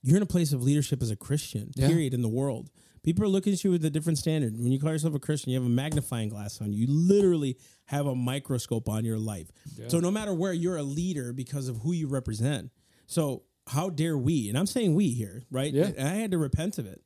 you're 0.02 0.16
in 0.16 0.22
a 0.22 0.26
place 0.26 0.52
of 0.52 0.62
leadership 0.62 1.02
as 1.02 1.10
a 1.10 1.16
Christian, 1.16 1.70
Yeah. 1.76 1.88
period, 1.88 2.14
in 2.14 2.22
the 2.22 2.28
world. 2.28 2.70
People 3.02 3.24
are 3.24 3.28
looking 3.28 3.52
at 3.52 3.62
you 3.64 3.70
with 3.70 3.84
a 3.84 3.90
different 3.90 4.18
standard. 4.18 4.58
When 4.58 4.72
you 4.72 4.78
call 4.80 4.92
yourself 4.92 5.14
a 5.14 5.18
Christian, 5.18 5.52
you 5.52 5.58
have 5.58 5.66
a 5.66 5.70
magnifying 5.70 6.28
glass 6.28 6.60
on 6.60 6.72
you. 6.72 6.80
You 6.80 6.92
literally 6.92 7.56
have 7.86 8.06
a 8.06 8.14
microscope 8.14 8.88
on 8.88 9.04
your 9.04 9.18
life. 9.18 9.50
So 9.86 10.00
no 10.00 10.10
matter 10.10 10.34
where, 10.34 10.52
you're 10.52 10.76
a 10.76 10.82
leader 10.82 11.32
because 11.32 11.68
of 11.68 11.78
who 11.78 11.92
you 11.92 12.08
represent. 12.08 12.70
So 13.06 13.44
how 13.68 13.88
dare 13.88 14.18
we? 14.18 14.48
And 14.48 14.58
I'm 14.58 14.66
saying 14.66 14.94
we 14.94 15.10
here, 15.10 15.44
right? 15.50 15.72
Yeah. 15.72 15.90
And 15.96 16.08
I 16.08 16.14
had 16.14 16.32
to 16.32 16.38
repent 16.38 16.78
of 16.78 16.86
it 16.86 17.02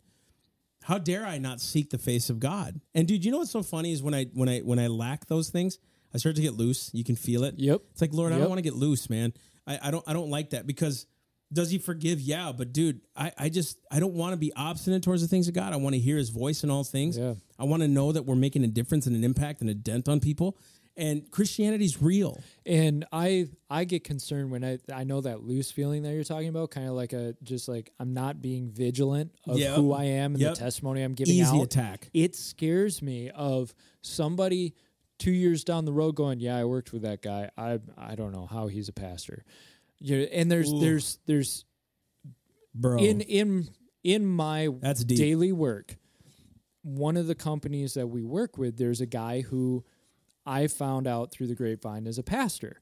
how 0.82 0.98
dare 0.98 1.24
I 1.24 1.38
not 1.38 1.60
seek 1.60 1.90
the 1.90 1.98
face 1.98 2.28
of 2.28 2.40
God? 2.40 2.80
And 2.94 3.06
dude, 3.06 3.24
you 3.24 3.30
know 3.30 3.38
what's 3.38 3.50
so 3.50 3.62
funny 3.62 3.92
is 3.92 4.02
when 4.02 4.14
I 4.14 4.24
when 4.34 4.48
I 4.48 4.60
when 4.60 4.78
I 4.78 4.88
lack 4.88 5.26
those 5.26 5.48
things, 5.48 5.78
I 6.12 6.18
start 6.18 6.36
to 6.36 6.42
get 6.42 6.54
loose. 6.54 6.90
You 6.92 7.04
can 7.04 7.16
feel 7.16 7.44
it. 7.44 7.54
Yep. 7.58 7.82
It's 7.92 8.00
like 8.00 8.12
Lord, 8.12 8.32
I 8.32 8.38
don't 8.38 8.48
want 8.48 8.58
to 8.58 8.62
get 8.62 8.74
loose, 8.74 9.08
man. 9.08 9.32
I, 9.66 9.78
I 9.84 9.90
don't 9.90 10.04
I 10.06 10.12
don't 10.12 10.30
like 10.30 10.50
that 10.50 10.66
because 10.66 11.06
does 11.52 11.70
he 11.70 11.78
forgive? 11.78 12.20
Yeah, 12.20 12.52
but 12.52 12.72
dude, 12.72 13.00
I, 13.16 13.32
I 13.38 13.48
just 13.48 13.78
I 13.90 14.00
don't 14.00 14.14
want 14.14 14.32
to 14.32 14.36
be 14.36 14.52
obstinate 14.56 15.02
towards 15.02 15.22
the 15.22 15.28
things 15.28 15.48
of 15.48 15.54
God. 15.54 15.72
I 15.72 15.76
want 15.76 15.94
to 15.94 16.00
hear 16.00 16.16
his 16.16 16.30
voice 16.30 16.64
in 16.64 16.70
all 16.70 16.84
things. 16.84 17.18
Yeah. 17.18 17.34
I 17.58 17.64
want 17.64 17.82
to 17.82 17.88
know 17.88 18.12
that 18.12 18.24
we're 18.24 18.34
making 18.36 18.64
a 18.64 18.68
difference 18.68 19.06
and 19.06 19.14
an 19.14 19.24
impact 19.24 19.60
and 19.60 19.68
a 19.70 19.74
dent 19.74 20.08
on 20.08 20.20
people. 20.20 20.56
And 20.94 21.30
Christianity's 21.30 22.02
real. 22.02 22.38
And 22.66 23.06
I 23.12 23.48
I 23.70 23.84
get 23.84 24.04
concerned 24.04 24.50
when 24.50 24.62
I 24.62 24.78
I 24.92 25.04
know 25.04 25.22
that 25.22 25.42
loose 25.42 25.70
feeling 25.70 26.02
that 26.02 26.12
you're 26.12 26.22
talking 26.24 26.48
about, 26.48 26.70
kind 26.70 26.86
of 26.86 26.92
like 26.94 27.14
a 27.14 27.34
just 27.42 27.66
like 27.66 27.90
I'm 27.98 28.12
not 28.12 28.42
being 28.42 28.70
vigilant 28.70 29.32
of 29.46 29.58
Yep. 29.58 29.76
who 29.76 29.92
I 29.92 30.04
am 30.04 30.32
and 30.34 30.40
Yep. 30.42 30.54
the 30.54 30.60
testimony 30.60 31.02
I'm 31.02 31.14
giving 31.14 31.34
Easy 31.34 31.56
out. 31.56 31.62
attack. 31.62 32.10
It 32.12 32.36
scares 32.36 33.00
me 33.00 33.30
of 33.30 33.74
somebody 34.02 34.74
two 35.18 35.30
years 35.32 35.64
down 35.64 35.84
the 35.86 35.92
road 35.92 36.14
going, 36.14 36.40
"Yeah, 36.40 36.58
I 36.58 36.64
worked 36.66 36.92
with 36.92 37.02
that 37.02 37.22
guy. 37.22 37.48
I 37.56 37.78
I 37.96 38.14
don't 38.14 38.32
know 38.32 38.44
how 38.46 38.66
he's 38.66 38.88
a 38.88 38.92
pastor." 38.92 39.44
Yeah, 40.04 40.26
and 40.32 40.50
there's 40.50 40.72
Ooh. 40.72 40.80
there's 40.80 41.18
there's 41.26 41.64
Bro. 42.74 42.98
in 42.98 43.20
in 43.20 43.68
in 44.02 44.26
my 44.26 44.68
That's 44.80 45.04
deep. 45.04 45.18
daily 45.18 45.52
work 45.52 45.96
one 46.82 47.16
of 47.16 47.28
the 47.28 47.34
companies 47.34 47.94
that 47.94 48.08
we 48.08 48.24
work 48.24 48.58
with 48.58 48.76
there's 48.76 49.00
a 49.00 49.06
guy 49.06 49.42
who 49.42 49.84
i 50.44 50.66
found 50.66 51.06
out 51.06 51.30
through 51.30 51.46
the 51.46 51.54
grapevine 51.54 52.06
is 52.06 52.18
a 52.18 52.22
pastor 52.22 52.80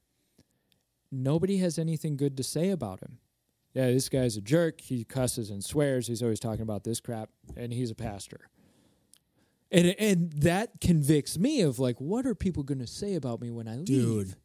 nobody 1.11 1.57
has 1.57 1.77
anything 1.77 2.17
good 2.17 2.35
to 2.37 2.43
say 2.43 2.71
about 2.71 3.01
him 3.01 3.19
yeah 3.73 3.85
this 3.87 4.09
guy's 4.09 4.37
a 4.37 4.41
jerk 4.41 4.81
he 4.81 5.03
cusses 5.03 5.51
and 5.51 5.63
swears 5.63 6.07
he's 6.07 6.23
always 6.23 6.39
talking 6.39 6.63
about 6.63 6.83
this 6.83 6.99
crap 6.99 7.29
and 7.55 7.71
he's 7.71 7.91
a 7.91 7.95
pastor 7.95 8.49
and 9.71 9.95
and 9.99 10.31
that 10.33 10.81
convicts 10.81 11.37
me 11.37 11.61
of 11.61 11.77
like 11.77 12.01
what 12.01 12.25
are 12.25 12.33
people 12.33 12.63
going 12.63 12.79
to 12.79 12.87
say 12.87 13.13
about 13.13 13.39
me 13.41 13.51
when 13.51 13.67
i 13.67 13.75
leave 13.75 13.85
dude. 13.85 14.35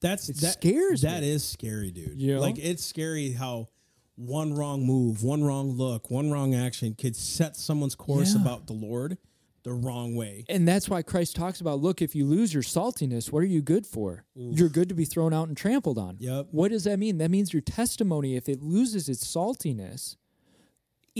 That's 0.00 0.28
It 0.28 0.36
that 0.38 0.54
scares 0.54 1.02
That 1.02 1.22
me. 1.22 1.30
is 1.30 1.44
scary, 1.44 1.90
dude. 1.90 2.20
You 2.20 2.34
know? 2.34 2.40
Like 2.40 2.58
it's 2.58 2.84
scary 2.84 3.32
how 3.32 3.68
one 4.16 4.54
wrong 4.54 4.84
move, 4.84 5.22
one 5.22 5.42
wrong 5.44 5.70
look, 5.72 6.10
one 6.10 6.30
wrong 6.30 6.54
action 6.54 6.94
could 6.94 7.16
set 7.16 7.56
someone's 7.56 7.94
course 7.94 8.34
Yeah. 8.34 8.42
about 8.42 8.66
the 8.66 8.72
Lord 8.74 9.18
the 9.62 9.72
wrong 9.74 10.14
way. 10.16 10.46
And 10.48 10.66
that's 10.66 10.88
why 10.88 11.02
Christ 11.02 11.36
talks 11.36 11.60
about 11.60 11.80
look, 11.80 12.00
if 12.00 12.14
you 12.14 12.24
lose 12.24 12.54
your 12.54 12.62
saltiness, 12.62 13.30
what 13.30 13.40
are 13.42 13.46
you 13.46 13.60
good 13.60 13.86
for? 13.86 14.24
You're 14.34 14.70
good 14.70 14.88
to 14.88 14.94
be 14.94 15.04
thrown 15.04 15.34
out 15.34 15.48
and 15.48 15.56
trampled 15.56 15.98
on. 15.98 16.16
Yep. 16.18 16.48
What 16.50 16.70
does 16.70 16.84
that 16.84 16.98
mean? 16.98 17.18
That 17.18 17.30
means 17.30 17.52
your 17.52 17.60
testimony, 17.60 18.36
if 18.36 18.48
it 18.48 18.62
loses 18.62 19.08
its 19.10 19.22
saltiness, 19.26 20.16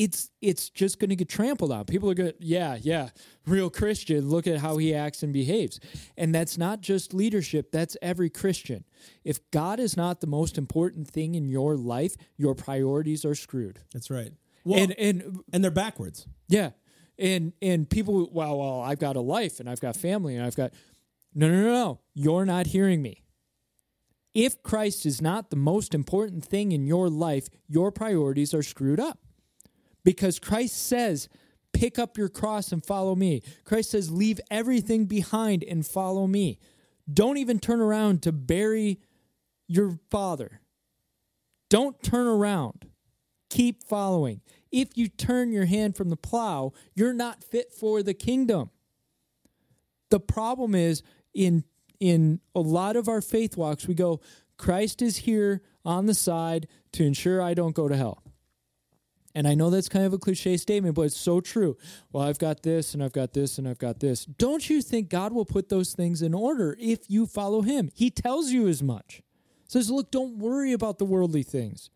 it's 0.01 0.31
it's 0.41 0.71
just 0.71 0.99
going 0.99 1.11
to 1.11 1.17
get 1.17 1.29
trampled 1.29 1.71
on. 1.71 1.85
People 1.85 2.09
are 2.11 2.15
going, 2.15 2.33
yeah, 2.39 2.79
yeah, 2.81 3.11
real 3.47 3.69
Christian. 3.69 4.29
Look 4.31 4.47
at 4.47 4.59
how 4.59 4.79
he 4.79 4.95
acts 4.95 5.23
and 5.23 5.33
behaves, 5.33 5.79
and 6.17 6.35
that's 6.35 6.57
not 6.57 6.81
just 6.81 7.13
leadership. 7.13 7.71
That's 7.71 7.97
every 8.01 8.31
Christian. 8.31 8.85
If 9.25 9.39
God 9.51 9.79
is 9.79 9.97
not 9.97 10.21
the 10.21 10.27
most 10.27 10.57
important 10.57 11.07
thing 11.09 11.35
in 11.35 11.49
your 11.49 11.77
life, 11.77 12.17
your 12.39 12.55
priorities 12.55 13.25
are 13.27 13.35
screwed. 13.35 13.81
That's 13.93 14.11
right. 14.11 14.33
Well, 14.65 14.81
and 14.83 14.93
and, 14.99 15.41
and 15.53 15.63
they're 15.63 15.71
backwards. 15.71 16.27
yeah. 16.49 16.71
And 17.19 17.53
and 17.61 17.89
people 17.91 18.31
well, 18.33 18.59
well, 18.59 18.81
I've 18.81 18.99
got 18.99 19.17
a 19.17 19.21
life 19.21 19.61
and 19.61 19.69
I've 19.69 19.81
got 19.83 19.95
family 19.95 20.35
and 20.37 20.47
I've 20.47 20.57
got 20.57 20.73
No, 21.35 21.49
no, 21.51 21.57
no, 21.61 21.73
no. 21.73 22.01
You're 22.15 22.47
not 22.47 22.69
hearing 22.69 23.03
me. 23.03 23.25
If 24.33 24.63
Christ 24.63 25.05
is 25.05 25.21
not 25.21 25.51
the 25.51 25.57
most 25.57 25.95
important 25.95 26.43
thing 26.45 26.73
in 26.73 26.87
your 26.87 27.11
life, 27.11 27.49
your 27.69 27.91
priorities 27.93 28.55
are 28.55 28.63
screwed 28.63 28.99
up. 29.01 29.19
Because 30.05 30.39
Christ 30.39 30.77
says, 30.87 31.29
pick 31.73 31.99
up 31.99 32.17
your 32.17 32.29
cross 32.29 32.73
and 32.73 32.85
follow 32.85 33.15
me. 33.15 33.43
Christ 33.65 33.91
says, 33.91 34.11
leave 34.11 34.41
everything 34.51 35.07
behind 35.07 35.63
and 35.65 35.87
follow 35.87 36.27
me. 36.27 36.59
Don't 37.13 37.37
even 37.37 37.59
turn 37.59 37.81
around 37.81 38.23
to 38.23 38.33
bury 38.33 39.01
your 39.67 39.99
father. 40.11 40.61
Don't 41.69 42.03
turn 42.03 42.27
around. 42.27 42.87
Keep 43.49 43.85
following. 43.85 44.41
If 44.71 44.97
you 44.97 45.09
turn 45.09 45.53
your 45.53 45.65
hand 45.65 45.97
from 45.97 46.09
the 46.11 46.17
plow, 46.17 46.73
you're 46.95 47.13
not 47.13 47.43
fit 47.43 47.73
for 47.73 48.03
the 48.03 48.15
kingdom. 48.15 48.71
The 50.11 50.21
problem 50.21 50.75
is 50.75 51.03
in 51.33 51.65
in 52.01 52.41
a 52.55 52.61
lot 52.61 52.97
of 52.97 53.09
our 53.09 53.21
faith 53.21 53.59
walks 53.59 53.87
we 53.87 53.95
go 53.95 54.21
Christ 54.57 55.03
is 55.03 55.19
here 55.19 55.63
on 55.85 56.07
the 56.07 56.15
side 56.15 56.67
to 56.93 57.05
ensure 57.05 57.41
I 57.41 57.55
don't 57.55 57.75
go 57.75 57.89
to 57.89 57.97
hell. 57.97 58.23
And 59.35 59.47
I 59.47 59.55
know 59.55 59.71
that's 59.71 59.89
kind 59.89 60.05
of 60.05 60.13
a 60.13 60.19
cliche 60.19 60.57
statement, 60.57 60.97
but 60.97 61.03
it's 61.03 61.17
so 61.17 61.41
true. 61.41 61.77
Well, 62.13 62.25
I've 62.25 62.39
got 62.39 62.63
this 62.63 62.95
and 62.95 63.03
I've 63.03 63.13
got 63.13 63.33
this 63.33 63.59
and 63.59 63.69
I've 63.69 63.79
got 63.79 64.01
this. 64.01 64.25
Don't 64.25 64.69
you 64.69 64.83
think 64.83 65.09
God 65.09 65.33
will 65.33 65.45
put 65.45 65.69
those 65.69 65.93
things 65.93 66.21
in 66.21 66.35
order 66.35 66.77
if 66.81 67.09
you 67.09 67.27
follow 67.27 67.63
Him? 67.63 67.91
He 67.95 68.11
tells 68.11 68.51
you 68.51 68.67
as 68.67 68.83
much. 68.83 69.23
Says, 69.69 69.89
look, 69.89 70.11
don't 70.11 70.39
worry 70.39 70.73
about 70.73 70.99
the 70.99 71.05
worldly 71.05 71.45
things. 71.45 71.91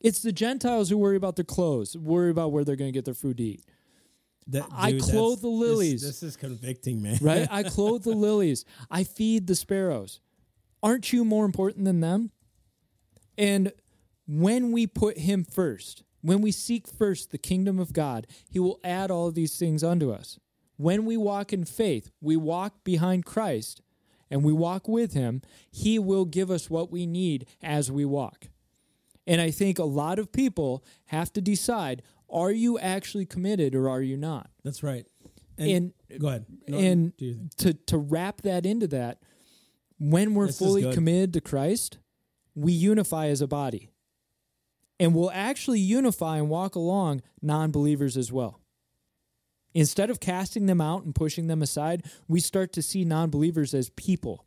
It's 0.00 0.22
the 0.22 0.30
Gentiles 0.30 0.90
who 0.90 0.96
worry 0.98 1.16
about 1.16 1.34
their 1.34 1.44
clothes, 1.44 1.96
worry 1.96 2.30
about 2.30 2.52
where 2.52 2.64
they're 2.64 2.76
going 2.76 2.92
to 2.92 2.96
get 2.96 3.04
their 3.04 3.14
food 3.14 3.38
to 3.38 3.42
eat. 3.42 3.64
That- 4.46 4.68
I 4.72 4.92
clothe 4.92 5.40
the 5.42 5.50
this- 5.50 5.58
lilies. 5.58 6.02
This, 6.02 6.22
is 6.22 6.36
convicting, 6.36 7.02
man. 7.02 7.18
right? 7.20 7.48
I 7.50 7.64
clothe 7.64 8.04
the 8.04 8.10
lilies. 8.14 8.64
I 8.88 9.02
feed 9.02 9.48
the 9.48 9.56
sparrows. 9.56 10.20
Aren't 10.84 11.12
you 11.12 11.24
more 11.24 11.44
important 11.44 11.84
than 11.84 12.00
them? 12.00 12.30
And 13.36 13.72
when 14.28 14.70
we 14.70 14.86
put 14.86 15.18
him 15.18 15.44
first, 15.44 16.04
when 16.22 16.40
we 16.40 16.52
seek 16.52 16.86
first 16.86 17.30
the 17.30 17.38
kingdom 17.38 17.78
of 17.78 17.92
God, 17.92 18.26
he 18.48 18.58
will 18.58 18.80
add 18.84 19.10
all 19.10 19.28
of 19.28 19.34
these 19.34 19.56
things 19.56 19.82
unto 19.82 20.10
us. 20.10 20.38
When 20.76 21.04
we 21.04 21.16
walk 21.16 21.52
in 21.52 21.64
faith, 21.64 22.10
we 22.20 22.36
walk 22.36 22.84
behind 22.84 23.24
Christ 23.24 23.82
and 24.30 24.44
we 24.44 24.52
walk 24.52 24.88
with 24.88 25.12
him, 25.12 25.42
he 25.70 25.98
will 25.98 26.24
give 26.24 26.50
us 26.50 26.70
what 26.70 26.90
we 26.90 27.04
need 27.04 27.46
as 27.62 27.90
we 27.90 28.04
walk. 28.04 28.48
And 29.26 29.40
I 29.40 29.50
think 29.50 29.78
a 29.78 29.84
lot 29.84 30.18
of 30.18 30.32
people 30.32 30.84
have 31.06 31.32
to 31.34 31.40
decide 31.40 32.02
are 32.32 32.52
you 32.52 32.78
actually 32.78 33.26
committed 33.26 33.74
or 33.74 33.88
are 33.88 34.00
you 34.00 34.16
not? 34.16 34.50
That's 34.62 34.82
right. 34.82 35.04
And, 35.58 35.92
go 36.18 36.28
ahead. 36.28 36.46
No, 36.68 36.78
and 36.78 37.16
do 37.16 37.24
your 37.26 37.34
thing. 37.34 37.50
to 37.58 37.74
to 37.74 37.98
wrap 37.98 38.42
that 38.42 38.64
into 38.64 38.86
that, 38.88 39.18
when 39.98 40.34
we're 40.34 40.46
This 40.46 40.58
fully 40.58 40.92
committed 40.92 41.34
to 41.34 41.40
Christ, 41.40 41.98
we 42.54 42.72
unify 42.72 43.26
as 43.26 43.42
a 43.42 43.46
body. 43.46 43.90
And 45.00 45.14
we'll 45.14 45.30
actually 45.32 45.80
unify 45.80 46.36
and 46.36 46.48
walk 46.48 46.76
along 46.76 47.22
non 47.42 47.72
believers 47.72 48.16
as 48.16 48.30
well. 48.30 48.60
Instead 49.72 50.10
of 50.10 50.20
casting 50.20 50.66
them 50.66 50.80
out 50.80 51.04
and 51.04 51.14
pushing 51.14 51.46
them 51.46 51.62
aside, 51.62 52.04
we 52.28 52.38
start 52.40 52.72
to 52.74 52.82
see 52.82 53.04
non 53.04 53.30
believers 53.30 53.72
as 53.74 53.90
people. 53.90 54.44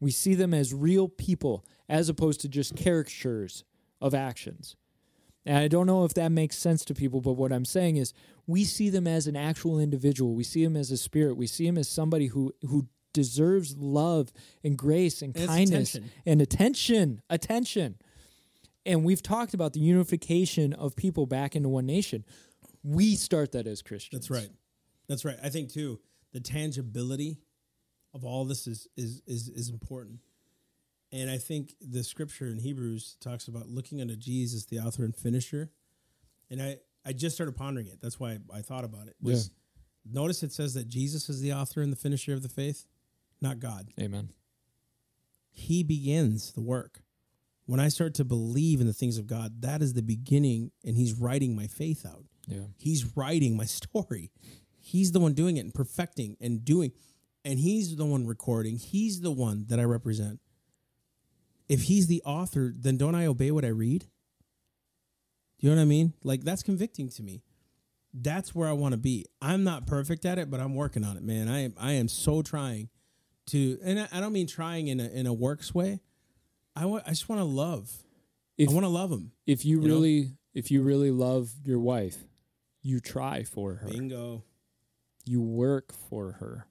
We 0.00 0.10
see 0.10 0.34
them 0.34 0.54
as 0.54 0.72
real 0.72 1.08
people 1.08 1.64
as 1.88 2.08
opposed 2.08 2.40
to 2.42 2.48
just 2.48 2.76
caricatures 2.76 3.64
of 4.00 4.14
actions. 4.14 4.76
And 5.44 5.58
I 5.58 5.68
don't 5.68 5.86
know 5.86 6.04
if 6.04 6.14
that 6.14 6.30
makes 6.30 6.56
sense 6.58 6.84
to 6.86 6.94
people, 6.94 7.20
but 7.20 7.32
what 7.32 7.52
I'm 7.52 7.64
saying 7.64 7.96
is 7.96 8.12
we 8.46 8.64
see 8.64 8.90
them 8.90 9.06
as 9.06 9.26
an 9.26 9.36
actual 9.36 9.78
individual. 9.78 10.34
We 10.34 10.44
see 10.44 10.64
them 10.64 10.76
as 10.76 10.90
a 10.90 10.96
spirit. 10.96 11.36
We 11.36 11.46
see 11.46 11.66
them 11.66 11.78
as 11.78 11.88
somebody 11.88 12.26
who 12.26 12.52
who 12.68 12.86
deserves 13.12 13.76
love 13.78 14.30
and 14.62 14.76
grace 14.76 15.22
and 15.22 15.34
And 15.36 15.48
kindness 15.48 15.94
attention. 15.94 16.12
and 16.26 16.42
attention. 16.42 17.22
Attention. 17.30 17.96
And 18.86 19.04
we've 19.04 19.22
talked 19.22 19.52
about 19.52 19.72
the 19.72 19.80
unification 19.80 20.72
of 20.72 20.96
people 20.96 21.26
back 21.26 21.56
into 21.56 21.68
one 21.68 21.86
nation. 21.86 22.24
We 22.82 23.16
start 23.16 23.52
that 23.52 23.66
as 23.66 23.82
Christians. 23.82 24.28
That's 24.28 24.30
right. 24.30 24.50
That's 25.08 25.24
right. 25.24 25.36
I 25.42 25.48
think 25.48 25.72
too 25.72 26.00
the 26.32 26.40
tangibility 26.40 27.40
of 28.14 28.24
all 28.24 28.44
this 28.44 28.66
is 28.66 28.88
is 28.96 29.22
is 29.26 29.48
is 29.48 29.68
important. 29.68 30.20
And 31.12 31.30
I 31.30 31.38
think 31.38 31.74
the 31.80 32.02
scripture 32.02 32.46
in 32.46 32.58
Hebrews 32.58 33.16
talks 33.20 33.48
about 33.48 33.68
looking 33.68 34.00
unto 34.00 34.16
Jesus, 34.16 34.66
the 34.66 34.78
author 34.78 35.04
and 35.04 35.14
finisher. 35.14 35.70
And 36.50 36.62
I 36.62 36.78
I 37.04 37.12
just 37.12 37.34
started 37.34 37.56
pondering 37.56 37.86
it. 37.88 38.00
That's 38.00 38.18
why 38.18 38.38
I 38.52 38.62
thought 38.62 38.84
about 38.84 39.08
it. 39.08 39.16
Was 39.20 39.50
notice 40.04 40.42
it 40.42 40.52
says 40.52 40.74
that 40.74 40.88
Jesus 40.88 41.28
is 41.28 41.40
the 41.40 41.52
author 41.52 41.82
and 41.82 41.92
the 41.92 41.96
finisher 41.96 42.32
of 42.32 42.42
the 42.42 42.48
faith, 42.48 42.86
not 43.40 43.58
God. 43.58 43.88
Amen. 44.00 44.30
He 45.50 45.82
begins 45.82 46.52
the 46.52 46.60
work. 46.60 47.00
When 47.66 47.80
I 47.80 47.88
start 47.88 48.14
to 48.14 48.24
believe 48.24 48.80
in 48.80 48.86
the 48.86 48.92
things 48.92 49.18
of 49.18 49.26
God, 49.26 49.62
that 49.62 49.82
is 49.82 49.94
the 49.94 50.02
beginning, 50.02 50.70
and 50.84 50.96
He's 50.96 51.14
writing 51.14 51.54
my 51.54 51.66
faith 51.66 52.06
out. 52.06 52.24
Yeah. 52.46 52.66
He's 52.78 53.16
writing 53.16 53.56
my 53.56 53.64
story. 53.66 54.30
He's 54.80 55.12
the 55.12 55.20
one 55.20 55.34
doing 55.34 55.56
it 55.56 55.60
and 55.60 55.74
perfecting 55.74 56.36
and 56.40 56.64
doing, 56.64 56.92
and 57.44 57.58
He's 57.58 57.96
the 57.96 58.04
one 58.04 58.26
recording. 58.26 58.76
He's 58.76 59.20
the 59.20 59.32
one 59.32 59.66
that 59.68 59.80
I 59.80 59.84
represent. 59.84 60.40
If 61.68 61.82
He's 61.82 62.06
the 62.06 62.22
author, 62.24 62.72
then 62.76 62.96
don't 62.96 63.16
I 63.16 63.26
obey 63.26 63.50
what 63.50 63.64
I 63.64 63.68
read? 63.68 64.06
Do 65.58 65.66
you 65.66 65.70
know 65.70 65.76
what 65.76 65.82
I 65.82 65.86
mean? 65.86 66.12
Like 66.22 66.44
that's 66.44 66.62
convicting 66.62 67.08
to 67.10 67.22
me. 67.22 67.42
That's 68.14 68.54
where 68.54 68.68
I 68.68 68.72
want 68.72 68.92
to 68.92 68.98
be. 68.98 69.26
I'm 69.42 69.64
not 69.64 69.86
perfect 69.86 70.24
at 70.24 70.38
it, 70.38 70.50
but 70.50 70.60
I'm 70.60 70.74
working 70.74 71.04
on 71.04 71.16
it, 71.16 71.22
man. 71.22 71.48
I 71.48 71.64
am. 71.64 71.74
I 71.78 71.92
am 71.92 72.08
so 72.08 72.42
trying 72.42 72.88
to, 73.46 73.78
and 73.82 74.00
I, 74.00 74.08
I 74.12 74.20
don't 74.20 74.32
mean 74.32 74.46
trying 74.46 74.88
in 74.88 75.00
a 75.00 75.08
in 75.08 75.26
a 75.26 75.32
works 75.32 75.74
way. 75.74 76.00
I 76.76 76.84
want. 76.84 77.04
I 77.06 77.10
just 77.10 77.28
want 77.28 77.40
to 77.40 77.44
love. 77.44 77.90
If- 78.58 78.68
I 78.70 78.72
want 78.72 78.84
to 78.84 78.88
love 78.88 79.10
him. 79.10 79.32
If 79.46 79.64
you, 79.64 79.80
You 79.82 79.88
know? 79.88 79.94
really 79.94 80.30
if 80.54 80.70
you 80.70 80.82
really 80.82 81.10
love 81.10 81.50
your 81.64 81.78
wife, 81.80 82.24
you 82.82 83.00
try 83.00 83.42
for 83.42 83.74
her. 83.74 83.88
Bingo. 83.88 84.42
you 85.24 85.40
work 85.42 85.92
for 85.92 86.32
her 86.32 86.66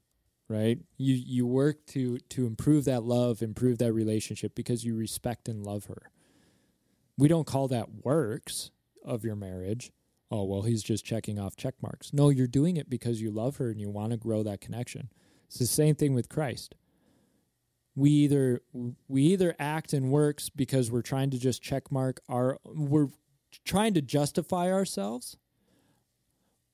right 0.48 0.78
you 0.98 1.16
you 1.16 1.46
work 1.48 1.84
to 1.88 2.20
to 2.30 2.46
improve 2.46 2.86
that 2.86 3.04
love 3.04 3.42
improve 3.42 3.80
that 3.80 3.92
relationship 3.92 4.54
because 4.54 4.86
you 4.86 4.96
respect 4.96 5.50
and 5.50 5.66
love 5.66 5.86
her 5.86 6.12
we 7.18 7.28
don't 7.28 7.48
call 7.48 7.68
that 7.68 8.06
works 8.06 8.70
of 9.04 9.24
your 9.26 9.36
marriage 9.36 9.92
oh 10.30 10.44
well 10.44 10.62
he's 10.62 10.84
just 10.84 11.04
checking 11.04 11.40
off 11.40 11.56
check 11.56 11.74
marks 11.82 12.14
no 12.14 12.30
you're 12.30 12.46
doing 12.46 12.78
it 12.78 12.88
because 12.92 13.20
you 13.20 13.32
love 13.32 13.58
her 13.58 13.72
and 13.72 13.82
you 13.82 13.90
want 13.90 14.12
to 14.12 14.18
grow 14.18 14.44
that 14.44 14.62
connection 14.62 15.10
it's 15.48 15.58
the 15.58 15.66
same 15.66 15.96
thing 15.96 16.14
with 16.14 16.30
christ 16.30 16.76
we 17.96 18.10
either 18.12 18.62
we 19.08 19.24
either 19.24 19.56
act 19.58 19.94
in 19.94 20.10
works 20.10 20.50
because 20.50 20.92
we're 20.92 21.02
trying 21.02 21.30
to 21.32 21.40
just 21.40 21.62
check 21.62 21.92
mark 21.92 22.20
our 22.30 22.60
we're 22.66 23.08
trying 23.64 23.94
to 23.94 24.02
justify 24.02 24.72
ourselves 24.72 25.38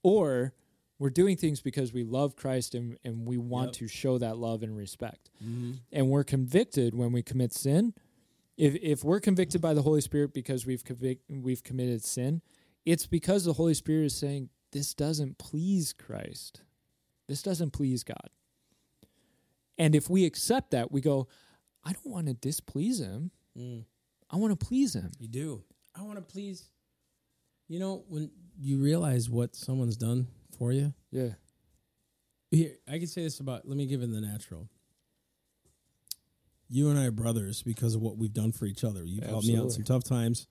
or 0.04 0.54
we're 1.00 1.10
doing 1.10 1.36
things 1.38 1.62
because 1.62 1.94
we 1.94 2.04
love 2.04 2.36
Christ 2.36 2.76
and, 2.76 2.98
and 3.04 3.26
we 3.28 3.38
want 3.38 3.70
Yep. 3.70 3.74
to 3.74 3.88
show 3.88 4.18
that 4.20 4.38
love 4.38 4.62
and 4.62 4.78
respect. 4.78 5.32
Mm-hmm. 5.44 5.72
And 5.92 6.10
we're 6.10 6.24
convicted 6.24 6.94
when 6.94 7.12
we 7.12 7.24
commit 7.24 7.54
sin. 7.54 7.94
If, 8.56 8.76
if 8.76 9.04
we're 9.04 9.20
convicted 9.20 9.62
by 9.62 9.74
the 9.74 9.82
Holy 9.82 10.02
Spirit 10.02 10.32
because 10.34 10.66
we've 10.68 10.84
convic- 10.84 11.22
we've 11.28 11.64
committed 11.64 12.04
sin, 12.04 12.42
it's 12.86 13.08
because 13.08 13.46
the 13.46 13.54
Holy 13.54 13.74
Spirit 13.74 14.06
is 14.06 14.16
saying 14.16 14.50
this 14.72 14.94
doesn't 14.94 15.40
please 15.40 15.92
Christ. 15.94 16.62
This 17.28 17.42
doesn't 17.42 17.72
please 17.72 18.04
God. 18.04 18.30
And 19.82 19.96
if 19.96 20.12
we 20.12 20.26
accept 20.26 20.72
that, 20.72 20.92
we 20.92 21.02
go, 21.02 21.28
I 21.84 21.92
don't 21.92 22.06
want 22.06 22.28
to 22.28 22.36
displease 22.36 23.00
him. 23.00 23.32
Mm. 23.58 23.84
I 24.30 24.36
want 24.36 24.58
to 24.58 24.66
please 24.66 24.94
him. 24.94 25.12
You 25.18 25.28
do. 25.28 25.64
I 25.96 26.04
want 26.04 26.18
to 26.18 26.22
please. 26.22 26.70
You 27.68 27.80
know 27.80 28.04
when 28.08 28.30
you 28.60 28.78
realize 28.78 29.28
what 29.28 29.56
someone's 29.56 29.98
done 29.98 30.28
for 30.56 30.72
you. 30.72 30.94
Yeah. 31.10 31.30
Here, 32.52 32.74
I 32.88 33.00
can 33.00 33.08
say 33.08 33.24
this 33.24 33.40
about. 33.40 33.68
Let 33.68 33.76
me 33.76 33.88
give 33.88 34.04
it 34.04 34.12
the 34.12 34.22
natural. 34.22 34.70
You 36.70 36.92
and 36.92 37.00
I 37.00 37.06
are 37.06 37.12
brothers 37.12 37.64
because 37.64 37.96
of 37.96 38.02
what 38.02 38.18
we've 38.18 38.34
done 38.34 38.52
for 38.52 38.66
each 38.66 38.84
other. 38.84 39.04
You've 39.04 39.24
helped 39.26 39.48
me 39.48 39.58
out 39.58 39.64
in 39.64 39.70
some 39.72 39.84
tough 39.84 40.04
times. 40.04 40.46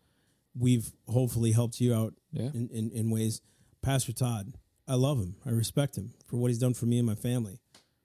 We've 0.59 0.91
hopefully 1.07 1.53
helped 1.53 1.81
you 1.81 1.95
out 1.95 2.15
Yeah. 2.33 2.51
in, 2.53 2.69
in, 2.73 2.91
in 2.91 3.11
ways. 3.11 3.43
Pastor 3.81 4.13
Todd, 4.13 4.55
I 4.89 4.95
love 4.95 5.19
him. 5.19 5.37
I 5.47 5.51
respect 5.51 5.97
him 5.97 6.15
for 6.27 6.37
what 6.37 6.49
he's 6.49 6.59
done 6.59 6.75
for 6.75 6.87
me 6.87 6.99
and 6.99 7.07
my 7.07 7.15
family. 7.15 7.61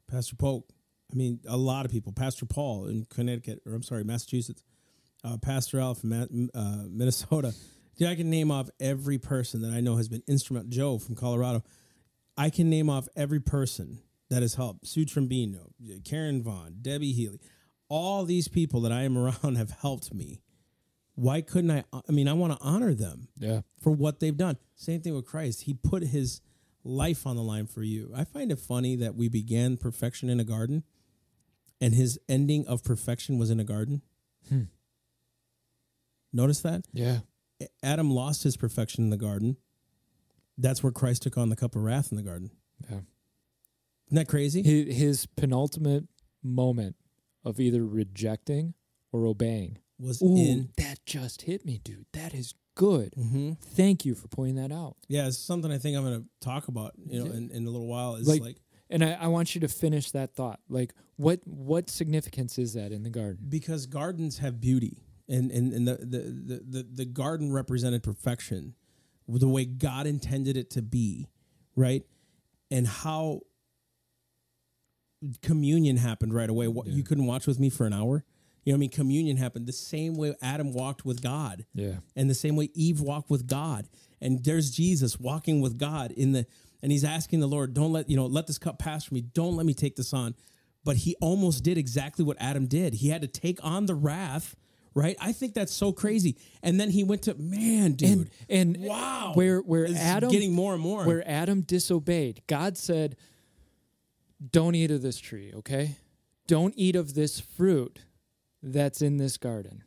Pastor 0.08 0.36
Polk, 0.36 0.70
I 1.12 1.16
mean, 1.16 1.40
a 1.48 1.58
lot 1.58 1.86
of 1.86 1.92
people. 1.92 2.12
Pastor 2.12 2.46
Paul 2.46 2.86
in 2.88 3.06
Connecticut, 3.10 3.62
or 3.66 3.74
I'm 3.74 3.84
sorry, 3.84 4.04
Massachusetts. 4.04 4.64
Uh, 5.24 5.38
Pastor 5.38 5.80
Al 5.80 5.96
from 5.96 6.12
uh, 6.14 6.26
Minnesota. 6.90 7.54
Yeah, 7.98 8.10
I 8.10 8.16
can 8.16 8.30
name 8.30 8.52
off 8.52 8.70
every 8.80 9.18
person 9.18 9.62
that 9.62 9.72
I 9.74 9.80
know 9.82 9.98
has 9.98 10.08
been 10.10 10.24
instrumental. 10.28 10.70
Joe 10.70 10.98
from 10.98 11.16
Colorado. 11.16 11.64
I 12.38 12.50
can 12.50 12.70
name 12.70 12.90
off 12.90 13.08
every 13.16 13.40
person 13.40 14.00
that 14.30 14.42
has 14.42 14.56
helped. 14.56 14.86
Sue 14.88 15.06
Trombino, 15.06 15.70
Karen 16.04 16.44
Vaughn, 16.44 16.78
Debbie 16.82 17.14
Healy. 17.14 17.40
All 17.88 18.26
these 18.26 18.48
people 18.48 18.82
that 18.82 18.92
I 18.92 19.04
am 19.04 19.18
around 19.18 19.56
have 19.56 19.72
helped 19.72 20.14
me. 20.14 20.42
Why 21.16 21.40
couldn't 21.42 21.72
I? 21.72 21.84
I 21.94 22.12
mean, 22.12 22.28
I 22.28 22.34
want 22.34 22.52
to 22.54 22.60
honor 22.62 22.94
them 22.94 23.30
Yeah. 23.38 23.62
for 23.82 23.92
what 23.92 24.20
they've 24.20 24.36
done. 24.36 24.58
Same 24.76 25.02
thing 25.02 25.16
with 25.16 25.26
Christ. 25.26 25.62
He 25.62 25.74
put 25.74 26.04
his 26.04 26.42
life 26.84 27.26
on 27.26 27.38
the 27.38 27.42
line 27.42 27.68
for 27.68 27.84
you. 27.84 28.12
I 28.14 28.26
find 28.26 28.52
it 28.52 28.60
funny 28.60 28.98
that 28.98 29.16
we 29.16 29.30
began 29.30 29.78
perfection 29.78 30.30
in 30.30 30.40
a 30.42 30.44
garden 30.44 30.84
and 31.82 31.94
his 31.94 32.18
ending 32.30 32.68
of 32.68 32.84
perfection 32.84 33.38
was 33.38 33.50
in 33.50 33.60
a 33.60 33.64
garden. 33.64 34.02
Hmm. 34.50 34.64
Notice 36.34 36.62
that? 36.62 36.86
Yeah. 36.94 37.20
Adam 37.82 38.12
lost 38.12 38.44
his 38.44 38.58
perfection 38.58 39.06
in 39.06 39.10
the 39.10 39.18
garden. 39.18 39.58
That's 40.58 40.84
where 40.84 40.92
Christ 40.92 41.24
took 41.24 41.38
on 41.38 41.50
the 41.50 41.56
cup 41.56 41.76
of 41.76 41.84
wrath 41.84 42.12
in 42.12 42.18
the 42.18 42.24
garden. 42.24 42.52
Yeah. 42.90 42.98
Isn't 44.08 44.16
that 44.18 44.28
crazy? 44.28 44.62
his, 44.62 44.96
his 44.96 45.26
penultimate 45.26 46.06
moment 46.44 46.96
of 47.44 47.60
either 47.60 47.86
rejecting 47.86 48.74
or 49.12 49.26
obeying. 49.26 49.80
Was 49.98 50.22
Ooh, 50.22 50.36
in. 50.36 50.70
that 50.78 51.00
just 51.06 51.44
hit 51.44 51.66
me, 51.66 51.80
dude. 51.84 52.06
That 52.14 52.34
is 52.34 52.54
good. 52.76 53.14
Mm-hmm. 53.18 53.54
Thank 53.62 54.04
you 54.06 54.14
for 54.14 54.28
pointing 54.28 54.56
that 54.56 54.74
out. 54.74 54.98
Yeah, 55.08 55.28
it's 55.28 55.38
something 55.38 55.72
I 55.72 55.78
think 55.78 55.96
I'm 55.96 56.04
going 56.04 56.22
to 56.22 56.28
talk 56.42 56.68
about, 56.68 56.92
you 56.98 57.24
know, 57.24 57.32
in, 57.32 57.50
in 57.52 57.66
a 57.66 57.70
little 57.70 57.88
while. 57.88 58.16
Is 58.16 58.28
Like- 58.28 58.42
like 58.42 58.58
And 58.90 59.04
I, 59.04 59.14
I 59.22 59.28
want 59.28 59.56
you 59.56 59.62
to 59.62 59.68
finish 59.68 60.12
that 60.12 60.36
thought. 60.36 60.60
Like, 60.70 60.94
what 61.16 61.40
what 61.46 61.90
significance 61.90 62.58
is 62.58 62.74
that 62.74 62.92
in 62.92 63.04
the 63.04 63.10
garden? 63.10 63.40
because 63.50 63.86
gardens 63.86 64.40
have 64.40 64.62
beauty 64.62 65.04
and 65.28 65.52
and, 65.52 65.74
and 65.74 65.88
the, 65.88 65.96
the, 65.96 66.20
the, 66.20 66.64
the, 66.68 66.88
the 66.94 67.06
garden 67.06 67.52
represented 67.52 68.04
perfection 68.04 68.76
the 69.28 69.48
way 69.48 69.66
God 69.66 70.06
intended 70.06 70.56
it 70.56 70.70
to 70.72 70.82
be, 70.82 71.30
right? 71.76 72.04
And 72.70 72.88
how 72.88 73.42
communion 75.42 75.98
happened 75.98 76.34
right 76.34 76.50
away. 76.50 76.68
What 76.68 76.88
you 76.88 77.04
couldn't 77.04 77.26
watch 77.26 77.48
with 77.48 77.60
me 77.60 77.70
for 77.70 77.86
an 77.86 77.94
hour. 77.94 78.24
You 78.64 78.74
know 78.74 78.78
what 78.78 78.80
I 78.80 78.80
mean? 78.80 78.90
Communion 78.90 79.38
happened 79.38 79.68
the 79.68 79.74
same 79.74 80.16
way 80.16 80.36
Adam 80.42 80.74
walked 80.74 81.06
with 81.06 81.22
God. 81.22 81.66
Yeah. 81.74 81.98
And 82.16 82.30
the 82.30 82.36
same 82.36 82.56
way 82.56 82.70
Eve 82.74 83.00
walked 83.00 83.30
with 83.30 83.48
God. 83.48 83.88
And 84.20 84.44
there's 84.44 84.72
Jesus 84.72 85.20
walking 85.20 85.62
with 85.62 85.78
God 85.78 86.12
in 86.12 86.32
the 86.32 86.48
and 86.86 86.92
he's 86.92 87.04
asking 87.04 87.40
the 87.40 87.48
Lord, 87.48 87.74
don't 87.74 87.92
let, 87.92 88.12
you 88.12 88.16
know, 88.16 88.28
let 88.28 88.46
this 88.46 88.60
cup 88.60 88.78
pass 88.78 89.06
from 89.06 89.16
me. 89.16 89.22
Don't 89.22 89.56
let 89.56 89.66
me 89.66 89.74
take 89.74 89.96
this 89.96 90.14
on. 90.14 90.36
But 90.84 90.98
he 90.98 91.16
almost 91.20 91.64
did 91.64 91.80
exactly 91.80 92.24
what 92.24 92.38
Adam 92.40 92.68
did. 92.68 92.94
He 92.94 93.10
had 93.10 93.22
to 93.24 93.28
take 93.28 93.58
on 93.64 93.88
the 93.88 93.96
wrath, 93.96 94.56
right? 94.94 95.16
I 95.20 95.32
think 95.32 95.56
that's 95.56 95.74
so 95.74 95.92
crazy. 95.92 96.38
And 96.62 96.80
then 96.80 96.92
he 96.92 97.04
went 97.04 97.24
to 97.24 97.34
man, 97.40 97.94
dude. 97.94 98.10
And, 98.12 98.30
and 98.50 98.78
wow. 98.82 99.32
where 99.34 99.62
where 99.62 99.86
is 99.86 99.98
Adam 99.98 100.30
getting 100.30 100.54
more 100.54 100.74
and 100.74 100.84
more. 100.84 101.06
where 101.06 101.28
Adam 101.28 101.62
disobeyed, 101.62 102.44
God 102.46 102.78
said, 102.78 103.16
"Don't 104.52 104.76
eat 104.76 104.92
of 104.92 105.02
this 105.02 105.18
tree, 105.18 105.54
okay? 105.56 105.98
Don't 106.46 106.76
eat 106.78 106.96
of 106.96 107.16
this 107.16 107.40
fruit 107.40 108.02
that's 108.62 109.02
in 109.02 109.18
this 109.18 109.38
garden." 109.38 109.84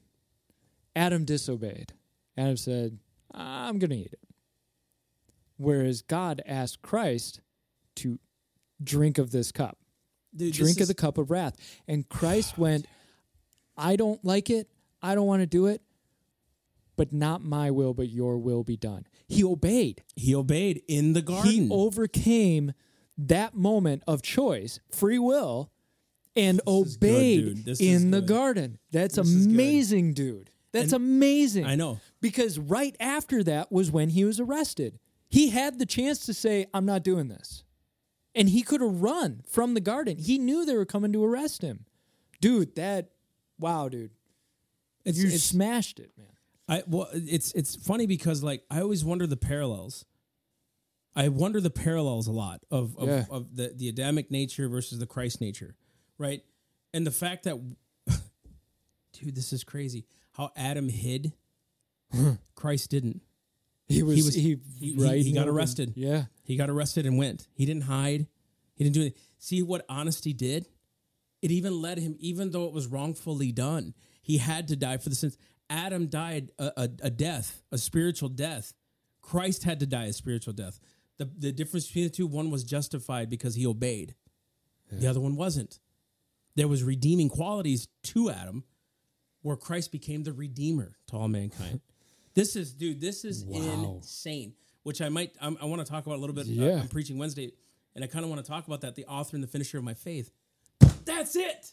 Adam 0.97 1.25
disobeyed. 1.25 1.93
Adam 2.37 2.57
said, 2.57 2.99
"I'm 3.33 3.79
going 3.79 3.91
to 3.91 3.97
eat 3.99 4.15
it." 4.15 4.28
Whereas 5.59 6.03
God 6.03 6.41
asked 6.47 6.81
Christ 6.83 7.41
to 7.97 8.19
drink 8.83 9.19
of 9.19 9.31
this 9.33 9.53
cup. 9.53 9.77
Dude, 10.35 10.53
this 10.53 10.57
drink 10.57 10.77
of 10.79 10.83
is- 10.83 10.89
the 10.89 10.95
cup 10.95 11.19
of 11.19 11.31
wrath. 11.31 11.55
And 11.87 12.09
Christ 12.09 12.57
went, 12.57 12.87
I 13.77 13.97
don't 13.97 14.25
like 14.25 14.49
it. 14.51 14.69
I 15.03 15.15
don't 15.15 15.27
want 15.27 15.43
to 15.43 15.47
do 15.47 15.67
it. 15.67 15.83
But 16.97 17.13
not 17.13 17.45
my 17.45 17.71
will, 17.71 17.95
but 17.95 18.09
your 18.09 18.39
will 18.39 18.65
be 18.65 18.77
done. 18.77 19.07
He 19.29 19.45
obeyed. 19.45 20.03
he 20.17 20.35
obeyed 20.35 20.83
in 20.89 21.13
the 21.13 21.23
garden. 21.23 21.51
He 21.53 21.69
overcame 21.71 22.73
that 23.17 23.55
moment 23.55 24.03
of 24.09 24.23
choice, 24.23 24.81
free 24.91 25.19
will, 25.19 25.71
and 26.35 26.61
is 26.67 26.97
good, 26.97 27.09
obeyed. 27.11 27.65
This 27.65 27.81
is 27.81 28.03
in 28.03 28.11
the 28.11 28.21
garden. 28.21 28.79
That's 28.91 29.15
This 29.17 29.45
amazing, 29.47 30.15
dude. 30.15 30.51
That's 30.73 30.93
And- 30.93 31.03
amazing. 31.05 31.67
I 31.67 31.75
know. 31.77 32.01
Because 32.21 32.59
right 32.59 32.97
after 32.99 33.45
that 33.45 33.71
was 33.71 33.91
when 33.93 34.11
he 34.11 34.25
was 34.25 34.41
arrested. 34.41 34.99
He 35.29 35.51
had 35.51 35.79
the 35.79 35.87
chance 35.87 36.25
to 36.27 36.35
say, 36.35 36.67
I'm 36.73 36.87
not 36.87 37.03
doing 37.03 37.29
this. 37.29 37.65
And 38.35 38.49
he 38.49 38.63
could 38.63 38.81
have 38.81 39.03
run 39.03 39.43
from 39.49 39.75
the 39.75 39.81
garden. 39.81 40.17
He 40.19 40.39
knew 40.39 40.65
they 40.65 40.77
were 40.77 40.85
coming 40.85 41.13
to 41.13 41.25
arrest 41.25 41.63
him. 41.63 41.85
Dude, 42.41 42.77
that, 42.77 43.11
wow, 43.59 43.89
dude. 43.89 44.11
It's, 45.05 45.19
you 45.19 45.29
it's 45.29 45.43
smashed 45.43 45.99
it, 45.99 46.13
man. 46.17 46.27
I 46.69 46.83
well, 46.87 47.09
it's 47.13 47.53
it's 47.53 47.75
funny 47.77 48.07
because 48.07 48.43
like 48.43 48.63
I 48.71 48.83
always 48.83 49.03
wonder 49.05 49.27
the 49.27 49.39
parallels. 49.39 50.05
I 51.17 51.29
wonder 51.29 51.61
the 51.63 51.71
parallels 51.71 52.27
a 52.29 52.33
lot 52.33 52.61
of 52.71 52.95
of, 52.99 53.09
Yeah. 53.09 53.25
of 53.31 53.57
the 53.57 53.73
the 53.75 53.89
Adamic 53.89 54.31
nature 54.31 54.69
versus 54.69 54.99
the 54.99 55.07
Christ 55.07 55.41
nature, 55.41 55.77
right? 56.19 56.43
And 56.93 57.07
the 57.07 57.11
fact 57.11 57.45
that, 57.45 57.57
dude, 59.15 59.35
this 59.35 59.53
is 59.53 59.65
crazy. 59.65 60.05
How 60.33 60.51
Adam 60.57 60.91
hid, 60.91 61.33
Christ 62.55 62.91
didn't. 62.91 63.23
He 63.89 64.03
was, 64.03 64.17
was- 64.25 64.35
he, 64.35 64.59
he- 64.79 64.95
right 64.99 65.23
he 65.23 65.33
got 65.33 65.49
arrested. 65.49 65.95
Yeah. 65.97 66.25
He 66.45 66.57
got 66.57 66.69
arrested 66.71 67.07
and 67.07 67.17
went. 67.19 67.49
He 67.55 67.65
didn't 67.67 67.85
hide. 67.85 68.27
He 68.75 68.85
didn't 68.85 68.95
do 68.95 69.01
anything. 69.01 69.19
See 69.39 69.63
what 69.63 69.85
honesty 69.89 70.33
did? 70.33 70.67
It 71.41 71.51
even 71.51 71.81
led 71.81 71.99
him, 71.99 72.17
even 72.19 72.51
though 72.51 72.67
it 72.67 72.73
was 72.73 72.87
wrongfully 72.87 73.53
done, 73.53 73.95
he 74.23 74.39
had 74.39 74.69
to 74.69 74.77
die 74.77 74.97
for 74.97 75.09
the 75.09 75.15
sins. 75.15 75.39
Adam 75.71 76.07
died 76.09 76.51
a, 76.59 76.73
a, 76.77 76.89
a 77.05 77.11
death, 77.11 77.63
a 77.71 77.79
spiritual 77.79 78.29
death. 78.29 78.73
Christ 79.23 79.63
had 79.65 79.81
to 79.81 79.87
die 79.87 80.07
a 80.07 80.13
spiritual 80.13 80.53
death. 80.53 80.81
The, 81.19 81.25
the 81.39 81.53
difference 81.53 81.87
between 81.87 82.05
the 82.05 82.11
two, 82.11 82.27
one 82.27 82.51
was 82.51 82.65
justified 82.65 83.31
because 83.31 83.55
he 83.55 83.67
obeyed, 83.67 84.15
the 84.91 85.07
other 85.07 85.21
one 85.21 85.37
wasn't. 85.37 85.79
There 86.57 86.67
was 86.69 86.83
redeeming 86.83 87.29
qualities 87.29 87.89
to 88.05 88.31
Adam 88.31 88.65
where 89.43 89.57
Christ 89.57 89.93
became 89.93 90.25
the 90.25 90.33
redeemer 90.33 90.97
to 91.09 91.17
all 91.17 91.29
mankind. 91.29 91.81
This 92.39 92.57
is, 92.57 92.73
dude, 92.73 93.01
this 93.01 93.25
is 93.25 93.45
Wow. 93.45 93.97
insane. 93.99 94.55
Which 94.85 95.03
I 95.03 95.09
might, 95.09 95.33
I'm, 95.41 95.59
I 95.61 95.65
want 95.67 95.85
to 95.85 95.91
talk 95.91 96.07
about 96.07 96.17
a 96.17 96.21
little 96.23 96.35
bit. 96.35 96.47
uh, 96.47 96.51
Yeah. 96.51 96.81
I'm 96.81 96.89
preaching 96.89 97.19
Wednesday, 97.19 97.53
and 97.95 98.03
I 98.05 98.07
kind 98.07 98.25
of 98.25 98.31
want 98.31 98.43
to 98.45 98.49
talk 98.51 98.67
about 98.67 98.81
that. 98.83 98.95
The 98.95 99.05
author 99.07 99.37
and 99.37 99.43
the 99.43 99.49
finisher 99.49 99.77
of 99.79 99.85
my 99.85 99.95
faith. 99.95 100.31
That's 101.05 101.37
it. 101.37 101.73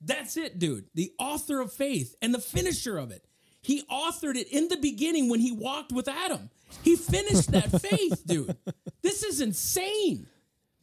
That's 0.00 0.36
it, 0.36 0.58
dude. 0.58 0.86
The 0.94 1.12
author 1.18 1.60
of 1.60 1.72
faith 1.72 2.14
and 2.22 2.34
the 2.34 2.38
finisher 2.40 2.98
of 2.98 3.10
it. 3.10 3.24
He 3.62 3.82
authored 3.90 4.36
it 4.36 4.48
in 4.48 4.68
the 4.68 4.76
beginning 4.76 5.28
when 5.28 5.40
he 5.40 5.52
walked 5.52 5.92
with 5.92 6.06
Adam. 6.08 6.50
He 6.82 6.96
finished 6.96 7.50
that 7.52 7.70
faith, 7.82 8.22
dude. 8.26 8.56
This 9.02 9.22
is 9.22 9.40
insane. 9.40 10.26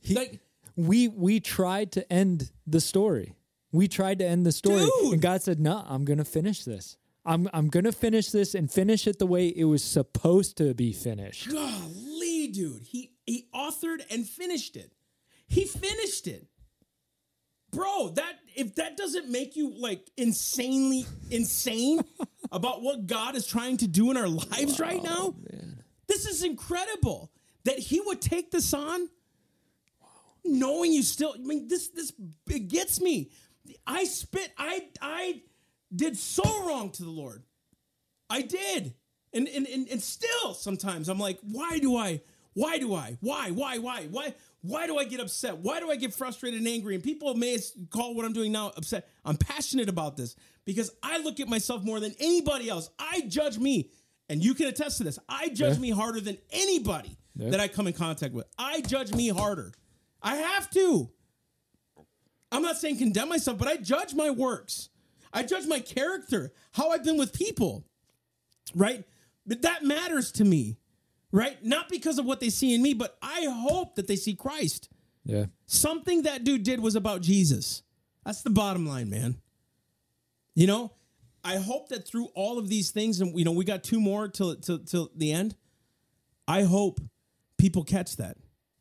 like, 0.10 0.40
we 0.76 1.08
we 1.08 1.40
tried 1.40 1.94
to 1.94 2.12
end 2.12 2.52
the 2.68 2.82
story. 2.82 3.36
We 3.72 3.88
tried 3.88 4.20
to 4.20 4.26
end 4.26 4.46
the 4.46 4.52
story, 4.52 4.86
Dude! 5.02 5.14
and 5.14 5.22
God 5.22 5.42
said, 5.42 5.60
"No, 5.60 5.84
I'm 5.88 6.04
going 6.06 6.18
to 6.20 6.26
finish 6.26 6.64
this. 6.66 6.98
I'm 7.26 7.50
I'm 7.54 7.70
going 7.70 7.86
to 7.86 7.92
finish 7.92 8.30
this 8.30 8.56
and 8.56 8.72
finish 8.72 9.08
it 9.08 9.20
the 9.20 9.26
way 9.26 9.48
it 9.48 9.66
was 9.66 9.84
supposed 9.84 10.58
to 10.58 10.74
be 10.74 10.94
finished." 10.94 11.50
golly, 11.50 12.48
dude. 12.48 12.84
He 12.84 13.12
he 13.26 13.48
authored 13.54 14.02
and 14.12 14.28
finished 14.28 14.76
it. 14.76 14.92
He 15.48 15.66
finished 15.66 16.28
it. 16.28 16.48
Bro, 17.72 18.14
that 18.16 18.36
if 18.56 18.76
that 18.76 18.96
doesn't 18.96 19.30
make 19.30 19.56
you 19.56 19.74
like 19.78 20.10
insanely 20.16 21.06
insane 21.30 22.02
about 22.52 22.82
what 22.82 23.06
God 23.06 23.36
is 23.36 23.46
trying 23.46 23.78
to 23.78 23.88
do 23.88 24.12
in 24.12 24.18
our 24.18 24.28
lives 24.30 24.80
right 24.80 25.04
now, 25.04 25.36
this 26.08 26.26
is 26.26 26.44
incredible 26.44 27.32
that 27.66 27.80
he 27.80 28.00
would 28.00 28.22
take 28.22 28.52
this 28.52 28.74
on 28.74 29.10
knowing 30.46 30.94
you 30.94 31.04
still 31.04 31.34
I 31.36 31.40
mean 31.40 31.68
this 31.68 31.90
this 31.90 32.14
it 32.50 32.68
gets 32.68 33.02
me. 33.02 33.32
I 33.86 34.04
spit 34.06 34.52
I 34.58 34.88
I 35.02 35.42
did 35.96 36.18
so 36.18 36.44
wrong 36.68 36.92
to 36.92 37.04
the 37.04 37.10
Lord. 37.12 37.44
I 38.30 38.42
did. 38.42 38.94
And, 39.34 39.48
and 39.48 39.68
and 39.68 39.88
and 39.90 40.02
still 40.02 40.54
sometimes 40.54 41.10
I'm 41.10 41.20
like, 41.20 41.40
why 41.42 41.80
do 41.80 41.96
I? 41.98 42.22
Why 42.54 42.78
do 42.78 42.94
I? 42.94 43.18
Why? 43.20 43.52
Why? 43.52 43.78
Why? 43.80 44.06
Why? 44.10 44.34
Why 44.62 44.88
do 44.88 44.98
I 44.98 45.04
get 45.04 45.20
upset? 45.20 45.58
Why 45.58 45.80
do 45.80 45.92
I 45.92 45.96
get 45.98 46.14
frustrated 46.14 46.60
and 46.60 46.68
angry? 46.68 46.96
And 46.96 47.04
people 47.04 47.34
may 47.36 47.60
call 47.90 48.16
what 48.16 48.26
I'm 48.26 48.34
doing 48.34 48.52
now 48.54 48.72
upset. 48.78 49.10
I'm 49.26 49.36
passionate 49.38 49.90
about 49.90 50.16
this 50.18 50.36
because 50.64 50.90
I 51.04 51.18
look 51.20 51.40
at 51.40 51.48
myself 51.50 51.84
more 51.84 52.00
than 52.00 52.16
anybody 52.20 52.70
else. 52.70 52.90
I 52.98 53.22
judge 53.28 53.60
me, 53.60 53.92
and 54.30 54.44
you 54.44 54.54
can 54.56 54.68
attest 54.68 54.98
to 55.00 55.04
this. 55.04 55.20
I 55.28 55.50
judge 55.50 55.76
Yeah. 55.76 55.82
me 55.82 55.90
harder 55.92 56.22
than 56.22 56.38
anybody 56.50 57.18
Yeah. 57.36 57.50
that 57.52 57.60
I 57.60 57.68
come 57.68 57.88
in 57.88 57.94
contact 57.94 58.34
with. 58.34 58.48
I 58.58 58.82
judge 58.82 59.14
me 59.14 59.28
harder. 59.28 59.74
I 60.22 60.38
have 60.38 60.70
to. 60.72 61.12
I'm 62.52 62.62
not 62.62 62.78
saying 62.78 62.98
condemn 62.98 63.30
myself, 63.30 63.58
but 63.58 63.68
I 63.68 63.76
judge 63.78 64.14
my 64.16 64.30
works. 64.30 64.90
I 65.36 65.44
judge 65.44 65.68
my 65.68 65.80
character, 65.80 66.52
how 66.72 66.90
I've 66.92 67.04
been 67.04 67.18
with 67.18 67.34
people, 67.34 67.86
right? 68.74 69.04
But 69.46 69.62
that 69.64 69.84
matters 69.84 70.32
to 70.34 70.46
me, 70.46 70.78
right? 71.32 71.64
Not 71.64 71.90
because 71.90 72.18
of 72.18 72.26
what 72.26 72.40
they 72.40 72.50
see 72.50 72.74
in 72.74 72.82
me, 72.82 72.94
but 72.94 73.18
I 73.22 73.46
hope 73.50 73.96
that 73.96 74.08
they 74.08 74.16
see 74.16 74.34
Christ. 74.34 74.90
Yeah. 75.26 75.46
Something 75.68 76.24
that 76.24 76.44
dude 76.44 76.64
did 76.64 76.80
was 76.80 76.96
about 76.96 77.22
Jesus. 77.22 77.84
That's 78.26 78.42
the 78.44 78.50
bottom 78.50 78.88
line, 78.88 79.10
man. 79.10 79.36
You 80.56 80.68
know, 80.68 80.94
I 81.44 81.58
hope 81.58 81.90
that 81.90 82.08
through 82.08 82.28
all 82.34 82.58
of 82.58 82.70
these 82.70 82.92
things, 82.92 83.20
and 83.22 83.38
you 83.38 83.44
know, 83.46 83.52
we 83.52 83.66
got 83.66 83.84
two 83.84 84.00
more 84.00 84.28
till 84.28 84.56
till 84.56 84.80
till 84.80 85.12
the 85.16 85.32
end. 85.32 85.56
I 86.48 86.64
hope 86.64 87.00
people 87.58 87.84
catch 87.84 88.16
that 88.18 88.38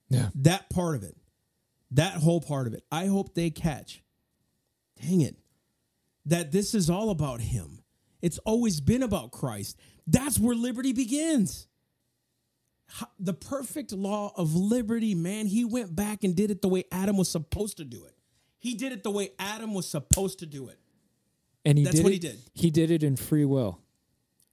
Yeah. 0.09 0.31
that 0.37 0.71
part 0.71 0.95
of 0.97 1.03
it, 1.03 1.17
that 1.91 2.15
whole 2.15 2.41
part 2.41 2.67
of 2.67 2.75
it. 2.75 2.85
I 2.93 3.07
hope 3.07 3.35
they 3.35 3.51
catch. 3.51 4.03
Dang 5.03 5.21
it. 5.21 5.37
That 6.27 6.53
this 6.53 6.75
is 6.75 6.89
all 6.89 7.11
about 7.11 7.41
Him. 7.41 7.83
It's 8.23 8.39
always 8.39 8.81
been 8.81 9.03
about 9.03 9.31
Christ. 9.33 9.79
That's 10.07 10.39
where 10.39 10.55
liberty 10.55 10.93
begins. 10.93 11.67
The 13.19 13.35
perfect 13.35 13.93
law 13.93 14.33
of 14.37 14.55
liberty, 14.55 15.15
man. 15.15 15.47
He 15.47 15.65
went 15.65 15.95
back 15.95 16.25
and 16.25 16.35
did 16.35 16.51
it 16.51 16.63
the 16.63 16.69
way 16.69 16.85
Adam 16.93 17.17
was 17.17 17.29
supposed 17.29 17.79
to 17.79 17.85
do 17.85 18.05
it. 18.05 18.15
He 18.59 18.75
did 18.75 18.93
it 18.93 19.03
the 19.03 19.11
way 19.11 19.31
Adam 19.39 19.75
was 19.75 19.87
supposed 19.87 20.39
to 20.39 20.47
do 20.47 20.69
it. 20.69 20.79
And 21.65 21.77
he 21.77 21.85
That's 21.85 21.97
did 21.97 22.05
what 22.05 22.11
it, 22.11 22.15
he 22.15 22.19
did. 22.19 22.39
He 22.55 22.71
did 22.71 22.91
it 22.91 23.03
in 23.03 23.17
free 23.17 23.45
will. 23.45 23.81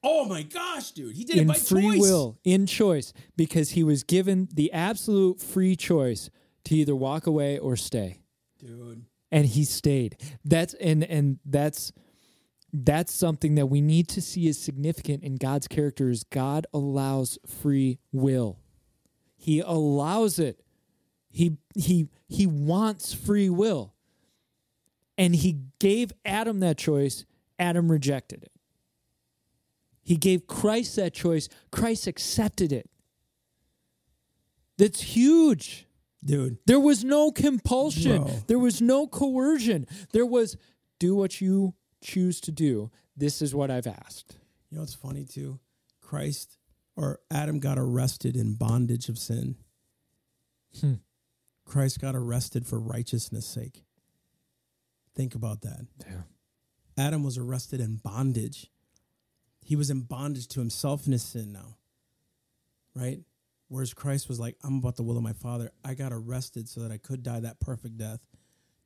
Oh 0.04 0.26
my 0.26 0.42
gosh, 0.42 0.92
dude. 0.92 1.16
He 1.16 1.24
did 1.24 1.38
it 1.38 1.42
in 1.42 1.48
by 1.48 1.54
free 1.54 1.84
choice. 1.84 2.00
will, 2.02 2.40
in 2.44 2.66
choice, 2.66 3.14
because 3.38 3.72
he 3.72 3.84
was 3.84 4.04
given 4.04 4.50
the 4.54 4.72
absolute 4.74 5.40
free 5.40 5.76
choice 5.76 6.30
to 6.66 6.76
either 6.76 6.96
walk 6.96 7.28
away 7.28 7.60
or 7.60 7.76
stay. 7.76 8.20
Dude. 8.60 9.06
And 9.32 9.46
he 9.46 9.64
stayed 9.64 10.18
that's 10.44 10.74
and 10.76 11.04
and 11.04 11.40
that's 11.46 11.92
that's 12.74 13.14
something 13.14 13.56
that 13.56 13.68
we 13.68 13.82
need 13.82 14.08
to 14.10 14.22
see 14.22 14.48
as 14.48 14.58
significant 14.58 15.24
in 15.24 15.36
God's 15.36 15.68
character 15.68 16.10
is 16.10 16.24
God 16.24 16.66
allows 16.74 17.38
free 17.46 18.00
will. 18.12 18.60
He 19.36 19.60
allows 19.60 20.40
it. 20.40 20.62
He 21.30 21.58
he 21.76 22.08
he 22.28 22.48
wants 22.48 23.14
free 23.14 23.50
will. 23.50 23.94
And 25.18 25.36
he 25.36 25.60
gave 25.80 26.14
Adam 26.26 26.60
that 26.62 26.78
choice. 26.78 27.26
Adam 27.60 27.92
rejected 27.92 28.44
it. 28.44 28.52
He 30.04 30.16
gave 30.16 30.48
Christ 30.48 30.96
that 30.96 31.14
choice. 31.14 31.48
Christ 31.72 32.08
accepted 32.08 32.72
it. 32.72 32.90
That's 34.78 35.02
huge. 35.02 35.88
Dude. 36.24 36.58
There 36.66 36.80
was 36.80 37.04
no 37.04 37.32
compulsion. 37.32 38.24
Bro. 38.24 38.44
There 38.48 38.60
was 38.60 38.82
no 38.82 39.08
coercion. 39.08 39.88
There 40.12 40.26
was 40.26 40.58
do 41.00 41.16
what 41.16 41.42
you 41.42 41.74
choose 42.04 42.40
to 42.42 42.52
do. 42.52 42.92
This 43.16 43.42
is 43.42 43.54
what 43.54 43.72
I've 43.72 43.88
asked. 43.88 44.38
You 44.70 44.78
know 44.78 44.82
what's 44.82 44.94
funny 44.94 45.26
too? 45.26 45.60
Christ 46.00 46.58
or 46.96 47.20
Adam 47.32 47.60
got 47.60 47.78
arrested 47.80 48.36
in 48.36 48.56
bondage 48.56 49.10
of 49.10 49.18
sin. 49.18 49.56
Hmm. 50.80 50.96
Christ 51.66 52.00
got 52.00 52.16
arrested 52.16 52.68
for 52.68 52.80
righteousness' 52.80 53.46
sake. 53.46 53.84
Think 55.16 55.36
about 55.36 55.62
that. 55.62 55.86
Yeah. 56.06 56.24
Adam 56.98 57.24
was 57.24 57.38
arrested 57.38 57.80
in 57.80 57.96
bondage. 57.98 58.70
He 59.64 59.76
was 59.76 59.90
in 59.90 60.02
bondage 60.02 60.48
to 60.50 60.60
himself 60.60 61.06
and 61.06 61.14
his 61.14 61.24
sin 61.24 61.52
now. 61.52 61.78
Right? 62.96 63.22
Whereas 63.72 63.94
Christ 63.94 64.28
was 64.28 64.38
like, 64.38 64.58
I'm 64.66 64.80
about 64.80 64.98
the 64.98 65.04
will 65.04 65.16
of 65.16 65.24
my 65.24 65.32
Father. 65.32 65.72
I 65.86 65.94
got 65.94 66.12
arrested 66.12 66.68
so 66.68 66.82
that 66.82 66.92
I 66.92 66.98
could 66.98 67.24
die 67.24 67.40
that 67.40 67.62
perfect 67.62 67.96
death 67.96 68.20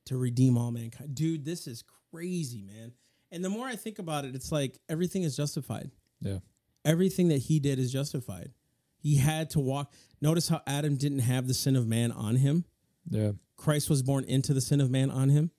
to 0.05 0.15
redeem 0.15 0.59
all 0.59 0.69
mankind. 0.69 1.15
Dude, 1.15 1.43
this 1.43 1.65
is 1.65 1.83
crazy, 2.11 2.61
man. 2.61 2.91
And 3.31 3.43
the 3.43 3.49
more 3.49 3.65
I 3.65 3.77
think 3.77 3.97
about 3.97 4.25
it, 4.25 4.35
it's 4.35 4.51
like 4.51 4.77
everything 4.87 5.23
is 5.23 5.35
justified. 5.35 5.89
Yeah. 6.21 6.37
Everything 6.85 7.29
that 7.29 7.39
he 7.39 7.59
did 7.59 7.79
is 7.79 7.91
justified. 7.91 8.51
He 8.99 9.15
had 9.15 9.49
to 9.49 9.59
walk. 9.59 9.91
Notice 10.21 10.49
how 10.49 10.61
Adam 10.67 10.97
didn't 10.97 11.19
have 11.19 11.47
the 11.47 11.55
sin 11.55 11.75
of 11.75 11.87
man 11.87 12.11
on 12.11 12.35
him. 12.35 12.63
Yeah. 13.09 13.31
Christ 13.57 13.89
was 13.89 14.03
born 14.03 14.23
into 14.25 14.53
the 14.53 14.61
sin 14.61 14.79
of 14.81 14.91
man 14.91 15.09
on 15.09 15.29
him. 15.29 15.49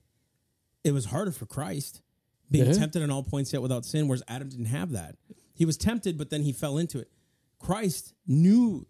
It 0.85 0.93
was 0.93 1.07
harder 1.07 1.33
for 1.33 1.47
Christ 1.47 2.01
being 2.49 2.73
tempted 2.73 3.03
in 3.03 3.11
all 3.11 3.25
points 3.25 3.53
yet 3.53 3.61
without 3.61 3.85
sin, 3.85 4.07
whereas 4.07 4.23
Adam 4.29 4.49
didn't 4.49 4.67
have 4.67 4.93
that. 4.93 5.17
He 5.53 5.65
was 5.65 5.77
tempted, 5.77 6.17
but 6.17 6.31
then 6.31 6.43
he 6.43 6.53
fell 6.53 6.79
into 6.79 7.01
it. 7.01 7.11
Christ 7.59 8.15
knew 8.25 8.87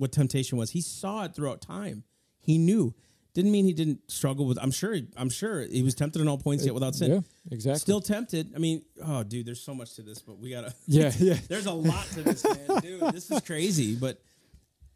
what 0.00 0.12
temptation 0.12 0.58
was. 0.58 0.70
He 0.70 0.80
saw 0.80 1.24
it 1.24 1.34
throughout 1.34 1.60
time. 1.60 2.04
He 2.40 2.58
knew. 2.58 2.94
Didn't 3.32 3.52
mean 3.52 3.64
he 3.64 3.72
didn't 3.72 4.10
struggle 4.10 4.44
with. 4.46 4.58
I'm 4.60 4.72
sure. 4.72 4.96
I'm 5.16 5.30
sure 5.30 5.60
he 5.60 5.82
was 5.84 5.94
tempted 5.94 6.20
in 6.20 6.26
all 6.26 6.38
points 6.38 6.64
yet 6.64 6.74
without 6.74 6.96
sin. 6.96 7.12
Yeah, 7.12 7.20
exactly. 7.52 7.78
Still 7.78 8.00
tempted. 8.00 8.52
I 8.56 8.58
mean, 8.58 8.82
oh, 9.06 9.22
dude, 9.22 9.46
there's 9.46 9.60
so 9.62 9.72
much 9.72 9.94
to 9.96 10.02
this, 10.02 10.20
but 10.20 10.38
we 10.38 10.50
gotta. 10.50 10.74
Yeah, 10.88 11.12
yeah. 11.18 11.34
There's 11.48 11.66
a 11.66 11.72
lot 11.72 12.04
to 12.14 12.22
this, 12.22 12.42
man, 12.44 12.80
dude. 12.80 13.00
This 13.12 13.30
is 13.30 13.40
crazy, 13.42 13.94
but 13.94 14.20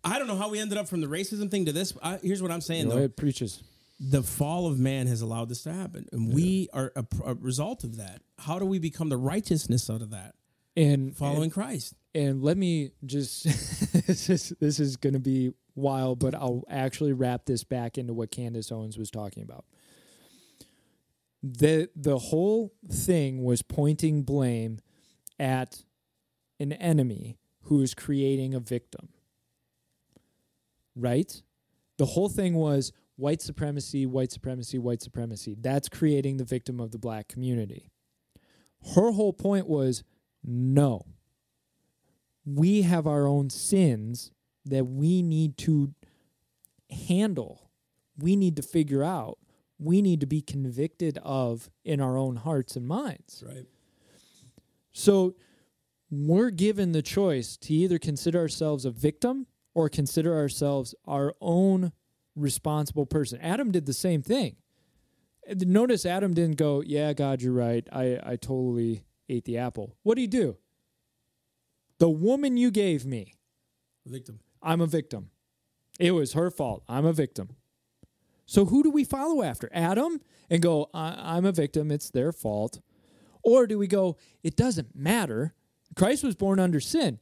I 0.02 0.18
don't 0.18 0.26
know 0.26 0.36
how 0.36 0.48
we 0.48 0.58
ended 0.58 0.78
up 0.78 0.88
from 0.88 1.00
the 1.00 1.06
racism 1.06 1.48
thing 1.48 1.66
to 1.66 1.72
this. 1.72 1.92
I, 2.02 2.18
here's 2.22 2.42
what 2.42 2.50
I'm 2.50 2.60
saying 2.60 2.86
Go 2.86 2.90
though: 2.90 2.96
ahead, 2.96 3.16
preaches. 3.16 3.62
the 4.00 4.22
fall 4.24 4.66
of 4.66 4.80
man 4.80 5.06
has 5.06 5.20
allowed 5.20 5.48
this 5.48 5.62
to 5.62 5.72
happen, 5.72 6.08
and 6.10 6.34
we 6.34 6.68
are 6.72 6.92
a, 6.96 7.04
a 7.24 7.34
result 7.34 7.84
of 7.84 7.98
that. 7.98 8.20
How 8.38 8.58
do 8.58 8.64
we 8.66 8.80
become 8.80 9.10
the 9.10 9.16
righteousness 9.16 9.88
out 9.88 10.02
of 10.02 10.10
that? 10.10 10.34
And 10.76 11.16
Following 11.16 11.50
Christ. 11.50 11.94
And 12.14 12.42
let 12.42 12.56
me 12.56 12.92
just 13.04 13.44
this 14.06 14.30
is 14.30 14.54
this 14.60 14.78
is 14.80 14.96
going 14.96 15.14
to 15.14 15.20
be 15.20 15.52
wild, 15.74 16.18
but 16.20 16.34
I'll 16.34 16.64
actually 16.70 17.12
wrap 17.12 17.46
this 17.46 17.64
back 17.64 17.98
into 17.98 18.14
what 18.14 18.30
Candace 18.30 18.70
Owens 18.70 18.96
was 18.96 19.10
talking 19.10 19.42
about. 19.42 19.64
the 21.42 21.90
The 21.96 22.18
whole 22.18 22.72
thing 22.90 23.42
was 23.42 23.62
pointing 23.62 24.22
blame 24.22 24.78
at 25.38 25.82
an 26.60 26.72
enemy 26.72 27.38
who 27.62 27.82
is 27.82 27.94
creating 27.94 28.54
a 28.54 28.60
victim. 28.60 29.08
Right? 30.94 31.42
The 31.98 32.06
whole 32.06 32.28
thing 32.28 32.54
was 32.54 32.92
white 33.16 33.42
supremacy, 33.42 34.06
white 34.06 34.30
supremacy, 34.30 34.78
white 34.78 35.02
supremacy. 35.02 35.56
That's 35.58 35.88
creating 35.88 36.36
the 36.36 36.44
victim 36.44 36.78
of 36.78 36.92
the 36.92 36.98
black 36.98 37.28
community. 37.28 37.90
Her 38.94 39.12
whole 39.12 39.32
point 39.32 39.66
was 39.66 40.04
no 40.44 41.06
we 42.44 42.82
have 42.82 43.06
our 43.06 43.26
own 43.26 43.50
sins 43.50 44.30
that 44.64 44.84
we 44.84 45.22
need 45.22 45.56
to 45.58 45.94
handle. 46.90 47.70
We 48.18 48.36
need 48.36 48.56
to 48.56 48.62
figure 48.62 49.02
out. 49.02 49.38
We 49.78 50.02
need 50.02 50.20
to 50.20 50.26
be 50.26 50.40
convicted 50.40 51.18
of 51.22 51.70
in 51.84 52.00
our 52.00 52.16
own 52.16 52.36
hearts 52.36 52.76
and 52.76 52.86
minds. 52.86 53.42
Right. 53.46 53.66
So 54.92 55.34
we're 56.10 56.50
given 56.50 56.92
the 56.92 57.02
choice 57.02 57.56
to 57.58 57.74
either 57.74 57.98
consider 57.98 58.38
ourselves 58.38 58.84
a 58.84 58.90
victim 58.90 59.46
or 59.74 59.88
consider 59.88 60.34
ourselves 60.36 60.94
our 61.06 61.34
own 61.40 61.92
responsible 62.36 63.06
person. 63.06 63.40
Adam 63.40 63.72
did 63.72 63.86
the 63.86 63.92
same 63.92 64.22
thing. 64.22 64.56
Notice 65.48 66.06
Adam 66.06 66.32
didn't 66.32 66.56
go, 66.56 66.82
Yeah, 66.86 67.12
God, 67.12 67.42
you're 67.42 67.52
right. 67.52 67.86
I, 67.92 68.18
I 68.22 68.36
totally 68.36 69.04
ate 69.28 69.44
the 69.44 69.58
apple. 69.58 69.96
What 70.02 70.14
did 70.14 70.22
he 70.22 70.26
do? 70.28 70.56
The 72.04 72.10
woman 72.10 72.58
you 72.58 72.70
gave 72.70 73.06
me, 73.06 73.32
Victim. 74.04 74.40
I'm 74.62 74.82
a 74.82 74.86
victim. 74.86 75.30
It 75.98 76.10
was 76.10 76.34
her 76.34 76.50
fault. 76.50 76.84
I'm 76.86 77.06
a 77.06 77.14
victim. 77.14 77.56
So 78.44 78.66
who 78.66 78.82
do 78.82 78.90
we 78.90 79.04
follow 79.04 79.42
after? 79.42 79.70
Adam 79.72 80.20
and 80.50 80.60
go, 80.60 80.90
I- 80.92 81.16
I'm 81.34 81.46
a 81.46 81.52
victim. 81.52 81.90
It's 81.90 82.10
their 82.10 82.30
fault. 82.30 82.82
Or 83.42 83.66
do 83.66 83.78
we 83.78 83.86
go, 83.86 84.18
it 84.42 84.54
doesn't 84.54 84.94
matter. 84.94 85.54
Christ 85.96 86.22
was 86.24 86.34
born 86.34 86.60
under 86.60 86.78
sin. 86.78 87.20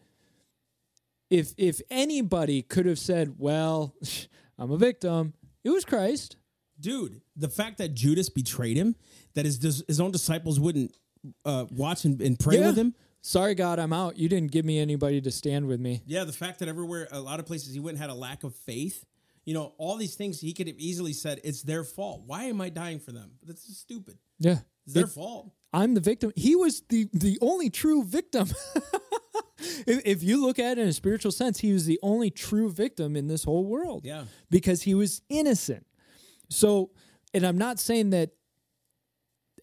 If 1.31 1.55
if 1.57 1.81
anybody 1.89 2.63
could 2.63 2.87
have 2.87 2.99
said, 2.99 3.37
well, 3.39 3.95
I'm 4.59 4.73
a 4.73 4.77
victim, 4.79 5.35
it 5.63 5.71
was 5.71 5.85
Christ. 5.85 6.35
Dude, 6.81 7.21
the 7.37 7.49
fact 7.49 7.79
that 7.79 7.95
Judas 7.95 8.29
betrayed 8.31 8.77
him, 8.77 8.97
that 9.35 9.45
his 9.45 9.85
his 9.87 10.01
own 10.01 10.11
disciples 10.11 10.59
wouldn't 10.59 10.97
uh, 11.45 11.67
watch 11.71 12.05
and, 12.05 12.21
and 12.21 12.37
pray 12.37 12.59
Yeah. 12.59 12.67
with 12.67 12.77
him. 12.77 12.97
Sorry, 13.23 13.55
God, 13.55 13.78
I'm 13.78 13.93
out. 13.93 14.19
You 14.19 14.28
didn't 14.28 14.51
give 14.51 14.65
me 14.65 14.81
anybody 14.81 15.20
to 15.20 15.31
stand 15.31 15.66
with 15.66 15.81
me. 15.81 16.03
Yeah, 16.07 16.24
the 16.24 16.32
fact 16.32 16.59
that 16.59 16.69
everywhere, 16.69 17.07
a 17.12 17.20
lot 17.20 17.39
of 17.39 17.47
places 17.47 17.73
he 17.73 17.81
went 17.81 17.97
and 17.97 18.03
had 18.03 18.11
a 18.11 18.15
lack 18.15 18.43
of 18.43 18.55
faith. 18.55 19.05
You 19.44 19.55
know, 19.55 19.74
all 19.78 19.97
these 19.97 20.16
things 20.16 20.40
he 20.40 20.53
could 20.53 20.66
have 20.66 20.78
easily 20.78 21.12
said, 21.12 21.40
it's 21.44 21.62
their 21.62 21.85
fault. 21.85 22.23
Why 22.27 22.44
am 22.44 22.61
I 22.61 22.69
dying 22.69 22.99
for 22.99 23.12
them? 23.12 23.32
That's 23.44 23.66
just 23.66 23.81
stupid. 23.81 24.19
Yeah. 24.39 24.59
It's 24.85 24.94
their 24.94 25.07
fault. 25.07 25.53
I'm 25.73 25.94
the 25.94 26.01
victim. 26.01 26.32
He 26.36 26.55
was 26.57 26.82
the 26.89 27.09
the 27.12 27.39
only 27.40 27.70
true 27.70 28.05
victim. 28.05 28.49
if, 29.59 30.03
if 30.05 30.23
you 30.23 30.44
look 30.44 30.59
at 30.59 30.78
it 30.78 30.82
in 30.82 30.89
a 30.89 30.93
spiritual 30.93 31.32
sense, 31.32 31.61
he 31.61 31.73
was 31.73 31.86
the 31.86 31.99
only 32.03 32.31
true 32.31 32.70
victim 32.70 33.16
in 33.16 33.28
this 33.28 33.44
whole 33.44 33.65
world. 33.65 34.05
Yeah. 34.05 34.24
Because 34.51 34.82
he 34.82 34.94
was 34.94 35.23
innocent. 35.28 35.86
So, 36.51 36.90
and 37.32 37.47
I'm 37.47 37.59
not 37.59 37.78
saying 37.78 38.11
that 38.11 38.31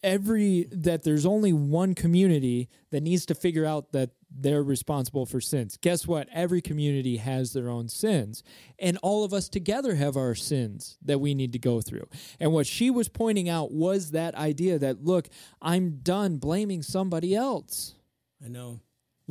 every 0.03 0.67
that 0.71 1.03
there's 1.03 1.25
only 1.25 1.53
one 1.53 1.95
community 1.95 2.69
that 2.91 3.01
needs 3.01 3.25
to 3.27 3.35
figure 3.35 3.65
out 3.65 3.91
that 3.91 4.11
they're 4.31 4.63
responsible 4.63 5.25
for 5.25 5.41
sins. 5.41 5.77
Guess 5.81 6.07
what? 6.07 6.27
Every 6.31 6.61
community 6.61 7.17
has 7.17 7.53
their 7.53 7.69
own 7.69 7.89
sins, 7.89 8.43
and 8.77 8.97
all 9.01 9.23
of 9.23 9.33
us 9.33 9.49
together 9.49 9.95
have 9.95 10.15
our 10.15 10.35
sins 10.35 10.97
that 11.03 11.19
we 11.19 11.33
need 11.33 11.53
to 11.53 11.59
go 11.59 11.81
through. 11.81 12.07
And 12.39 12.53
what 12.53 12.67
she 12.67 12.89
was 12.89 13.09
pointing 13.09 13.49
out 13.49 13.71
was 13.71 14.11
that 14.11 14.35
idea 14.35 14.79
that 14.79 15.03
look, 15.03 15.29
I'm 15.61 15.99
done 16.03 16.37
blaming 16.37 16.81
somebody 16.81 17.35
else. 17.35 17.95
I 18.43 18.47
know. 18.47 18.81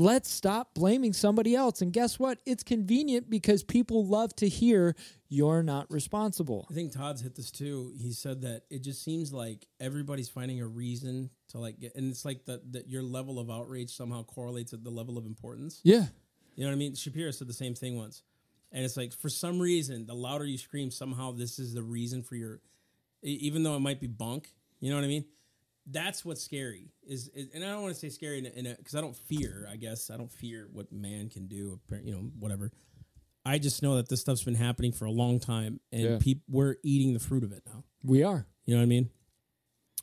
Let's 0.00 0.30
stop 0.30 0.74
blaming 0.74 1.12
somebody 1.12 1.56
else. 1.56 1.82
And 1.82 1.92
guess 1.92 2.20
what? 2.20 2.38
It's 2.46 2.62
convenient 2.62 3.28
because 3.28 3.64
people 3.64 4.06
love 4.06 4.32
to 4.36 4.48
hear 4.48 4.94
you're 5.28 5.64
not 5.64 5.90
responsible. 5.90 6.68
I 6.70 6.74
think 6.74 6.92
Todd's 6.92 7.20
hit 7.20 7.34
this 7.34 7.50
too. 7.50 7.92
He 8.00 8.12
said 8.12 8.42
that 8.42 8.62
it 8.70 8.84
just 8.84 9.02
seems 9.02 9.32
like 9.32 9.66
everybody's 9.80 10.28
finding 10.28 10.60
a 10.60 10.68
reason 10.68 11.30
to 11.48 11.58
like 11.58 11.80
get, 11.80 11.96
and 11.96 12.12
it's 12.12 12.24
like 12.24 12.44
that 12.44 12.72
that 12.74 12.88
your 12.88 13.02
level 13.02 13.40
of 13.40 13.50
outrage 13.50 13.90
somehow 13.90 14.22
correlates 14.22 14.70
with 14.70 14.84
the 14.84 14.90
level 14.90 15.18
of 15.18 15.26
importance. 15.26 15.80
Yeah. 15.82 16.04
You 16.54 16.62
know 16.62 16.70
what 16.70 16.76
I 16.76 16.78
mean? 16.78 16.94
Shapiro 16.94 17.32
said 17.32 17.48
the 17.48 17.52
same 17.52 17.74
thing 17.74 17.98
once, 17.98 18.22
and 18.70 18.84
it's 18.84 18.96
like 18.96 19.12
for 19.12 19.28
some 19.28 19.58
reason, 19.58 20.06
the 20.06 20.14
louder 20.14 20.44
you 20.44 20.58
scream, 20.58 20.92
somehow 20.92 21.32
this 21.32 21.58
is 21.58 21.74
the 21.74 21.82
reason 21.82 22.22
for 22.22 22.36
your, 22.36 22.60
even 23.22 23.64
though 23.64 23.74
it 23.74 23.80
might 23.80 24.00
be 24.00 24.06
bunk. 24.06 24.54
You 24.78 24.90
know 24.90 24.96
what 24.96 25.04
I 25.04 25.08
mean? 25.08 25.24
That's 25.90 26.24
what's 26.24 26.43
scary. 26.43 26.90
Is, 27.06 27.28
is 27.35 27.48
and 27.55 27.65
I 27.65 27.69
don't 27.69 27.82
want 27.82 27.94
to 27.94 28.01
say 28.01 28.09
scary 28.10 28.39
in 28.39 28.66
a 28.66 28.74
because 28.74 28.94
I 28.94 29.01
don't 29.01 29.16
fear. 29.16 29.66
I 29.70 29.77
guess 29.77 30.10
I 30.10 30.16
don't 30.16 30.31
fear 30.32 30.69
what 30.73 30.93
man 30.93 31.31
can 31.31 31.47
do. 31.47 31.81
You 32.02 32.12
know, 32.12 32.31
whatever. 32.39 32.70
I 33.47 33.59
just 33.59 33.82
know 33.82 33.97
that 33.97 34.09
this 34.09 34.20
stuff's 34.20 34.43
been 34.44 34.55
happening 34.55 34.93
for 34.93 35.06
a 35.06 35.10
long 35.10 35.40
time, 35.40 35.81
and 35.90 36.02
Yeah. 36.02 36.19
peop, 36.20 36.43
we're 36.48 36.77
eating 36.85 37.15
the 37.15 37.20
fruit 37.20 37.44
of 37.44 37.52
it 37.52 37.62
now. 37.65 37.85
We 38.02 38.23
are. 38.23 38.47
You 38.66 38.74
know 38.74 38.81
what 38.81 38.85
I 38.85 38.89
mean? 38.89 39.09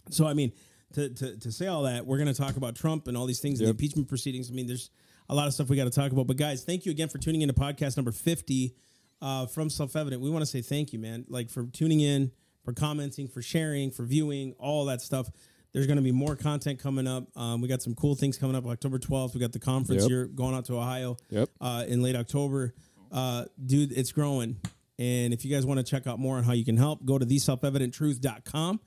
So 0.10 0.26
I 0.26 0.34
mean, 0.34 0.54
to 0.94 1.10
to, 1.10 1.38
to 1.38 1.52
say 1.52 1.68
all 1.68 1.84
that, 1.84 2.06
we're 2.06 2.18
going 2.18 2.34
to 2.34 2.40
talk 2.40 2.58
about 2.58 2.76
Trump 2.76 3.08
and 3.08 3.16
all 3.16 3.26
these 3.28 3.40
things, 3.40 3.60
the 3.60 3.68
impeachment 3.68 4.08
proceedings. 4.08 4.50
I 4.50 4.54
mean, 4.54 4.68
there's 4.68 4.90
a 5.30 5.36
lot 5.36 5.48
of 5.48 5.54
stuff 5.54 5.70
we 5.70 5.76
got 5.76 5.84
to 5.86 5.90
talk 5.92 6.12
about. 6.12 6.26
But 6.28 6.38
guys, 6.38 6.64
thank 6.64 6.86
you 6.86 6.92
again 6.92 7.10
for 7.10 7.18
tuning 7.20 7.42
in 7.42 7.48
to 7.50 7.54
podcast 7.54 7.98
number 7.98 8.12
fifty 8.12 8.76
uh, 9.22 9.46
from 9.46 9.70
Self 9.70 9.96
Evident. 9.96 10.22
We 10.22 10.30
want 10.32 10.42
to 10.42 10.48
say 10.50 10.62
thank 10.62 10.94
you, 10.94 11.00
man. 11.00 11.26
Like 11.30 11.50
for 11.52 11.66
tuning 11.68 12.00
in, 12.00 12.32
for 12.64 12.74
commenting, 12.74 13.28
for 13.28 13.42
sharing, 13.44 13.92
for 13.92 14.04
viewing, 14.06 14.54
all 14.58 14.86
that 14.86 15.02
stuff. 15.02 15.30
There's 15.76 15.88
going 15.88 15.98
to 15.98 16.02
be 16.04 16.14
more 16.14 16.36
content 16.38 16.80
coming 16.80 17.06
up. 17.06 17.28
Um, 17.38 17.60
we 17.62 17.68
got 17.68 17.82
some 17.82 17.94
cool 17.96 18.16
things 18.16 18.38
coming 18.38 18.56
up. 18.56 18.66
October 18.66 18.98
12th, 18.98 19.34
we 19.34 19.42
got 19.42 19.52
the 19.52 19.60
conference 19.60 20.04
Yep. 20.04 20.10
here 20.10 20.26
going 20.28 20.56
out 20.56 20.64
to 20.66 20.78
Ohio 20.78 21.18
Yep. 21.30 21.50
uh, 21.60 21.84
in 21.88 22.02
late 22.02 22.16
October. 22.16 22.74
Uh, 23.12 23.46
dude, 23.64 23.92
it's 23.92 24.12
growing. 24.14 24.56
And 24.98 25.34
if 25.34 25.44
you 25.44 25.52
guys 25.54 25.66
want 25.66 25.78
to 25.80 25.84
check 25.84 26.08
out 26.08 26.18
more 26.18 26.38
on 26.38 26.44
how 26.46 26.54
you 26.54 26.64
can 26.64 26.78
help, 26.78 27.06
go 27.06 27.18
to 27.18 27.26
theselfevidenttruth.com. 27.26 28.80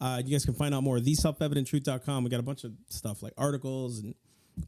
Uh, 0.00 0.22
you 0.24 0.32
guys 0.32 0.44
can 0.44 0.52
find 0.54 0.74
out 0.74 0.82
more 0.82 0.98
at 0.98 1.04
theselfevidenttruth.com. 1.04 2.24
We 2.24 2.30
got 2.30 2.40
a 2.40 2.42
bunch 2.44 2.64
of 2.64 2.72
stuff 2.90 3.22
like 3.22 3.32
articles 3.38 4.00
and 4.00 4.14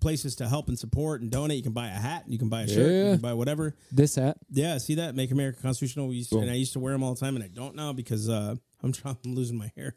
places 0.00 0.36
to 0.36 0.48
help 0.48 0.68
and 0.68 0.78
support 0.78 1.20
and 1.20 1.30
donate. 1.30 1.58
You 1.58 1.62
can 1.62 1.72
buy 1.72 1.88
a 1.88 1.90
hat, 1.90 2.24
you 2.26 2.38
can 2.38 2.48
buy 2.48 2.62
a 2.62 2.68
shirt, 2.68 2.90
you 2.92 3.12
can 3.12 3.20
buy 3.20 3.34
whatever. 3.34 3.74
This 3.92 4.14
hat. 4.16 4.38
Yeah, 4.50 4.78
see 4.78 4.94
that? 4.96 5.14
Make 5.14 5.30
America 5.30 5.60
Constitutional. 5.60 6.08
We 6.08 6.16
used 6.16 6.30
to, 6.30 6.38
and 6.38 6.50
I 6.50 6.54
used 6.54 6.72
to 6.72 6.80
wear 6.80 6.92
them 6.92 7.02
all 7.02 7.14
the 7.14 7.20
time, 7.20 7.36
and 7.36 7.44
I 7.44 7.48
don't 7.48 7.76
now 7.76 7.92
because 7.92 8.28
uh, 8.28 8.56
I'm 8.86 8.92
trying. 8.92 9.16
I'm 9.24 9.34
losing 9.34 9.58
my 9.58 9.70
hair, 9.76 9.96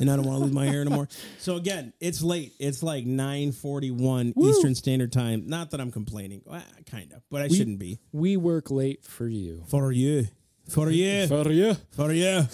and 0.00 0.10
I 0.10 0.16
don't 0.16 0.24
want 0.26 0.38
to 0.38 0.44
lose 0.44 0.52
my 0.52 0.66
hair 0.66 0.80
anymore. 0.80 1.08
So 1.38 1.56
again, 1.56 1.92
it's 2.00 2.22
late. 2.22 2.52
It's 2.58 2.82
like 2.82 3.04
9:41 3.04 4.32
Eastern 4.36 4.74
Standard 4.74 5.12
Time. 5.12 5.46
Not 5.46 5.70
that 5.70 5.80
I'm 5.80 5.92
complaining, 5.92 6.42
well, 6.44 6.62
kind 6.90 7.12
of, 7.12 7.22
but 7.30 7.42
I 7.42 7.48
shouldn't 7.48 7.78
be. 7.78 8.00
We 8.12 8.36
work 8.36 8.70
late 8.70 9.04
for 9.04 9.28
you. 9.28 9.62
For 9.68 9.92
you, 9.92 10.26
for 10.68 10.90
you, 10.90 11.26
For 11.28 11.50
you. 11.50 11.74
for 11.92 12.12
you, 12.12 12.44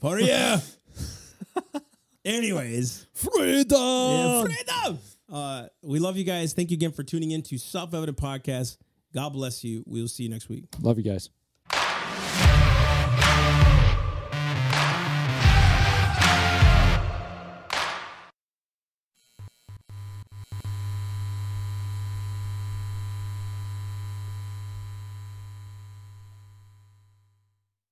for 0.00 0.18
you. 0.18 0.56
Anyways, 2.24 3.06
Freedom. 3.14 3.78
yeah, 3.80 4.42
freedom. 4.42 4.98
Uh, 5.30 5.66
we 5.82 5.98
love 5.98 6.16
you 6.16 6.24
guys. 6.24 6.52
Thank 6.52 6.70
you 6.70 6.76
again 6.76 6.92
for 6.92 7.02
tuning 7.02 7.32
in 7.32 7.42
to 7.42 7.58
Self 7.58 7.92
Evident 7.94 8.16
Podcast. 8.18 8.76
God 9.14 9.30
bless 9.30 9.64
you. 9.64 9.82
We'll 9.86 10.08
see 10.08 10.22
you 10.22 10.28
next 10.28 10.48
week. 10.48 10.64
Love 10.80 10.98
you 10.98 11.04
guys. 11.04 11.30